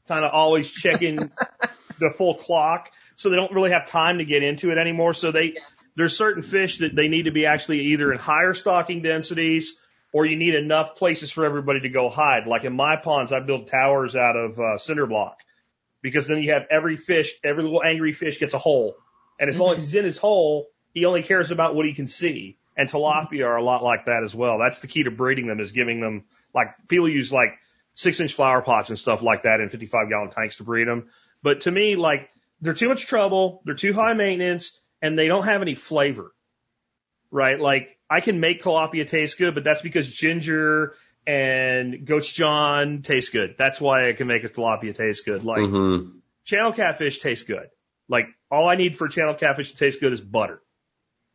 kind 0.07 0.23
of 0.23 0.33
always 0.33 0.71
checking 0.71 1.17
the 1.99 2.11
full 2.11 2.35
clock. 2.35 2.91
So 3.17 3.31
they 3.31 3.37
don't 3.37 3.53
really 3.55 3.71
have 3.71 3.89
time 3.89 4.19
to 4.19 4.27
get 4.27 4.43
into 4.43 4.71
it 4.71 4.77
anymore. 4.77 5.15
So 5.15 5.33
they, 5.33 5.55
there's 5.97 6.17
certain 6.17 6.43
fish 6.43 6.79
that 6.79 6.95
they 6.95 7.09
need 7.09 7.25
to 7.25 7.33
be 7.33 7.47
actually 7.47 7.81
either 7.93 8.13
in 8.13 8.19
higher 8.19 8.55
stocking 8.55 9.03
densities 9.03 9.77
or 10.13 10.27
you 10.27 10.37
need 10.37 10.55
enough 10.55 10.97
places 10.97 11.31
for 11.31 11.45
everybody 11.45 11.81
to 11.81 11.89
go 11.89 12.09
hide. 12.09 12.47
Like 12.47 12.65
in 12.65 12.75
my 12.75 12.97
ponds, 12.97 13.33
I 13.33 13.41
build 13.41 13.69
towers 13.69 14.15
out 14.17 14.37
of 14.37 14.59
uh, 14.59 14.79
cinder 14.79 15.07
block 15.07 15.39
because 16.03 16.27
then 16.27 16.43
you 16.43 16.53
have 16.53 16.67
every 16.71 16.97
fish, 16.97 17.33
every 17.43 17.65
little 17.65 17.83
angry 17.83 18.13
fish 18.13 18.39
gets 18.39 18.55
a 18.55 18.59
hole. 18.59 18.95
And 19.39 19.49
as 19.49 19.59
long 19.59 19.73
as 19.73 19.79
he's 19.79 19.95
in 19.95 20.05
his 20.05 20.19
hole, 20.19 20.67
he 20.93 21.07
only 21.07 21.23
cares 21.23 21.51
about 21.51 21.75
what 21.75 21.87
he 21.87 21.95
can 21.95 22.09
see. 22.09 22.59
And 22.77 22.89
tilapia 22.89 23.47
are 23.47 23.57
a 23.57 23.63
lot 23.63 23.83
like 23.83 24.07
that 24.07 24.23
as 24.23 24.35
well. 24.35 24.59
That's 24.59 24.81
the 24.81 24.87
key 24.87 25.05
to 25.05 25.11
breeding 25.11 25.47
them 25.47 25.61
is 25.61 25.73
giving 25.73 26.01
them 26.01 26.25
like 26.55 26.69
people 26.89 27.09
use 27.09 27.33
like 27.33 27.59
six 27.95 28.21
inch 28.21 28.35
flower 28.35 28.63
pots 28.63 28.89
and 28.89 28.99
stuff 28.99 29.23
like 29.23 29.43
that 29.43 29.61
in 29.61 29.69
55 29.69 30.09
gallon 30.09 30.31
tanks 30.31 30.57
to 30.57 30.65
breed 30.65 30.89
them. 30.89 31.09
But 31.43 31.63
to 31.63 31.71
me, 31.71 31.97
like 31.97 32.31
they're 32.61 32.75
too 32.75 32.89
much 32.89 33.07
trouble. 33.07 33.63
They're 33.65 33.75
too 33.75 33.93
high 33.93 34.15
maintenance 34.15 34.79
and 35.03 35.19
they 35.19 35.27
don't 35.29 35.45
have 35.45 35.61
any 35.61 35.75
flavor. 35.75 36.33
Right? 37.31 37.61
Like 37.61 37.99
I 38.09 38.21
can 38.21 38.41
make 38.41 38.63
tilapia 38.63 39.07
taste 39.07 39.37
good, 39.37 39.55
but 39.55 39.65
that's 39.65 39.83
because 39.83 40.09
ginger 40.09 40.95
and 41.27 42.07
gochujang 42.07 43.05
taste 43.05 43.33
good. 43.33 43.57
That's 43.59 43.81
why 43.81 44.09
I 44.09 44.13
can 44.13 44.27
make 44.27 44.45
a 44.45 44.49
tilapia 44.49 44.95
taste 44.95 45.25
good. 45.27 45.45
Like 45.45 45.69
hmm 45.69 46.19
channel 46.45 46.73
catfish 46.73 47.21
tastes 47.21 47.45
good. 47.45 47.69
Like 48.09 48.27
all 48.51 48.69
I 48.69 48.77
need 48.77 48.97
for 48.97 49.09
channel 49.09 49.35
catfish 49.35 49.73
to 49.73 49.77
taste 49.77 50.01
good 50.01 50.13
is 50.13 50.21
butter. 50.21 50.61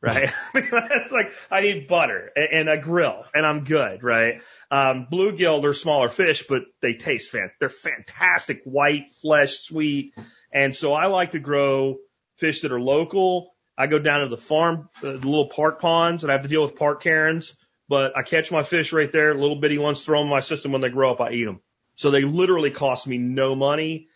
Right? 0.01 0.31
it's 0.53 1.11
like 1.11 1.33
I 1.49 1.61
need 1.61 1.87
butter 1.87 2.31
and, 2.35 2.47
and 2.51 2.69
a 2.69 2.77
grill 2.77 3.23
and 3.33 3.45
I'm 3.45 3.63
good, 3.63 4.03
right? 4.03 4.41
Um, 4.69 5.07
bluegill, 5.11 5.61
they're 5.61 5.73
smaller 5.73 6.09
fish, 6.09 6.43
but 6.47 6.63
they 6.81 6.93
taste 6.93 7.31
fan. 7.31 7.51
They're 7.59 7.69
fantastic, 7.69 8.61
white, 8.63 9.11
flesh, 9.21 9.59
sweet. 9.59 10.13
And 10.51 10.75
so 10.75 10.93
I 10.93 11.07
like 11.07 11.31
to 11.31 11.39
grow 11.39 11.97
fish 12.35 12.61
that 12.61 12.71
are 12.71 12.79
local. 12.79 13.55
I 13.77 13.87
go 13.87 13.99
down 13.99 14.21
to 14.21 14.27
the 14.27 14.37
farm, 14.37 14.89
uh, 15.03 15.11
the 15.11 15.27
little 15.27 15.49
park 15.49 15.79
ponds, 15.79 16.23
and 16.23 16.31
I 16.31 16.35
have 16.35 16.43
to 16.43 16.49
deal 16.49 16.63
with 16.63 16.75
park 16.75 17.01
Karens. 17.03 17.55
But 17.89 18.17
I 18.17 18.23
catch 18.23 18.51
my 18.51 18.63
fish 18.63 18.91
right 18.91 19.11
there, 19.11 19.33
little 19.33 19.55
bitty 19.55 19.77
ones, 19.77 20.03
throw 20.03 20.19
them 20.19 20.27
in 20.27 20.31
my 20.31 20.41
system. 20.41 20.71
When 20.71 20.81
they 20.81 20.89
grow 20.89 21.11
up, 21.11 21.21
I 21.21 21.31
eat 21.31 21.45
them. 21.45 21.61
So 21.95 22.11
they 22.11 22.23
literally 22.23 22.71
cost 22.71 23.07
me 23.07 23.17
no 23.17 23.55
money. 23.55 24.07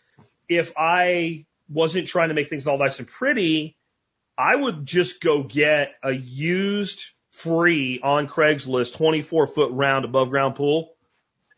If 0.48 0.72
I 0.76 1.46
wasn't 1.68 2.06
trying 2.06 2.28
to 2.28 2.34
make 2.34 2.48
things 2.48 2.66
all 2.66 2.78
nice 2.78 2.98
and 2.98 3.08
pretty, 3.08 3.76
I 4.36 4.54
would 4.54 4.84
just 4.84 5.20
go 5.20 5.42
get 5.42 5.94
a 6.02 6.12
used 6.12 7.04
free 7.30 8.00
on 8.02 8.28
Craigslist 8.28 8.94
24 8.96 9.46
foot 9.46 9.72
round 9.72 10.04
above 10.04 10.30
ground 10.30 10.54
pool 10.54 10.94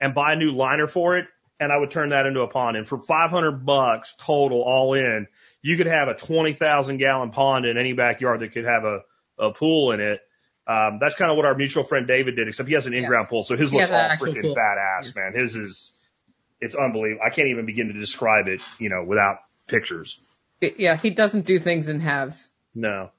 and 0.01 0.15
buy 0.15 0.33
a 0.33 0.37
new 0.37 0.53
liner 0.53 0.87
for 0.87 1.19
it. 1.19 1.27
And 1.59 1.73
I 1.73 1.79
would 1.79 1.91
turn 1.91 2.11
that 2.11 2.27
into 2.27 2.41
a 2.41 2.49
pond. 2.49 2.77
And 2.77 2.87
for 2.87 2.99
500 2.99 3.65
bucks 3.65 4.15
total 4.19 4.63
all 4.63 4.95
in, 4.95 5.27
you 5.65 5.79
could 5.79 5.87
have 5.87 6.09
a 6.09 6.15
20,000 6.15 6.99
gallon 6.99 7.31
pond 7.31 7.65
in 7.65 7.79
any 7.79 7.95
backyard 7.95 8.41
that 8.41 8.53
could 8.53 8.67
have 8.67 8.85
a, 8.85 9.01
a 9.39 9.51
pool 9.51 9.93
in 9.93 10.01
it. 10.01 10.21
Um, 10.67 10.99
that's 11.01 11.15
kind 11.15 11.31
of 11.31 11.39
what 11.39 11.47
our 11.47 11.55
mutual 11.55 11.85
friend 11.85 12.07
David 12.07 12.37
did, 12.37 12.49
except 12.49 12.69
he 12.69 12.75
has 12.75 12.87
an 12.87 12.93
in-ground 12.93 13.29
pool. 13.31 13.43
So 13.43 13.57
his 13.57 13.71
He 13.71 13.79
looks 13.79 13.91
all 13.91 14.11
freaking 14.11 14.43
pool. 14.43 14.55
badass, 14.55 15.17
man. 15.17 15.33
His 15.35 15.57
is, 15.57 15.93
it's 16.61 16.75
unbelievable. 16.75 17.23
I 17.25 17.31
can't 17.31 17.49
even 17.49 17.65
begin 17.65 17.87
to 17.89 17.95
describe 17.95 18.47
it, 18.47 18.61
you 18.79 18.91
know, 18.91 19.05
without 19.05 19.39
pictures. 19.67 20.21
Yeah, 20.61 20.97
he 20.97 21.09
doesn't 21.09 21.47
do 21.47 21.59
things 21.59 21.89
in 21.89 21.99
halves. 21.99 22.51
No. 22.75 23.11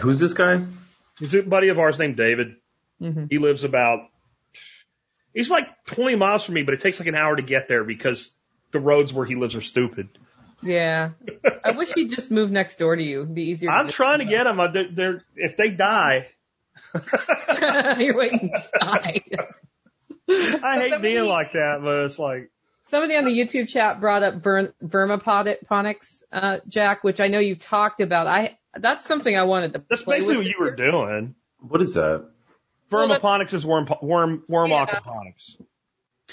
Who's 0.00 0.20
this 0.20 0.32
guy? 0.32 0.64
He's 1.18 1.34
a 1.34 1.42
buddy 1.42 1.68
of 1.68 1.78
ours 1.78 1.98
named 1.98 2.16
David. 2.16 2.56
Mhm. 3.00 3.28
He 3.30 3.36
lives 3.36 3.62
about, 3.64 4.08
he's 5.34 5.50
like 5.50 5.66
20 5.86 6.16
miles 6.16 6.44
from 6.44 6.54
me, 6.54 6.62
but 6.62 6.72
it 6.72 6.80
takes 6.80 6.98
like 6.98 7.08
an 7.08 7.14
hour 7.14 7.36
to 7.36 7.42
get 7.42 7.68
there 7.68 7.84
because 7.84 8.30
the 8.72 8.80
roads 8.80 9.12
where 9.12 9.26
he 9.26 9.34
lives 9.36 9.54
are 9.54 9.60
stupid. 9.60 10.08
Yeah. 10.62 11.10
I 11.64 11.72
wish 11.72 11.92
he'd 11.94 12.10
just 12.10 12.30
move 12.30 12.50
next 12.50 12.76
door 12.78 12.96
to 12.96 13.02
you. 13.02 13.22
It'd 13.22 13.34
be 13.34 13.50
easier. 13.50 13.70
I'm 13.70 13.88
trying 13.88 14.20
to 14.20 14.24
get 14.24 14.44
them. 14.44 14.56
They're, 14.72 14.88
they're, 14.90 15.24
if 15.36 15.56
they 15.56 15.70
die, 15.70 16.28
You're 17.98 18.16
waiting 18.16 18.52
to 18.54 18.70
die. 18.80 19.22
I 20.28 20.78
hate 20.78 20.90
somebody- 20.90 21.02
being 21.02 21.26
like 21.28 21.52
that, 21.52 21.80
but 21.82 22.04
it's 22.04 22.18
like, 22.18 22.50
Somebody 22.86 23.16
on 23.16 23.24
the 23.24 23.30
YouTube 23.32 23.68
chat 23.68 23.98
brought 23.98 24.22
up 24.22 24.34
ver- 24.34 24.74
vermiponics, 24.84 26.22
uh, 26.30 26.58
Jack, 26.68 27.02
which 27.02 27.18
I 27.18 27.28
know 27.28 27.38
you've 27.38 27.58
talked 27.58 28.02
about. 28.02 28.26
I 28.26 28.58
that's 28.76 29.06
something 29.06 29.34
I 29.34 29.44
wanted 29.44 29.72
to. 29.72 29.84
that's 29.88 30.02
play 30.02 30.16
basically 30.16 30.36
with 30.36 30.46
what 30.46 30.52
you 30.52 30.60
were 30.60 30.76
doing. 30.76 31.34
What 31.60 31.80
is 31.80 31.94
that? 31.94 32.28
Well, 32.90 33.10
is 33.42 33.66
worm, 33.66 33.88
worm, 34.02 34.44
worm 34.48 34.70
Yeah. 34.70 34.84
aquaponics. 34.84 35.56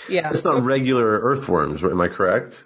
Yeah. 0.10 0.30
It's 0.32 0.44
not 0.44 0.64
regular 0.64 1.06
earthworms, 1.22 1.84
am 1.84 2.02
I 2.02 2.10
correct? 2.10 2.66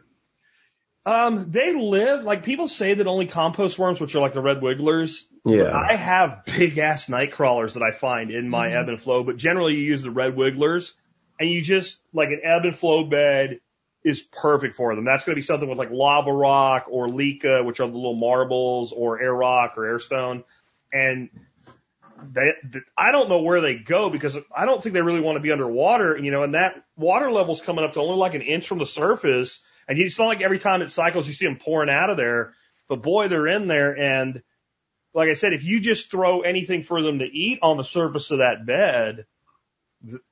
Um, 1.05 1.51
they 1.51 1.73
live, 1.75 2.23
like 2.23 2.43
people 2.43 2.67
say 2.67 2.95
that 2.95 3.05
only 3.05 3.27
compost 3.27 3.77
worms, 3.77 4.01
which 4.01 4.15
are 4.15 4.21
like 4.21 4.33
the 4.33 4.41
red 4.41 4.61
wigglers, 4.61 5.27
Yeah. 5.45 5.71
I 5.71 5.95
have 5.95 6.45
big 6.45 6.77
ass 6.79 7.09
night 7.09 7.31
crawlers 7.31 7.75
that 7.75 7.83
I 7.83 7.91
find 7.91 8.31
in 8.31 8.49
my 8.49 8.71
ebb 8.71 8.89
and 8.89 8.99
flow, 8.99 9.23
but 9.23 9.37
generally 9.37 9.75
you 9.75 9.83
use 9.83 10.01
the 10.01 10.09
red 10.09 10.35
wigglers 10.35 10.95
and 11.39 11.49
you 11.49 11.61
just 11.61 11.99
like 12.13 12.29
an 12.29 12.41
ebb 12.43 12.65
and 12.65 12.75
flow 12.75 13.03
bed 13.03 13.59
is 14.03 14.21
perfect 14.21 14.75
for 14.75 14.95
them. 14.95 15.05
That's 15.05 15.25
going 15.25 15.35
to 15.35 15.39
be 15.39 15.43
something 15.43 15.69
with 15.69 15.77
like 15.77 15.91
lava 15.91 16.31
rock 16.31 16.85
or 16.89 17.07
leca, 17.07 17.63
which 17.65 17.79
are 17.79 17.87
the 17.87 17.95
little 17.95 18.15
marbles 18.15 18.91
or 18.91 19.21
air 19.21 19.33
rock 19.33 19.77
or 19.77 19.85
air 19.85 19.99
stone. 19.99 20.43
And 20.91 21.29
they, 22.31 22.53
th 22.71 22.83
I 22.97 23.11
don't 23.11 23.29
know 23.29 23.41
where 23.41 23.61
they 23.61 23.75
go 23.75 24.09
because 24.09 24.37
I 24.55 24.65
don't 24.65 24.81
think 24.81 24.93
they 24.93 25.01
really 25.01 25.21
want 25.21 25.35
to 25.35 25.41
be 25.41 25.51
underwater, 25.51 26.17
you 26.17 26.31
know, 26.31 26.43
and 26.43 26.53
that 26.55 26.83
water 26.95 27.31
level's 27.31 27.61
coming 27.61 27.83
up 27.83 27.93
to 27.93 27.99
only 27.99 28.15
like 28.15 28.33
an 28.33 28.41
inch 28.41 28.67
from 28.67 28.79
the 28.79 28.85
surface. 28.85 29.59
And 29.87 29.99
it's 29.99 30.17
not 30.17 30.27
like 30.27 30.41
every 30.41 30.59
time 30.59 30.81
it 30.81 30.91
cycles, 30.91 31.27
you 31.27 31.33
see 31.33 31.45
them 31.45 31.57
pouring 31.57 31.89
out 31.89 32.09
of 32.09 32.17
there, 32.17 32.53
but 32.89 33.03
boy, 33.03 33.27
they're 33.27 33.47
in 33.47 33.67
there. 33.67 33.97
And 33.97 34.41
like 35.13 35.29
I 35.29 35.33
said, 35.33 35.53
if 35.53 35.63
you 35.63 35.79
just 35.79 36.11
throw 36.11 36.41
anything 36.41 36.83
for 36.83 37.01
them 37.01 37.19
to 37.19 37.25
eat 37.25 37.59
on 37.61 37.77
the 37.77 37.83
surface 37.83 38.31
of 38.31 38.39
that 38.39 38.65
bed, 38.65 39.25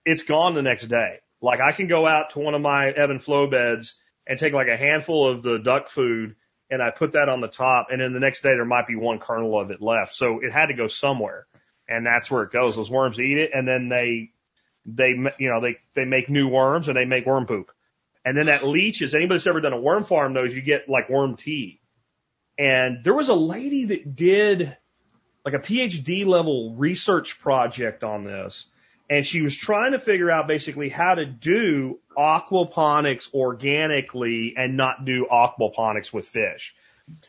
it's 0.06 0.24
gone 0.24 0.56
the 0.56 0.62
next 0.62 0.88
day. 0.88 1.20
Like 1.42 1.60
I 1.60 1.72
can 1.72 1.88
go 1.88 2.08
out 2.08 2.32
to 2.32 2.40
one 2.40 2.54
of 2.56 2.62
my 2.62 2.90
ebb 2.90 3.10
and 3.10 3.24
flow 3.24 3.48
beds 3.48 4.00
and 4.26 4.40
take 4.40 4.54
like 4.54 4.68
a 4.68 4.78
handful 4.78 5.30
of 5.30 5.44
the 5.44 5.60
duck 5.60 5.90
food 5.90 6.36
and 6.70 6.82
I 6.82 6.90
put 6.90 7.12
that 7.12 7.30
on 7.30 7.42
the 7.42 7.48
top 7.48 7.88
and 7.92 8.02
then 8.02 8.14
the 8.14 8.20
next 8.20 8.42
day 8.44 8.54
there 8.54 8.66
might 8.66 8.88
be 8.88 8.96
one 8.96 9.20
kernel 9.20 9.60
of 9.60 9.70
it 9.70 9.82
left. 9.82 10.16
So 10.16 10.40
it 10.40 10.52
had 10.52 10.68
to 10.68 10.74
go 10.74 10.88
somewhere 10.88 11.46
and 11.88 12.06
that's 12.06 12.32
where 12.32 12.44
it 12.44 12.52
goes. 12.52 12.76
Those 12.76 12.90
worms 12.90 13.20
eat 13.20 13.38
it 13.38 13.52
and 13.54 13.68
then 13.68 13.90
they, 13.90 14.32
they, 14.86 15.10
you 15.38 15.50
know, 15.50 15.62
they, 15.62 15.78
they 15.96 16.06
make 16.06 16.30
new 16.30 16.48
worms 16.48 16.88
and 16.88 16.98
they 16.98 17.06
make 17.06 17.26
worm 17.26 17.46
poop. 17.46 17.72
And 18.26 18.38
then 18.38 18.46
that 18.46 18.66
leaches. 18.66 19.14
Anybody 19.14 19.38
that's 19.38 19.48
ever 19.48 19.62
done 19.62 19.74
a 19.74 19.80
worm 19.80 20.04
farm 20.04 20.34
knows 20.34 20.56
you 20.56 20.62
get 20.62 20.88
like 20.88 21.10
worm 21.10 21.36
tea. 21.36 21.82
And 22.58 23.04
there 23.04 23.14
was 23.14 23.30
a 23.30 23.36
lady 23.36 23.86
that 23.86 24.16
did 24.16 24.78
like 25.44 25.54
a 25.54 25.60
PhD 25.60 26.26
level 26.26 26.76
research 26.76 27.40
project 27.40 28.04
on 28.04 28.24
this. 28.24 28.66
And 29.10 29.26
she 29.26 29.42
was 29.42 29.56
trying 29.56 29.92
to 29.92 30.00
figure 30.00 30.32
out 30.32 30.48
basically 30.48 30.90
how 30.90 31.16
to 31.16 31.26
do 31.26 32.00
aquaponics 32.18 33.34
organically 33.34 34.54
and 34.58 34.78
not 34.78 35.04
do 35.04 35.28
aquaponics 35.30 36.14
with 36.14 36.26
fish. 36.26 36.74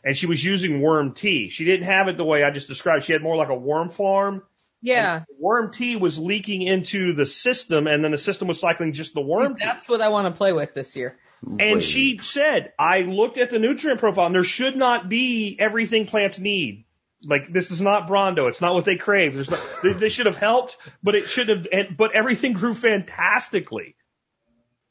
And 0.05 0.17
she 0.17 0.27
was 0.27 0.43
using 0.43 0.81
worm 0.81 1.13
tea. 1.15 1.49
She 1.51 1.65
didn't 1.65 1.87
have 1.87 2.07
it 2.07 2.17
the 2.17 2.25
way 2.25 2.45
I 2.45 2.51
just 2.51 2.69
described. 2.69 3.05
She 3.05 3.13
had 3.13 3.23
more 3.23 3.37
like 3.37 3.49
a 3.49 3.57
worm 3.57 3.91
farm. 3.91 4.43
Yeah. 4.85 5.25
Worm 5.41 5.73
tea 5.73 5.97
was 5.97 6.19
leaking 6.19 6.61
into 6.61 7.15
the 7.15 7.25
system 7.25 7.87
and 7.87 8.05
then 8.05 8.11
the 8.11 8.19
system 8.19 8.49
was 8.49 8.61
cycling 8.61 8.93
just 8.93 9.15
the 9.15 9.23
worm 9.23 9.57
tea. 9.57 9.65
That's 9.65 9.89
what 9.89 10.03
I 10.03 10.11
want 10.11 10.33
to 10.33 10.37
play 10.37 10.53
with 10.53 10.75
this 10.75 10.95
year. 10.95 11.19
And 11.43 11.77
Wait. 11.77 11.83
she 11.83 12.19
said, 12.19 12.75
I 12.79 13.01
looked 13.01 13.39
at 13.39 13.51
the 13.51 13.59
nutrient 13.59 13.99
profile 13.99 14.27
and 14.27 14.35
there 14.35 14.45
should 14.45 14.77
not 14.77 15.09
be 15.09 15.57
everything 15.59 16.07
plants 16.07 16.39
need. 16.39 16.85
Like 17.25 17.51
this 17.51 17.71
is 17.71 17.81
not 17.81 18.09
Brawndo. 18.09 18.47
It's 18.47 18.61
not 18.61 18.75
what 18.75 18.85
they 18.85 18.97
crave. 18.97 19.35
There's 19.35 19.51
not, 19.51 19.61
they, 19.83 19.95
they 19.95 20.09
should 20.11 20.27
have 20.27 20.37
helped, 20.37 20.77
but 21.03 21.15
it 21.15 21.31
should 21.31 21.49
have, 21.49 21.67
and, 21.73 21.97
but 21.97 22.15
everything 22.15 22.53
grew 22.53 22.75
fantastically. 22.75 23.97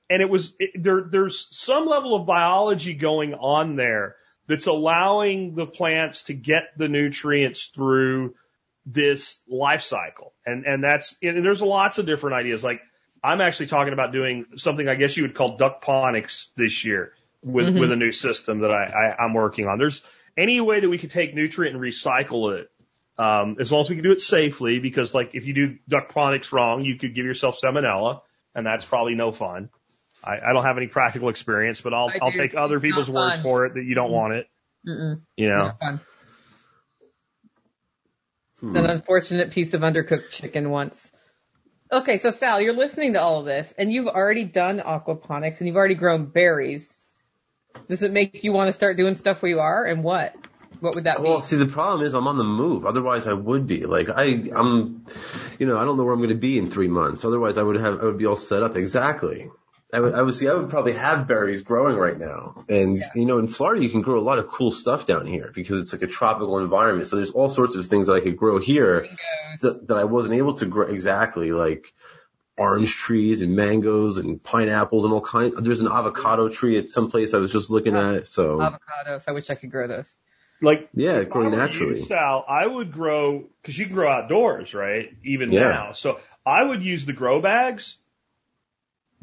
And 0.09 0.23
it 0.23 0.29
was, 0.29 0.55
it, 0.57 0.83
there, 0.83 1.05
there's 1.07 1.47
some 1.55 1.85
level 1.85 2.15
of 2.15 2.25
biology 2.25 2.95
going 2.95 3.35
on 3.35 3.75
there 3.75 4.15
that's 4.47 4.65
allowing 4.65 5.53
the 5.53 5.67
plants 5.67 6.23
to 6.23 6.33
get 6.33 6.63
the 6.77 6.87
nutrients 6.87 7.65
through 7.65 8.33
this 8.85 9.37
life 9.47 9.81
cycle. 9.81 10.33
And, 10.45 10.65
and 10.65 10.83
that's, 10.83 11.15
and 11.21 11.43
there's 11.45 11.61
lots 11.61 11.97
of 11.97 12.05
different 12.05 12.35
ideas. 12.35 12.63
Like 12.63 12.81
I'm 13.23 13.41
actually 13.41 13.67
talking 13.67 13.93
about 13.93 14.11
doing 14.11 14.45
something 14.57 14.87
I 14.87 14.95
guess 14.95 15.15
you 15.15 15.23
would 15.23 15.35
call 15.35 15.57
duckponics 15.57 16.53
this 16.55 16.83
year 16.83 17.13
with, 17.43 17.67
Mhm. 17.67 17.79
with 17.79 17.91
a 17.91 17.95
new 17.95 18.11
system 18.11 18.59
that 18.59 18.71
I, 18.71 18.83
I, 18.85 19.23
I'm 19.23 19.33
working 19.33 19.67
on. 19.67 19.77
There's 19.77 20.03
any 20.37 20.59
way 20.61 20.79
that 20.81 20.89
we 20.89 20.97
could 20.97 21.11
take 21.11 21.33
nutrient 21.33 21.75
and 21.75 21.83
recycle 21.83 22.57
it. 22.59 22.69
Um, 23.17 23.57
as 23.59 23.71
long 23.71 23.81
as 23.81 23.89
we 23.91 23.95
can 23.95 24.03
do 24.03 24.11
it 24.11 24.21
safely, 24.21 24.79
because 24.79 25.13
like 25.13 25.31
if 25.35 25.45
you 25.45 25.53
do 25.53 25.77
duckponics 25.89 26.51
wrong, 26.51 26.83
you 26.83 26.97
could 26.97 27.13
give 27.13 27.25
yourself 27.25 27.59
salmonella 27.63 28.21
and 28.55 28.65
that's 28.65 28.85
probably 28.85 29.13
no 29.15 29.31
fun. 29.31 29.69
I, 30.23 30.37
I 30.37 30.53
don't 30.53 30.63
have 30.63 30.77
any 30.77 30.87
practical 30.87 31.29
experience, 31.29 31.79
but 31.81 31.93
I'll, 31.93 32.09
I 32.09 32.17
I'll 32.21 32.31
do. 32.31 32.37
take 32.37 32.55
other 32.55 32.75
It's 32.75 32.81
people's 32.81 33.09
words 33.09 33.39
for 33.41 33.65
it 33.65 33.75
that 33.75 33.83
you 33.83 33.93
don't 33.93 34.11
want 34.11 34.33
it, 34.33 34.47
Mm-mm. 34.87 35.21
you 35.37 35.49
know. 35.49 35.73
Hmm. 38.63 38.77
An 38.77 38.85
unfortunate 38.85 39.51
piece 39.51 39.73
of 39.73 39.81
undercooked 39.81 40.29
chicken 40.29 40.69
once. 40.69 41.11
Okay, 41.91 42.15
so 42.15 42.31
Sal, 42.31 42.61
you're 42.61 42.73
listening 42.73 43.11
to 43.11 43.21
all 43.21 43.41
of 43.41 43.45
this, 43.45 43.73
and 43.77 43.91
you've 43.91 44.07
already 44.07 44.45
done 44.45 44.79
aquaponics, 44.79 45.59
and 45.59 45.67
you've 45.67 45.75
already 45.75 45.95
grown 45.95 46.27
berries. 46.27 47.01
Does 47.89 48.03
it 48.03 48.13
make 48.13 48.45
you 48.45 48.53
want 48.53 48.69
to 48.69 48.73
start 48.73 48.95
doing 48.95 49.15
stuff 49.15 49.41
where 49.41 49.49
you 49.49 49.59
are, 49.59 49.83
and 49.83 50.01
what? 50.01 50.33
What 50.79 50.95
would 50.95 51.03
that 51.03 51.21
Well, 51.21 51.39
be? 51.39 51.41
see, 51.41 51.57
the 51.57 51.65
problem 51.65 52.07
is 52.07 52.13
I'm 52.13 52.25
on 52.25 52.37
the 52.37 52.45
move. 52.45 52.85
Otherwise, 52.85 53.27
I 53.27 53.33
would 53.33 53.67
be 53.67 53.85
like 53.85 54.09
I, 54.09 54.23
I'm, 54.55 55.05
you 55.59 55.67
know, 55.67 55.77
I 55.77 55.83
don't 55.83 55.97
know 55.97 56.05
where 56.05 56.13
I'm 56.13 56.19
going 56.21 56.29
to 56.29 56.35
be 56.35 56.57
in 56.57 56.71
three 56.71 56.87
months. 56.87 57.25
Otherwise, 57.25 57.57
I 57.57 57.63
would 57.63 57.75
have, 57.75 57.99
I 57.99 58.05
would 58.05 58.17
be 58.17 58.27
all 58.27 58.37
set 58.37 58.63
up 58.63 58.77
exactly. 58.77 59.51
I 59.93 59.99
would, 59.99 60.13
I 60.15 60.21
would 60.23 60.33
see, 60.33 60.47
I 60.47 60.53
would 60.55 60.69
probably 60.71 60.93
have 60.93 61.27
berries 61.27 61.61
growing 61.61 61.95
right 61.95 62.17
now. 62.17 62.65
And 62.67 62.99
you 63.13 63.25
know, 63.25 63.37
in 63.37 63.47
Florida, 63.47 63.83
you 63.83 63.89
can 63.89 64.01
grow 64.01 64.19
a 64.19 64.25
lot 64.25 64.39
of 64.39 64.47
cool 64.47 64.71
stuff 64.71 65.05
down 65.05 65.27
here 65.27 65.51
because 65.53 65.81
it's 65.81 65.93
like 65.93 66.01
a 66.01 66.07
tropical 66.07 66.57
environment. 66.57 67.07
So 67.07 67.17
there's 67.17 67.29
all 67.29 67.47
sorts 67.47 67.75
of 67.75 67.85
things 67.85 68.07
that 68.07 68.13
I 68.13 68.19
could 68.19 68.35
grow 68.35 68.57
here 68.57 69.07
that, 69.61 69.87
that 69.87 69.97
I 69.97 70.05
wasn't 70.05 70.33
able 70.33 70.55
to 70.55 70.65
grow 70.65 70.87
exactly, 70.87 71.51
like 71.51 71.93
orange 72.57 72.93
trees 72.93 73.41
and 73.43 73.55
mangoes 73.55 74.17
and 74.17 74.41
pineapples 74.41 75.05
and 75.05 75.13
all 75.13 75.21
kinds. 75.21 75.55
There's 75.61 75.81
an 75.81 75.87
avocado 75.87 76.49
tree 76.49 76.77
at 76.77 76.89
some 76.89 77.11
place 77.11 77.35
I 77.35 77.37
was 77.37 77.51
just 77.51 77.69
looking 77.69 77.95
at. 77.95 78.15
It. 78.15 78.27
So 78.27 78.57
Avocados. 78.57 79.23
I 79.27 79.31
wish 79.31 79.51
I 79.51 79.55
could 79.55 79.69
grow 79.69 79.87
those. 79.87 80.15
Like 80.59 80.89
yeah, 80.95 81.17
If 81.17 81.27
I 81.27 81.29
growing 81.29 81.51
were 81.51 81.55
you, 81.55 81.61
naturally. 81.61 82.03
Sal, 82.03 82.45
I 82.47 82.65
would 82.65 82.91
grow 82.91 83.45
because 83.61 83.77
you 83.77 83.85
can 83.85 83.93
grow 83.93 84.09
outdoors, 84.09 84.73
right? 84.73 85.13
Even 85.23 85.51
Yeah. 85.51 85.69
now. 85.69 85.91
So 85.93 86.19
I 86.45 86.63
would 86.63 86.83
use 86.83 87.05
the 87.05 87.13
grow 87.13 87.41
bags 87.41 87.97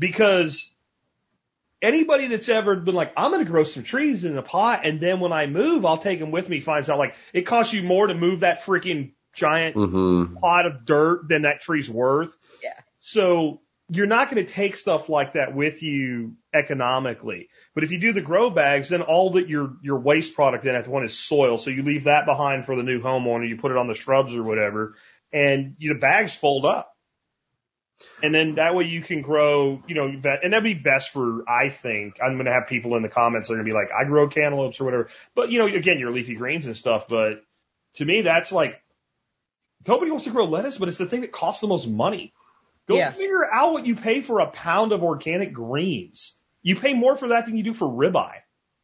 because 0.01 0.69
anybody 1.83 2.27
that's 2.27 2.49
ever 2.49 2.75
been 2.77 2.95
like, 2.95 3.13
I'm 3.17 3.31
going 3.31 3.45
to 3.45 3.51
grow 3.51 3.65
some 3.65 3.85
trees 3.85 4.25
in 4.25 4.37
a 4.37 4.43
pot, 4.43 4.85
and 4.85 5.01
then 5.01 5.21
when 5.21 5.33
I 5.33 5.47
move, 5.47 5.85
I'll 5.85 5.99
take 5.99 6.19
them 6.19 6.33
with 6.33 6.49
me. 6.49 6.61
Finds 6.61 6.91
out 6.91 6.99
like 6.99 7.15
it 7.33 7.43
costs 7.43 7.73
you 7.73 7.83
more 7.83 8.07
to 8.09 8.15
move 8.15 8.41
that 8.41 8.63
freaking 8.63 9.13
giant 9.33 9.77
hmm 9.77 10.35
pot 10.37 10.67
of 10.67 10.85
dirt 10.85 11.29
than 11.29 11.43
that 11.43 11.61
tree's 11.61 11.89
worth. 11.89 12.37
Yeah. 12.65 12.75
So 12.99 13.61
you're 13.89 14.07
not 14.07 14.31
going 14.31 14.45
to 14.45 14.53
take 14.53 14.77
stuff 14.77 15.09
like 15.09 15.35
that 15.35 15.55
with 15.55 15.83
you 15.83 16.37
economically. 16.55 17.49
But 17.75 17.85
if 17.85 17.91
you 17.91 17.99
do 17.99 18.13
the 18.13 18.21
grow 18.21 18.51
bags, 18.51 18.89
then 18.89 19.03
all 19.03 19.33
that 19.33 19.49
your 19.49 19.75
your 19.83 19.99
waste 19.99 20.35
product 20.35 20.65
in 20.65 20.75
at 20.75 20.89
one 20.89 21.05
is 21.05 21.19
soil. 21.19 21.59
So 21.59 21.71
you 21.71 21.83
leave 21.83 22.05
that 22.05 22.25
behind 22.27 22.67
for 22.67 22.75
the 22.75 22.83
new 22.83 23.01
homeowner. 23.03 23.49
You 23.49 23.59
put 23.59 23.71
it 23.71 23.77
on 23.77 23.87
the 23.87 23.95
shrubs 23.95 24.35
or 24.35 24.43
whatever, 24.43 24.95
and 25.33 25.77
you, 25.79 25.93
the 25.93 26.01
bags 26.01 26.33
fold 26.33 26.65
up. 26.65 26.90
And 28.23 28.35
then 28.35 28.55
that 28.57 28.75
way 28.75 28.85
you 28.85 29.03
can 29.03 29.23
grow, 29.23 29.83
you 29.87 29.95
know, 29.95 30.21
that, 30.23 30.41
and 30.43 30.53
that'd 30.53 30.65
be 30.65 30.75
best 30.75 31.11
for, 31.11 31.49
I 31.49 31.69
think, 31.71 32.19
I'm 32.23 32.35
going 32.35 32.47
to 32.47 32.53
have 32.53 32.67
people 32.67 32.97
in 32.97 33.03
the 33.03 33.09
comments 33.09 33.49
that 33.49 33.55
are 33.55 33.57
going 33.59 33.67
to 33.67 33.71
be 33.73 33.77
like, 33.77 33.91
I 33.93 34.05
grow 34.05 34.29
cantaloupes 34.29 34.81
or 34.81 34.85
whatever. 34.85 35.09
But, 35.35 35.51
you 35.51 35.59
know, 35.59 35.67
again, 35.67 35.99
your 35.99 36.11
leafy 36.13 36.35
greens 36.35 36.67
and 36.67 36.77
stuff. 36.77 37.09
But 37.09 37.43
to 37.95 38.05
me, 38.05 38.23
that's 38.23 38.53
like, 38.53 38.83
nobody 39.87 40.11
wants 40.11 40.25
to 40.25 40.31
grow 40.31 40.45
lettuce, 40.47 40.79
but 40.79 40.89
it's 40.89 40.99
the 40.99 41.07
thing 41.07 41.23
that 41.23 41.33
costs 41.33 41.61
the 41.61 41.67
most 41.67 41.89
money. 41.89 42.33
Go 42.87 42.97
Yeah. 42.97 43.11
figure 43.11 43.45
out 43.45 43.73
what 43.73 43.87
you 43.87 43.97
pay 43.97 44.21
for 44.23 44.41
a 44.41 44.51
pound 44.51 44.93
of 44.93 45.03
organic 45.03 45.53
greens. 45.53 46.37
You 46.63 46.77
pay 46.77 46.95
more 46.95 47.17
for 47.17 47.29
that 47.29 47.47
than 47.47 47.57
you 47.57 47.63
do 47.63 47.75
for 47.75 47.87
ribeye. 47.89 48.41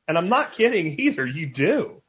And 0.09 0.17
I'm 0.17 0.29
not 0.29 0.53
kidding 0.53 0.87
either. 1.01 1.27
You 1.27 1.47
do. 1.47 2.03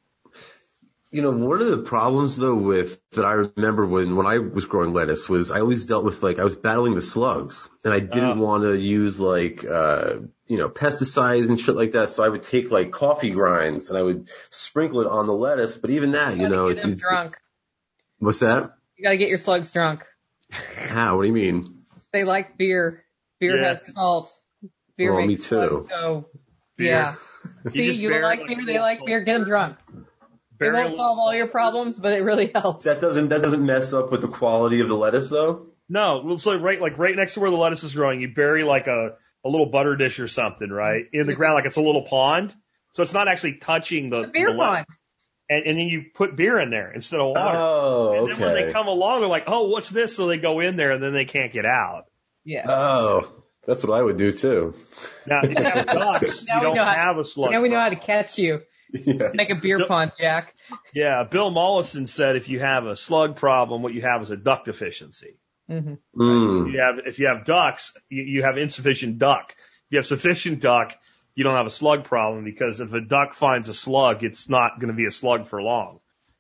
You 1.10 1.22
know, 1.22 1.32
one 1.32 1.62
of 1.62 1.68
the 1.70 1.78
problems 1.78 2.36
though 2.36 2.56
with 2.56 3.00
that 3.12 3.24
I 3.24 3.32
remember 3.56 3.86
when 3.86 4.18
when 4.18 4.26
I 4.26 4.40
was 4.40 4.66
growing 4.66 4.94
lettuce 4.94 5.30
was 5.30 5.52
I 5.52 5.62
always 5.62 5.86
dealt 5.86 6.04
with 6.04 6.22
like 6.22 6.38
I 6.38 6.44
was 6.44 6.56
battling 6.58 6.96
the 6.96 7.02
slugs 7.02 7.70
and 7.86 7.94
I 7.94 8.00
didn't 8.02 8.40
Oh. 8.40 8.44
want 8.44 8.64
to 8.64 8.76
use 8.78 9.18
like 9.18 9.64
uh 9.64 10.16
you 10.48 10.58
know 10.58 10.70
pesticides 10.70 11.48
and 11.48 11.60
shit 11.60 11.76
like 11.76 11.94
that. 11.94 12.10
So 12.10 12.24
I 12.24 12.28
would 12.28 12.44
take 12.44 12.72
like 12.72 12.92
coffee 12.92 13.30
grinds 13.30 13.90
and 13.90 13.98
I 13.98 14.02
would 14.02 14.28
sprinkle 14.50 15.00
it 15.00 15.08
on 15.08 15.28
the 15.28 15.34
lettuce. 15.34 15.78
But 15.78 15.92
even 15.92 16.12
that, 16.12 16.34
you 16.36 16.44
gotta 16.44 16.56
know, 16.56 16.68
get 16.68 16.78
if 16.78 16.82
them 16.84 16.92
you, 16.92 16.96
drunk. 16.98 17.38
what's 18.20 18.40
that? 18.40 18.74
You 18.98 19.04
gotta 19.06 19.18
get 19.18 19.30
your 19.30 19.38
slugs 19.38 19.72
drunk. 19.72 20.04
How? 20.52 21.16
What 21.16 21.22
do 21.24 21.28
you 21.30 21.34
mean? 21.34 21.84
They 22.12 22.26
like 22.26 22.58
beer. 22.58 23.06
Beer 23.40 23.56
Yeah. 23.62 23.68
has 23.76 23.94
salt. 23.94 24.34
Beer 24.98 25.14
Well, 25.14 25.22
me 25.22 25.28
makes 25.36 25.46
slugs 25.48 25.70
too. 25.70 25.88
go 25.90 26.26
beer. 26.76 26.92
Yeah. 26.92 27.16
See, 27.70 27.88
just 27.88 28.00
you 28.00 28.10
bury 28.10 28.24
like 28.24 28.40
like 28.40 28.48
beer, 28.50 28.66
they 28.66 28.80
like 28.80 28.98
salt 28.98 29.08
beer, 29.08 29.22
get 29.22 29.38
them 29.40 29.48
drunk. 29.48 29.78
It 30.58 30.72
Bury 30.72 30.80
a 30.80 30.84
won't 30.86 30.96
solve 30.96 31.20
all 31.20 31.34
your 31.34 31.48
problems, 31.48 32.00
but 32.00 32.14
it 32.14 32.22
really 32.24 32.52
helps. 32.54 32.86
That 32.86 33.00
doesn't 33.02 33.30
that 33.30 33.42
doesn't 33.42 33.66
mess 33.66 33.94
up 33.94 34.12
with 34.12 34.22
the 34.22 34.28
quality 34.28 34.80
of 34.82 34.88
the 34.88 34.96
lettuce 34.98 35.30
though. 35.30 35.68
No, 35.90 36.22
well, 36.26 36.38
so 36.38 36.56
right, 36.56 36.82
like 36.82 36.98
right 36.98 37.16
next 37.16 37.36
to 37.36 37.40
where 37.40 37.50
the 37.50 37.56
lettuce 37.58 37.84
is 37.84 37.94
growing, 37.94 38.20
you 38.20 38.34
bury 38.34 38.64
like 38.64 38.88
a, 38.88 39.16
a 39.46 39.50
little 39.50 39.68
butter 39.68 39.96
dish 39.96 40.20
or 40.20 40.28
something, 40.28 40.70
right, 40.70 41.06
in 41.14 41.28
the 41.28 41.34
ground, 41.34 41.56
like 41.56 41.66
it's 41.66 41.78
a 41.78 41.82
little 41.82 42.02
pond. 42.04 42.54
So 42.94 43.04
it's 43.04 43.14
not 43.14 43.28
actually 43.30 43.54
touching 43.60 44.10
the, 44.10 44.24
The 44.24 44.28
beer 44.28 44.52
the 44.52 44.58
lettuce. 44.58 44.76
pond. 44.76 44.86
And, 45.50 45.66
and 45.66 45.78
then 45.80 45.86
you 45.88 46.06
put 46.14 46.36
beer 46.36 46.60
in 46.60 46.72
there 46.72 46.92
instead 46.92 47.22
of 47.22 47.28
water. 47.28 47.58
Oh, 47.58 48.08
okay. 48.10 48.20
and 48.20 48.30
then 48.32 48.40
when 48.56 48.66
they 48.66 48.74
come 48.74 48.88
along, 48.88 49.22
they're 49.22 49.30
like, 49.30 49.46
oh, 49.48 49.70
what's 49.70 49.90
this? 49.90 50.14
So 50.14 50.28
they 50.28 50.38
go 50.38 50.60
in 50.60 50.76
there 50.76 50.92
and 50.92 51.02
then 51.02 51.14
they 51.14 51.24
can't 51.24 51.54
get 51.54 51.66
out. 51.66 52.04
Yeah. 52.44 52.66
Oh, 52.68 53.32
that's 53.66 53.82
what 53.82 53.98
I 53.98 54.02
would 54.04 54.18
do 54.18 54.34
too. 54.34 54.74
Now, 55.26 55.40
if 55.44 55.52
you 55.58 55.64
have 55.64 55.86
ducks, 55.86 56.44
Now 56.44 56.56
you 56.56 56.60
we 56.60 56.66
don't 56.66 56.76
know 56.76 56.84
how- 56.86 56.92
have 56.96 57.18
a 57.18 57.24
slug. 57.24 57.52
now 57.52 57.62
we 57.62 57.70
know 57.70 57.76
problem. 57.78 57.96
how 57.96 58.02
to 58.02 58.06
catch 58.06 58.38
you. 58.40 58.62
Yeah. 58.94 59.30
Make 59.34 59.50
a 59.50 59.56
beer 59.56 59.80
Yep. 59.80 59.88
pond, 59.88 60.12
Jack. 60.18 60.56
Yeah, 60.94 61.24
Bill 61.30 61.50
Mollison 61.52 62.08
said 62.08 62.36
if 62.36 62.50
you 62.50 62.60
have 62.60 62.86
a 62.86 62.96
slug 62.96 63.36
problem, 63.36 63.82
what 63.82 63.94
you 63.94 64.02
have 64.02 64.22
is 64.22 64.32
a 64.32 64.38
duck 64.38 64.66
deficiency. 64.66 65.38
hmm 65.68 65.96
Mm. 66.16 66.72
You 66.74 66.80
have, 66.80 66.96
if 67.06 67.20
you 67.20 67.28
have 67.28 67.46
ducks, 67.46 67.94
you, 68.10 68.24
you 68.24 68.44
have 68.44 68.58
insufficient 68.58 69.18
duck. 69.20 69.52
If 69.58 69.92
you 69.92 69.98
have 70.00 70.06
sufficient 70.06 70.62
duck, 70.62 70.94
you 71.36 71.44
don't 71.44 71.56
have 71.56 71.68
a 71.68 71.72
slug 71.72 72.06
problem 72.06 72.44
because 72.44 72.80
if 72.80 72.92
a 72.94 73.02
duck 73.02 73.34
finds 73.34 73.70
a 73.70 73.74
slug, 73.74 74.24
it's 74.24 74.50
not 74.50 74.80
going 74.80 74.88
to 74.90 74.94
be 74.96 75.06
a 75.06 75.12
slug 75.12 75.46
for 75.48 75.62
long. 75.62 76.00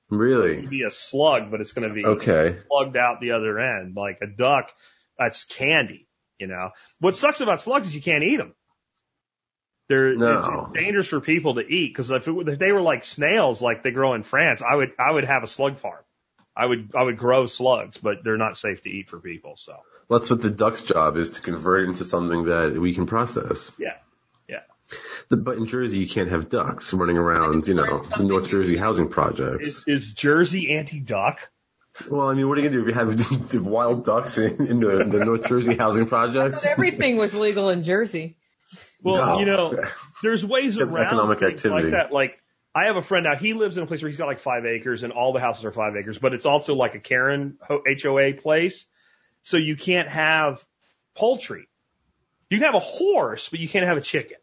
Really? 0.09 0.51
It'll 0.51 0.55
Really? 0.61 0.67
be 0.67 0.83
a 0.87 0.91
slug, 0.91 1.51
but 1.51 1.61
it's 1.61 1.73
going 1.73 1.87
to 1.89 1.93
be 1.93 2.05
Okay. 2.05 2.57
plugged 2.69 2.95
out 2.97 3.19
the 3.21 3.31
other 3.31 3.59
end. 3.59 3.95
Like 3.95 4.19
a 4.21 4.27
duck, 4.27 4.71
that's 5.19 5.43
candy, 5.43 6.07
you 6.39 6.47
know. 6.47 6.69
What 6.99 7.17
sucks 7.17 7.41
about 7.41 7.61
slugs 7.61 7.87
is 7.87 7.95
you 7.95 8.01
can't 8.01 8.23
eat 8.23 8.37
them. 8.37 8.55
They're 9.89 10.15
No. 10.15 10.37
it's, 10.39 10.47
it's 10.47 10.73
dangerous 10.73 11.07
for 11.07 11.21
people 11.21 11.55
to 11.55 11.61
eat 11.61 11.93
because 11.93 12.11
if, 12.11 12.27
it- 12.27 12.47
if 12.49 12.59
they 12.59 12.71
were 12.71 12.81
like 12.81 13.03
snails, 13.03 13.61
like 13.61 13.83
they 13.83 13.91
grow 13.91 14.13
in 14.13 14.23
France, 14.23 14.61
I 14.61 14.75
would 14.75 14.91
I 14.99 15.11
would 15.11 15.23
have 15.23 15.43
a 15.43 15.47
slug 15.47 15.77
farm. 15.79 16.03
I 16.55 16.65
would 16.65 16.91
I 16.95 17.03
would 17.03 17.17
grow 17.17 17.45
slugs, 17.45 17.97
but 17.97 18.23
they're 18.23 18.37
not 18.37 18.57
safe 18.57 18.81
to 18.83 18.89
eat 18.89 19.07
for 19.09 19.19
people. 19.19 19.55
So 19.57 19.73
That's 20.09 20.29
what 20.29 20.41
the 20.41 20.49
duck's 20.49 20.81
job 20.81 21.15
is 21.17 21.29
to 21.31 21.41
convert 21.41 21.81
it 21.83 21.89
into 21.89 22.03
something 22.03 22.45
that 22.45 22.77
we 22.77 22.93
can 22.93 23.05
process. 23.05 23.71
yeah, 23.77 23.93
yeah. 24.49 24.61
The- 25.29 25.37
But 25.37 25.57
in 25.57 25.67
Jersey, 25.67 25.99
you 25.99 26.07
can't 26.07 26.29
have 26.29 26.49
ducks 26.49 26.93
running 26.93 27.17
around, 27.17 27.67
you 27.67 27.75
know, 27.75 27.99
the 27.99 28.23
North 28.23 28.49
Jersey 28.49 28.75
housing 28.75 29.09
projects. 29.09 29.67
Is, 29.67 29.83
is 29.87 30.11
Jersey 30.13 30.75
anti-duck? 30.75 31.49
Well, 32.09 32.27
I 32.29 32.33
mean, 32.33 32.47
what 32.47 32.57
are 32.57 32.61
you 32.61 32.69
gonna 32.69 32.81
do? 32.81 32.85
We 32.85 32.93
have 32.93 33.49
the 33.49 33.61
wild 33.63 34.03
ducks 34.05 34.37
in, 34.37 34.65
in 34.67 34.79
the, 34.79 35.05
the 35.09 35.23
North 35.25 35.47
Jersey 35.47 35.75
housing 35.75 36.07
projects. 36.15 36.63
But 36.63 36.71
everything 36.71 37.17
was 37.17 37.33
legal 37.33 37.69
in 37.69 37.83
Jersey. 37.83 38.35
Well, 39.01 39.33
No. 39.35 39.39
you 39.39 39.45
know, 39.45 39.83
there's 40.23 40.45
ways 40.45 40.79
around 40.79 41.05
economic 41.05 41.41
activity. 41.43 41.83
like 41.83 41.91
that. 41.91 42.11
Like 42.11 42.41
I 42.73 42.85
have 42.85 42.95
a 42.97 43.01
friend 43.01 43.23
now. 43.23 43.35
He 43.35 43.53
lives 43.53 43.77
in 43.77 43.83
a 43.83 43.87
place 43.87 44.01
where 44.01 44.09
he's 44.09 44.17
got 44.17 44.27
like 44.27 44.39
five 44.39 44.65
acres, 44.65 45.03
and 45.03 45.11
all 45.13 45.33
the 45.33 45.39
houses 45.39 45.65
are 45.65 45.71
five 45.71 45.95
acres, 45.95 46.17
but 46.17 46.33
it's 46.33 46.45
also 46.45 46.75
like 46.75 46.95
a 46.95 46.99
Karen 46.99 47.57
Ho- 47.67 47.83
HOA 48.01 48.33
place, 48.33 48.87
so 49.43 49.57
you 49.57 49.75
can't 49.75 50.07
have 50.09 50.63
poultry. 51.15 51.67
You 52.49 52.57
can 52.57 52.65
have 52.65 52.75
a 52.75 52.79
horse, 52.79 53.49
but 53.49 53.59
you 53.59 53.67
can't 53.67 53.85
have 53.85 53.97
a 53.97 54.01
chicken. 54.01 54.37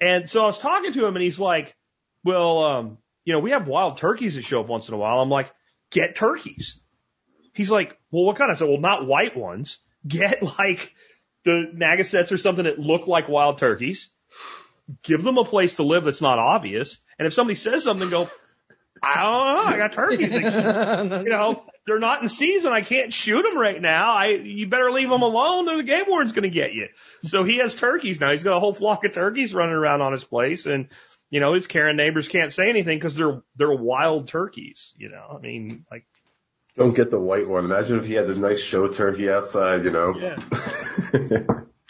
And 0.00 0.28
so 0.28 0.42
I 0.42 0.46
was 0.46 0.58
talking 0.58 0.92
to 0.92 1.06
him, 1.06 1.14
and 1.16 1.22
he's 1.22 1.40
like, 1.40 1.74
"Well, 2.24 2.64
um, 2.64 2.98
you 3.24 3.32
know, 3.32 3.38
we 3.40 3.50
have 3.52 3.66
wild 3.68 3.96
turkeys 3.96 4.34
that 4.36 4.44
show 4.44 4.60
up 4.60 4.66
once 4.68 4.88
in 4.88 4.94
a 4.94 4.98
while." 4.98 5.20
I'm 5.20 5.30
like, 5.30 5.52
"Get 5.90 6.14
turkeys." 6.16 6.80
He's 7.54 7.70
like, 7.70 7.98
"Well, 8.10 8.24
what 8.24 8.36
kind 8.36 8.50
of?" 8.50 8.56
I 8.56 8.58
said, 8.58 8.68
"Well, 8.68 8.78
not 8.80 9.06
white 9.06 9.36
ones. 9.36 9.78
Get 10.06 10.42
like." 10.58 10.92
The 11.46 11.70
Narragansetts 11.72 12.32
or 12.32 12.38
something 12.38 12.64
that 12.64 12.80
look 12.80 13.06
like 13.06 13.28
wild 13.28 13.58
turkeys. 13.58 14.10
Give 15.04 15.22
them 15.22 15.38
a 15.38 15.44
place 15.44 15.76
to 15.76 15.84
live 15.84 16.04
that's 16.04 16.20
not 16.20 16.40
obvious. 16.40 16.98
And 17.18 17.26
if 17.26 17.32
somebody 17.32 17.54
says 17.54 17.84
something, 17.84 18.10
go, 18.10 18.28
I 19.00 19.22
don't 19.22 19.54
know, 19.54 19.62
I 19.62 19.76
got 19.76 19.92
turkeys. 19.92 20.34
You 20.34 21.30
know, 21.30 21.62
they're 21.86 22.00
not 22.00 22.22
in 22.22 22.28
season. 22.28 22.72
I 22.72 22.80
can't 22.80 23.12
shoot 23.12 23.42
them 23.42 23.56
right 23.56 23.80
now. 23.80 24.12
I, 24.12 24.26
you 24.30 24.66
better 24.66 24.90
leave 24.90 25.08
them 25.08 25.22
alone 25.22 25.68
or 25.68 25.76
the 25.76 25.84
game 25.84 26.06
warden's 26.08 26.32
going 26.32 26.42
to 26.42 26.50
get 26.50 26.74
you. 26.74 26.88
So 27.22 27.44
he 27.44 27.58
has 27.58 27.76
turkeys 27.76 28.20
now. 28.20 28.32
He's 28.32 28.42
got 28.42 28.56
a 28.56 28.60
whole 28.60 28.74
flock 28.74 29.04
of 29.04 29.12
turkeys 29.12 29.54
running 29.54 29.76
around 29.76 30.02
on 30.02 30.12
his 30.12 30.24
place 30.24 30.66
and, 30.66 30.88
you 31.30 31.38
know, 31.38 31.52
his 31.52 31.68
Karen 31.68 31.96
neighbors 31.96 32.26
can't 32.26 32.52
say 32.52 32.68
anything 32.68 32.98
because 32.98 33.14
they're, 33.14 33.40
they're 33.54 33.72
wild 33.72 34.26
turkeys, 34.26 34.94
you 34.96 35.10
know, 35.10 35.36
I 35.36 35.40
mean, 35.40 35.84
like, 35.92 36.06
Don't 36.76 36.94
get 36.94 37.10
the 37.10 37.20
white 37.20 37.48
one. 37.48 37.64
Imagine 37.64 37.98
if 37.98 38.04
he 38.04 38.14
had 38.14 38.28
the 38.28 38.34
nice 38.34 38.60
show 38.62 38.86
turkey 38.88 39.30
outside, 39.30 39.84
you 39.84 39.90
know. 39.90 40.14
yeah. 40.18 41.38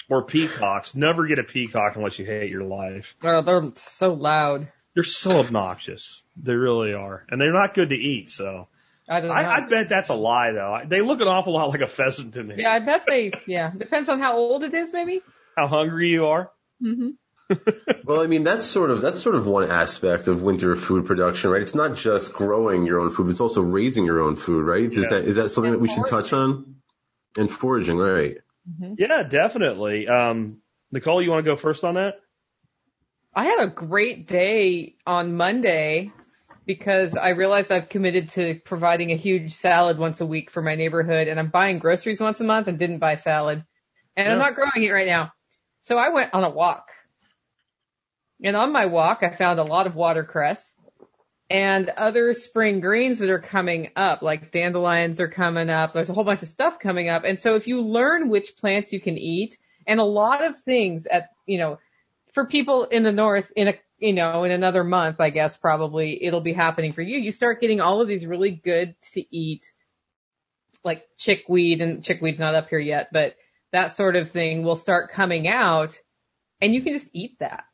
Or 0.09 0.23
peacocks. 0.23 0.95
Never 0.95 1.27
get 1.27 1.41
a 1.41 1.43
peacock 1.43 1.97
unless 1.97 2.17
you 2.17 2.25
hate 2.25 2.49
your 2.49 2.63
life. 2.63 3.17
Oh, 3.25 3.43
they're 3.43 3.73
so 3.75 4.15
loud. 4.15 4.69
They're 4.95 5.03
so 5.03 5.41
obnoxious. 5.41 6.23
They 6.41 6.55
really 6.55 6.95
are. 6.95 7.27
And 7.29 7.41
they're 7.41 7.53
not 7.53 7.75
good 7.75 7.89
to 7.89 7.97
eat, 7.97 8.31
so. 8.31 8.69
I 9.09 9.19
don't 9.19 9.29
know. 9.31 9.35
I, 9.35 9.57
I 9.57 9.61
bet 9.69 9.89
that's 9.89 10.09
a 10.09 10.15
lie 10.15 10.53
though. 10.53 10.79
They 10.87 11.01
look 11.01 11.21
an 11.21 11.27
awful 11.27 11.55
lot 11.55 11.71
like 11.71 11.81
a 11.81 11.89
pheasant 11.89 12.35
to 12.35 12.43
me. 12.45 12.55
yeah, 12.59 12.73
I 12.73 12.79
bet 12.79 13.03
they. 13.09 13.33
Yeah, 13.49 13.73
depends 13.77 14.09
on 14.09 14.21
how 14.21 14.37
old 14.37 14.63
it 14.63 14.75
is, 14.75 14.93
maybe. 14.93 15.23
How 15.57 15.67
hungry 15.67 16.11
you 16.11 16.27
are. 16.27 16.53
hmm 16.81 17.11
Well, 18.05 18.21
I 18.21 18.29
mean, 18.29 18.45
that's 18.45 18.67
sort 18.67 18.91
of 18.93 19.01
that's 19.01 19.21
sort 19.21 19.35
of 19.35 19.49
one 19.49 19.69
aspect 19.69 20.29
of 20.29 20.41
winter 20.41 20.77
food 20.77 21.07
production, 21.07 21.51
right? 21.51 21.63
It's 21.63 21.75
not 21.75 21.97
just 21.97 22.33
growing 22.35 22.87
your 22.87 23.01
own 23.01 23.11
food, 23.11 23.25
but 23.25 23.31
it's 23.31 23.41
also 23.41 23.63
raising 23.63 24.05
your 24.05 24.21
own 24.21 24.37
food, 24.37 24.65
right? 24.65 24.85
Is 24.85 24.97
Yeah. 24.97 25.19
that 25.19 25.25
is 25.25 25.37
that 25.37 25.49
something 25.49 25.73
And 25.73 25.75
that 25.75 25.83
we 25.83 25.89
should 25.89 26.07
touch 26.07 26.33
on? 26.33 26.77
And 27.37 27.51
foraging, 27.51 27.99
right? 27.99 28.39
Yeah, 28.97 29.25
definitely. 29.25 30.07
Um, 30.09 30.59
Nicole, 30.93 31.21
you 31.21 31.31
want 31.31 31.45
to 31.45 31.51
go 31.51 31.57
first 31.57 31.83
on 31.85 31.95
that? 31.95 32.15
I 33.35 33.45
had 33.45 33.61
a 33.61 33.69
great 33.69 34.27
day 34.29 34.97
on 35.07 35.37
Monday 35.37 36.13
because 36.65 37.17
I 37.17 37.31
realized 37.31 37.71
I've 37.71 37.89
committed 37.89 38.31
to 38.31 38.61
providing 38.65 39.13
a 39.13 39.17
huge 39.17 39.53
salad 39.53 39.99
once 39.99 40.21
a 40.21 40.27
week 40.27 40.51
for 40.51 40.63
my 40.63 40.75
neighborhood, 40.75 41.29
and 41.29 41.39
I'm 41.39 41.51
buying 41.51 41.79
groceries 41.79 42.21
once 42.21 42.41
a 42.41 42.45
month 42.45 42.69
and 42.69 42.79
didn't 42.79 42.99
buy 42.99 43.17
salad, 43.17 43.65
and 44.17 44.29
I'm 44.33 44.39
not 44.39 44.55
growing 44.55 44.83
it 44.83 44.91
right 44.91 45.07
now. 45.07 45.33
So 45.83 45.99
I 45.99 46.09
went 46.09 46.33
on 46.35 46.45
a 46.45 46.51
walk, 46.51 46.89
and 48.43 48.57
on 48.57 48.73
my 48.73 48.87
walk 48.87 49.23
I 49.23 49.31
found 49.31 49.59
a 49.59 49.65
lot 49.65 49.87
of 49.87 49.95
watercress 49.95 50.77
and 51.49 51.89
other 51.91 52.35
spring 52.35 52.81
greens 52.81 53.21
that 53.21 53.31
are 53.31 53.39
coming 53.39 53.91
up, 53.95 54.23
like 54.23 54.51
dandelions 54.51 55.21
are 55.21 55.29
coming 55.29 55.71
up. 55.71 55.95
There's 55.95 56.11
a 56.11 56.15
whole 56.15 56.25
bunch 56.25 56.43
of 56.43 56.49
stuff 56.49 56.81
coming 56.81 57.09
up. 57.09 57.25
And 57.25 57.39
so 57.39 57.55
if 57.55 57.69
you 57.69 57.83
learn 57.83 58.29
which 58.29 58.57
plants 58.57 58.93
you 58.93 59.01
can 59.01 59.17
eat 59.17 59.57
and 59.87 60.01
a 60.01 60.05
lot 60.05 60.45
of 60.45 60.59
things 60.59 61.07
at, 61.07 61.31
you 61.47 61.59
know, 61.59 61.79
for 62.33 62.47
people 62.47 62.85
in 62.85 63.05
the 63.05 63.13
north 63.13 63.53
in 63.55 63.69
a, 63.69 63.75
you 63.99 64.13
know, 64.13 64.43
in 64.43 64.51
another 64.51 64.83
month, 64.83 65.21
I 65.21 65.31
guess 65.31 65.57
probably 65.57 66.23
it'll 66.23 66.41
be 66.41 66.53
happening 66.53 66.93
for 66.93 67.03
you. 67.03 67.19
You 67.19 67.31
start 67.31 67.61
getting 67.61 67.81
all 67.81 68.03
of 68.03 68.09
these 68.09 68.27
really 68.27 68.51
good 68.51 68.97
to 69.13 69.25
eat, 69.35 69.65
like 70.83 71.07
chickweed 71.17 71.81
and 71.81 72.05
chickweed's 72.05 72.41
not 72.41 72.57
up 72.57 72.69
here 72.69 72.81
yet, 72.81 73.09
but 73.13 73.37
that 73.73 73.95
sort 73.95 74.17
of 74.17 74.31
thing 74.31 74.65
will 74.65 74.75
start 74.75 75.13
coming 75.13 75.47
out 75.47 75.99
and 76.61 76.75
you 76.75 76.83
can 76.83 76.95
just 76.95 77.09
eat 77.13 77.39
that. 77.39 77.65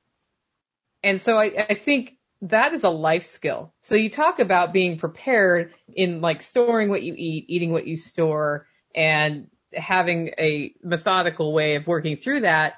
And 1.02 1.20
so 1.20 1.38
I, 1.38 1.66
I 1.70 1.74
think 1.74 2.16
that 2.42 2.72
is 2.72 2.84
a 2.84 2.90
life 2.90 3.24
skill. 3.24 3.72
So 3.82 3.94
you 3.94 4.10
talk 4.10 4.40
about 4.40 4.72
being 4.72 4.98
prepared 4.98 5.72
in 5.94 6.20
like 6.20 6.42
storing 6.42 6.88
what 6.88 7.02
you 7.02 7.14
eat, 7.16 7.46
eating 7.48 7.72
what 7.72 7.86
you 7.86 7.96
store, 7.96 8.66
and 8.94 9.48
having 9.72 10.28
a 10.38 10.74
methodical 10.82 11.52
way 11.52 11.76
of 11.76 11.86
working 11.86 12.16
through 12.16 12.40
that. 12.40 12.74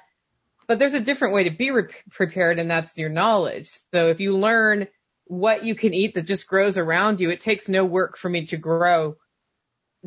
But 0.67 0.79
there's 0.79 0.93
a 0.93 0.99
different 0.99 1.33
way 1.33 1.43
to 1.45 1.55
be 1.55 1.71
re- 1.71 1.89
prepared, 2.11 2.59
and 2.59 2.69
that's 2.69 2.97
your 2.97 3.09
knowledge. 3.09 3.69
So 3.93 4.07
if 4.07 4.19
you 4.19 4.37
learn 4.37 4.87
what 5.25 5.65
you 5.65 5.75
can 5.75 5.93
eat 5.93 6.15
that 6.15 6.25
just 6.25 6.47
grows 6.47 6.77
around 6.77 7.19
you, 7.19 7.29
it 7.29 7.41
takes 7.41 7.67
no 7.67 7.85
work 7.85 8.17
for 8.17 8.29
me 8.29 8.45
to 8.47 8.57
grow 8.57 9.15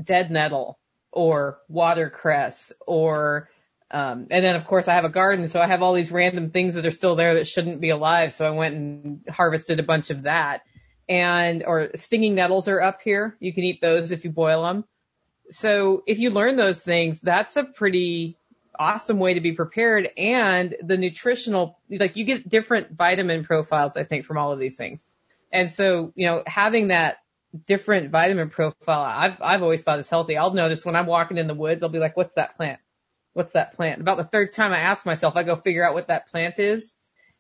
dead 0.01 0.31
nettle 0.31 0.79
or 1.13 1.59
watercress 1.69 2.73
or 2.87 3.49
um, 3.91 4.27
and 4.31 4.45
then 4.45 4.55
of 4.57 4.67
course 4.67 4.89
I 4.89 4.95
have 4.95 5.05
a 5.05 5.11
garden, 5.11 5.49
so 5.49 5.61
I 5.61 5.67
have 5.67 5.83
all 5.83 5.95
these 5.95 6.13
random 6.13 6.51
things 6.51 6.75
that 6.75 6.87
are 6.87 6.91
still 6.91 7.17
there 7.17 7.35
that 7.35 7.47
shouldn't 7.47 7.81
be 7.81 7.91
alive. 7.91 8.33
So 8.33 8.47
I 8.47 8.51
went 8.51 8.75
and 8.75 9.25
harvested 9.29 9.81
a 9.81 9.85
bunch 9.85 10.11
of 10.11 10.25
that. 10.25 10.63
And, 11.09 11.65
or 11.65 11.91
stinging 11.95 12.35
nettles 12.35 12.69
are 12.69 12.83
up 12.83 13.01
here. 13.01 13.35
You 13.41 13.55
can 13.55 13.65
eat 13.65 13.81
those 13.81 14.13
if 14.13 14.25
you 14.25 14.31
boil 14.31 14.65
them. 14.65 14.85
So 15.51 16.03
if 16.07 16.19
you 16.19 16.29
learn 16.29 16.57
those 16.57 16.83
things, 16.83 17.21
that's 17.23 17.57
a 17.57 17.65
pretty 17.65 18.37
awesome 18.79 19.19
way 19.19 19.35
to 19.35 19.41
be 19.41 19.53
prepared. 19.53 20.11
And 20.19 20.77
the 20.83 20.99
nutritional, 20.99 21.79
like 21.89 22.17
you 22.17 22.25
get 22.25 22.47
different 22.47 22.93
vitamin 22.93 23.45
profiles, 23.45 23.97
I 23.97 24.05
think, 24.05 24.27
from 24.27 24.37
all 24.37 24.53
of 24.53 24.59
these 24.59 24.77
things. 24.77 25.07
And 25.51 25.73
so, 25.73 26.13
you 26.15 26.27
know, 26.27 26.43
having 26.47 26.89
that 26.89 27.17
different 27.67 28.11
vitamin 28.11 28.51
profile, 28.51 29.01
I've, 29.01 29.41
I've 29.41 29.63
always 29.63 29.81
thought 29.81 29.99
is 29.99 30.11
healthy. 30.11 30.37
I'll 30.37 30.53
notice 30.53 30.85
when 30.85 30.95
I'm 30.95 31.07
walking 31.07 31.39
in 31.39 31.47
the 31.47 31.55
woods, 31.55 31.83
I'll 31.83 31.89
be 31.89 31.99
like, 31.99 32.19
what's 32.19 32.35
that 32.35 32.59
plant? 32.59 32.81
What's 33.39 33.53
that 33.53 33.75
plant? 33.75 34.01
About 34.01 34.17
the 34.19 34.25
third 34.25 34.53
time 34.53 34.73
I 34.73 34.81
ask 34.81 35.07
myself, 35.07 35.37
I 35.37 35.45
go 35.45 35.55
figure 35.57 35.87
out 35.87 35.95
what 35.95 36.09
that 36.09 36.27
plant 36.29 36.59
is. 36.59 36.93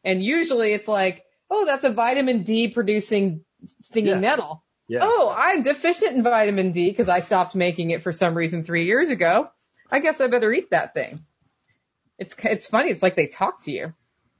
And 0.04 0.22
usually 0.22 0.72
it's 0.72 0.86
like, 0.88 1.24
oh, 1.50 1.66
that's 1.66 1.84
a 1.84 1.90
vitamin 1.90 2.44
D 2.44 2.68
producing 2.68 3.44
stinging 3.82 4.12
Yeah. 4.12 4.20
nettle. 4.20 4.64
Yeah. 4.86 5.00
Oh, 5.02 5.34
I'm 5.36 5.62
deficient 5.62 6.16
in 6.16 6.22
vitamin 6.22 6.72
D 6.72 6.88
because 6.88 7.08
I 7.08 7.20
stopped 7.20 7.54
making 7.54 7.90
it 7.90 8.02
for 8.02 8.12
some 8.12 8.34
reason 8.34 8.62
three 8.64 8.86
years 8.86 9.10
ago. 9.10 9.50
I 9.90 9.98
guess 9.98 10.20
I 10.20 10.28
better 10.28 10.52
eat 10.52 10.70
that 10.70 10.94
thing. 10.94 11.20
It's, 12.18 12.34
it's 12.44 12.66
funny. 12.66 12.90
It's 12.90 13.02
like 13.02 13.16
they 13.16 13.26
talk 13.26 13.62
to 13.62 13.72
you. 13.72 13.92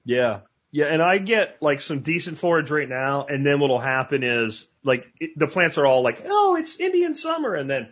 Yeah. 0.04 0.40
Yeah, 0.70 0.86
and 0.86 1.02
I 1.02 1.18
get 1.18 1.61
like 1.62 1.80
some 1.80 2.00
decent 2.00 2.36
forage 2.38 2.70
right 2.70 2.88
now, 2.88 3.24
and 3.26 3.44
then 3.44 3.59
what'll 3.59 3.80
happen 3.80 4.22
is 4.22 4.68
like 4.84 5.06
it, 5.18 5.30
the 5.36 5.46
plants 5.46 5.78
are 5.78 5.86
all 5.86 6.02
like, 6.02 6.20
oh, 6.26 6.56
it's 6.56 6.78
Indian 6.78 7.14
summer, 7.14 7.54
and 7.54 7.70
then 7.70 7.88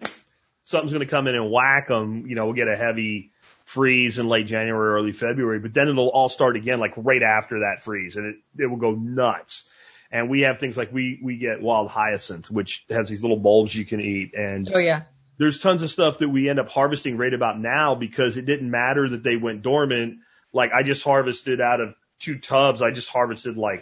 something's 0.65 0.93
going 0.93 1.05
to 1.05 1.11
come 1.11 1.27
in 1.27 1.35
and 1.35 1.51
whack 1.51 1.89
them. 1.89 2.27
You 2.27 2.35
know, 2.35 2.45
we'll 2.45 2.55
get 2.55 2.69
a 2.69 2.77
heavy 2.77 3.31
freeze 3.67 4.19
in 4.19 4.29
late 4.29 4.47
January, 4.47 4.95
early 4.95 5.13
February, 5.13 5.59
but 5.59 5.75
then 5.75 5.89
it'll 5.89 6.09
all 6.09 6.31
start 6.31 6.57
again 6.57 6.81
like 6.81 6.95
right 6.97 7.23
after 7.23 7.61
that 7.61 7.83
freeze, 7.83 8.17
and 8.17 8.27
it 8.27 8.37
it 8.63 8.67
will 8.67 8.79
go 8.79 8.93
nuts. 8.93 9.69
And 10.11 10.31
we 10.31 10.43
have 10.43 10.59
things 10.59 10.79
like 10.79 10.93
we 10.93 11.21
we 11.23 11.37
get 11.37 11.61
wild 11.61 11.91
hyacinth, 11.91 12.51
which 12.51 12.87
has 12.89 13.09
these 13.09 13.23
little 13.23 13.37
bulbs 13.37 13.75
you 13.75 13.85
can 13.85 14.01
eat, 14.01 14.35
and 14.35 14.71
Oh 14.73 14.79
yeah. 14.79 15.03
there's 15.37 15.61
tons 15.61 15.83
of 15.83 15.91
stuff 15.91 16.19
that 16.19 16.29
we 16.29 16.49
end 16.49 16.61
up 16.61 16.71
harvesting 16.71 17.19
right 17.19 17.35
about 17.35 17.59
now 17.61 17.95
because 17.97 18.37
it 18.37 18.47
didn't 18.47 18.71
matter 18.71 19.09
that 19.09 19.23
they 19.23 19.37
went 19.37 19.63
dormant. 19.63 20.19
Like 20.53 20.73
I 20.73 20.83
just 20.85 21.03
harvested 21.03 21.61
out 21.61 21.81
of 21.81 21.95
two 22.21 22.39
tubs, 22.39 22.83
I 22.83 22.93
just 22.93 23.09
harvested 23.09 23.57
like 23.57 23.81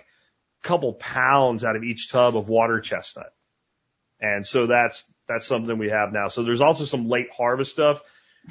a 0.64 0.66
couple 0.66 0.94
pounds 0.94 1.62
out 1.62 1.76
of 1.76 1.84
each 1.84 2.10
tub 2.10 2.36
of 2.36 2.48
water 2.48 2.80
chestnut. 2.80 3.32
And 4.18 4.46
so 4.46 4.66
that's, 4.66 5.04
that's 5.28 5.46
something 5.46 5.76
we 5.76 5.90
have 5.90 6.12
now. 6.12 6.28
So 6.28 6.42
there's 6.42 6.62
also 6.62 6.86
some 6.86 7.08
late 7.08 7.28
harvest 7.36 7.72
stuff. 7.72 8.00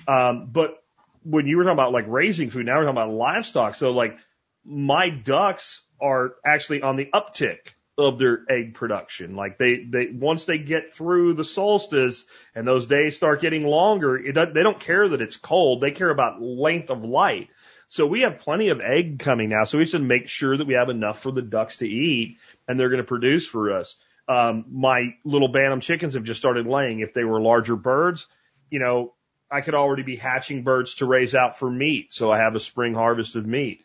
Um, 0.07 0.49
but 0.51 0.82
when 1.23 1.47
you 1.47 1.57
were 1.57 1.63
talking 1.63 1.73
about 1.73 1.93
like 1.93 2.05
raising 2.07 2.49
food, 2.49 2.65
now 2.65 2.77
we're 2.77 2.85
talking 2.85 2.97
about 2.97 3.13
livestock. 3.13 3.75
So 3.75 3.91
like 3.91 4.17
my 4.65 5.09
ducks 5.09 5.83
are 6.01 6.35
actually 6.45 6.81
on 6.81 6.95
the 6.95 7.09
uptick 7.13 7.73
of 7.97 8.17
their 8.17 8.39
egg 8.49 8.73
production. 8.73 9.35
Like 9.35 9.57
they, 9.57 9.85
they, 9.87 10.07
once 10.11 10.45
they 10.45 10.57
get 10.57 10.93
through 10.93 11.33
the 11.33 11.45
solstice 11.45 12.25
and 12.55 12.67
those 12.67 12.87
days 12.87 13.15
start 13.15 13.41
getting 13.41 13.65
longer, 13.65 14.17
it, 14.17 14.35
they 14.35 14.63
don't 14.63 14.79
care 14.79 15.07
that 15.07 15.21
it's 15.21 15.37
cold. 15.37 15.81
They 15.81 15.91
care 15.91 16.09
about 16.09 16.41
length 16.41 16.89
of 16.89 17.03
light. 17.03 17.49
So 17.87 18.07
we 18.07 18.21
have 18.21 18.39
plenty 18.39 18.69
of 18.69 18.81
egg 18.81 19.19
coming 19.19 19.49
now. 19.49 19.65
So 19.65 19.77
we 19.77 19.85
should 19.85 20.01
make 20.01 20.27
sure 20.27 20.57
that 20.57 20.65
we 20.65 20.73
have 20.73 20.89
enough 20.89 21.19
for 21.19 21.31
the 21.31 21.43
ducks 21.43 21.77
to 21.77 21.87
eat 21.87 22.37
and 22.67 22.79
they're 22.79 22.89
going 22.89 23.03
to 23.03 23.07
produce 23.07 23.47
for 23.47 23.77
us. 23.77 23.95
Um, 24.27 24.65
my 24.71 25.15
little 25.23 25.49
bantam 25.49 25.81
chickens 25.81 26.15
have 26.15 26.23
just 26.23 26.39
started 26.39 26.65
laying. 26.65 27.01
If 27.01 27.13
they 27.13 27.23
were 27.23 27.41
larger 27.41 27.75
birds, 27.75 28.25
you 28.71 28.79
know, 28.79 29.13
I 29.53 29.61
could 29.61 29.75
already 29.75 30.03
be 30.03 30.15
hatching 30.15 30.63
birds 30.63 30.95
to 30.95 31.05
raise 31.05 31.35
out 31.35 31.59
for 31.59 31.69
meat. 31.69 32.13
So 32.13 32.31
I 32.31 32.37
have 32.37 32.55
a 32.55 32.59
spring 32.59 32.93
harvest 32.95 33.35
of 33.35 33.45
meat. 33.45 33.83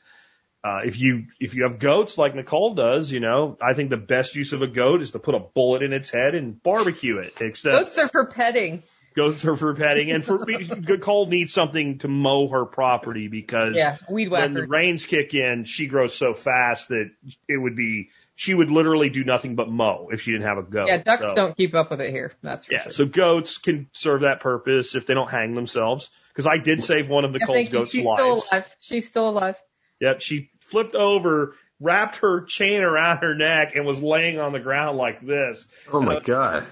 Uh, 0.65 0.81
if 0.85 0.99
you 0.99 1.27
if 1.39 1.55
you 1.55 1.63
have 1.65 1.79
goats 1.79 2.19
like 2.19 2.35
Nicole 2.35 2.75
does, 2.75 3.13
you 3.13 3.21
know, 3.21 3.57
I 3.63 3.75
think 3.75 3.91
the 3.91 3.97
best 3.97 4.35
use 4.35 4.53
of 4.53 4.63
a 4.63 4.67
goat 4.67 5.03
is 5.03 5.13
to 5.13 5.19
put 5.19 5.35
a 5.35 5.39
bullet 5.39 5.83
in 5.83 5.93
its 5.93 6.11
head 6.11 6.35
and 6.35 6.61
barbecue 6.63 7.19
it. 7.19 7.41
Except 7.41 7.85
Goats 7.85 7.99
are 7.99 8.09
for 8.09 8.27
petting. 8.27 8.83
goats 9.15 9.45
are 9.45 9.57
for 9.57 9.75
petting, 9.75 10.11
and 10.11 10.25
for 10.25 10.45
Nicole 10.47 11.27
needs 11.27 11.53
something 11.53 11.99
to 11.99 12.09
mow 12.09 12.49
her 12.49 12.65
property 12.65 13.29
because 13.29 13.77
Yeah. 13.77 13.99
Weed 14.11 14.31
when 14.31 14.55
the 14.55 14.67
rains 14.67 15.07
kick 15.07 15.33
in, 15.35 15.65
she 15.65 15.87
grows 15.87 16.15
so 16.15 16.35
fast 16.35 16.89
that 16.89 17.11
it 17.49 17.57
would 17.57 17.77
be 17.77 18.09
she 18.41 18.55
would 18.55 18.71
literally 18.71 19.11
do 19.11 19.25
nothing 19.25 19.57
but 19.57 19.69
mow 19.69 20.11
if 20.13 20.21
she 20.21 20.31
didn't 20.31 20.47
have 20.47 20.59
a 20.59 20.63
goat. 20.63 20.87
Yeah, 20.87 21.03
ducks 21.03 21.25
So- 21.27 21.35
don't 21.35 21.57
keep 21.57 21.75
up 21.75 21.91
with 21.91 22.01
it 22.01 22.11
here. 22.13 22.31
That's 22.41 22.67
for 22.67 22.73
Yeah, 22.75 22.83
sure. 22.85 22.93
so 22.93 23.05
goats 23.05 23.59
can 23.59 23.89
serve 23.93 24.21
that 24.21 24.39
purpose 24.39 24.95
if 24.95 25.07
they 25.07 25.15
don't 25.15 25.29
hang 25.29 25.57
themselves. 25.57 26.09
Because 26.33 26.47
I 26.47 26.59
did 26.59 26.81
save 26.81 27.09
one 27.09 27.25
of 27.25 27.33
Yeah, 27.33 27.39
Nicole's 27.39 27.57
thank 27.57 27.73
you. 27.73 27.79
goats' 27.81 27.91
She's 27.91 28.07
lives. 28.07 28.21
still 28.21 28.35
alive. 28.53 28.67
She's 28.81 29.09
still 29.09 29.29
alive. 29.29 29.57
Yep, 30.01 30.21
she 30.21 30.51
flipped 30.61 30.95
over, 30.95 31.57
wrapped 31.81 32.19
her 32.19 32.43
chain 32.45 32.83
around 32.83 33.19
her 33.25 33.35
neck, 33.35 33.75
and 33.75 33.85
was 33.85 34.01
laying 34.01 34.39
on 34.39 34.53
the 34.53 34.61
ground 34.61 34.97
like 34.97 35.21
this. 35.21 35.67
Oh 35.93 36.01
my 36.01 36.21
god. 36.21 36.63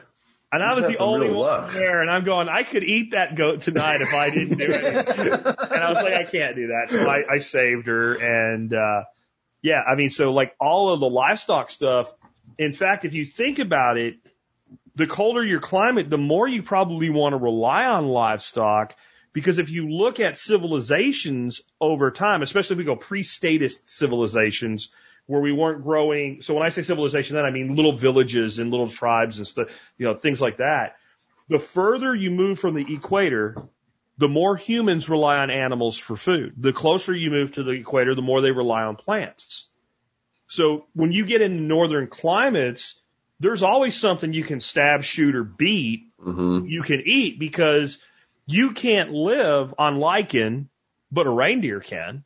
And 0.52 0.62
I 0.62 0.74
was 0.74 0.86
the 0.86 0.98
only 0.98 1.26
one 1.30 1.36
luck. 1.36 1.72
there, 1.72 2.00
and 2.00 2.08
I'm 2.08 2.22
going, 2.22 2.48
I 2.48 2.62
could 2.62 2.84
eat 2.84 3.10
that 3.10 3.34
goat 3.34 3.62
tonight 3.62 4.02
if 4.02 4.14
I 4.14 4.30
didn't 4.30 4.56
do 4.56 4.66
it. 4.66 5.08
and 5.18 5.82
I 5.82 5.88
was 5.90 6.00
like, 6.00 6.14
I 6.14 6.22
can't 6.30 6.54
do 6.54 6.68
that. 6.68 6.90
So 6.90 7.08
I, 7.10 7.24
I 7.28 7.38
saved 7.38 7.88
her. 7.88 8.14
And, 8.14 8.72
uh, 8.72 9.02
yeah, 9.62 9.80
I 9.80 9.94
mean, 9.94 10.10
so 10.10 10.32
like 10.32 10.54
all 10.60 10.92
of 10.92 11.00
the 11.00 11.08
livestock 11.08 11.70
stuff, 11.70 12.12
in 12.58 12.72
fact, 12.72 13.04
if 13.04 13.14
you 13.14 13.24
think 13.24 13.58
about 13.58 13.98
it, 13.98 14.16
the 14.94 15.06
colder 15.06 15.44
your 15.44 15.60
climate, 15.60 16.08
the 16.08 16.18
more 16.18 16.48
you 16.48 16.62
probably 16.62 17.10
want 17.10 17.32
to 17.32 17.38
rely 17.38 17.84
on 17.84 18.06
livestock. 18.06 18.96
Because 19.32 19.58
if 19.58 19.68
you 19.68 19.90
look 19.90 20.18
at 20.18 20.38
civilizations 20.38 21.60
over 21.78 22.10
time, 22.10 22.40
especially 22.40 22.74
if 22.74 22.78
we 22.78 22.84
go 22.84 22.96
pre-statist 22.96 23.90
civilizations, 23.90 24.90
where 25.26 25.40
we 25.40 25.52
weren't 25.52 25.82
growing. 25.82 26.40
So 26.42 26.54
when 26.54 26.62
I 26.62 26.70
say 26.70 26.82
civilization, 26.82 27.36
then 27.36 27.44
I 27.44 27.50
mean 27.50 27.74
little 27.74 27.92
villages 27.92 28.58
and 28.58 28.70
little 28.70 28.88
tribes 28.88 29.38
and 29.38 29.46
stuff, 29.46 29.68
you 29.98 30.06
know, 30.06 30.14
things 30.14 30.40
like 30.40 30.58
that. 30.58 30.96
The 31.48 31.58
further 31.58 32.14
you 32.14 32.30
move 32.30 32.58
from 32.58 32.74
the 32.74 32.94
equator, 32.94 33.56
the 34.18 34.28
more 34.28 34.56
humans 34.56 35.08
rely 35.08 35.38
on 35.38 35.50
animals 35.50 35.98
for 35.98 36.16
food. 36.16 36.54
The 36.56 36.72
closer 36.72 37.14
you 37.14 37.30
move 37.30 37.52
to 37.52 37.62
the 37.62 37.72
equator, 37.72 38.14
the 38.14 38.22
more 38.22 38.40
they 38.40 38.50
rely 38.50 38.82
on 38.82 38.96
plants. 38.96 39.68
So 40.48 40.86
when 40.94 41.12
you 41.12 41.26
get 41.26 41.42
into 41.42 41.62
northern 41.62 42.06
climates, 42.06 43.00
there's 43.40 43.62
always 43.62 43.98
something 43.98 44.32
you 44.32 44.44
can 44.44 44.60
stab, 44.60 45.02
shoot, 45.02 45.34
or 45.34 45.44
beat 45.44 46.04
hmm 46.22 46.64
you 46.66 46.82
can 46.82 47.02
eat 47.04 47.38
because 47.38 47.98
you 48.46 48.72
can't 48.72 49.10
live 49.12 49.74
on 49.78 49.98
lichen, 49.98 50.68
but 51.12 51.26
a 51.26 51.30
reindeer 51.30 51.80
can, 51.80 52.24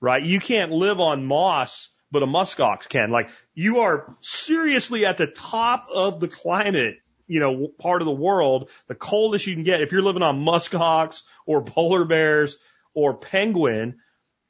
right? 0.00 0.22
You 0.22 0.38
can't 0.38 0.70
live 0.70 1.00
on 1.00 1.26
moss, 1.26 1.88
but 2.10 2.22
a 2.22 2.26
muskox 2.26 2.88
can. 2.88 3.10
Like 3.10 3.30
you 3.54 3.80
are 3.80 4.14
seriously 4.20 5.04
at 5.06 5.16
the 5.16 5.26
top 5.26 5.88
of 5.92 6.20
the 6.20 6.28
climate, 6.28 6.98
you 7.26 7.40
know, 7.40 7.68
part 7.78 8.02
of 8.02 8.06
the 8.06 8.12
world, 8.12 8.70
the 8.86 8.94
coldest 8.94 9.46
you 9.46 9.54
can 9.54 9.64
get 9.64 9.80
if 9.80 9.92
you're 9.92 10.02
living 10.02 10.22
on 10.22 10.44
muskox 10.44 11.22
or 11.44 11.62
polar 11.62 12.04
bears 12.04 12.58
or 12.94 13.14
penguin. 13.14 14.00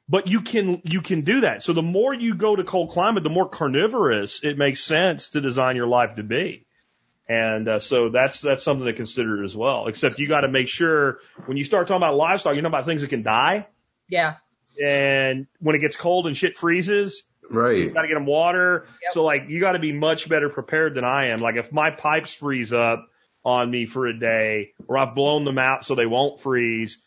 But 0.09 0.27
you 0.27 0.39
can, 0.39 0.81
you 0.85 1.01
can 1.01 1.21
do 1.21 1.41
that. 1.41 1.63
So 1.63 1.73
the 1.73 1.81
more 1.81 2.13
you 2.13 2.35
go 2.35 2.55
to 2.55 2.63
cold 2.63 2.91
climate, 2.91 3.23
the 3.23 3.29
more 3.29 3.49
carnivorous 3.49 4.41
it 4.41 4.57
makes 4.57 4.81
sense 4.81 5.29
to 5.29 5.41
design 5.41 5.75
your 5.75 5.87
life 5.87 6.15
to 6.15 6.23
be. 6.23 6.65
And 7.29 7.67
uh, 7.67 7.79
so 7.79 8.09
that's 8.09 8.39
that's 8.39 8.63
something 8.63 8.85
to 8.85 8.93
consider 8.93 9.43
as 9.43 9.55
well. 9.55 9.87
Except 9.87 10.17
you 10.17 10.29
got 10.29 10.41
to 10.41 10.47
make 10.47 10.69
sure 10.69 11.19
when 11.45 11.57
you 11.57 11.65
start 11.65 11.87
talking 11.87 12.01
about 12.01 12.15
livestock, 12.15 12.55
you 12.55 12.61
know 12.61 12.69
about 12.69 12.85
things 12.85 13.01
that 13.01 13.09
can 13.09 13.21
die. 13.21 13.67
Yeah. 14.07 14.35
And 14.81 15.47
when 15.59 15.75
it 15.75 15.79
gets 15.79 15.97
cold 15.97 16.27
and 16.27 16.37
shit 16.37 16.55
freezes, 16.55 17.23
you 17.51 17.57
Right. 17.59 17.93
got 17.93 18.01
to 18.03 18.07
get 18.07 18.13
them 18.15 18.25
water. 18.25 18.87
Yep. 19.03 19.13
So 19.13 19.23
like 19.23 19.45
you 19.49 19.59
got 19.59 19.73
to 19.73 19.79
be 19.79 19.91
much 19.91 20.27
better 20.29 20.49
prepared 20.49 20.95
than 20.95 21.03
I 21.03 21.27
am. 21.29 21.39
Like 21.39 21.55
if 21.55 21.71
my 21.71 21.91
pipes 21.91 22.33
freeze 22.33 22.73
up 22.73 23.07
on 23.45 23.69
me 23.71 23.85
for 23.85 24.07
a 24.07 24.17
day, 24.19 24.71
or 24.87 24.97
I've 24.97 25.15
blown 25.15 25.45
them 25.45 25.57
out 25.57 25.85
so 25.85 25.95
they 25.95 26.05
won't 26.05 26.39
freeze, 26.41 27.01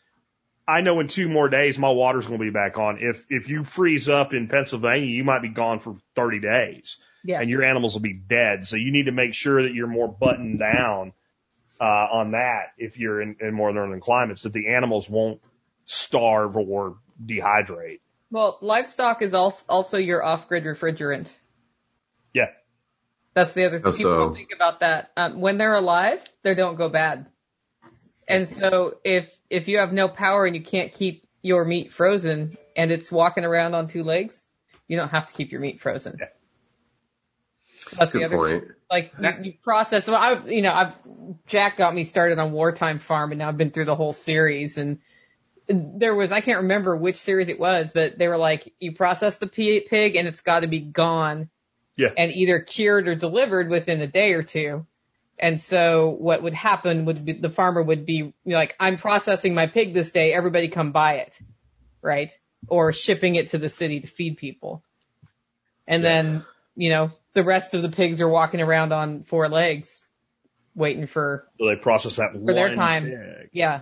I 0.67 0.81
know 0.81 0.99
in 0.99 1.07
two 1.07 1.27
more 1.29 1.49
days 1.49 1.77
my 1.77 1.89
water's 1.89 2.25
going 2.27 2.39
to 2.39 2.43
be 2.45 2.49
back 2.51 2.77
on. 2.77 2.97
If 2.99 3.25
if 3.29 3.49
you 3.49 3.63
freeze 3.63 4.09
up 4.09 4.33
in 4.33 4.47
Pennsylvania, 4.47 5.07
you 5.07 5.23
might 5.23 5.41
be 5.41 5.49
gone 5.49 5.79
for 5.79 5.95
30 6.15 6.39
days 6.39 6.97
Yeah. 7.23 7.41
and 7.41 7.49
your 7.49 7.63
animals 7.63 7.93
will 7.93 8.01
be 8.01 8.13
dead. 8.13 8.65
So 8.65 8.75
you 8.77 8.91
need 8.91 9.05
to 9.05 9.11
make 9.11 9.33
sure 9.33 9.63
that 9.63 9.73
you're 9.73 9.87
more 9.87 10.07
buttoned 10.07 10.59
down 10.59 11.13
uh, 11.79 11.83
on 11.83 12.31
that 12.31 12.67
if 12.77 12.97
you're 12.97 13.21
in, 13.21 13.35
in 13.41 13.53
more 13.53 13.71
northern 13.73 13.99
climates, 14.01 14.43
that 14.43 14.53
the 14.53 14.69
animals 14.73 15.09
won't 15.09 15.41
starve 15.85 16.55
or 16.57 16.97
dehydrate. 17.23 17.99
Well, 18.31 18.57
livestock 18.61 19.21
is 19.21 19.33
also 19.33 19.97
your 19.97 20.23
off-grid 20.23 20.63
refrigerant. 20.63 21.33
Yeah. 22.33 22.47
That's 23.33 23.53
the 23.53 23.65
other 23.65 23.79
thing. 23.79 23.91
How 23.91 23.97
People 23.97 24.29
so? 24.29 24.33
think 24.33 24.51
about 24.55 24.79
that. 24.79 25.11
Um, 25.17 25.41
when 25.41 25.57
they're 25.57 25.75
alive, 25.75 26.21
they 26.43 26.55
don't 26.55 26.75
go 26.75 26.89
bad. 26.89 27.27
And 28.27 28.47
so 28.47 28.97
if 29.03 29.29
if 29.49 29.67
you 29.67 29.79
have 29.79 29.91
no 29.91 30.07
power 30.07 30.45
and 30.45 30.55
you 30.55 30.61
can't 30.61 30.93
keep 30.93 31.27
your 31.41 31.65
meat 31.65 31.91
frozen 31.91 32.53
and 32.77 32.91
it's 32.91 33.11
walking 33.11 33.43
around 33.43 33.73
on 33.73 33.87
two 33.87 34.03
legs, 34.03 34.45
you 34.87 34.95
don't 34.95 35.09
have 35.09 35.27
to 35.27 35.33
keep 35.33 35.51
your 35.51 35.59
meat 35.59 35.81
frozen. 35.81 36.17
Yeah. 36.19 36.27
That's 37.97 38.11
the 38.11 38.23
other 38.23 38.37
point. 38.37 38.63
like 38.89 39.11
you, 39.19 39.29
you 39.43 39.53
process. 39.63 40.07
Well, 40.07 40.17
I, 40.17 40.47
you 40.47 40.61
know, 40.61 40.71
I've 40.71 40.93
Jack 41.47 41.77
got 41.77 41.93
me 41.93 42.03
started 42.03 42.39
on 42.39 42.53
Wartime 42.53 42.99
Farm, 42.99 43.31
and 43.31 43.39
now 43.39 43.49
I've 43.49 43.57
been 43.57 43.71
through 43.71 43.85
the 43.85 43.95
whole 43.95 44.13
series. 44.13 44.77
And 44.77 44.99
there 45.73 46.15
was 46.15 46.31
I 46.31 46.41
can't 46.41 46.61
remember 46.63 46.95
which 46.95 47.15
series 47.17 47.47
it 47.49 47.59
was, 47.59 47.91
but 47.91 48.17
they 48.17 48.27
were 48.27 48.37
like, 48.37 48.73
you 48.79 48.93
process 48.93 49.37
the 49.37 49.47
p- 49.47 49.81
pig, 49.81 50.15
and 50.15 50.27
it's 50.27 50.41
got 50.41 50.61
to 50.61 50.67
be 50.67 50.79
gone, 50.79 51.49
Yeah. 51.95 52.09
and 52.17 52.31
either 52.31 52.59
cured 52.59 53.07
or 53.07 53.15
delivered 53.15 53.69
within 53.69 54.01
a 54.01 54.07
day 54.07 54.33
or 54.33 54.43
two. 54.43 54.85
And 55.39 55.59
so 55.59 56.09
what 56.09 56.43
would 56.43 56.53
happen 56.53 57.05
would 57.05 57.25
be 57.25 57.33
the 57.33 57.49
farmer 57.49 57.81
would 57.81 58.05
be 58.05 58.13
you 58.17 58.33
know, 58.45 58.57
like, 58.57 58.75
I'm 58.79 58.97
processing 58.97 59.55
my 59.55 59.65
pig 59.67 59.93
this 59.93 60.11
day. 60.11 60.33
Everybody 60.33 60.67
come 60.67 60.91
buy 60.91 61.15
it, 61.15 61.39
right? 62.01 62.31
Or 62.67 62.93
shipping 62.93 63.35
it 63.35 63.49
to 63.49 63.57
the 63.57 63.69
city 63.69 64.01
to 64.01 64.07
feed 64.07 64.37
people. 64.37 64.83
And 65.87 66.03
then, 66.03 66.45
you 66.75 66.89
know, 66.91 67.11
the 67.33 67.43
rest 67.43 67.73
of 67.73 67.81
the 67.81 67.89
pigs 67.89 68.21
are 68.21 68.29
walking 68.29 68.61
around 68.61 68.93
on 68.93 69.23
four 69.23 69.49
legs 69.49 70.05
waiting 70.75 71.07
for, 71.07 71.47
So 71.59 71.65
they 71.67 71.75
process 71.75 72.17
that 72.17 72.33
for 72.33 72.53
their 72.53 72.67
one 72.67 72.75
time. 72.77 73.03
pig. 73.05 73.49
Yeah. 73.51 73.81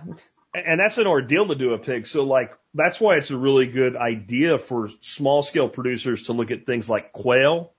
And 0.52 0.80
that's 0.80 0.98
an 0.98 1.06
ordeal 1.06 1.46
to 1.48 1.54
do 1.54 1.74
a 1.74 1.78
pig. 1.78 2.06
So 2.06 2.24
like, 2.24 2.56
that's 2.74 3.00
why 3.00 3.16
it's 3.16 3.30
a 3.30 3.36
really 3.36 3.66
good 3.66 3.96
idea 3.96 4.58
for 4.58 4.88
small 5.00 5.42
scale 5.42 5.68
producers 5.68 6.24
to 6.24 6.32
look 6.32 6.50
at 6.50 6.66
things 6.66 6.90
like 6.90 7.12
quail, 7.12 7.72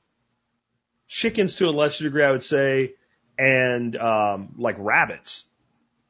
chickens 1.08 1.58
to 1.58 1.68
a 1.68 1.72
lesser 1.72 2.06
degree, 2.06 2.24
I 2.24 2.32
would 2.32 2.44
say, 2.44 2.94
and, 3.38 3.96
um, 3.98 4.56
like 4.58 4.76
rabbits, 4.80 5.44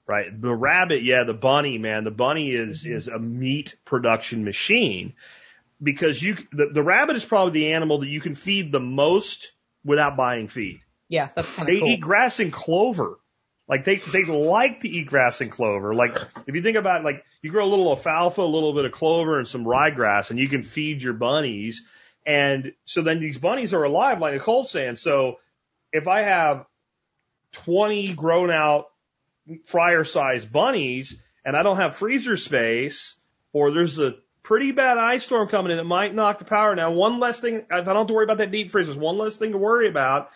right? 0.05 0.39
The 0.39 0.53
rabbit, 0.53 1.03
yeah, 1.03 1.23
the 1.23 1.33
bunny, 1.33 1.77
man, 1.79 2.03
the 2.03 2.11
bunny 2.11 2.51
is, 2.51 2.85
is 2.85 3.07
a 3.07 3.17
meat 3.17 3.75
production 3.85 4.43
machine. 4.43 5.13
because 5.81 6.21
you 6.21 6.35
the, 6.51 6.69
the 6.73 6.83
rabbit 6.83 7.15
is 7.15 7.25
probably 7.25 7.53
the 7.59 7.73
animal 7.73 7.99
that 8.01 8.07
you 8.07 8.21
can 8.21 8.35
feed 8.35 8.71
the 8.71 8.79
most 8.79 9.51
without 9.83 10.15
buying 10.15 10.47
feed. 10.47 10.81
Yeah, 11.09 11.29
that's 11.35 11.51
kind 11.53 11.67
They 11.67 11.75
of 11.77 11.79
cool. 11.81 11.89
eat 11.89 12.01
grass 12.01 12.39
and 12.39 12.53
clover. 12.53 13.17
Like 13.72 13.85
they 13.85 13.95
they 13.95 14.26
like 14.26 14.81
to 14.81 14.89
eat 14.89 15.07
grass 15.07 15.39
and 15.39 15.49
clover. 15.49 15.95
Like 15.95 16.18
if 16.45 16.53
you 16.53 16.61
think 16.61 16.76
about 16.76 17.02
it, 17.02 17.03
like 17.06 17.23
you 17.41 17.52
grow 17.52 17.65
a 17.65 17.69
little 17.69 17.89
alfalfa, 17.89 18.41
a 18.41 18.43
little 18.43 18.73
bit 18.73 18.84
of 18.84 18.91
clover, 18.91 19.39
and 19.39 19.48
some 19.48 19.64
ryegrass, 19.64 20.30
and 20.30 20.38
you 20.38 20.49
can 20.49 20.61
feed 20.61 21.02
your 21.02 21.14
bunnies. 21.14 21.84
And 22.26 22.73
so 22.84 23.02
then 23.02 23.22
these 23.22 23.38
bunnies 23.38 23.73
are 23.73 23.84
alive, 23.84 24.19
like 24.19 24.34
Nicole 24.34 24.65
saying. 24.65 24.98
So 24.98 25.39
if 25.93 26.10
I 26.10 26.23
have 26.23 26.65
20 27.53 28.11
grown 28.14 28.52
out 28.52 28.88
fryer 29.68 30.03
sized 30.03 30.52
bunnies 30.52 31.22
and 31.45 31.56
I 31.56 31.64
don't 31.64 31.77
have 31.77 31.95
freezer 31.95 32.35
space, 32.35 33.15
or 33.53 33.72
there's 33.72 33.99
a 33.99 34.15
pretty 34.43 34.73
bad 34.73 34.98
ice 34.98 35.23
storm 35.23 35.48
coming 35.48 35.72
in 35.72 35.77
that 35.77 35.85
might 35.85 36.14
knock 36.14 36.39
the 36.39 36.45
power 36.45 36.76
down. 36.76 36.95
One 36.95 37.19
less 37.19 37.39
thing, 37.39 37.56
if 37.56 37.72
I 37.72 37.81
don't 37.81 37.95
have 37.95 38.07
to 38.07 38.14
worry 38.14 38.26
about 38.26 38.39
that 38.39 38.52
deep 38.52 38.69
freeze, 38.69 38.88
there's 38.88 38.98
one 38.98 39.18
less 39.18 39.38
thing 39.38 39.53
to 39.53 39.57
worry 39.57 39.88
about. 39.88 40.30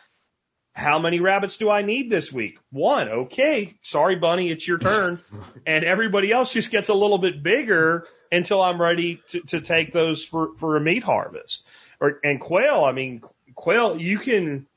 How 0.76 1.00
many 1.00 1.22
rabbits 1.22 1.56
do 1.56 1.70
I 1.70 1.84
need 1.84 2.12
this 2.12 2.34
week? 2.34 2.60
One. 2.70 3.08
Okay. 3.08 3.76
Sorry, 3.82 4.18
bunny. 4.18 4.52
It's 4.52 4.68
your 4.68 4.78
turn. 4.78 5.22
and 5.66 5.86
everybody 5.86 6.34
else 6.34 6.52
just 6.52 6.70
gets 6.70 6.90
a 6.90 6.94
little 6.94 7.18
bit 7.18 7.42
bigger 7.42 8.06
until 8.30 8.62
I'm 8.62 8.80
ready 8.80 9.22
to, 9.30 9.40
to 9.48 9.62
take 9.62 9.94
those 9.94 10.22
for, 10.22 10.50
for 10.58 10.76
a 10.76 10.82
meat 10.82 11.02
harvest. 11.02 11.66
Or, 12.02 12.20
and 12.26 12.42
quail, 12.42 12.84
I 12.84 12.92
mean, 12.92 13.22
quail, 13.56 13.98
you 13.98 14.20
can, 14.20 14.68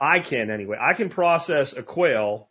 I 0.00 0.20
can 0.20 0.50
anyway, 0.50 0.78
I 0.80 0.94
can 0.94 1.10
process 1.10 1.76
a 1.76 1.82
quail 1.82 2.48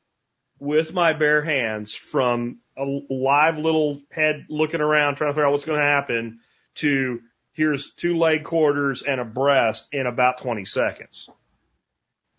with 0.60 0.94
my 0.94 1.14
bare 1.14 1.44
hands 1.44 1.96
from 1.96 2.60
a 2.78 2.86
live 3.10 3.58
little 3.58 4.00
head 4.12 4.46
looking 4.48 4.82
around 4.82 5.16
trying 5.16 5.32
to 5.32 5.34
figure 5.34 5.48
out 5.48 5.54
what's 5.54 5.66
going 5.66 5.80
to 5.80 5.86
happen 5.86 6.40
to 6.76 7.22
here's 7.54 7.92
two 7.94 8.16
leg 8.16 8.44
quarters 8.44 9.02
and 9.02 9.20
a 9.20 9.26
breast 9.26 9.88
in 9.92 10.06
about 10.06 10.38
20 10.38 10.66
seconds. 10.66 11.30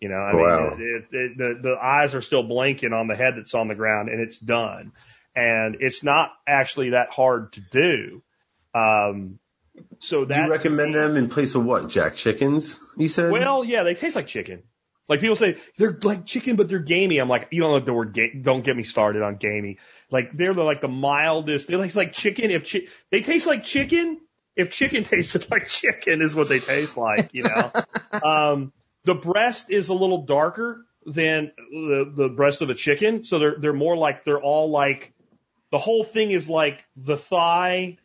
You 0.01 0.09
know, 0.09 0.15
I 0.17 0.33
Wow. 0.33 0.75
mean, 0.75 0.81
it, 0.81 1.15
it, 1.15 1.37
the, 1.37 1.59
the 1.61 1.75
eyes 1.81 2.15
are 2.15 2.21
still 2.21 2.43
blinking 2.43 2.91
on 2.91 3.07
the 3.07 3.15
head 3.15 3.35
that's 3.37 3.53
on 3.53 3.67
the 3.67 3.75
ground 3.75 4.09
and 4.09 4.19
it's 4.19 4.39
done. 4.39 4.91
And 5.35 5.77
it's 5.79 6.03
not 6.03 6.31
actually 6.47 6.89
that 6.89 7.11
hard 7.11 7.53
to 7.53 7.61
do. 7.61 8.21
Um, 8.73 9.39
so 9.99 10.25
Do 10.25 10.33
that 10.33 10.45
you 10.45 10.51
recommend 10.51 10.95
them 10.95 11.15
in 11.17 11.29
place 11.29 11.55
of 11.55 11.63
what? 11.63 11.87
Jack 11.87 12.15
chickens? 12.15 12.83
You 12.97 13.07
said. 13.07 13.31
well, 13.31 13.63
yeah, 13.63 13.83
they 13.83 13.93
taste 13.93 14.15
like 14.15 14.27
chicken. 14.27 14.63
Like 15.07 15.19
people 15.19 15.35
say 15.35 15.57
they're 15.77 15.97
like 16.03 16.25
chicken, 16.25 16.55
but 16.55 16.67
they're 16.67 16.79
gamey. 16.79 17.19
I'm 17.19 17.29
like, 17.29 17.49
you 17.51 17.61
don't 17.61 17.71
know 17.79 17.85
the 17.85 17.93
word 17.93 18.13
ga- 18.13 18.33
Don't 18.41 18.63
get 18.63 18.75
me 18.75 18.83
started 18.83 19.21
on 19.21 19.35
gamey. 19.35 19.77
Like 20.09 20.35
they're 20.35 20.53
the, 20.53 20.63
like 20.63 20.81
the 20.81 20.87
mildest. 20.87 21.67
They're 21.67 21.77
like 21.77 21.95
like 21.95 22.13
chicken. 22.13 22.49
If 22.49 22.71
chi- 22.71 22.87
they 23.11 23.21
taste 23.21 23.45
like 23.45 23.63
chicken, 23.63 24.19
if 24.55 24.71
chicken 24.71 25.03
tasted 25.05 25.49
like 25.51 25.67
chicken, 25.67 26.21
is 26.21 26.35
what 26.35 26.49
they 26.49 26.59
taste 26.59 26.97
like. 26.97 27.29
You 27.33 27.43
know. 27.43 27.71
um, 28.25 28.73
the 29.05 29.15
breast 29.15 29.69
is 29.69 29.89
a 29.89 29.93
little 29.93 30.25
darker 30.25 30.85
than 31.05 31.51
the 31.71 32.11
the 32.15 32.29
breast 32.29 32.61
of 32.61 32.69
a 32.69 32.75
chicken, 32.75 33.23
so 33.23 33.39
they're 33.39 33.55
they're 33.59 33.73
more 33.73 33.97
like 33.97 34.23
they're 34.23 34.41
all 34.41 34.69
like 34.69 35.13
the 35.71 35.77
whole 35.77 36.03
thing 36.03 36.31
is 36.31 36.49
like 36.49 36.83
the 36.95 37.17
thigh 37.17 37.97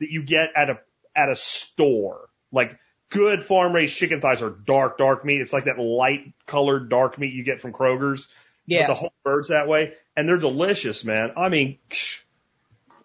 that 0.00 0.10
you 0.10 0.22
get 0.22 0.50
at 0.56 0.70
a 0.70 0.78
at 1.16 1.30
a 1.30 1.36
store. 1.36 2.28
Like 2.52 2.78
good 3.10 3.44
farm 3.44 3.72
raised 3.72 3.96
chicken 3.96 4.20
thighs 4.20 4.42
are 4.42 4.50
dark, 4.50 4.98
dark 4.98 5.24
meat. 5.24 5.40
It's 5.40 5.52
like 5.52 5.64
that 5.64 5.78
light 5.78 6.32
colored 6.46 6.88
dark 6.88 7.18
meat 7.18 7.32
you 7.32 7.44
get 7.44 7.60
from 7.60 7.72
Kroger's. 7.72 8.28
yeah. 8.66 8.86
But 8.86 8.94
the 8.94 8.98
whole 9.00 9.12
bird's 9.24 9.48
that 9.48 9.68
way. 9.68 9.94
And 10.16 10.28
they're 10.28 10.38
delicious, 10.38 11.04
man. 11.04 11.32
I 11.36 11.48
mean, 11.48 11.78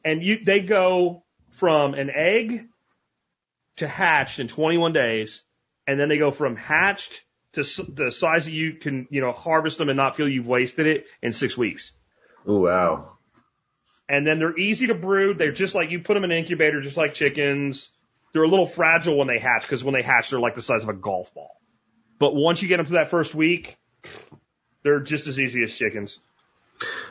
and 0.03 0.23
you, 0.23 0.43
they 0.43 0.61
go 0.61 1.23
from 1.51 1.93
an 1.93 2.09
egg 2.09 2.67
to 3.77 3.87
hatched 3.87 4.39
in 4.39 4.47
21 4.47 4.93
days. 4.93 5.43
And 5.87 5.99
then 5.99 6.09
they 6.09 6.17
go 6.17 6.31
from 6.31 6.55
hatched 6.55 7.23
to 7.53 7.63
the 7.83 8.11
size 8.11 8.45
that 8.45 8.53
you 8.53 8.73
can, 8.73 9.07
you 9.09 9.21
know, 9.21 9.31
harvest 9.31 9.77
them 9.77 9.89
and 9.89 9.97
not 9.97 10.15
feel 10.15 10.27
you've 10.27 10.47
wasted 10.47 10.87
it 10.87 11.05
in 11.21 11.33
six 11.33 11.57
weeks. 11.57 11.91
Oh 12.47 12.59
wow. 12.59 13.17
And 14.07 14.27
then 14.27 14.39
they're 14.39 14.57
easy 14.57 14.87
to 14.87 14.93
brood. 14.93 15.37
They're 15.37 15.51
just 15.51 15.75
like 15.75 15.89
you 15.91 15.99
put 15.99 16.15
them 16.15 16.23
in 16.23 16.31
an 16.31 16.37
incubator, 16.37 16.81
just 16.81 16.97
like 16.97 17.13
chickens. 17.13 17.89
They're 18.33 18.43
a 18.43 18.47
little 18.47 18.67
fragile 18.67 19.17
when 19.17 19.27
they 19.27 19.39
hatch 19.39 19.63
because 19.63 19.83
when 19.83 19.93
they 19.93 20.01
hatch, 20.01 20.29
they're 20.29 20.39
like 20.39 20.55
the 20.55 20.61
size 20.61 20.83
of 20.83 20.89
a 20.89 20.93
golf 20.93 21.33
ball. 21.33 21.55
But 22.19 22.35
once 22.35 22.61
you 22.61 22.67
get 22.67 22.77
them 22.77 22.85
to 22.87 22.93
that 22.93 23.09
first 23.09 23.33
week, 23.33 23.77
they're 24.83 24.99
just 24.99 25.27
as 25.27 25.39
easy 25.39 25.63
as 25.63 25.75
chickens. 25.75 26.19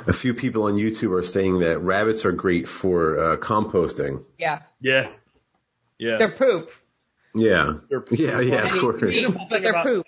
A 0.06 0.12
few 0.12 0.34
people 0.34 0.64
on 0.64 0.74
YouTube 0.74 1.12
are 1.16 1.22
saying 1.22 1.60
that 1.60 1.78
rabbits 1.78 2.24
are 2.24 2.32
great 2.32 2.66
for 2.66 3.18
uh, 3.18 3.36
composting. 3.36 4.24
yeah. 4.38 4.62
Yeah. 4.80 5.10
Yeah. 5.98 6.16
They're 6.18 6.32
poop. 6.32 6.72
Yeah. 7.34 7.74
They're- 7.88 8.04
Yeah, 8.10 8.40
yeah, 8.40 8.64
of 8.64 8.78
course. 8.80 9.00
but 9.50 9.62
they're 9.62 9.82
poop. 9.82 10.06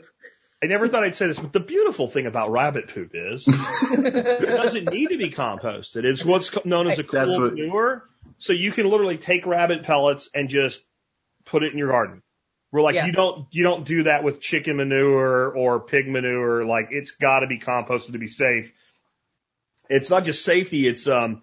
I 0.63 0.67
never 0.67 0.87
thought 0.89 1.03
I'd 1.03 1.17
say 1.17 1.27
this, 1.27 1.41
but 1.41 1.53
the 1.53 1.59
beautiful 1.61 2.07
thing 2.09 2.27
about 2.27 2.53
rabbit 2.53 2.89
poop 2.89 3.11
is 3.15 3.45
it 3.49 4.47
doesn't 4.47 4.93
need 4.93 5.09
to 5.09 5.19
be 5.19 5.31
composted. 5.31 6.05
It's 6.05 6.25
what's 6.25 6.53
known 6.65 6.87
as 6.87 6.99
a 7.01 7.05
cool 7.05 7.21
That's 7.27 7.39
what- 7.39 7.55
manure. 7.55 8.05
So 8.39 8.53
you 8.53 8.73
can 8.73 8.89
literally 8.89 9.19
take 9.19 9.47
rabbit 9.47 9.83
pellets 9.85 10.29
and 10.35 10.49
just 10.49 10.85
put 11.45 11.63
it 11.65 11.73
in 11.73 11.79
your 11.79 11.89
garden. 11.89 12.23
We're 12.71 12.83
like, 12.83 12.95
Yeah. 12.95 13.07
you 13.07 13.13
don't, 13.13 13.47
you 13.51 13.65
don't 13.65 13.85
do 13.85 14.05
that 14.05 14.25
with 14.25 14.41
chicken 14.41 14.77
manure 14.77 15.51
or 15.51 15.81
pig 15.81 16.09
manure. 16.09 16.65
Like 16.65 16.89
it's 16.91 17.11
got 17.13 17.41
to 17.41 17.47
be 17.47 17.59
composted 17.59 18.13
to 18.13 18.19
be 18.19 18.29
safe. 18.29 18.73
It's 19.89 20.11
not 20.11 20.25
just 20.25 20.45
safety. 20.45 20.87
It's, 20.89 21.07
um, 21.07 21.43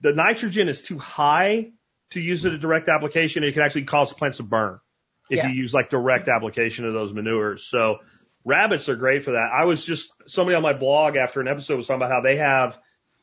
the 0.00 0.12
nitrogen 0.12 0.68
is 0.68 0.82
too 0.82 0.98
high 0.98 1.70
to 2.10 2.20
use 2.20 2.44
it 2.44 2.52
a 2.54 2.58
direct 2.58 2.88
application. 2.88 3.42
It 3.42 3.52
can 3.52 3.62
actually 3.62 3.84
cause 3.84 4.12
plants 4.12 4.36
to 4.36 4.42
burn 4.44 4.78
if 5.30 5.38
Yeah. 5.38 5.48
you 5.48 5.54
use 5.54 5.72
like 5.72 5.88
direct 5.90 6.28
application 6.28 6.84
of 6.84 6.92
those 6.92 7.14
manures. 7.14 7.64
So 7.64 7.98
rabbits 8.44 8.88
are 8.88 8.96
great 8.96 9.24
for 9.24 9.32
that. 9.32 9.50
I 9.52 9.64
was 9.64 9.84
just, 9.84 10.12
somebody 10.26 10.56
on 10.56 10.62
my 10.62 10.72
blog 10.74 11.16
after 11.16 11.40
an 11.40 11.48
episode 11.48 11.76
was 11.76 11.86
talking 11.86 12.02
about 12.02 12.10
how 12.12 12.20
they 12.20 12.36
have 12.36 12.78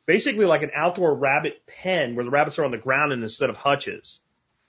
basically 0.05 0.45
like 0.45 0.63
an 0.63 0.71
outdoor 0.73 1.13
rabbit 1.15 1.61
pen 1.67 2.15
where 2.15 2.23
the 2.25 2.31
rabbits 2.31 2.57
are 2.59 2.65
on 2.65 2.71
the 2.71 2.77
ground 2.77 3.11
and 3.11 3.21
instead 3.23 3.49
of 3.49 3.57
hutches 3.57 4.21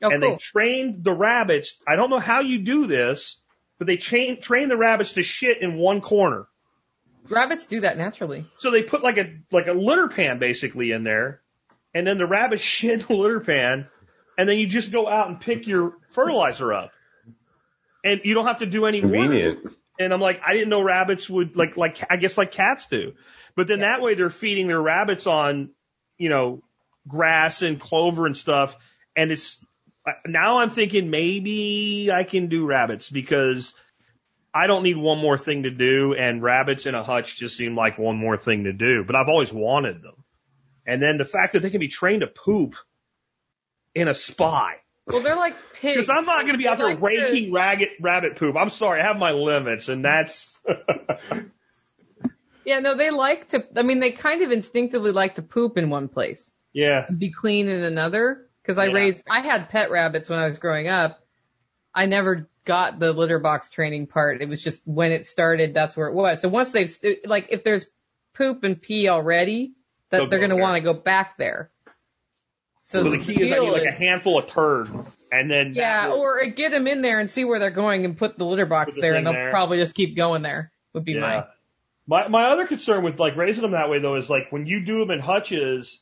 Oh, 0.03 0.11
and 0.11 0.23
cool. 0.23 0.33
they 0.33 0.37
trained 0.37 1.03
the 1.05 1.13
rabbits. 1.13 1.77
I 1.87 1.97
don't 1.97 2.11
know 2.11 2.19
how 2.21 2.41
you 2.41 2.59
do 2.61 2.87
this, 2.87 3.41
but 3.79 3.87
they 3.87 3.97
train 3.97 4.41
train 4.41 4.69
the 4.69 4.77
rabbits 4.77 5.13
to 5.15 5.23
shit 5.25 5.61
in 5.63 5.77
one 5.77 6.01
corner. 6.01 6.47
Rabbits 7.29 7.67
do 7.67 7.81
that 7.81 7.99
naturally. 7.99 8.47
So 8.59 8.71
they 8.71 8.83
put 8.85 9.03
like 9.03 9.19
a 9.19 9.35
like 9.51 9.67
a 9.67 9.73
litter 9.73 10.09
pan 10.09 10.39
basically 10.39 10.93
in 10.93 11.03
there, 11.05 11.41
and 11.95 12.07
then 12.07 12.17
the 12.19 12.27
rabbits 12.27 12.63
shit 12.77 13.01
in 13.01 13.07
the 13.07 13.15
litter 13.15 13.41
pan, 13.41 13.89
and 14.39 14.49
then 14.49 14.59
you 14.59 14.67
just 14.67 14.93
go 14.93 15.09
out 15.09 15.29
and 15.29 15.41
pick 15.41 15.67
your 15.67 15.95
fertilizer 16.11 16.73
up, 16.73 16.93
and 18.09 18.21
you 18.25 18.35
don't 18.35 18.47
have 18.47 18.59
to 18.59 18.67
do 18.67 18.87
any 18.87 19.05
work. 19.05 19.59
And 20.01 20.13
I'm 20.13 20.21
like, 20.21 20.41
I 20.47 20.55
didn't 20.55 20.69
know 20.69 20.81
rabbits 20.81 21.29
would 21.29 21.57
like 21.57 21.77
like 21.77 21.99
I 22.09 22.17
guess 22.17 22.39
like 22.39 22.53
cats 22.53 22.87
do, 22.87 23.15
but 23.57 23.67
then 23.67 23.81
that 23.81 24.01
way 24.01 24.15
they're 24.15 24.31
feeding 24.31 24.69
their 24.69 24.81
rabbits 24.81 25.27
on, 25.27 25.71
you 26.17 26.29
know, 26.29 26.63
grass 27.07 27.63
and 27.63 27.81
clover 27.81 28.27
and 28.27 28.37
stuff, 28.37 28.77
and 29.17 29.33
it's 29.33 29.63
now 30.25 30.59
I'm 30.59 30.71
thinking 30.71 31.11
maybe 31.11 32.11
I 32.13 32.25
can 32.25 32.49
do 32.49 32.65
rabbits 32.65 33.11
because 33.11 33.75
I 34.55 34.67
don't 34.69 34.85
need 34.85 34.97
one 34.97 35.19
more 35.19 35.37
thing 35.37 35.65
to 35.65 35.71
do, 35.71 36.15
and 36.15 36.43
rabbits 36.43 36.87
in 36.87 36.95
a 36.95 37.03
hutch 37.03 37.37
just 37.37 37.57
seem 37.57 37.77
like 37.77 37.99
one 37.99 38.17
more 38.17 38.37
thing 38.37 38.65
to 38.65 38.73
do. 38.73 39.05
But 39.05 39.17
I've 39.17 39.29
always 39.29 39.53
wanted 39.53 40.01
them, 40.01 40.25
and 40.87 41.03
then 41.03 41.19
the 41.19 41.25
fact 41.25 41.55
that 41.55 41.61
they 41.63 41.71
can 41.71 41.81
be 41.81 41.89
trained 41.89 42.21
to 42.21 42.29
poop 42.29 42.77
in 43.95 44.07
a 44.07 44.15
spy. 44.15 44.77
Well, 45.09 45.23
they're 45.23 45.37
like 45.37 45.57
pigs. 45.75 45.97
Because 45.97 46.11
I'm 46.11 46.27
not 46.27 46.43
going 46.43 46.53
to 46.55 46.59
be 46.59 46.69
out 46.69 46.79
there 46.79 46.89
like 46.89 47.01
raking 47.01 47.53
rabbit 47.53 47.91
rabbit 48.01 48.37
poop. 48.37 48.57
I'm 48.57 48.71
sorry, 48.71 49.01
I 49.01 49.05
have 49.05 49.19
my 49.19 49.33
limits, 49.33 49.89
and 49.89 50.05
that's 50.05 50.59
Yeah, 52.69 52.81
no, 52.81 52.95
they 52.95 53.11
like 53.11 53.49
to. 53.49 53.67
I 53.77 53.83
mean, 53.83 53.99
they 53.99 54.11
kind 54.11 54.43
of 54.43 54.53
instinctively 54.53 55.11
like 55.11 55.37
to 55.37 55.43
poop 55.43 55.79
in 55.79 55.89
one 55.89 56.09
place 56.09 56.53
yeah. 56.75 57.07
and 57.09 57.19
be 57.19 57.31
clean 57.31 57.67
in 57.67 57.83
another. 57.83 58.47
Because 58.63 58.77
I 58.77 58.89
Yeah. 58.89 58.93
raised, 58.93 59.25
I 59.31 59.41
had 59.41 59.71
pet 59.71 59.91
rabbits 59.91 60.29
when 60.29 60.39
I 60.39 60.47
was 60.47 60.59
growing 60.59 60.87
up. 60.87 61.19
I 61.95 62.05
never 62.05 62.51
got 62.67 62.99
the 62.99 63.15
litter 63.15 63.39
box 63.39 63.71
training 63.71 64.07
part. 64.07 64.43
It 64.43 64.51
was 64.51 64.63
just 64.63 64.87
when 64.87 65.13
it 65.13 65.25
started, 65.25 65.73
that's 65.73 65.97
where 65.97 66.09
it 66.09 66.15
was. 66.15 66.43
So 66.43 66.51
once 66.51 66.71
they've, 66.71 66.95
like, 67.25 67.47
if 67.49 67.65
there's 67.65 67.87
poop 68.35 68.63
and 68.65 68.81
pee 68.81 69.09
already, 69.09 69.73
that 70.11 70.19
They'll 70.19 70.27
they're 70.27 70.39
going 70.39 70.51
to 70.51 70.57
want 70.57 70.75
to 70.75 70.83
go 70.83 70.93
back 70.93 71.39
there. 71.39 71.71
So, 72.89 73.03
So 73.03 73.11
the 73.11 73.19
key 73.19 73.43
is 73.43 73.53
I 73.53 73.57
deal 73.57 73.65
need 73.67 73.73
like 73.73 73.85
a 73.85 73.93
handful 73.93 74.39
of 74.39 74.47
turd, 74.47 74.89
and 75.31 75.51
then 75.51 75.75
Yeah, 75.75 76.09
will- 76.09 76.21
or 76.21 76.47
get 76.47 76.71
them 76.71 76.87
in 76.89 77.03
there 77.03 77.21
and 77.21 77.29
see 77.29 77.45
where 77.45 77.59
they're 77.59 77.69
going 77.71 78.07
and 78.07 78.17
put 78.17 78.39
the 78.39 78.47
litter 78.47 78.65
box 78.65 78.95
the 78.95 79.03
there, 79.03 79.15
and 79.15 79.27
they'll 79.27 79.35
there. 79.35 79.51
probably 79.51 79.77
just 79.77 79.95
keep 79.95 80.17
going 80.17 80.41
there. 80.41 80.73
Would 80.95 81.05
be 81.05 81.21
mine. 81.21 81.45
My 82.07 82.29
my 82.29 82.45
other 82.49 82.67
concern 82.67 83.05
with 83.05 83.21
like 83.21 83.37
raising 83.37 83.61
them 83.61 83.73
that 83.73 83.91
way 83.91 83.99
though 83.99 84.15
is 84.15 84.31
like 84.31 84.51
when 84.51 84.65
you 84.67 84.87
do 84.87 85.01
them 85.01 85.11
in 85.11 85.19
hutches, 85.21 86.01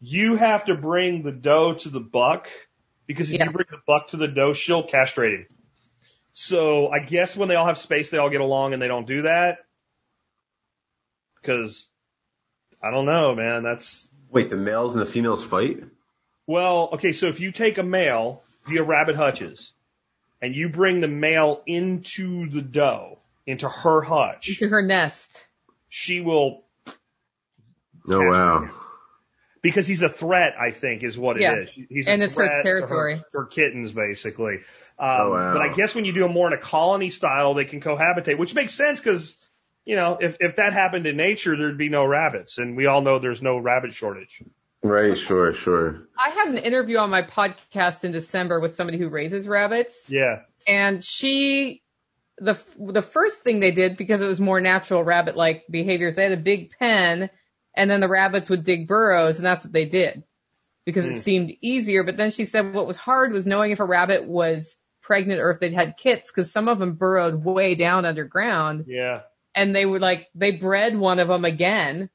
you 0.00 0.36
have 0.36 0.64
to 0.64 0.74
bring 0.74 1.24
the 1.24 1.30
doe 1.32 1.74
to 1.74 1.90
the 1.90 2.00
buck 2.00 2.48
because 3.06 3.30
if 3.30 3.38
Yeah. 3.38 3.44
you 3.44 3.50
bring 3.50 3.66
the 3.70 3.82
buck 3.86 4.08
to 4.08 4.16
the 4.16 4.28
doe, 4.28 4.54
she'll 4.54 4.84
castrate 4.84 5.40
him. 5.40 5.46
So 6.32 6.88
I 6.88 7.00
guess 7.00 7.36
when 7.36 7.50
they 7.50 7.54
all 7.56 7.66
have 7.66 7.76
space, 7.76 8.08
they 8.08 8.16
all 8.16 8.30
get 8.30 8.40
along 8.40 8.72
and 8.72 8.80
they 8.80 8.88
don't 8.88 9.06
do 9.06 9.22
that. 9.22 9.58
Because 11.42 11.86
I 12.82 12.90
don't 12.90 13.04
know, 13.04 13.34
man. 13.34 13.62
That's 13.62 14.08
Wait, 14.30 14.48
the 14.48 14.56
males 14.56 14.94
and 14.94 15.02
the 15.02 15.10
females 15.10 15.44
fight? 15.44 15.82
Well, 16.48 16.88
okay. 16.94 17.12
So 17.12 17.26
if 17.28 17.38
you 17.38 17.52
take 17.52 17.78
a 17.78 17.84
male 17.84 18.42
via 18.66 18.82
rabbit 18.82 19.14
hutches, 19.14 19.72
and 20.42 20.54
you 20.54 20.68
bring 20.68 21.00
the 21.00 21.08
male 21.08 21.62
into 21.66 22.48
the 22.48 22.62
doe, 22.62 23.18
into 23.46 23.68
her 23.68 24.02
hutch, 24.02 24.48
Into 24.48 24.68
her 24.68 24.82
nest. 24.82 25.46
she 25.88 26.20
will 26.20 26.64
Oh 28.10 28.24
wow. 28.24 28.70
because 29.62 29.86
he's 29.86 30.02
a 30.02 30.08
threat, 30.08 30.54
I 30.58 30.70
think, 30.70 31.02
is 31.02 31.18
what 31.18 31.36
it 31.36 31.42
Yeah. 31.42 31.56
is. 31.56 31.70
He's 31.90 32.06
a 32.06 32.10
And 32.12 32.22
it's 32.22 32.36
her 32.36 32.46
threat 32.46 32.56
to 32.58 32.62
territory. 32.62 33.22
For 33.32 33.44
kittens, 33.46 33.92
basically. 33.92 34.60
Um, 34.98 35.08
Oh, 35.20 35.30
wow. 35.32 35.52
But 35.54 35.62
I 35.62 35.74
guess 35.74 35.94
when 35.94 36.04
you 36.06 36.12
do 36.12 36.24
it 36.24 36.28
more 36.28 36.46
in 36.46 36.52
a 36.54 36.58
colony 36.60 37.10
style, 37.10 37.54
they 37.54 37.64
can 37.66 37.80
cohabitate, 37.80 38.38
which 38.38 38.54
makes 38.54 38.72
sense 38.72 38.98
because, 39.00 39.36
you 39.84 39.96
know, 39.96 40.16
if, 40.20 40.36
if 40.40 40.56
that 40.56 40.72
happened 40.72 41.06
in 41.06 41.16
nature, 41.16 41.56
there'd 41.56 41.76
be 41.76 41.88
no 41.90 42.04
rabbits. 42.06 42.56
And 42.58 42.76
we 42.76 42.86
all 42.86 43.02
know 43.02 43.18
there's 43.18 43.42
no 43.42 43.58
rabbit 43.58 43.92
shortage. 43.92 44.42
Right, 44.88 45.16
sure, 45.16 45.52
sure. 45.52 46.08
I 46.18 46.30
had 46.30 46.48
an 46.48 46.58
interview 46.58 46.98
on 46.98 47.10
my 47.10 47.22
podcast 47.22 48.04
in 48.04 48.12
December 48.12 48.60
with 48.60 48.76
somebody 48.76 48.98
who 48.98 49.08
raises 49.08 49.46
rabbits. 49.48 50.06
Yeah. 50.08 50.40
and 50.66 51.04
she 51.04 51.82
the 52.38 52.56
the 52.78 53.02
first 53.02 53.42
thing 53.42 53.58
they 53.60 53.72
did 53.72 53.96
because 53.96 54.20
it 54.20 54.26
was 54.26 54.40
more 54.40 54.60
natural 54.60 55.02
rabbit 55.02 55.36
like 55.36 55.64
behaviors 55.68 56.14
they 56.14 56.22
had 56.22 56.30
a 56.32 56.36
big 56.36 56.70
pen 56.78 57.30
and 57.76 57.90
then 57.90 57.98
the 58.00 58.06
rabbits 58.08 58.48
would 58.48 58.62
dig 58.62 58.86
burrows 58.86 59.38
and 59.38 59.46
that's 59.46 59.64
what 59.64 59.72
they 59.72 59.86
did 59.86 60.22
because 60.84 61.04
Hmm. 61.04 61.10
it 61.12 61.22
seemed 61.22 61.52
easier 61.60 62.04
but 62.04 62.16
then 62.16 62.30
she 62.30 62.44
said 62.44 62.72
what 62.74 62.86
was 62.86 62.96
hard 62.96 63.32
was 63.32 63.44
knowing 63.46 63.72
if 63.72 63.80
a 63.80 63.84
rabbit 63.84 64.24
was 64.24 64.76
pregnant 65.02 65.40
or 65.40 65.50
if 65.50 65.58
they'd 65.58 65.74
had 65.74 65.96
kits 65.96 66.30
because 66.30 66.52
some 66.52 66.68
of 66.68 66.78
them 66.78 66.94
burrowed 66.94 67.42
way 67.44 67.74
down 67.74 68.04
underground 68.04 68.84
Yeah. 68.86 69.22
and 69.56 69.74
they 69.74 69.84
were 69.84 69.98
like 69.98 70.28
they 70.36 70.52
bred 70.52 70.96
one 70.96 71.18
of 71.18 71.26
them 71.26 71.44
again 71.44 72.08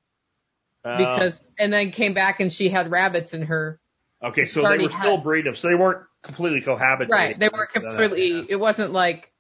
Uh, 0.86 0.98
because 0.98 1.34
and 1.60 1.72
then 1.72 1.92
came 1.92 2.14
back 2.14 2.40
and 2.40 2.52
she 2.52 2.70
had 2.70 2.90
rabbits 2.92 3.34
in 3.34 3.44
her 3.44 3.80
okay, 4.24 4.46
so 4.46 4.62
they 4.62 4.78
were 4.78 4.90
still 4.90 5.16
had- 5.18 5.24
breeding 5.24 5.46
them. 5.52 5.56
So 5.56 5.68
they 5.70 5.76
weren't 5.76 6.06
completely 6.22 6.62
cohabitating. 6.62 7.10
right 7.10 7.38
they 7.40 7.50
weren't 7.50 7.70
completely 7.72 8.46
it 8.50 8.56
wasn't 8.56 8.92
like 8.92 9.32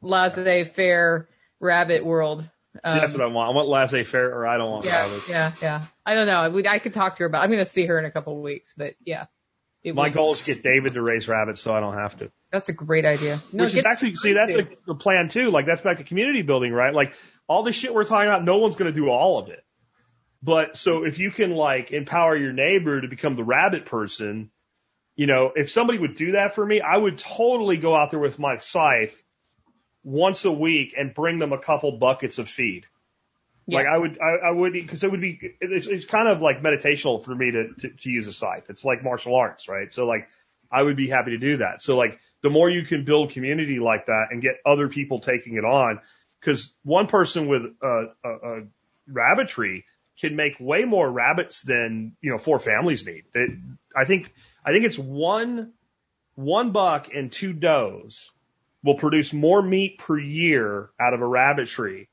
laissez-faire 0.00 1.28
rabbit 1.60 2.04
world 2.04 2.48
See, 2.74 2.80
that's 2.84 3.14
Um, 3.14 3.20
what 3.20 3.28
I 3.28 3.32
want. 3.34 3.50
I 3.50 3.54
want 3.54 3.68
laissez-faire 3.68 4.30
or 4.34 4.46
I 4.46 4.56
don't 4.56 4.70
want 4.70 4.86
Yeah, 4.86 5.02
rabbits. 5.02 5.28
yeah, 5.28 5.52
yeah. 5.60 5.82
I 6.06 6.14
don't 6.14 6.26
know. 6.26 6.48
We, 6.48 6.66
I 6.66 6.78
could 6.78 6.94
talk 6.94 7.16
to 7.16 7.24
her 7.24 7.26
about. 7.26 7.42
I'm 7.42 7.50
going 7.50 7.62
to 7.62 7.70
see 7.70 7.84
her 7.84 7.98
in 7.98 8.06
a 8.06 8.10
couple 8.10 8.34
of 8.34 8.42
weeks, 8.42 8.72
but 8.74 8.94
yeah. 9.04 9.26
It 9.84 9.94
My 9.94 10.04
was- 10.06 10.14
goal 10.14 10.30
is 10.32 10.44
to 10.46 10.54
get 10.54 10.62
David 10.62 10.94
to 10.94 11.02
raise 11.02 11.28
rabbits 11.28 11.60
so 11.60 11.74
I 11.74 11.80
don't 11.80 11.92
have 11.92 12.16
to. 12.16 12.32
That's 12.50 12.70
a 12.70 12.72
great 12.72 13.04
idea. 13.04 13.40
No, 13.52 13.64
Which 13.64 13.74
is 13.74 13.84
actually, 13.84 14.14
see, 14.14 14.32
that's 14.32 14.54
a, 14.54 14.66
the 14.86 14.94
plan 14.94 15.28
too. 15.28 15.50
Like 15.50 15.66
that's 15.66 15.82
back 15.82 15.98
to 15.98 16.04
community 16.04 16.40
building, 16.40 16.72
right? 16.72 16.94
Like 16.94 17.12
all 17.46 17.62
the 17.62 17.72
shit 17.74 17.92
we're 17.92 18.04
talking 18.04 18.28
about, 18.28 18.42
no 18.42 18.56
one's 18.56 18.76
going 18.76 18.90
to 18.90 18.98
do 18.98 19.10
all 19.10 19.38
of 19.38 19.50
it. 19.50 19.62
But 20.42 20.76
so 20.76 21.04
if 21.04 21.18
you 21.18 21.30
can 21.30 21.52
like 21.52 21.92
empower 21.92 22.36
your 22.36 22.52
neighbor 22.52 23.00
to 23.00 23.08
become 23.08 23.36
the 23.36 23.44
rabbit 23.44 23.86
person, 23.86 24.50
you 25.14 25.26
know, 25.26 25.52
if 25.54 25.70
somebody 25.70 25.98
would 25.98 26.16
do 26.16 26.32
that 26.32 26.54
for 26.54 26.66
me, 26.66 26.80
I 26.80 26.96
would 26.96 27.18
totally 27.18 27.76
go 27.76 27.94
out 27.94 28.10
there 28.10 28.18
with 28.18 28.38
my 28.38 28.56
scythe 28.56 29.22
once 30.02 30.44
a 30.44 30.50
week 30.50 30.94
and 30.98 31.14
bring 31.14 31.38
them 31.38 31.52
a 31.52 31.58
couple 31.58 31.92
buckets 31.92 32.38
of 32.38 32.48
feed. 32.48 32.86
Yeah. 33.66 33.78
Like 33.78 33.86
I 33.86 33.98
would, 33.98 34.18
I, 34.20 34.48
I 34.48 34.50
would, 34.50 34.72
because 34.72 35.04
it 35.04 35.10
would 35.12 35.20
be, 35.20 35.38
it's, 35.60 35.86
it's 35.86 36.06
kind 36.06 36.26
of 36.26 36.40
like 36.40 36.60
meditational 36.60 37.22
for 37.22 37.34
me 37.34 37.52
to, 37.52 37.74
to, 37.74 37.88
to 37.90 38.10
use 38.10 38.26
a 38.26 38.32
scythe. 38.32 38.64
It's 38.68 38.84
like 38.84 39.04
martial 39.04 39.36
arts, 39.36 39.68
right? 39.68 39.92
So 39.92 40.06
like, 40.06 40.28
I 40.72 40.82
would 40.82 40.96
be 40.96 41.08
happy 41.08 41.32
to 41.32 41.38
do 41.38 41.58
that. 41.58 41.82
So 41.82 41.96
like, 41.96 42.18
the 42.42 42.50
more 42.50 42.68
you 42.68 42.84
can 42.84 43.04
build 43.04 43.30
community 43.30 43.78
like 43.78 44.06
that 44.06 44.28
and 44.32 44.42
get 44.42 44.54
other 44.66 44.88
people 44.88 45.20
taking 45.20 45.54
it 45.54 45.64
on, 45.64 46.00
because 46.40 46.74
one 46.82 47.06
person 47.06 47.46
with 47.46 47.62
a, 47.80 48.06
a, 48.24 48.28
a 48.28 48.62
rabbitry 49.06 49.84
can 50.20 50.36
make 50.36 50.56
way 50.60 50.84
more 50.84 51.10
rabbits 51.10 51.62
than 51.62 52.16
you 52.20 52.30
know 52.30 52.38
four 52.38 52.58
families 52.58 53.06
need. 53.06 53.24
It, 53.34 53.50
I 53.96 54.04
think, 54.04 54.32
I 54.64 54.72
think 54.72 54.84
it's 54.84 54.98
one, 54.98 55.72
one 56.34 56.70
buck 56.70 57.08
and 57.14 57.30
two 57.30 57.52
does 57.52 58.30
will 58.82 58.96
produce 58.96 59.32
more 59.32 59.62
meat 59.62 59.98
per 59.98 60.18
year 60.18 60.90
out 61.00 61.14
of 61.14 61.20
a 61.20 61.26
rabbitry 61.26 62.08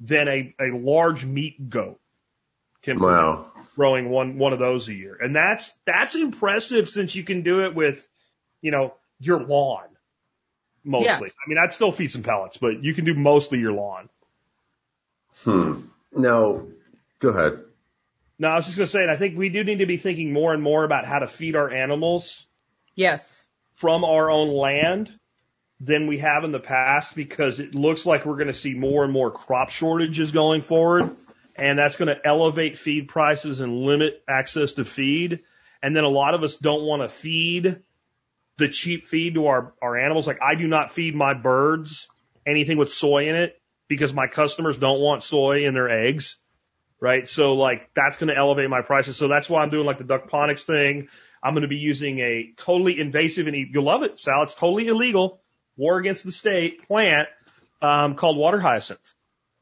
than 0.00 0.28
a, 0.28 0.54
a 0.60 0.70
large 0.70 1.24
meat 1.24 1.68
goat 1.68 2.00
can 2.82 2.98
produce 2.98 3.16
Wow. 3.20 3.46
growing 3.76 4.10
one 4.10 4.38
one 4.38 4.52
of 4.52 4.58
those 4.58 4.88
a 4.88 4.94
year. 4.94 5.16
And 5.20 5.34
that's 5.34 5.72
that's 5.84 6.14
impressive 6.14 6.88
since 6.88 7.14
you 7.14 7.24
can 7.24 7.42
do 7.42 7.64
it 7.64 7.74
with, 7.74 8.06
you 8.60 8.70
know, 8.70 8.94
your 9.20 9.42
lawn. 9.42 9.86
Mostly. 10.84 11.06
Yeah. 11.06 11.16
I 11.16 11.48
mean, 11.48 11.58
I'd 11.62 11.72
still 11.72 11.92
feed 11.92 12.10
some 12.10 12.22
pellets, 12.22 12.58
but 12.58 12.82
you 12.84 12.92
can 12.92 13.04
do 13.06 13.14
mostly 13.14 13.58
your 13.58 13.72
lawn. 13.72 14.10
Hmm. 15.44 15.80
Now, 16.12 16.66
go 17.24 17.38
ahead. 17.38 17.60
No, 18.38 18.48
I 18.48 18.56
was 18.56 18.66
just 18.66 18.76
gonna 18.76 18.86
say, 18.86 19.02
and 19.02 19.10
I 19.10 19.16
think 19.16 19.36
we 19.36 19.48
do 19.48 19.64
need 19.64 19.78
to 19.78 19.86
be 19.86 19.96
thinking 19.96 20.32
more 20.32 20.52
and 20.52 20.62
more 20.62 20.84
about 20.84 21.06
how 21.06 21.20
to 21.20 21.26
feed 21.26 21.56
our 21.56 21.70
animals 21.70 22.46
yes. 22.94 23.46
from 23.74 24.04
our 24.04 24.30
own 24.30 24.48
land 24.48 25.12
than 25.80 26.06
we 26.06 26.18
have 26.18 26.44
in 26.44 26.52
the 26.52 26.60
past 26.60 27.14
because 27.14 27.60
it 27.60 27.74
looks 27.74 28.06
like 28.06 28.24
we're 28.24 28.36
going 28.36 28.46
to 28.48 28.54
see 28.54 28.74
more 28.74 29.04
and 29.04 29.12
more 29.12 29.30
crop 29.30 29.70
shortages 29.70 30.32
going 30.32 30.62
forward. 30.62 31.14
And 31.56 31.78
that's 31.78 31.96
going 31.96 32.14
to 32.14 32.26
elevate 32.26 32.78
feed 32.78 33.08
prices 33.08 33.60
and 33.60 33.82
limit 33.82 34.22
access 34.28 34.72
to 34.74 34.84
feed. 34.84 35.40
And 35.82 35.94
then 35.94 36.04
a 36.04 36.08
lot 36.08 36.34
of 36.34 36.42
us 36.42 36.56
don't 36.56 36.84
want 36.84 37.02
to 37.02 37.08
feed 37.08 37.82
the 38.56 38.68
cheap 38.68 39.06
feed 39.06 39.34
to 39.34 39.46
our, 39.46 39.74
our 39.82 39.96
animals. 39.96 40.26
Like 40.26 40.40
I 40.42 40.54
do 40.54 40.66
not 40.66 40.90
feed 40.90 41.14
my 41.14 41.34
birds 41.34 42.08
anything 42.46 42.78
with 42.78 42.92
soy 42.92 43.28
in 43.28 43.36
it 43.36 43.60
because 43.88 44.12
my 44.14 44.26
customers 44.26 44.78
don't 44.78 45.00
want 45.00 45.22
soy 45.22 45.66
in 45.66 45.74
their 45.74 45.90
eggs. 45.90 46.36
Right. 47.04 47.28
So 47.28 47.52
like 47.52 47.90
that's 47.94 48.16
going 48.16 48.28
to 48.28 48.36
elevate 48.36 48.70
my 48.70 48.80
prices. 48.80 49.18
So 49.18 49.28
that's 49.28 49.48
why 49.50 49.62
I'm 49.62 49.68
doing 49.68 49.84
like 49.84 49.98
the 49.98 50.04
duck 50.04 50.30
duckponics 50.30 50.62
thing. 50.64 51.08
I'm 51.42 51.52
going 51.52 51.62
to 51.62 51.68
be 51.68 51.76
using 51.76 52.18
a 52.20 52.52
totally 52.56 52.98
invasive 52.98 53.46
and 53.46 53.54
you'll 53.54 53.84
love 53.84 54.02
it, 54.04 54.18
Sal. 54.18 54.42
It's 54.44 54.54
totally 54.54 54.86
illegal. 54.88 55.42
War 55.76 55.98
against 55.98 56.24
the 56.24 56.32
state 56.32 56.86
plant, 56.88 57.28
um, 57.82 58.14
called 58.14 58.38
water 58.38 58.58
hyacinth 58.58 59.12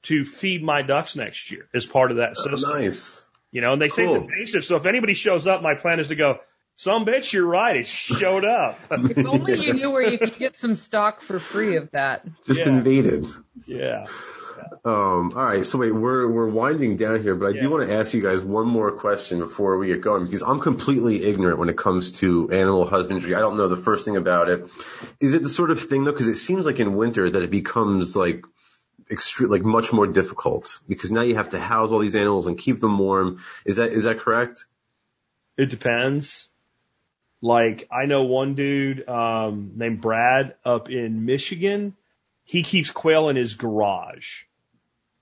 to 0.04 0.24
feed 0.24 0.62
my 0.62 0.82
ducks 0.82 1.16
next 1.16 1.50
year 1.50 1.66
as 1.74 1.84
part 1.84 2.12
of 2.12 2.18
that 2.18 2.34
Oh, 2.38 2.50
system. 2.50 2.70
nice. 2.78 3.24
You 3.50 3.60
know, 3.60 3.72
and 3.72 3.82
they 3.82 3.88
say 3.88 4.04
it's 4.04 4.14
invasive. 4.14 4.64
So 4.64 4.76
if 4.76 4.86
anybody 4.86 5.14
shows 5.14 5.48
up, 5.48 5.62
my 5.62 5.74
plan 5.74 5.98
is 5.98 6.08
to 6.08 6.14
go, 6.14 6.38
some 6.76 7.04
bitch, 7.04 7.32
you're 7.32 7.46
right. 7.46 7.76
It 7.76 7.86
showed 7.88 8.44
up. 8.44 8.78
If 8.90 9.26
only 9.26 9.66
you 9.66 9.74
knew 9.74 9.90
where 9.90 10.08
you 10.08 10.18
could 10.18 10.38
get 10.38 10.56
some 10.56 10.76
stock 10.76 11.20
for 11.22 11.40
free 11.40 11.76
of 11.76 11.90
that. 11.90 12.24
Just 12.46 12.66
Yeah. 12.66 12.72
invaded. 12.72 13.26
yeah. 13.66 14.06
Um, 14.84 15.32
all 15.34 15.44
right, 15.44 15.64
so 15.64 15.78
wait, 15.78 15.92
we're 15.92 16.28
we're 16.28 16.48
winding 16.48 16.96
down 16.96 17.22
here, 17.22 17.34
but 17.34 17.46
I 17.46 17.50
Yeah. 17.50 17.60
do 17.62 17.70
want 17.70 17.88
to 17.88 17.94
ask 17.94 18.12
you 18.14 18.22
guys 18.22 18.40
one 18.42 18.66
more 18.66 18.92
question 18.92 19.38
before 19.38 19.78
we 19.78 19.88
get 19.88 20.00
going 20.00 20.24
because 20.24 20.42
I'm 20.42 20.60
completely 20.60 21.24
ignorant 21.24 21.58
when 21.58 21.68
it 21.68 21.76
comes 21.76 22.12
to 22.20 22.50
animal 22.50 22.84
husbandry. 22.84 23.34
I 23.34 23.40
don't 23.40 23.56
know 23.56 23.68
the 23.68 23.76
first 23.76 24.04
thing 24.04 24.16
about 24.16 24.48
it. 24.48 24.64
Is 25.20 25.34
it 25.34 25.42
the 25.42 25.48
sort 25.48 25.70
of 25.70 25.80
thing 25.88 26.04
though? 26.04 26.12
Because 26.12 26.28
it 26.28 26.36
seems 26.36 26.66
like 26.66 26.80
in 26.80 26.96
winter 26.96 27.30
that 27.30 27.42
it 27.42 27.50
becomes 27.50 28.16
like 28.16 28.44
extreme, 29.10 29.50
like 29.50 29.62
much 29.62 29.92
more 29.92 30.06
difficult 30.06 30.80
because 30.88 31.10
now 31.10 31.22
you 31.22 31.34
have 31.34 31.50
to 31.50 31.60
house 31.60 31.90
all 31.90 31.98
these 31.98 32.16
animals 32.16 32.46
and 32.46 32.58
keep 32.58 32.80
them 32.80 32.98
warm. 32.98 33.40
Is 33.64 33.76
that 33.76 33.92
is 33.92 34.04
that 34.04 34.18
correct? 34.18 34.66
It 35.56 35.66
depends. 35.70 36.48
Like 37.40 37.88
I 37.90 38.06
know 38.06 38.22
one 38.24 38.54
dude 38.54 39.08
um, 39.08 39.72
named 39.76 40.00
Brad 40.00 40.54
up 40.64 40.90
in 40.90 41.24
Michigan. 41.24 41.94
He 42.44 42.62
keeps 42.62 42.90
quail 42.90 43.28
in 43.28 43.36
his 43.36 43.54
garage. 43.54 44.44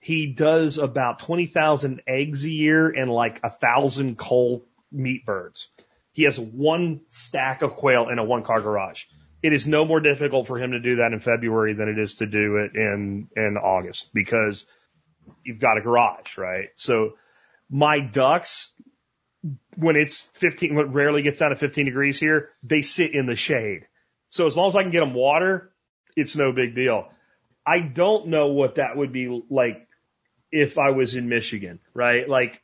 He 0.01 0.33
does 0.33 0.79
about 0.79 1.21
twenty 1.21 1.47
thousand 1.47 2.03
eggs 2.07 2.45
a 2.45 2.51
year 2.51 2.89
and 2.89 3.11
like 3.11 3.41
a 3.43 3.51
thousand 3.51 4.19
coal 4.19 4.67
meat 4.91 5.25
birds. 5.27 5.69
He 6.13 6.25
has 6.25 6.39
one 6.39 7.03
stack 7.09 7.63
of 7.63 7.75
quail 7.75 8.09
in 8.11 8.19
a 8.19 8.25
one 8.25 8.43
car 8.43 8.61
garage. 8.61 9.05
It 9.43 9.53
is 9.53 9.67
no 9.67 9.85
more 9.85 10.01
difficult 10.01 10.47
for 10.47 10.59
him 10.59 10.73
to 10.73 10.81
do 10.81 10.97
that 10.97 11.13
in 11.13 11.21
February 11.21 11.75
than 11.75 11.89
it 11.89 11.99
is 11.99 12.17
to 12.17 12.27
do 12.27 12.57
it 12.57 12.73
in 12.75 13.29
in 13.37 13.57
August 13.57 14.13
because 14.13 14.67
you've 15.45 15.61
got 15.61 15.79
a 15.79 15.83
garage, 15.83 16.37
right? 16.37 16.69
So 16.77 17.13
my 17.69 18.01
ducks 18.01 18.73
when 19.77 19.97
it's 19.97 20.23
15, 20.35 20.75
when 20.75 20.87
it 20.87 20.93
rarely 20.93 21.23
gets 21.23 21.39
down 21.39 21.51
to 21.51 21.57
15 21.57 21.87
degrees 21.87 22.19
here, 22.19 22.51
they 22.63 22.83
sit 22.83 23.15
in 23.15 23.27
the 23.27 23.37
shade. 23.37 23.87
So 24.29 24.47
as 24.47 24.57
long 24.57 24.69
as 24.69 24.77
I 24.77 24.83
can 24.83 24.91
get 24.91 25.01
them 25.01 25.15
water, 25.15 25.73
it's 26.17 26.37
no 26.37 26.53
big 26.53 26.75
deal. 26.75 27.09
I 27.67 27.81
don't 27.81 28.29
know 28.29 28.49
what 28.49 28.77
that 28.77 28.97
would 28.97 29.13
be 29.13 29.43
like 29.49 29.87
if 30.53 30.79
I 30.79 30.91
was 30.91 31.15
in 31.15 31.29
Michigan, 31.29 31.81
right? 31.95 32.29
Like, 32.29 32.63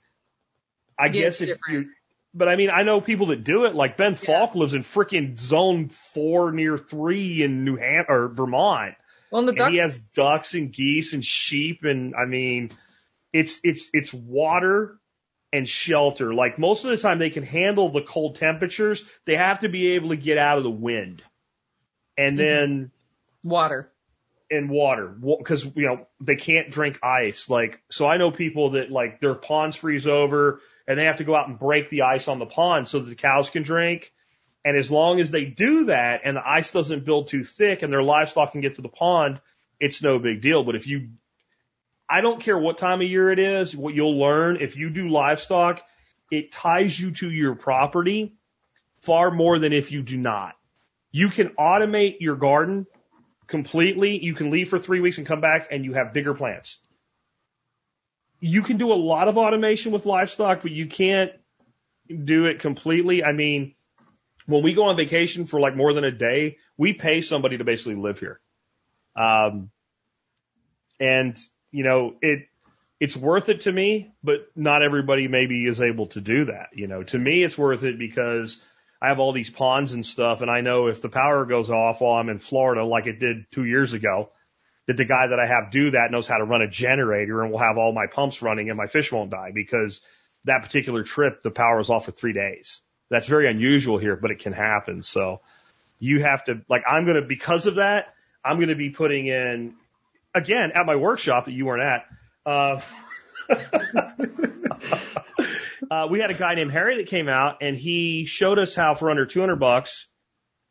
I 0.98 1.06
Yeah, 1.06 1.12
guess 1.22 1.40
if 1.40 1.48
different. 1.48 1.86
you, 1.86 1.90
but 2.34 2.48
I 2.48 2.56
mean, 2.56 2.70
I 2.70 2.82
know 2.82 3.00
people 3.00 3.26
that 3.28 3.44
do 3.44 3.64
it. 3.64 3.74
Like 3.74 3.96
Ben 3.96 4.14
Falk 4.14 4.54
lives 4.54 4.74
in 4.74 4.82
freaking 4.82 5.38
zone 5.38 5.88
four 5.88 6.52
near 6.52 6.76
three 6.78 7.42
in 7.42 7.64
New 7.64 7.76
Hampshire 7.76 8.12
or 8.12 8.28
Vermont. 8.28 8.94
Well, 9.30 9.40
and 9.40 9.48
the 9.48 9.52
And 9.52 9.58
ducks. 9.58 9.72
he 9.72 9.78
has 9.78 9.98
ducks 10.08 10.54
and 10.54 10.72
geese 10.72 11.12
and 11.14 11.24
sheep 11.24 11.84
and 11.84 12.14
I 12.14 12.26
mean, 12.26 12.70
it's 13.32 13.60
it's 13.64 13.90
it's 13.92 14.12
water 14.12 14.98
and 15.52 15.68
shelter. 15.68 16.34
Like 16.34 16.58
most 16.58 16.84
of 16.84 16.90
the 16.90 16.96
time, 16.98 17.18
they 17.18 17.30
can 17.30 17.42
handle 17.42 17.88
the 17.90 18.02
cold 18.02 18.36
temperatures. 18.36 19.04
They 19.24 19.36
have 19.36 19.60
to 19.60 19.68
be 19.68 19.88
able 19.92 20.10
to 20.10 20.16
get 20.16 20.38
out 20.38 20.58
of 20.58 20.64
the 20.64 20.70
wind, 20.70 21.22
and 22.16 22.38
mm-hmm. 22.38 22.46
then 22.46 22.90
water. 23.42 23.90
And 24.51 24.70
water 24.70 25.06
because 25.06 25.64
you 25.64 25.86
know 25.86 26.06
they 26.20 26.36
can't 26.36 26.70
drink 26.70 26.98
ice. 27.02 27.51
Like 27.51 27.82
so, 27.90 28.06
I 28.06 28.16
know 28.16 28.31
people 28.31 28.70
that 28.70 28.90
like 28.90 29.20
their 29.20 29.35
ponds 29.35 29.77
freeze 29.77 30.06
over 30.06 30.60
and 30.86 30.98
they 30.98 31.05
have 31.05 31.16
to 31.16 31.24
go 31.24 31.35
out 31.35 31.48
and 31.48 31.59
break 31.59 31.90
the 31.90 32.02
ice 32.02 32.28
on 32.28 32.39
the 32.39 32.47
pond 32.47 32.89
so 32.89 33.01
that 33.01 33.09
the 33.09 33.16
cows 33.16 33.51
can 33.51 33.62
drink. 33.62 34.12
And 34.64 34.77
as 34.77 34.90
long 34.90 35.20
as 35.20 35.31
they 35.31 35.44
do 35.44 35.86
that 35.86 36.23
and 36.24 36.36
the 36.36 36.48
ice 36.48 36.70
doesn't 36.73 37.05
build 37.05 37.28
too 37.28 37.44
thick 37.44 37.82
and 37.82 37.93
their 37.93 38.02
livestock 38.02 38.52
can 38.52 38.60
get 38.60 38.77
to 38.77 38.82
the 38.82 38.89
pond, 38.89 39.40
it's 39.78 40.02
no 40.02 40.18
big 40.18 40.43
deal. 40.43 40.64
But 40.64 40.74
if 40.74 40.86
you, 40.86 41.10
I 42.09 42.20
don't 42.20 42.40
care 42.40 42.59
what 42.59 42.78
time 42.78 43.01
of 43.01 43.09
year 43.09 43.31
it 43.31 43.39
is, 43.39 43.77
what 43.77 43.94
you'll 43.94 44.18
learn, 44.18 44.59
if 44.60 44.77
you 44.77 44.90
do 44.90 45.09
livestock, 45.09 45.82
it 46.31 46.51
ties 46.51 46.98
you 46.98 47.12
to 47.12 47.31
your 47.31 47.55
property 47.55 48.35
far 49.02 49.31
more 49.31 49.59
than 49.60 49.73
if 49.73 49.93
you 49.93 50.02
do 50.02 50.16
not. 50.16 50.56
You 51.12 51.28
can 51.28 51.51
automate 51.51 52.16
your 52.18 52.35
garden 52.35 52.86
completely. 53.47 54.23
You 54.23 54.35
can 54.35 54.51
leave 54.51 54.68
for 54.68 54.78
three 54.78 55.01
weeks 55.01 55.18
and 55.18 55.27
come 55.27 55.40
back 55.40 55.68
and 55.70 55.85
you 55.85 55.94
have 55.94 56.12
bigger 56.12 56.35
plants. 56.35 56.78
You 58.40 58.62
can 58.62 58.77
do 58.77 58.93
a 58.93 58.94
lot 58.94 59.28
of 59.28 59.39
automation 59.39 59.93
with 59.93 60.06
livestock, 60.06 60.62
but 60.62 60.70
you 60.70 60.86
can't 60.86 61.32
do 62.09 62.47
it 62.47 62.60
completely. 62.60 63.24
I 63.24 63.32
mean, 63.32 63.74
when 64.47 64.62
we 64.62 64.74
go 64.74 64.85
on 64.85 64.97
vacation 64.97 65.47
for 65.47 65.59
like 65.60 65.77
more 65.77 65.93
than 65.93 66.05
a 66.05 66.10
day, 66.10 66.59
we 66.77 66.93
pay 66.93 67.20
somebody 67.20 67.59
to 67.59 67.64
basically 67.64 67.97
live 67.97 68.20
here. 68.20 68.40
Um, 69.16 69.70
and 71.01 71.39
you 71.70 71.85
know, 71.85 72.14
it, 72.20 72.48
it's 73.01 73.16
worth 73.16 73.48
it 73.48 73.62
to 73.62 73.73
me, 73.73 74.12
but 74.23 74.47
not 74.55 74.82
everybody 74.82 75.28
maybe 75.28 75.66
is 75.66 75.81
able 75.81 76.06
to 76.09 76.20
do 76.20 76.47
that. 76.47 76.68
You 76.73 76.86
know, 76.86 77.02
to 77.02 77.18
me, 77.18 77.43
it's 77.43 77.59
worth 77.59 77.85
it 77.85 77.98
because 77.98 78.60
I 79.01 79.09
have 79.09 79.18
all 79.18 79.32
these 79.32 79.51
ponds 79.51 79.93
and 79.93 80.05
stuff, 80.05 80.40
and 80.40 80.51
I 80.51 80.62
know 80.62 80.86
if 80.86 81.02
the 81.02 81.09
power 81.09 81.44
goes 81.44 81.70
off 81.70 82.01
while 82.01 82.18
I'm 82.18 82.28
in 82.28 82.39
Florida, 82.39 82.85
like 82.85 83.06
it 83.06 83.18
did 83.18 83.51
two 83.51 83.64
years 83.64 83.93
ago, 83.93 84.31
that 84.86 84.97
the 84.97 85.05
guy 85.05 85.27
that 85.27 85.39
I 85.39 85.47
have 85.47 85.70
do 85.70 85.90
that 85.90 86.10
knows 86.10 86.27
how 86.27 86.39
to 86.39 86.44
run 86.44 86.62
a 86.62 86.68
generator 86.68 87.43
and 87.43 87.51
will 87.51 87.59
have 87.59 87.77
all 87.77 87.93
my 87.93 88.06
pumps 88.06 88.40
running 88.40 88.70
and 88.70 88.77
my 88.77 88.86
fish 88.86 89.12
won't 89.12 89.31
die 89.31 89.51
because 89.52 90.01
that 90.44 90.62
particular 90.62 91.02
trip, 91.02 91.43
the 91.43 91.51
power 91.51 91.77
was 91.78 91.90
off 91.90 92.06
for 92.06 92.12
three 92.12 92.32
days. 92.32 92.81
That's 93.10 93.27
very 93.27 93.48
unusual 93.48 93.98
here, 93.98 94.16
but 94.16 94.31
it 94.31 94.39
can 94.39 94.52
happen. 94.52 95.02
So 95.02 95.40
you 95.98 96.23
have 96.23 96.44
to, 96.44 96.62
like, 96.68 96.85
I'm 96.89 97.05
going 97.05 97.16
to, 97.16 97.23
because 97.23 97.66
of 97.66 97.74
that, 97.77 98.14
I'm 98.44 98.56
going 98.56 98.68
to 98.68 98.77
be 98.77 98.90
putting 98.90 99.27
in, 99.27 99.74
again, 100.35 100.73
at 100.74 100.86
my 100.86 100.97
workshop 100.97 101.47
that 101.47 101.52
you 101.52 101.66
weren't 101.66 101.82
at, 101.82 102.06
uh, 102.47 102.81
uh, 105.90 106.08
we 106.10 106.20
had 106.20 106.30
a 106.30 106.34
guy 106.34 106.54
named 106.54 106.72
Harry 106.72 106.96
that 106.96 107.06
came 107.06 107.28
out 107.28 107.58
and 107.60 107.76
he 107.76 108.26
showed 108.26 108.58
us 108.58 108.74
how 108.74 108.94
for 108.94 109.10
under 109.10 109.26
200 109.26 109.56
bucks 109.56 110.08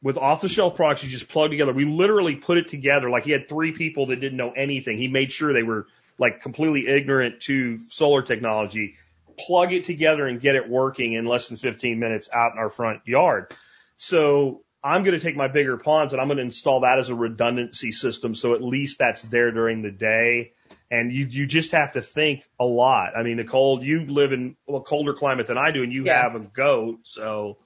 with 0.02 0.18
off 0.18 0.42
the 0.42 0.50
shelf 0.50 0.76
products 0.76 1.04
you 1.04 1.10
just 1.10 1.28
plug 1.28 1.50
together. 1.50 1.74
We 1.74 1.86
literally 1.86 2.36
put 2.36 2.58
it 2.58 2.68
together 2.68 3.10
like 3.10 3.24
he 3.24 3.32
had 3.32 3.50
three 3.50 3.72
people 3.72 4.08
that 4.08 4.18
didn't 4.18 4.38
know 4.38 4.52
anything. 4.52 4.98
He 4.98 5.08
made 5.08 5.32
sure 5.32 5.54
they 5.54 5.64
were 5.64 5.88
like 6.18 6.42
completely 6.42 6.88
ignorant 6.88 7.42
to 7.42 7.80
solar 7.90 8.22
technology, 8.22 8.96
plug 9.38 9.74
it 9.74 9.84
together 9.84 10.28
and 10.28 10.40
get 10.40 10.56
it 10.56 10.70
working 10.70 11.14
in 11.14 11.26
less 11.26 11.48
than 11.48 11.58
15 11.58 12.00
minutes 12.00 12.30
out 12.32 12.54
in 12.54 12.60
our 12.60 12.70
front 12.70 13.02
yard. 13.06 13.54
So 13.98 14.62
I'm 14.84 15.04
going 15.04 15.18
to 15.18 15.20
take 15.20 15.36
my 15.36 15.48
bigger 15.48 15.78
ponds 15.78 16.14
and 16.14 16.22
I'm 16.22 16.28
going 16.28 16.38
to 16.38 16.44
install 16.44 16.82
that 16.82 17.00
as 17.00 17.10
a 17.10 17.16
redundancy 17.16 17.92
system. 17.92 18.36
So 18.36 18.54
at 18.54 18.62
least 18.62 19.00
that's 19.00 19.24
there 19.24 19.52
during 19.52 19.82
the 19.82 19.92
day 19.92 20.54
and 20.92 21.12
you 21.12 21.26
you 21.26 21.48
just 21.48 21.72
have 21.74 21.94
to 21.94 22.02
think 22.02 22.44
a 22.60 22.66
lot. 22.66 23.18
I 23.18 23.24
mean, 23.24 23.38
Nicole, 23.38 23.84
you 23.84 24.06
live 24.06 24.34
in 24.34 24.56
a 24.70 24.80
colder 24.82 25.14
climate 25.14 25.48
than 25.48 25.58
I 25.58 25.72
do, 25.72 25.84
and 25.84 25.92
you 25.94 26.06
Yeah. 26.06 26.22
have 26.24 26.36
a 26.36 26.40
goat, 26.40 27.00
so 27.04 27.58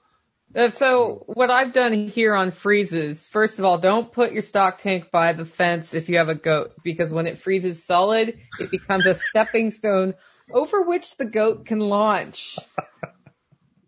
Uh, 0.54 0.70
So 0.70 1.22
what 1.26 1.50
I've 1.50 1.72
done 1.72 2.08
here 2.08 2.34
on 2.34 2.50
freezes, 2.50 3.26
first 3.26 3.58
of 3.58 3.64
all, 3.64 3.78
don't 3.78 4.12
put 4.12 4.32
your 4.32 4.42
stock 4.42 4.78
tank 4.78 5.10
by 5.12 5.32
the 5.32 5.44
fence 5.44 5.94
if 5.94 6.08
you 6.08 6.18
have 6.18 6.28
a 6.28 6.34
goat, 6.34 6.72
because 6.82 7.12
when 7.12 7.26
it 7.26 7.38
freezes 7.40 7.84
solid, 7.84 8.38
it 8.58 8.70
becomes 8.70 9.06
a 9.06 9.14
stepping 9.14 9.70
stone 9.70 10.14
over 10.50 10.82
which 10.82 11.16
the 11.16 11.26
goat 11.26 11.66
can 11.66 11.80
launch. 11.80 12.58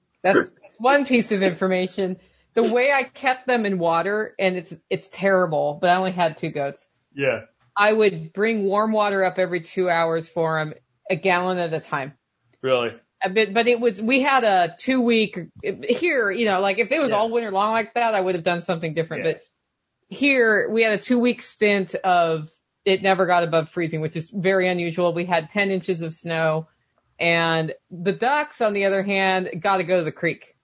That's 0.23 0.53
one 0.79 1.07
piece 1.07 1.33
of 1.33 1.43
information. 1.43 2.19
The 2.55 2.65
way 2.65 2.93
I 2.93 3.05
kept 3.05 3.47
them 3.47 3.67
in 3.67 3.79
water, 3.79 4.35
and 4.39 4.57
it's 4.57 4.75
it's 4.91 5.09
terrible, 5.09 5.79
but 5.81 5.91
I 5.91 5.97
only 5.97 6.13
had 6.13 6.37
two 6.37 6.51
goats. 6.51 6.89
yeah, 7.15 7.43
I 7.77 7.93
would 7.93 8.32
bring 8.32 8.65
warm 8.65 8.93
water 8.93 9.24
up 9.24 9.39
every 9.39 9.61
two 9.62 9.89
hours 9.89 10.28
for 10.28 10.59
them, 10.59 10.74
a 11.11 11.16
gallon 11.16 11.59
at 11.59 11.73
a 11.73 11.81
time. 11.81 12.15
really, 12.61 12.90
A 13.24 13.31
bit, 13.31 13.55
but 13.55 13.66
it 13.69 13.81
was, 13.81 14.01
we 14.01 14.20
had 14.20 14.44
a 14.44 14.74
two 14.78 15.01
week 15.01 15.39
here, 15.62 16.31
you 16.31 16.44
know, 16.44 16.61
like 16.61 16.78
if 16.78 16.93
it 16.93 17.01
was 17.01 17.11
Yeah. 17.11 17.16
all 17.19 17.31
winter 17.31 17.51
long 17.51 17.73
like 17.73 17.94
that, 17.94 18.15
I 18.15 18.20
would 18.20 18.35
have 18.35 18.44
done 18.44 18.62
something 18.62 18.94
different. 18.94 19.24
Yeah. 19.24 19.32
But 19.32 19.43
here 20.09 20.69
we 20.70 20.82
had 20.82 20.93
a 20.93 21.03
two 21.03 21.19
week 21.19 21.43
stint 21.43 21.94
of 21.94 22.51
it 22.85 23.03
never 23.03 23.27
got 23.27 23.44
above 23.44 23.69
freezing, 23.70 24.01
which 24.01 24.16
is 24.16 24.28
very 24.28 24.69
unusual. 24.69 25.12
We 25.15 25.24
had 25.24 25.51
10 25.51 25.70
inches 25.70 26.03
of 26.03 26.12
snow 26.12 26.69
and 27.19 27.73
the 27.90 28.12
ducks, 28.12 28.61
on 28.61 28.73
the 28.73 28.86
other 28.86 29.03
hand, 29.03 29.51
got 29.61 29.77
to 29.77 29.85
go 29.85 29.99
to 29.99 30.05
the 30.05 30.11
creek. 30.12 30.57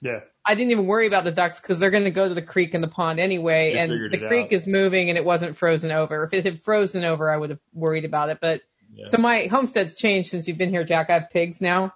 yeah, 0.00 0.20
I 0.44 0.54
didn't 0.54 0.72
even 0.72 0.86
worry 0.86 1.06
about 1.06 1.24
the 1.24 1.30
ducks 1.30 1.60
because 1.60 1.78
they're 1.78 1.90
going 1.90 2.04
to 2.04 2.10
go 2.10 2.28
to 2.28 2.34
the 2.34 2.42
creek 2.42 2.74
and 2.74 2.82
the 2.82 2.88
pond 2.88 3.20
anyway. 3.20 3.72
You 3.72 3.78
and 3.78 4.12
the 4.12 4.18
creek 4.18 4.46
out. 4.46 4.52
is 4.52 4.66
moving 4.66 5.08
and 5.08 5.16
it 5.16 5.24
wasn't 5.24 5.56
frozen 5.56 5.92
over. 5.92 6.24
If 6.24 6.32
it 6.32 6.44
had 6.44 6.62
frozen 6.62 7.04
over, 7.04 7.30
I 7.30 7.36
would 7.36 7.50
have 7.50 7.60
worried 7.72 8.04
about 8.04 8.30
it. 8.30 8.38
But 8.40 8.60
Yeah. 8.92 9.06
so 9.06 9.18
my 9.18 9.44
homestead's 9.44 9.96
changed 9.96 10.30
since 10.30 10.48
you've 10.48 10.58
been 10.58 10.70
here, 10.70 10.84
Jack. 10.84 11.10
I 11.10 11.14
have 11.14 11.30
pigs 11.30 11.60
now. 11.60 11.94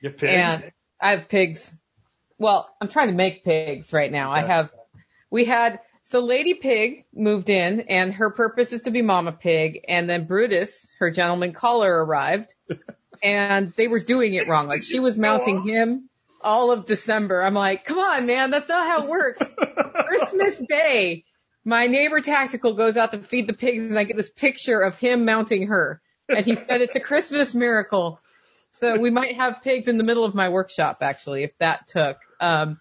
you 0.00 0.10
pigs. 0.10 0.32
And 0.32 0.72
I 1.00 1.10
have 1.10 1.28
pigs. 1.28 1.76
Well, 2.38 2.74
I'm 2.80 2.88
trying 2.88 3.08
to 3.08 3.14
make 3.14 3.44
pigs 3.44 3.92
right 3.92 4.10
now. 4.10 4.30
I 4.30 4.46
have, 4.46 4.70
we 5.30 5.44
had, 5.44 5.80
so 6.04 6.20
Lady 6.20 6.54
Pig 6.54 7.04
moved 7.12 7.50
in 7.50 7.80
and 7.80 8.14
her 8.14 8.30
purpose 8.30 8.72
is 8.72 8.82
to 8.82 8.90
be 8.90 9.02
Mama 9.02 9.32
Pig. 9.32 9.84
And 9.86 10.08
then 10.08 10.26
Brutus, 10.26 10.94
her 11.00 11.10
gentleman 11.10 11.52
caller 11.52 11.92
arrived 11.92 12.54
and 13.22 13.74
they 13.76 13.88
were 13.88 14.00
doing 14.00 14.34
it 14.34 14.48
wrong. 14.48 14.66
Like 14.68 14.82
she 14.82 15.00
was 15.00 15.18
mounting 15.18 15.62
him 15.62 16.07
all 16.42 16.70
of 16.70 16.86
December. 16.86 17.42
I'm 17.42 17.54
like, 17.54 17.84
come 17.84 17.98
on, 17.98 18.26
man. 18.26 18.50
That's 18.50 18.68
not 18.68 18.86
how 18.86 19.02
it 19.04 19.08
works. 19.08 19.42
Christmas 20.06 20.58
Day, 20.68 21.24
my 21.64 21.86
neighbor 21.86 22.20
Tactical 22.20 22.74
goes 22.74 22.96
out 22.96 23.12
to 23.12 23.18
feed 23.18 23.46
the 23.46 23.52
pigs 23.52 23.82
and 23.84 23.98
I 23.98 24.04
get 24.04 24.16
this 24.16 24.30
picture 24.30 24.80
of 24.80 24.96
him 24.98 25.24
mounting 25.24 25.68
her. 25.68 26.00
And 26.28 26.44
he 26.44 26.54
said 26.54 26.80
it's 26.80 26.96
a 26.96 27.00
Christmas 27.00 27.54
miracle. 27.54 28.20
So 28.72 28.98
we 28.98 29.10
might 29.10 29.36
have 29.36 29.62
pigs 29.62 29.88
in 29.88 29.98
the 29.98 30.04
middle 30.04 30.24
of 30.24 30.34
my 30.34 30.50
workshop 30.50 30.98
actually, 31.00 31.44
if 31.44 31.56
that 31.58 31.88
took. 31.88 32.18
Um, 32.40 32.80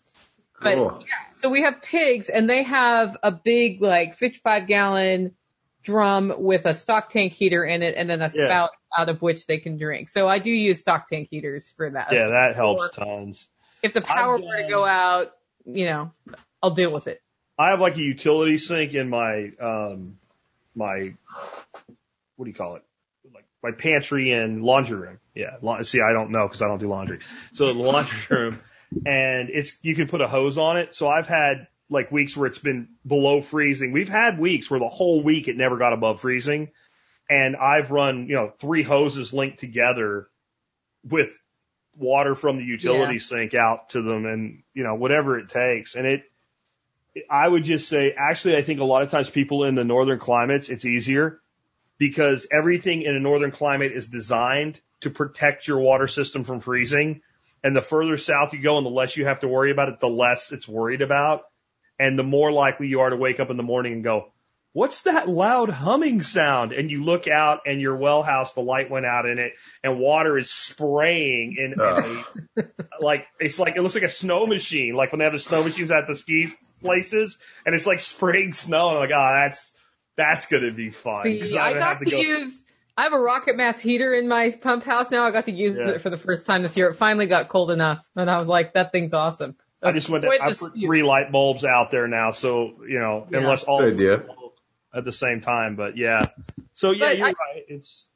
but 0.61 0.75
Cool. 0.75 0.97
yeah, 1.01 1.33
so 1.35 1.49
we 1.49 1.61
have 1.63 1.81
pigs 1.81 2.29
and 2.29 2.49
they 2.49 2.63
have 2.63 3.15
a 3.23 3.31
big 3.31 3.81
like 3.81 4.15
55 4.15 4.67
gallon 4.67 5.35
drum 5.83 6.33
with 6.37 6.65
a 6.65 6.73
stock 6.73 7.09
tank 7.09 7.31
heater 7.33 7.63
in 7.63 7.81
it 7.83 7.95
and 7.95 8.09
then 8.09 8.21
a 8.21 8.29
Yeah. 8.33 8.67
Out 8.97 9.09
of 9.09 9.21
which 9.21 9.45
they 9.47 9.59
can 9.59 9.77
drink. 9.77 10.09
So 10.09 10.27
I 10.27 10.39
do 10.39 10.51
use 10.51 10.79
stock 10.81 11.07
tank 11.07 11.27
heaters 11.29 11.71
for 11.75 11.89
that. 11.89 12.11
yeah, 12.11 12.23
So 12.23 12.29
that 12.31 12.55
helps 12.55 12.89
tons. 12.91 13.47
if 13.83 13.93
the 13.93 14.01
power 14.01 14.35
I've 14.35 14.43
were 14.43 14.57
to 14.63 14.67
go 14.67 14.85
out, 14.85 15.33
you 15.65 15.85
know, 15.85 16.11
I'll 16.63 16.71
deal 16.71 16.91
with 16.91 17.07
it. 17.07 17.21
I 17.59 17.69
have 17.71 17.79
like 17.79 17.95
a 17.97 18.01
utility 18.01 18.57
sink 18.57 18.93
in 18.93 19.09
my 19.09 19.49
um 19.61 20.17
my 20.75 21.13
what 22.35 22.45
do 22.45 22.49
you 22.49 22.53
call 22.55 22.75
it? 22.75 22.83
Like 23.33 23.45
my 23.63 23.71
pantry 23.71 24.31
and 24.31 24.63
laundry 24.63 24.97
room. 24.97 25.19
Yeah. 25.35 25.57
La- 25.61 25.81
see, 25.83 26.01
I 26.01 26.11
don't 26.13 26.31
know 26.31 26.47
because 26.47 26.61
I 26.61 26.67
don't 26.67 26.79
do 26.79 26.87
laundry. 26.87 27.19
So 27.53 27.65
the 27.67 27.73
laundry 27.73 28.19
room, 28.29 28.59
and 29.05 29.49
it's 29.49 29.77
you 29.81 29.95
can 29.95 30.07
put 30.07 30.21
a 30.21 30.27
hose 30.27 30.57
on 30.57 30.77
it. 30.77 30.93
So 30.95 31.07
I've 31.07 31.27
had 31.27 31.67
like 31.89 32.11
weeks 32.11 32.35
where 32.37 32.47
it's 32.47 32.59
been 32.59 32.89
below 33.05 33.41
freezing. 33.41 33.91
We've 33.91 34.09
had 34.09 34.37
weeks 34.39 34.69
where 34.69 34.79
the 34.79 34.89
whole 34.89 35.23
week 35.23 35.47
it 35.47 35.55
never 35.57 35.77
got 35.77 35.93
above 35.93 36.21
freezing, 36.21 36.69
and 37.29 37.55
I've 37.55 37.91
run 37.91 38.27
you 38.27 38.35
know 38.35 38.53
three 38.59 38.83
hoses 38.83 39.33
linked 39.33 39.59
together 39.59 40.27
with 41.03 41.37
water 41.95 42.35
from 42.35 42.57
the 42.57 42.63
utility 42.63 43.13
Yeah. 43.13 43.19
sink 43.19 43.53
out 43.53 43.89
to 43.89 44.01
them, 44.01 44.25
and 44.25 44.63
you 44.73 44.83
know 44.83 44.95
whatever 44.95 45.39
it 45.39 45.49
takes, 45.49 45.95
and 45.95 46.05
it 46.05 46.23
I 47.29 47.47
would 47.47 47.63
just 47.63 47.89
say, 47.89 48.13
actually, 48.15 48.57
I 48.57 48.61
think 48.61 48.79
a 48.79 48.83
lot 48.83 49.01
of 49.01 49.09
times 49.09 49.29
people 49.29 49.63
in 49.63 49.75
the 49.75 49.83
northern 49.83 50.19
climates, 50.19 50.69
it's 50.69 50.85
easier 50.85 51.41
because 51.97 52.47
everything 52.51 53.01
in 53.01 53.15
a 53.15 53.19
northern 53.19 53.51
climate 53.51 53.91
is 53.91 54.07
designed 54.07 54.79
to 55.01 55.09
protect 55.09 55.67
your 55.67 55.79
water 55.79 56.07
system 56.07 56.43
from 56.43 56.59
freezing. 56.59 57.21
And 57.63 57.75
the 57.75 57.81
further 57.81 58.17
south 58.17 58.53
you 58.53 58.61
go 58.61 58.77
and 58.77 58.85
the 58.85 58.91
less 58.91 59.17
you 59.17 59.25
have 59.25 59.39
to 59.39 59.47
worry 59.47 59.71
about 59.71 59.89
it, 59.89 59.99
the 59.99 60.07
less 60.07 60.51
it's 60.51 60.67
worried 60.67 61.01
about. 61.01 61.45
And 61.99 62.19
the 62.19 62.23
more 62.23 62.51
likely 62.51 62.87
you 62.87 62.99
are 62.99 63.09
to 63.09 63.17
wake 63.17 63.39
up 63.39 63.49
in 63.49 63.57
the 63.57 63.63
morning 63.63 63.93
and 63.93 64.03
go, 64.03 64.31
what's 64.77 65.01
that 65.01 65.27
loud 65.27 65.69
humming 65.69 66.21
sound? 66.21 66.71
And 66.71 66.91
you 66.91 67.03
look 67.03 67.27
out 67.27 67.61
and 67.65 67.81
your 67.81 67.95
well 67.95 68.21
house, 68.21 68.53
the 68.53 68.61
light 68.61 68.91
went 68.91 69.07
out 69.07 69.25
in 69.25 69.39
it 69.39 69.53
and 69.83 69.97
water 69.99 70.37
is 70.37 70.51
spraying 70.51 71.55
in, 71.57 71.73
in 71.73 71.79
a, 71.81 72.63
like, 72.99 73.25
it's 73.39 73.57
like, 73.57 73.75
it 73.75 73.81
looks 73.81 73.95
like 73.95 74.03
a 74.03 74.09
snow 74.09 74.45
machine, 74.45 74.93
like 74.93 75.11
when 75.11 75.17
they 75.19 75.25
have 75.25 75.33
the 75.33 75.39
snow 75.39 75.63
machines 75.63 75.89
at 75.89 76.05
the 76.07 76.15
ski 76.15 76.53
places 76.83 77.39
and 77.65 77.73
it's 77.73 77.87
like 77.87 77.99
spraying 77.99 78.53
snow. 78.53 78.89
And 78.89 78.97
I'm 78.99 79.01
like, 79.09 79.11
oh, 79.15 79.33
that's, 79.33 79.73
that's 80.15 80.45
going 80.45 80.63
to 80.63 80.71
be 80.71 80.91
fun. 80.91 81.23
See, 81.23 81.57
I 81.57 81.71
don't 81.71 81.79
got 81.79 81.87
have 81.89 81.99
to, 81.99 82.05
to 82.05 82.11
go- 82.11 82.21
use. 82.21 82.63
I 82.95 83.03
have 83.03 83.13
a 83.13 83.19
rocket 83.19 83.55
mass 83.57 83.79
heater 83.79 84.13
in 84.13 84.27
my 84.27 84.51
pump 84.61 84.83
house 84.83 85.09
now. 85.09 85.23
I 85.25 85.31
got 85.31 85.45
to 85.45 85.51
use 85.51 85.75
Yeah. 85.75 85.89
it 85.89 86.01
for 86.01 86.11
the 86.11 86.17
first 86.17 86.45
time 86.45 86.61
this 86.61 86.77
year. 86.77 86.89
It 86.89 86.95
finally 86.95 87.25
got 87.27 87.47
cold 87.47 87.69
enough, 87.69 88.03
and 88.15 88.27
I 88.27 88.39
was 88.39 88.47
like, 88.47 88.73
"That 88.73 88.91
thing's 88.91 89.13
awesome." 89.13 89.55
I 89.83 89.91
just 89.91 90.09
went 90.09 90.23
to, 90.23 90.29
I 90.29 90.49
the 90.49 90.55
put 90.55 90.73
three 90.73 91.03
light 91.03 91.31
bulbs 91.31 91.63
out 91.63 91.91
there 91.91 92.07
now. 92.07 92.31
So, 92.31 92.73
you 92.89 92.97
know, 92.99 93.27
Yeah. 93.29 93.37
unless 93.37 93.63
all 93.65 93.81
Good 93.81 93.93
idea. 93.93 94.23
At 94.93 95.05
the 95.05 95.11
same 95.11 95.41
time, 95.41 95.75
but 95.75 95.97
yeah. 95.97 96.25
So 96.73 96.91
yeah, 96.91 97.09
But 97.09 97.17
you're 97.17 97.27
I- 97.27 97.29
right. 97.31 97.63
It's, 97.67 98.09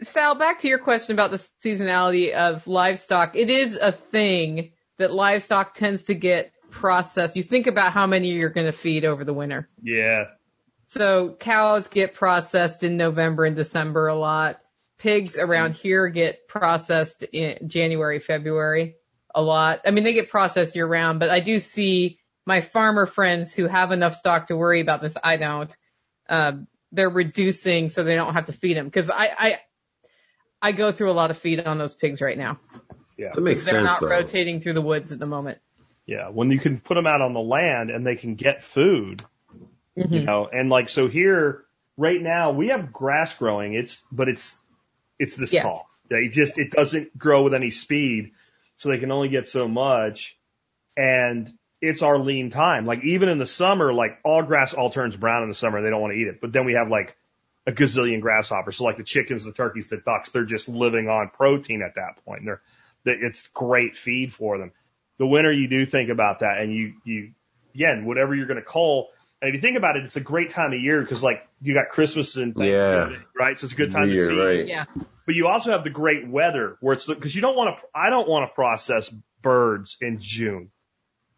Sal, 0.00 0.36
back 0.36 0.60
to 0.60 0.68
your 0.68 0.78
question 0.78 1.14
about 1.14 1.30
the 1.32 1.44
seasonality 1.64 2.32
of 2.32 2.68
livestock. 2.68 3.34
It 3.34 3.50
is 3.50 3.76
a 3.76 3.90
thing 3.90 4.72
that 4.98 5.12
livestock 5.12 5.74
tends 5.74 6.04
to 6.04 6.14
get 6.14 6.52
processed. 6.70 7.34
You 7.34 7.42
think 7.42 7.66
about 7.66 7.92
how 7.92 8.06
many 8.06 8.30
you're 8.30 8.50
going 8.50 8.66
to 8.66 8.72
feed 8.72 9.04
over 9.04 9.24
the 9.24 9.32
winter. 9.32 9.68
Yeah. 9.82 10.24
So 10.86 11.34
cows 11.38 11.88
get 11.88 12.14
processed 12.14 12.84
in 12.84 12.96
November 12.96 13.44
and 13.44 13.56
December 13.56 14.06
a 14.08 14.14
lot. 14.14 14.60
Pigs 14.98 15.38
around 15.38 15.74
here 15.74 16.08
get 16.08 16.48
processed 16.48 17.22
in 17.24 17.68
January, 17.68 18.18
February 18.20 18.96
a 19.34 19.42
lot. 19.42 19.80
I 19.84 19.90
mean, 19.90 20.04
they 20.04 20.12
get 20.12 20.30
processed 20.30 20.74
year 20.76 20.86
round, 20.86 21.20
but 21.20 21.28
I 21.30 21.40
do 21.40 21.58
see 21.58 22.18
my 22.48 22.62
farmer 22.62 23.04
friends 23.04 23.54
who 23.54 23.66
have 23.66 23.92
enough 23.92 24.14
stock 24.14 24.46
to 24.46 24.56
worry 24.56 24.80
about 24.80 25.02
this. 25.02 25.18
I 25.22 25.36
don't. 25.36 25.76
Um, 26.30 26.66
they're 26.92 27.10
reducing 27.10 27.90
so 27.90 28.02
they 28.04 28.14
don't 28.14 28.32
have 28.32 28.46
to 28.46 28.54
feed 28.54 28.78
them 28.78 28.86
because 28.86 29.10
I, 29.10 29.26
I, 29.38 29.58
I 30.62 30.72
go 30.72 30.90
through 30.90 31.10
a 31.10 31.12
lot 31.12 31.30
of 31.30 31.36
feed 31.36 31.60
on 31.60 31.76
those 31.76 31.94
pigs 31.94 32.22
right 32.22 32.38
now. 32.38 32.58
Yeah. 33.18 33.32
That 33.34 33.42
makes 33.42 33.66
They're 33.66 33.74
sense 33.74 33.84
not 33.84 34.00
though. 34.00 34.08
rotating 34.08 34.60
through 34.62 34.72
the 34.72 34.80
woods 34.80 35.12
at 35.12 35.18
the 35.18 35.26
moment. 35.26 35.58
Yeah. 36.06 36.30
When 36.30 36.50
you 36.50 36.58
can 36.58 36.80
put 36.80 36.94
them 36.94 37.06
out 37.06 37.20
on 37.20 37.34
the 37.34 37.40
land 37.40 37.90
and 37.90 38.06
they 38.06 38.16
can 38.16 38.34
get 38.34 38.64
food, 38.64 39.22
you 39.94 40.04
Mhm. 40.04 40.24
know, 40.24 40.48
and 40.50 40.70
like, 40.70 40.88
so 40.88 41.06
here, 41.06 41.64
right 41.98 42.20
now, 42.22 42.52
we 42.52 42.68
have 42.68 42.94
grass 42.94 43.34
growing. 43.34 43.74
It's, 43.74 44.02
but 44.10 44.30
it's, 44.30 44.56
it's 45.18 45.36
this 45.36 45.52
Yeah. 45.52 45.64
tall. 45.64 45.86
Yeah, 46.10 46.18
It 46.18 46.30
just, 46.30 46.58
it 46.58 46.70
doesn't 46.70 47.18
grow 47.18 47.42
with 47.42 47.52
any 47.52 47.68
speed. 47.70 48.32
So 48.78 48.88
they 48.88 48.96
can 48.98 49.10
only 49.12 49.28
get 49.28 49.48
so 49.48 49.68
much. 49.68 50.38
And 50.96 51.52
it's 51.80 52.02
our 52.02 52.18
lean 52.18 52.50
time. 52.50 52.86
Like 52.86 53.04
even 53.04 53.28
in 53.28 53.38
the 53.38 53.46
summer, 53.46 53.92
like 53.92 54.18
all 54.24 54.42
grass 54.42 54.74
all 54.74 54.90
turns 54.90 55.16
brown 55.16 55.42
in 55.42 55.48
the 55.48 55.54
summer. 55.54 55.82
They 55.82 55.90
don't 55.90 56.00
want 56.00 56.12
to 56.14 56.18
eat 56.18 56.28
it. 56.28 56.40
But 56.40 56.52
then 56.52 56.64
we 56.64 56.74
have 56.74 56.88
like 56.88 57.16
a 57.66 57.72
gazillion 57.72 58.20
grasshoppers. 58.20 58.76
So 58.76 58.84
like 58.84 58.96
the 58.96 59.04
chickens, 59.04 59.44
the 59.44 59.52
turkeys, 59.52 59.88
the 59.88 59.98
ducks, 59.98 60.32
they're 60.32 60.44
just 60.44 60.68
living 60.68 61.08
on 61.08 61.30
protein 61.30 61.82
at 61.82 61.94
that 61.94 62.24
point. 62.24 62.42
They're, 62.44 62.62
they, 63.04 63.12
it's 63.12 63.48
great 63.48 63.96
feed 63.96 64.32
for 64.32 64.58
them. 64.58 64.72
The 65.18 65.26
winter, 65.26 65.52
you 65.52 65.68
do 65.68 65.86
think 65.86 66.10
about 66.10 66.40
that 66.40 66.58
and 66.58 66.72
you, 66.72 66.94
you, 67.04 67.32
again, 67.74 68.04
whatever 68.06 68.34
you're 68.34 68.46
going 68.46 68.60
to 68.60 68.64
call. 68.64 69.10
And 69.40 69.48
if 69.48 69.54
you 69.54 69.60
think 69.60 69.76
about 69.76 69.96
it, 69.96 70.04
it's 70.04 70.16
a 70.16 70.20
great 70.20 70.50
time 70.50 70.72
of 70.72 70.80
year 70.80 71.00
because 71.00 71.22
like 71.22 71.46
you 71.60 71.74
got 71.74 71.90
Christmas 71.90 72.36
and 72.36 72.54
Thanksgiving, 72.54 73.24
right? 73.38 73.56
So 73.58 73.66
it's 73.66 73.72
a 73.72 73.76
good 73.76 73.92
time 73.92 74.08
Weird, 74.08 74.30
to 74.30 74.36
feed. 74.36 74.42
right. 74.42 74.66
Yeah. 74.66 74.84
But 75.26 75.34
you 75.34 75.46
also 75.46 75.70
have 75.72 75.84
the 75.84 75.90
great 75.90 76.26
weather 76.26 76.76
where 76.80 76.94
it's 76.94 77.06
because 77.06 77.34
you 77.36 77.42
don't 77.42 77.54
want 77.54 77.76
to. 77.76 77.86
I 77.94 78.08
don't 78.08 78.28
want 78.28 78.50
to 78.50 78.54
process 78.54 79.12
birds 79.42 79.96
in 80.00 80.18
June. 80.20 80.70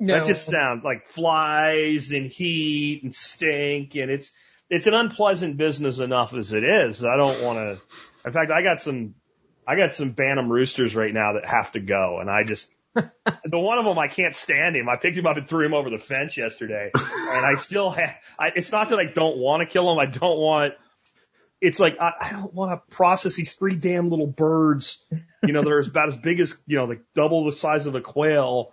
No. 0.01 0.15
That 0.15 0.27
just 0.27 0.47
sounds 0.47 0.83
like 0.83 1.07
flies 1.07 2.11
and 2.13 2.31
heat 2.31 3.03
and 3.03 3.15
stink, 3.15 3.97
and 3.97 4.11
it's 4.11 4.33
it's 4.71 4.87
an 4.87 4.95
unpleasant 4.95 5.59
business 5.59 5.99
enough 5.99 6.33
as 6.33 6.55
it 6.55 6.65
is. 6.65 7.05
I 7.05 7.17
don't 7.17 7.43
want 7.43 7.59
to. 7.59 7.81
In 8.27 8.33
fact, 8.33 8.51
I 8.51 8.63
got 8.63 8.81
some 8.81 9.15
I 9.69 9.77
got 9.77 9.93
some 9.93 10.13
Bantam 10.13 10.51
roosters 10.51 10.97
right 10.97 11.13
now 11.13 11.35
that 11.35 11.45
have 11.45 11.73
to 11.73 11.81
go, 11.81 12.19
and 12.19 12.31
I 12.31 12.45
just 12.45 12.71
the 12.95 13.59
one 13.59 13.79
of 13.79 13.85
them 13.85 13.99
I 13.99 14.09
can't 14.09 14.35
stand 14.35 14.75
him. 14.75 14.89
I 14.89 14.97
picked 14.97 15.19
him 15.19 15.27
up 15.27 15.37
and 15.37 15.47
threw 15.47 15.67
him 15.67 15.75
over 15.75 15.91
the 15.91 15.99
fence 15.99 16.35
yesterday, 16.37 16.91
and 16.95 17.47
I 17.47 17.57
still 17.57 17.91
have. 17.91 18.15
I, 18.39 18.49
it's 18.57 18.73
not 18.73 18.89
that 18.89 18.99
I 18.99 19.05
don't 19.05 19.37
want 19.37 19.61
to 19.61 19.67
kill 19.67 19.93
him. 19.93 19.99
I 19.99 20.07
don't 20.07 20.39
want. 20.39 20.75
It's 21.61 21.79
like 21.79 22.01
I, 22.01 22.13
I 22.21 22.33
don't 22.33 22.55
want 22.55 22.73
to 22.73 22.95
process 22.97 23.35
these 23.35 23.55
three 23.55 23.77
damn 23.77 24.09
little 24.09 24.27
birds. 24.27 25.05
You 25.43 25.53
know, 25.53 25.63
they're 25.63 25.81
about 25.81 26.09
as 26.09 26.17
big 26.17 26.41
as 26.41 26.59
you 26.67 26.79
know, 26.79 26.87
like 26.87 27.03
double 27.15 27.45
the 27.45 27.53
size 27.53 27.85
of 27.87 27.95
a 27.95 28.01
quail, 28.01 28.73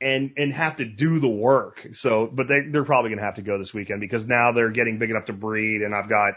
and 0.00 0.32
and 0.36 0.52
have 0.52 0.76
to 0.76 0.84
do 0.84 1.18
the 1.18 1.28
work. 1.28 1.88
So, 1.92 2.26
but 2.32 2.48
they 2.48 2.60
they're 2.70 2.84
probably 2.84 3.10
gonna 3.10 3.22
have 3.22 3.34
to 3.34 3.42
go 3.42 3.58
this 3.58 3.74
weekend 3.74 4.00
because 4.00 4.26
now 4.26 4.52
they're 4.52 4.70
getting 4.70 4.98
big 4.98 5.10
enough 5.10 5.26
to 5.26 5.32
breed, 5.32 5.82
and 5.82 5.94
I've 5.94 6.08
got 6.08 6.34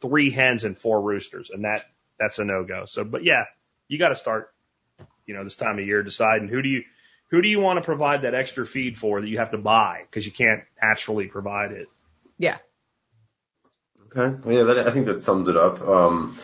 three 0.00 0.30
hens 0.30 0.64
and 0.64 0.76
four 0.76 1.00
roosters, 1.00 1.50
and 1.50 1.64
that 1.64 1.84
that's 2.18 2.38
a 2.38 2.44
no 2.44 2.64
go. 2.64 2.84
So, 2.86 3.04
but 3.04 3.24
yeah, 3.24 3.44
you 3.88 3.98
got 3.98 4.08
to 4.08 4.16
start, 4.16 4.52
you 5.26 5.34
know, 5.34 5.44
this 5.44 5.56
time 5.56 5.78
of 5.78 5.86
year 5.86 6.02
deciding 6.02 6.48
who 6.48 6.62
do 6.62 6.68
you 6.68 6.82
who 7.30 7.42
do 7.42 7.48
you 7.48 7.60
want 7.60 7.78
to 7.78 7.84
provide 7.84 8.22
that 8.22 8.34
extra 8.34 8.66
feed 8.66 8.98
for 8.98 9.20
that 9.20 9.28
you 9.28 9.38
have 9.38 9.50
to 9.50 9.58
buy 9.58 10.02
because 10.02 10.26
you 10.26 10.32
can't 10.32 10.62
naturally 10.82 11.26
provide 11.26 11.72
it. 11.72 11.88
yeah. 12.38 12.58
Okay. 14.16 14.36
Well, 14.44 14.56
yeah, 14.56 14.62
that, 14.74 14.86
I 14.86 14.90
think 14.92 15.06
that 15.06 15.20
sums 15.20 15.48
it 15.48 15.56
up. 15.56 15.80
Um, 15.82 16.38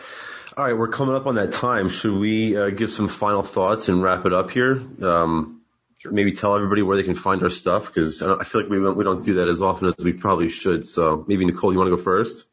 all 0.55 0.65
right, 0.65 0.77
we're 0.77 0.89
coming 0.89 1.15
up 1.15 1.25
on 1.25 1.35
that 1.35 1.53
time. 1.53 1.89
Should 1.89 2.13
we 2.13 2.55
uh, 2.55 2.69
give 2.69 2.91
some 2.91 3.07
final 3.07 3.41
thoughts 3.41 3.89
and 3.89 4.03
wrap 4.03 4.25
it 4.25 4.33
up 4.33 4.51
here? 4.51 4.83
Um, 5.01 5.53
Sure. 5.53 5.62
Maybe 6.11 6.31
tell 6.31 6.55
everybody 6.55 6.81
where 6.81 6.97
they 6.97 7.03
can 7.03 7.15
find 7.15 7.41
our 7.43 7.49
stuff 7.49 7.87
because 7.87 8.21
I, 8.21 8.35
I 8.35 8.43
feel 8.43 8.61
like 8.61 8.69
we 8.69 8.77
don't, 8.79 8.97
we 8.97 9.03
don't 9.03 9.23
do 9.23 9.35
that 9.35 9.47
as 9.47 9.61
often 9.61 9.87
as 9.87 10.03
we 10.03 10.13
probably 10.13 10.49
should. 10.49 10.85
So 10.85 11.23
maybe 11.27 11.45
Nicole, 11.45 11.71
you 11.71 11.79
want 11.79 11.89
to 11.89 11.95
go 11.95 12.01
first? 12.01 12.45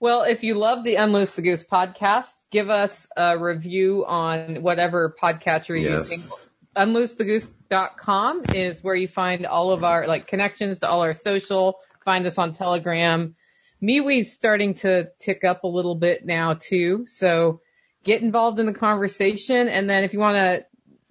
Well, 0.00 0.22
if 0.22 0.44
you 0.44 0.54
love 0.54 0.84
the 0.84 0.94
Unloose 0.94 1.34
the 1.34 1.42
Goose 1.42 1.64
podcast, 1.64 2.32
give 2.50 2.70
us 2.70 3.08
a 3.16 3.36
review 3.36 4.04
on 4.06 4.62
whatever 4.62 5.14
podcatcher 5.20 5.70
you're 5.70 5.92
using. 5.92 6.18
Yes. 6.18 6.48
unloosethegoose.com 6.76 8.44
is 8.52 8.82
where 8.82 8.94
you 8.94 9.08
find 9.08 9.44
all 9.44 9.72
of 9.72 9.82
our 9.82 10.06
like 10.06 10.28
connections 10.28 10.78
to 10.80 10.88
all 10.88 11.00
our 11.00 11.14
social. 11.14 11.80
Find 12.04 12.26
us 12.26 12.38
on 12.38 12.52
Telegram. 12.52 13.34
MeWe's 13.82 14.32
starting 14.32 14.74
to 14.74 15.08
tick 15.18 15.42
up 15.42 15.64
a 15.64 15.68
little 15.68 15.96
bit 15.96 16.24
now 16.24 16.54
too. 16.54 17.06
So 17.08 17.60
get 18.04 18.22
involved 18.22 18.60
in 18.60 18.66
the 18.66 18.74
conversation. 18.74 19.68
And 19.68 19.90
then 19.90 20.04
if 20.04 20.12
you 20.12 20.20
want 20.20 20.36
to 20.36 20.64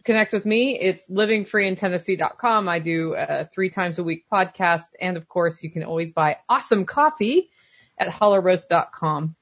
connect 0.07 0.31
with 0.31 0.45
me, 0.45 0.79
it's 0.79 1.09
livingfreeintennessee.com. 1.09 2.69
I 2.69 2.79
do 2.79 3.13
a 3.13 3.45
three 3.45 3.69
times 3.69 3.99
a 3.99 4.03
week 4.03 4.25
podcast. 4.31 4.85
And 4.99 5.17
of 5.17 5.27
course, 5.27 5.61
you 5.63 5.69
can 5.69 5.83
always 5.83 6.13
buy 6.13 6.37
awesome 6.47 6.85
coffee 6.85 7.49
at 7.97 8.07
hollerroast.com. 8.07 9.35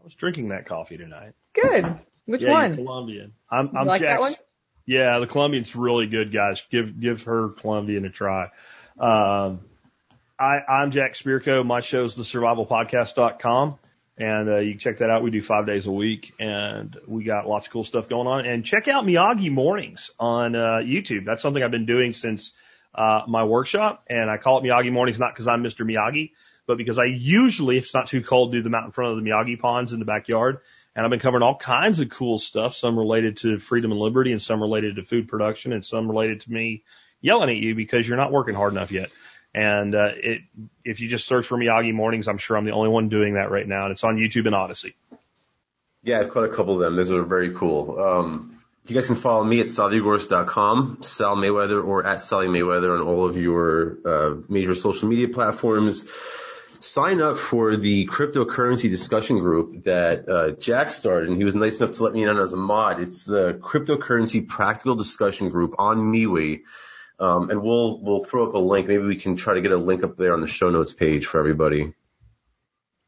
I 0.00 0.04
was 0.04 0.14
drinking 0.14 0.50
that 0.50 0.66
coffee 0.66 0.96
tonight. 0.96 1.32
Good. 1.52 1.98
Which 2.26 2.44
yeah, 2.44 2.52
one? 2.52 2.76
Colombian. 2.76 3.32
I'm, 3.50 3.76
I'm 3.76 3.86
like 3.86 4.00
that 4.00 4.06
Jack's- 4.06 4.20
one? 4.20 4.34
Yeah, 4.86 5.18
the 5.18 5.26
Colombian's 5.26 5.74
really 5.74 6.06
good, 6.06 6.32
guys. 6.32 6.64
Give 6.70 7.00
give 7.00 7.24
her 7.24 7.48
Colombian 7.48 8.04
a 8.04 8.10
try. 8.10 8.44
Um, 9.00 9.62
I, 10.38 10.58
I'm 10.68 10.92
Jack 10.92 11.14
Spirko. 11.14 11.66
My 11.66 11.80
show's 11.80 12.14
the 12.14 12.22
survivalpodcast.com. 12.22 13.80
And 14.18 14.48
uh, 14.48 14.58
you 14.58 14.72
can 14.72 14.78
check 14.78 14.98
that 14.98 15.10
out. 15.10 15.22
We 15.22 15.30
do 15.30 15.42
five 15.42 15.66
days 15.66 15.86
a 15.86 15.92
week, 15.92 16.34
and 16.40 16.96
we 17.06 17.24
got 17.24 17.46
lots 17.46 17.66
of 17.66 17.72
cool 17.72 17.84
stuff 17.84 18.08
going 18.08 18.26
on. 18.26 18.46
And 18.46 18.64
check 18.64 18.88
out 18.88 19.04
Miyagi 19.04 19.50
Mornings 19.50 20.10
on 20.18 20.56
uh, 20.56 20.78
YouTube. 20.82 21.26
That's 21.26 21.42
something 21.42 21.62
I've 21.62 21.70
been 21.70 21.84
doing 21.84 22.14
since 22.14 22.52
uh, 22.94 23.22
my 23.28 23.44
workshop, 23.44 24.04
and 24.08 24.30
I 24.30 24.38
call 24.38 24.58
it 24.58 24.64
Miyagi 24.64 24.90
Mornings 24.90 25.18
not 25.18 25.34
because 25.34 25.46
I'm 25.48 25.62
Mr. 25.62 25.86
Miyagi, 25.86 26.30
but 26.66 26.78
because 26.78 26.98
I 26.98 27.04
usually, 27.04 27.76
if 27.76 27.84
it's 27.84 27.94
not 27.94 28.06
too 28.06 28.22
cold, 28.22 28.52
do 28.52 28.62
them 28.62 28.74
out 28.74 28.86
in 28.86 28.90
front 28.90 29.12
of 29.12 29.22
the 29.22 29.30
Miyagi 29.30 29.60
ponds 29.60 29.92
in 29.92 29.98
the 29.98 30.06
backyard. 30.06 30.60
And 30.94 31.04
I've 31.04 31.10
been 31.10 31.20
covering 31.20 31.42
all 31.42 31.56
kinds 31.56 32.00
of 32.00 32.08
cool 32.08 32.38
stuff, 32.38 32.74
some 32.74 32.98
related 32.98 33.36
to 33.38 33.58
freedom 33.58 33.92
and 33.92 34.00
liberty, 34.00 34.32
and 34.32 34.40
some 34.40 34.62
related 34.62 34.96
to 34.96 35.02
food 35.02 35.28
production, 35.28 35.74
and 35.74 35.84
some 35.84 36.08
related 36.08 36.40
to 36.40 36.50
me 36.50 36.84
yelling 37.20 37.50
at 37.50 37.56
you 37.56 37.74
because 37.74 38.08
you're 38.08 38.16
not 38.16 38.32
working 38.32 38.54
hard 38.54 38.72
enough 38.72 38.90
yet. 38.90 39.10
And 39.56 39.94
uh, 39.94 40.10
it, 40.14 40.42
if 40.84 41.00
you 41.00 41.08
just 41.08 41.26
search 41.26 41.46
for 41.46 41.56
Miyagi 41.56 41.94
Mornings, 41.94 42.28
I'm 42.28 42.36
sure 42.36 42.58
I'm 42.58 42.66
the 42.66 42.72
only 42.72 42.90
one 42.90 43.08
doing 43.08 43.34
that 43.34 43.50
right 43.50 43.66
now, 43.66 43.84
and 43.84 43.92
it's 43.92 44.04
on 44.04 44.18
YouTube 44.18 44.44
and 44.44 44.54
Odysee. 44.54 44.92
Yeah, 46.02 46.20
I've 46.20 46.28
caught 46.28 46.44
a 46.44 46.50
couple 46.50 46.74
of 46.74 46.80
them. 46.80 46.94
Those 46.94 47.10
are 47.10 47.22
very 47.22 47.54
cool. 47.54 47.98
Um, 47.98 48.62
you 48.86 48.94
guys 48.94 49.06
can 49.06 49.16
follow 49.16 49.42
me 49.42 49.60
at 49.60 49.68
salvigors.com, 49.70 50.98
Sal 51.00 51.36
Mayweather, 51.36 51.82
or 51.82 52.06
at 52.06 52.22
Sally 52.22 52.48
Mayweather 52.48 53.00
on 53.00 53.06
all 53.06 53.26
of 53.26 53.38
your 53.38 53.96
uh, 54.04 54.34
major 54.46 54.74
social 54.74 55.08
media 55.08 55.28
platforms. 55.28 56.04
Sign 56.78 57.22
up 57.22 57.38
for 57.38 57.78
the 57.78 58.06
cryptocurrency 58.06 58.90
discussion 58.90 59.38
group 59.38 59.84
that 59.84 60.28
uh, 60.28 60.50
Jack 60.50 60.90
started, 60.90 61.30
and 61.30 61.38
he 61.38 61.44
was 61.44 61.54
nice 61.54 61.80
enough 61.80 61.96
to 61.96 62.04
let 62.04 62.12
me 62.12 62.24
in 62.24 62.28
on 62.28 62.38
as 62.38 62.52
a 62.52 62.58
mod. 62.58 63.00
It's 63.00 63.24
the 63.24 63.54
cryptocurrency 63.54 64.46
practical 64.46 64.96
discussion 64.96 65.48
group 65.48 65.76
on 65.78 66.12
MeWe. 66.12 66.60
Um, 67.18 67.50
and 67.50 67.62
we'll 67.62 68.00
we'll 68.00 68.24
throw 68.24 68.48
up 68.48 68.54
a 68.54 68.58
link. 68.58 68.88
Maybe 68.88 69.02
we 69.02 69.16
can 69.16 69.36
try 69.36 69.54
to 69.54 69.60
get 69.60 69.72
a 69.72 69.76
link 69.76 70.04
up 70.04 70.16
there 70.16 70.34
on 70.34 70.40
the 70.40 70.46
show 70.46 70.70
notes 70.70 70.92
page 70.92 71.26
for 71.26 71.38
everybody. 71.38 71.94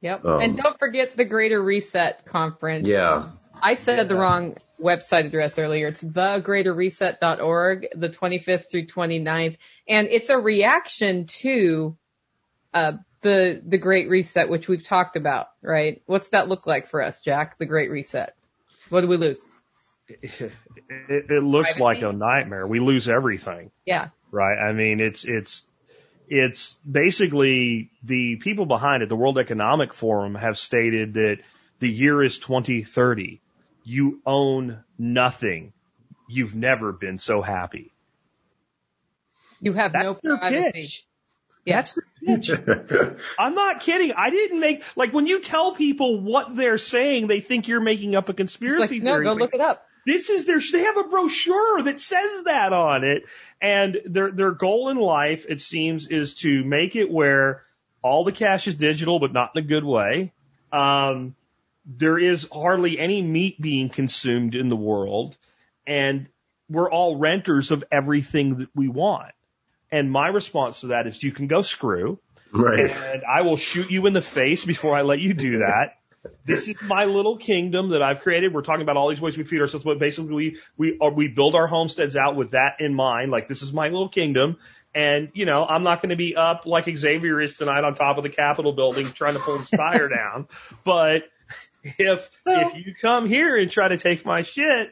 Yep. 0.01 0.24
Um, 0.24 0.40
and 0.40 0.56
don't 0.56 0.78
forget 0.78 1.16
the 1.16 1.24
Greater 1.24 1.60
Reset 1.60 2.24
Conference. 2.24 2.86
Yeah. 2.86 3.30
I 3.60 3.74
said 3.74 4.09
the 4.09 4.14
wrong 4.14 4.56
website 4.80 5.26
address 5.26 5.59
earlier. 5.59 5.89
It's 5.89 6.02
thegreaterreset.org, 6.02 7.89
the 7.94 8.09
25th 8.09 8.70
through 8.70 8.86
29th. 8.86 9.56
And 9.89 10.09
it's 10.09 10.30
a 10.30 10.39
reaction 10.39 11.26
to, 11.26 11.97
uh, 12.72 12.93
the, 13.20 13.60
the 13.66 13.78
Great 13.78 14.09
Reset, 14.09 14.48
which 14.48 14.68
we've 14.68 14.85
talked 14.85 15.16
about, 15.16 15.48
right? 15.60 16.02
What's 16.06 16.28
that 16.28 16.47
look 16.48 16.68
like 16.68 16.86
for 16.86 17.02
us, 17.02 17.20
Jack? 17.20 17.59
The 17.59 17.66
Great 17.66 17.90
Reset. 17.90 18.35
What 18.90 19.01
do 19.01 19.09
we 19.09 19.16
lose? 19.16 19.48
It, 20.09 20.52
it 21.30 21.43
looks 21.43 21.74
Privacy? 21.76 21.82
like 21.82 22.02
a 22.02 22.12
nightmare. 22.16 22.66
We 22.66 22.80
lose 22.80 23.09
everything. 23.09 23.70
Yeah. 23.85 24.09
right? 24.30 24.59
I 24.59 24.72
mean, 24.72 25.01
it's 25.01 25.24
it's 25.24 25.66
it's 26.28 26.74
basically 26.90 27.90
the 28.02 28.36
people 28.36 28.66
behind 28.66 29.02
it. 29.02 29.09
The 29.09 29.16
World 29.16 29.39
Economic 29.39 29.93
Forum 29.94 30.35
have 30.35 30.59
stated 30.59 31.14
that 31.14 31.39
the 31.80 31.89
year 31.89 32.22
is 32.22 32.39
2030. 32.39 33.40
You 33.85 34.20
own 34.26 34.82
nothing. 34.98 35.72
You've 36.28 36.55
never 36.55 36.93
been 36.93 37.16
so 37.18 37.40
happy. 37.40 37.93
You 39.60 39.72
have 39.72 39.93
That's 39.93 40.05
no 40.05 40.18
their 40.22 40.39
privacy. 40.39 40.72
pitch. 40.72 41.05
Yeah. 41.64 41.76
That's 41.76 41.94
the 41.94 42.02
pitch. 42.24 43.20
I'm 43.39 43.55
not 43.55 43.80
kidding. 43.80 44.12
I 44.12 44.30
didn't 44.30 44.60
make 44.60 44.82
like 44.97 45.12
when 45.12 45.26
you 45.26 45.40
tell 45.40 45.72
people 45.74 46.20
what 46.20 46.55
they're 46.55 46.78
saying, 46.78 47.26
they 47.26 47.40
think 47.40 47.68
you're 47.68 47.80
making 47.80 48.14
up 48.14 48.28
a 48.28 48.32
Like, 48.32 48.36
conspiracy 48.39 49.01
no, 49.01 49.12
theory. 49.12 49.24
go 49.24 49.32
look 49.32 49.55
it 49.55 49.60
up. 49.60 49.85
This 50.06 50.30
is 50.30 50.44
their, 50.44 50.60
they 50.60 50.82
have 50.82 50.96
a 50.96 51.04
brochure 51.04 51.82
that 51.82 52.00
says 52.00 52.44
that 52.44 52.72
on 52.72 53.04
it. 53.04 53.24
And 53.60 53.98
their, 54.04 54.30
their 54.30 54.52
goal 54.52 54.88
in 54.88 54.96
life, 54.96 55.46
it 55.48 55.62
seems, 55.62 56.08
is 56.08 56.34
to 56.36 56.64
make 56.64 56.96
it 56.96 57.10
where 57.10 57.62
all 58.02 58.24
the 58.24 58.32
cash 58.32 58.68
is 58.68 58.74
digital, 58.74 59.18
but 59.18 59.32
not 59.32 59.52
in 59.54 59.64
a 59.64 59.66
good 59.66 59.84
way. 59.84 60.32
Um, 60.72 61.34
there 61.86 62.18
is 62.18 62.46
hardly 62.52 62.98
any 62.98 63.22
meat 63.22 63.60
being 63.60 63.88
consumed 63.88 64.54
in 64.54 64.68
the 64.68 64.76
world 64.76 65.36
and 65.86 66.28
we're 66.68 66.90
all 66.90 67.16
renters 67.16 67.70
of 67.70 67.82
everything 67.90 68.58
that 68.58 68.68
we 68.74 68.88
want. 68.88 69.32
And 69.90 70.12
my 70.12 70.28
response 70.28 70.82
to 70.82 70.88
that 70.88 71.06
is 71.06 71.22
you 71.22 71.32
can 71.32 71.46
go 71.46 71.62
screw. 71.62 72.18
Right. 72.52 72.90
And 72.90 73.22
I 73.24 73.42
will 73.42 73.56
shoot 73.56 73.90
you 73.90 74.06
in 74.06 74.12
the 74.12 74.20
face 74.20 74.64
before 74.64 74.96
I 74.96 75.02
let 75.02 75.18
you 75.18 75.32
do 75.32 75.58
that. 75.58 75.97
This 76.44 76.68
is 76.68 76.80
my 76.82 77.05
little 77.05 77.36
kingdom 77.36 77.90
that 77.90 78.02
I've 78.02 78.20
created. 78.20 78.52
We're 78.55 78.62
talking 78.62 78.82
about 78.82 78.96
all 78.96 79.09
these 79.09 79.20
ways 79.20 79.36
we 79.36 79.44
feed 79.44 79.60
ourselves, 79.60 79.84
but 79.84 79.98
basically 79.98 80.32
we 80.34 80.59
we 80.76 80.98
are, 81.00 81.12
we 81.12 81.28
build 81.28 81.55
our 81.55 81.66
homesteads 81.66 82.16
out 82.16 82.36
with 82.36 82.50
that 82.52 82.76
in 82.80 82.94
mind. 82.94 83.30
Like 83.30 83.48
this 83.48 83.62
is 83.62 83.72
my 83.72 83.88
little 83.88 84.09
kingdom, 84.09 84.56
and 84.94 85.30
you 85.34 85.44
know 85.44 85.64
I'm 85.64 85.82
not 85.82 86.00
going 86.02 86.10
to 86.10 86.16
be 86.16 86.36
up 86.36 86.66
like 86.66 86.88
Xavier 86.94 87.40
is 87.40 87.56
tonight 87.56 87.84
on 87.84 87.94
top 87.94 88.16
of 88.16 88.22
the 88.22 88.30
Capitol 88.30 88.72
building 88.72 89.06
trying 89.12 89.34
to 89.34 89.40
pull 89.40 89.59
the 89.59 89.64
spire 89.64 90.09
down. 90.14 90.48
But 90.84 91.24
if 91.82 92.30
if 92.46 92.74
you 92.74 92.94
come 93.00 93.26
here 93.26 93.56
and 93.56 93.70
try 93.70 93.88
to 93.88 93.98
take 93.98 94.24
my 94.24 94.42
shit, 94.42 94.90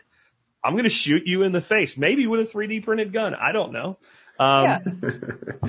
I'm 0.62 0.72
going 0.72 0.84
to 0.84 0.90
shoot 0.90 1.22
you 1.26 1.42
in 1.42 1.52
the 1.52 1.60
face, 1.60 1.96
maybe 1.96 2.26
with 2.26 2.40
a 2.40 2.44
3D 2.44 2.84
printed 2.84 3.12
gun. 3.12 3.34
I 3.34 3.52
don't 3.52 3.72
know. 3.72 3.98
Um, 4.38 4.64
Yeah. 4.64 4.78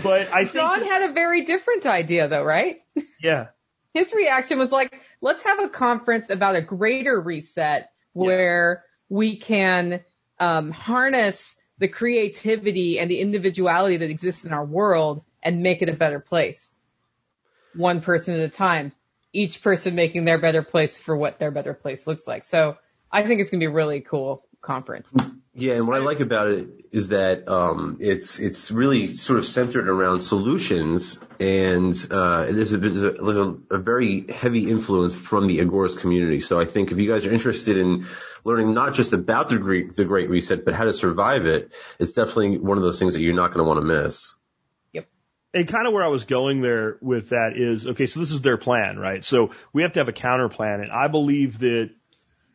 but 0.04 0.34
I 0.34 0.44
think, 0.44 0.54
John 0.54 0.84
had 0.84 1.10
a 1.10 1.14
very 1.14 1.46
different 1.46 1.86
idea 1.86 2.28
though, 2.28 2.44
right? 2.44 2.82
yeah, 3.22 3.48
His 3.94 4.14
reaction 4.14 4.60
was 4.60 4.72
like, 4.72 5.02
let's 5.22 5.44
have 5.44 5.60
a 5.60 5.70
conference 5.70 6.30
about 6.30 6.56
a 6.56 6.62
greater 6.62 7.20
reset 7.20 7.90
where 8.14 8.84
we 9.10 9.38
can 9.38 10.02
um, 10.40 10.72
harness 10.72 11.56
the 11.80 11.88
creativity 11.88 13.00
and 13.00 13.10
the 13.10 13.20
individuality 13.20 13.98
that 13.98 14.10
exists 14.10 14.46
in 14.46 14.54
our 14.54 14.66
world 14.66 15.24
and 15.44 15.62
make 15.62 15.82
it 15.82 15.90
a 15.90 15.94
better 15.94 16.20
place. 16.20 16.72
One 17.74 18.02
person 18.02 18.36
at 18.36 18.42
a 18.42 18.50
time. 18.50 18.92
Each 19.34 19.62
person 19.62 19.94
making 19.96 20.26
their 20.26 20.40
better 20.40 20.64
place 20.64 20.98
for 20.98 21.16
what 21.16 21.38
their 21.38 21.52
better 21.52 21.74
place 21.74 22.08
looks 22.08 22.26
like. 22.26 22.46
So 22.46 22.78
I 23.12 23.24
think 23.24 23.42
it's 23.42 23.52
going 23.52 23.60
to 23.60 23.68
be 23.68 23.72
a 23.72 23.76
really 23.76 24.02
cool 24.02 24.46
conference. 24.62 25.14
Yeah, 25.60 25.74
and 25.74 25.88
what 25.88 25.96
I 25.96 26.06
like 26.06 26.20
about 26.20 26.52
it 26.52 26.70
is 26.92 27.10
that 27.10 27.48
um, 27.48 27.98
it's 28.00 28.38
it's 28.38 28.70
really 28.70 29.16
sort 29.16 29.40
of 29.40 29.46
centered 29.46 29.90
around 29.90 30.20
solutions, 30.20 31.20
and 31.40 31.96
uh, 32.12 32.46
there's, 32.46 32.74
a, 32.74 32.78
there's, 32.78 33.02
a, 33.02 33.10
a, 33.10 33.58
a 33.72 33.78
very 33.80 34.32
heavy 34.32 34.70
influence 34.70 35.16
from 35.16 35.48
the 35.48 35.58
Agorist 35.58 35.98
community. 35.98 36.42
So 36.42 36.60
I 36.60 36.66
think 36.66 36.92
if 36.92 37.00
you 37.00 37.12
guys 37.12 37.26
are 37.26 37.32
interested 37.32 37.76
in 37.76 38.06
learning 38.44 38.76
not 38.76 38.94
just 38.94 39.14
about 39.14 39.50
the 39.50 39.58
Great, 39.58 39.96
the 39.96 40.06
Great 40.06 40.30
Reset, 40.30 40.64
but 40.64 40.76
how 40.76 40.84
to 40.84 40.94
survive 40.94 41.48
it, 41.48 41.74
it's 41.98 42.14
definitely 42.14 42.60
one 42.60 42.78
of 42.78 42.84
those 42.84 43.00
things 43.00 43.16
that 43.16 43.22
you're 43.22 43.34
not 43.34 43.48
going 43.48 43.66
to 43.66 43.68
want 43.68 43.80
to 43.80 43.86
miss. 43.86 44.36
Yep. 44.94 45.08
And 45.56 45.68
kind 45.68 45.88
of 45.88 45.94
where 45.94 46.04
I 46.04 46.10
was 46.10 46.26
going 46.26 46.62
there 46.62 47.00
with 47.02 47.30
that 47.30 47.54
is, 47.56 47.88
okay, 47.88 48.06
so 48.06 48.20
this 48.20 48.30
is 48.30 48.44
their 48.44 48.58
plan, 48.58 49.00
right? 49.00 49.26
So 49.26 49.54
we 49.74 49.82
have 49.82 49.94
to 49.94 50.02
have 50.02 50.08
a 50.08 50.14
counter 50.14 50.50
plan. 50.50 50.82
And 50.82 50.92
I 50.92 51.08
believe 51.08 51.58
that 51.60 51.90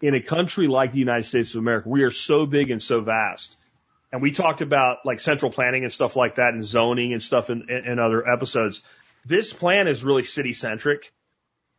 in 0.02 0.14
a 0.14 0.20
country 0.20 0.66
like 0.66 0.92
the 0.92 0.98
United 0.98 1.24
States 1.24 1.54
of 1.54 1.60
America, 1.60 1.88
we 1.88 2.02
are 2.02 2.10
so 2.10 2.44
big 2.44 2.70
and 2.70 2.82
so 2.82 3.00
vast. 3.00 3.56
And 4.10 4.20
we 4.20 4.32
talked 4.32 4.60
about 4.60 4.98
like 5.06 5.20
central 5.20 5.50
planning 5.50 5.84
and 5.84 5.92
stuff 5.92 6.16
like 6.16 6.34
that 6.34 6.52
and 6.52 6.62
zoning 6.62 7.12
and 7.12 7.22
stuff 7.22 7.48
in, 7.48 7.70
in, 7.70 7.92
in 7.92 7.98
other 7.98 8.28
episodes. 8.28 8.82
This 9.24 9.52
plan 9.52 9.86
is 9.86 10.04
really 10.04 10.24
city 10.24 10.52
centric. 10.52 11.12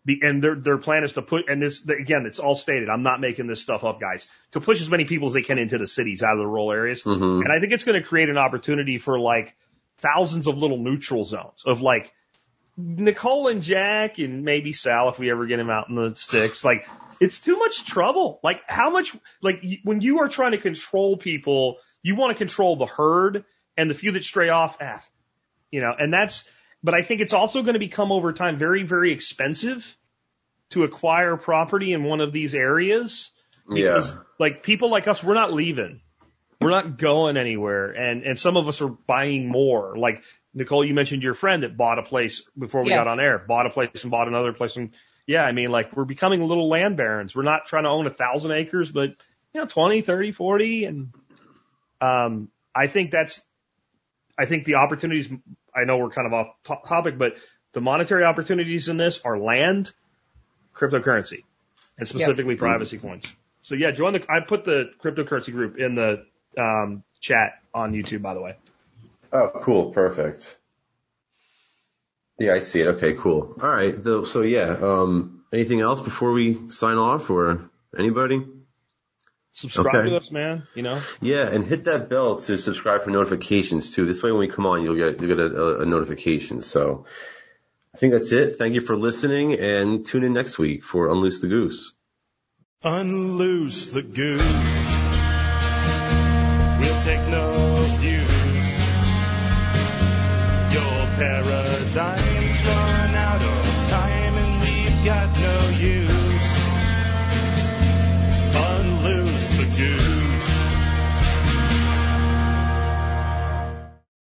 The, 0.06 0.20
and 0.22 0.44
their, 0.44 0.56
their 0.56 0.78
plan 0.78 1.04
is 1.04 1.14
to 1.14 1.22
put, 1.22 1.48
and 1.48 1.62
this, 1.62 1.88
again, 1.88 2.26
it's 2.26 2.40
all 2.40 2.56
stated. 2.56 2.90
I'm 2.90 3.04
not 3.04 3.22
making 3.22 3.48
this 3.48 3.62
stuff 3.62 3.84
up, 3.84 4.02
guys, 4.02 4.28
to 4.52 4.60
push 4.60 4.82
as 4.82 4.90
many 4.90 5.06
people 5.06 5.28
as 5.28 5.34
they 5.34 5.44
can 5.44 5.60
into 5.60 5.78
the 5.78 5.88
cities 5.88 6.24
out 6.24 6.34
of 6.34 6.40
the 6.40 6.48
rural 6.48 6.72
areas. 6.72 7.04
Mhm. 7.04 7.44
And 7.44 7.52
I 7.52 7.60
think 7.60 7.72
it's 7.72 7.84
going 7.84 8.02
to 8.02 8.06
create 8.06 8.30
an 8.30 8.38
opportunity 8.38 8.98
for 8.98 9.20
like 9.20 9.56
thousands 10.00 10.48
of 10.48 10.58
little 10.58 10.78
neutral 10.78 11.24
zones 11.24 11.64
of 11.66 11.82
like 11.82 12.12
Nicole 12.78 13.48
and 13.48 13.62
Jack 13.62 14.20
and 14.20 14.44
maybe 14.44 14.74
Sal 14.74 15.10
if 15.10 15.20
we 15.20 15.30
ever 15.32 15.46
get 15.46 15.60
him 15.60 15.70
out 15.70 15.90
in 15.90 15.96
the 15.96 16.16
sticks. 16.16 16.64
Like 16.66 16.88
it's 17.20 17.40
too 17.42 17.58
much 17.58 17.86
trouble. 17.86 18.40
Like 18.44 18.62
how 18.68 18.90
much, 18.90 19.16
like 19.42 19.64
when 19.84 20.02
you 20.02 20.20
are 20.20 20.28
trying 20.30 20.52
to 20.54 20.58
control 20.58 21.18
people, 21.18 21.78
you 22.02 22.16
want 22.16 22.32
to 22.32 22.38
control 22.38 22.76
the 22.76 22.86
herd 22.86 23.46
and 23.78 23.90
the 23.90 23.94
few 23.94 24.12
that 24.12 24.24
stray 24.24 24.50
off, 24.50 24.78
ah, 24.82 25.02
you 25.72 25.82
know, 25.82 25.94
and 25.98 26.12
that's, 26.14 26.44
but 26.84 26.94
I 26.94 27.02
think 27.02 27.22
it's 27.22 27.34
also 27.34 27.62
going 27.62 27.74
to 27.74 27.80
become 27.80 28.12
over 28.12 28.34
time 28.34 28.58
very, 28.58 28.84
very 28.84 29.14
expensive 29.14 29.96
to 30.72 30.84
acquire 30.84 31.38
property 31.38 31.94
in 31.94 32.04
one 32.04 32.20
of 32.20 32.34
these 32.34 32.56
areas 32.56 33.32
because 33.70 34.12
Yeah. 34.12 34.18
like 34.40 34.64
people 34.64 34.90
like 34.90 35.08
us, 35.08 35.24
we're 35.24 35.34
not 35.36 35.54
leaving. 35.54 36.02
We're 36.60 36.72
not 36.72 36.98
going 36.98 37.38
anywhere. 37.38 37.92
And, 37.92 38.24
and 38.24 38.40
some 38.40 38.58
of 38.58 38.68
us 38.68 38.82
are 38.82 38.88
buying 38.90 39.48
more. 39.48 39.98
Like 39.98 40.24
Nicole, 40.54 40.86
you 40.86 40.94
mentioned 40.94 41.24
your 41.24 41.34
friend 41.34 41.64
that 41.64 41.76
bought 41.76 42.00
a 42.00 42.04
place 42.04 42.48
before 42.58 42.84
we 42.84 42.92
Yeah. 42.92 42.98
got 42.98 43.08
on 43.08 43.20
air, 43.20 43.40
bought 43.40 43.66
a 43.66 43.70
place 43.70 44.04
and 44.04 44.12
bought 44.12 44.28
another 44.28 44.54
place. 44.54 44.76
And 44.78 44.92
yeah, 45.26 45.44
I 45.44 45.52
mean, 45.52 45.72
like 45.72 45.96
we're 45.96 46.06
becoming 46.06 46.42
little 46.48 46.70
land 46.70 46.98
barons. 46.98 47.36
We're 47.36 47.44
not 47.44 47.66
trying 47.66 47.84
to 47.84 47.90
own 47.90 48.08
a 48.08 48.12
thousand 48.12 48.52
acres, 48.52 48.92
but 48.92 49.10
you 49.54 49.62
know, 49.62 49.66
20, 49.66 50.02
30, 50.02 50.32
40. 50.32 50.86
And, 50.86 51.14
um, 52.02 52.50
I 52.76 52.88
think 52.88 53.12
that's, 53.12 53.44
I 54.38 54.46
think 54.46 54.66
the 54.66 54.76
opportunities, 54.76 55.32
I 55.76 55.86
know 55.86 55.98
we're 55.98 56.10
kind 56.10 56.28
of 56.28 56.34
off 56.34 56.48
to- 56.66 56.88
topic, 56.88 57.18
but 57.18 57.34
the 57.74 57.82
monetary 57.82 58.24
opportunities 58.24 58.90
in 58.90 58.98
this 58.98 59.22
are 59.24 59.38
land, 59.38 59.92
cryptocurrency, 60.76 61.44
and 61.98 62.08
specifically 62.08 62.56
privacy 62.56 62.98
coins. 62.98 63.28
So 63.62 63.76
yeah, 63.76 63.92
join 63.92 64.14
the, 64.14 64.26
I 64.30 64.42
put 64.42 64.66
the 64.66 64.92
cryptocurrency 65.04 65.52
group 65.52 65.78
in 65.78 65.96
the, 65.96 66.26
um, 66.58 67.04
chat 67.22 67.62
on 67.74 67.94
YouTube, 67.94 68.22
by 68.22 68.34
the 68.34 68.42
way. 68.42 68.56
Oh, 69.34 69.50
cool. 69.62 69.92
Perfect. 69.92 70.58
Yeah, 72.40 72.54
I 72.54 72.60
see 72.60 72.82
it. 72.82 72.88
Okay, 72.88 73.14
cool. 73.14 73.56
All 73.62 73.70
right. 73.70 73.94
Though, 73.96 74.24
so 74.26 74.42
yeah, 74.42 74.78
um, 74.82 75.44
anything 75.52 75.82
else 75.82 76.02
before 76.02 76.32
we 76.34 76.70
sign 76.70 76.98
off 76.98 77.30
or 77.30 77.70
anybody? 77.98 78.46
Subscribe 79.52 79.96
Okay. 79.96 80.10
to 80.10 80.18
us, 80.18 80.32
man. 80.32 80.64
You 80.74 80.82
know, 80.82 81.00
Yeah, 81.22 81.48
and 81.48 81.64
hit 81.64 81.84
that 81.84 82.10
bell 82.10 82.38
to 82.38 82.58
subscribe 82.58 83.04
for 83.04 83.12
notifications 83.12 83.92
too. 83.94 84.06
This 84.06 84.24
way 84.24 84.32
when 84.32 84.40
we 84.40 84.48
come 84.48 84.66
on, 84.66 84.82
you'll 84.84 84.96
get, 84.96 85.20
you'll 85.22 85.36
get 85.36 85.40
a, 85.40 85.56
a, 85.56 85.80
a 85.82 85.86
notification. 85.86 86.62
So 86.64 87.06
I 87.94 87.98
think 88.00 88.14
that's 88.14 88.32
it. 88.32 88.58
Thank 88.58 88.74
you 88.74 88.82
for 88.82 88.96
listening 88.96 89.54
and 89.60 90.04
tune 90.06 90.24
in 90.24 90.34
next 90.34 90.58
week 90.58 90.84
for 90.84 91.10
Unloose 91.10 91.40
the 91.42 91.48
Goose. 91.48 91.94
Unloose 92.84 93.92
the 93.94 94.02
goose. 94.02 94.42
We'll 96.80 97.02
take 97.04 97.22
no 97.30 97.63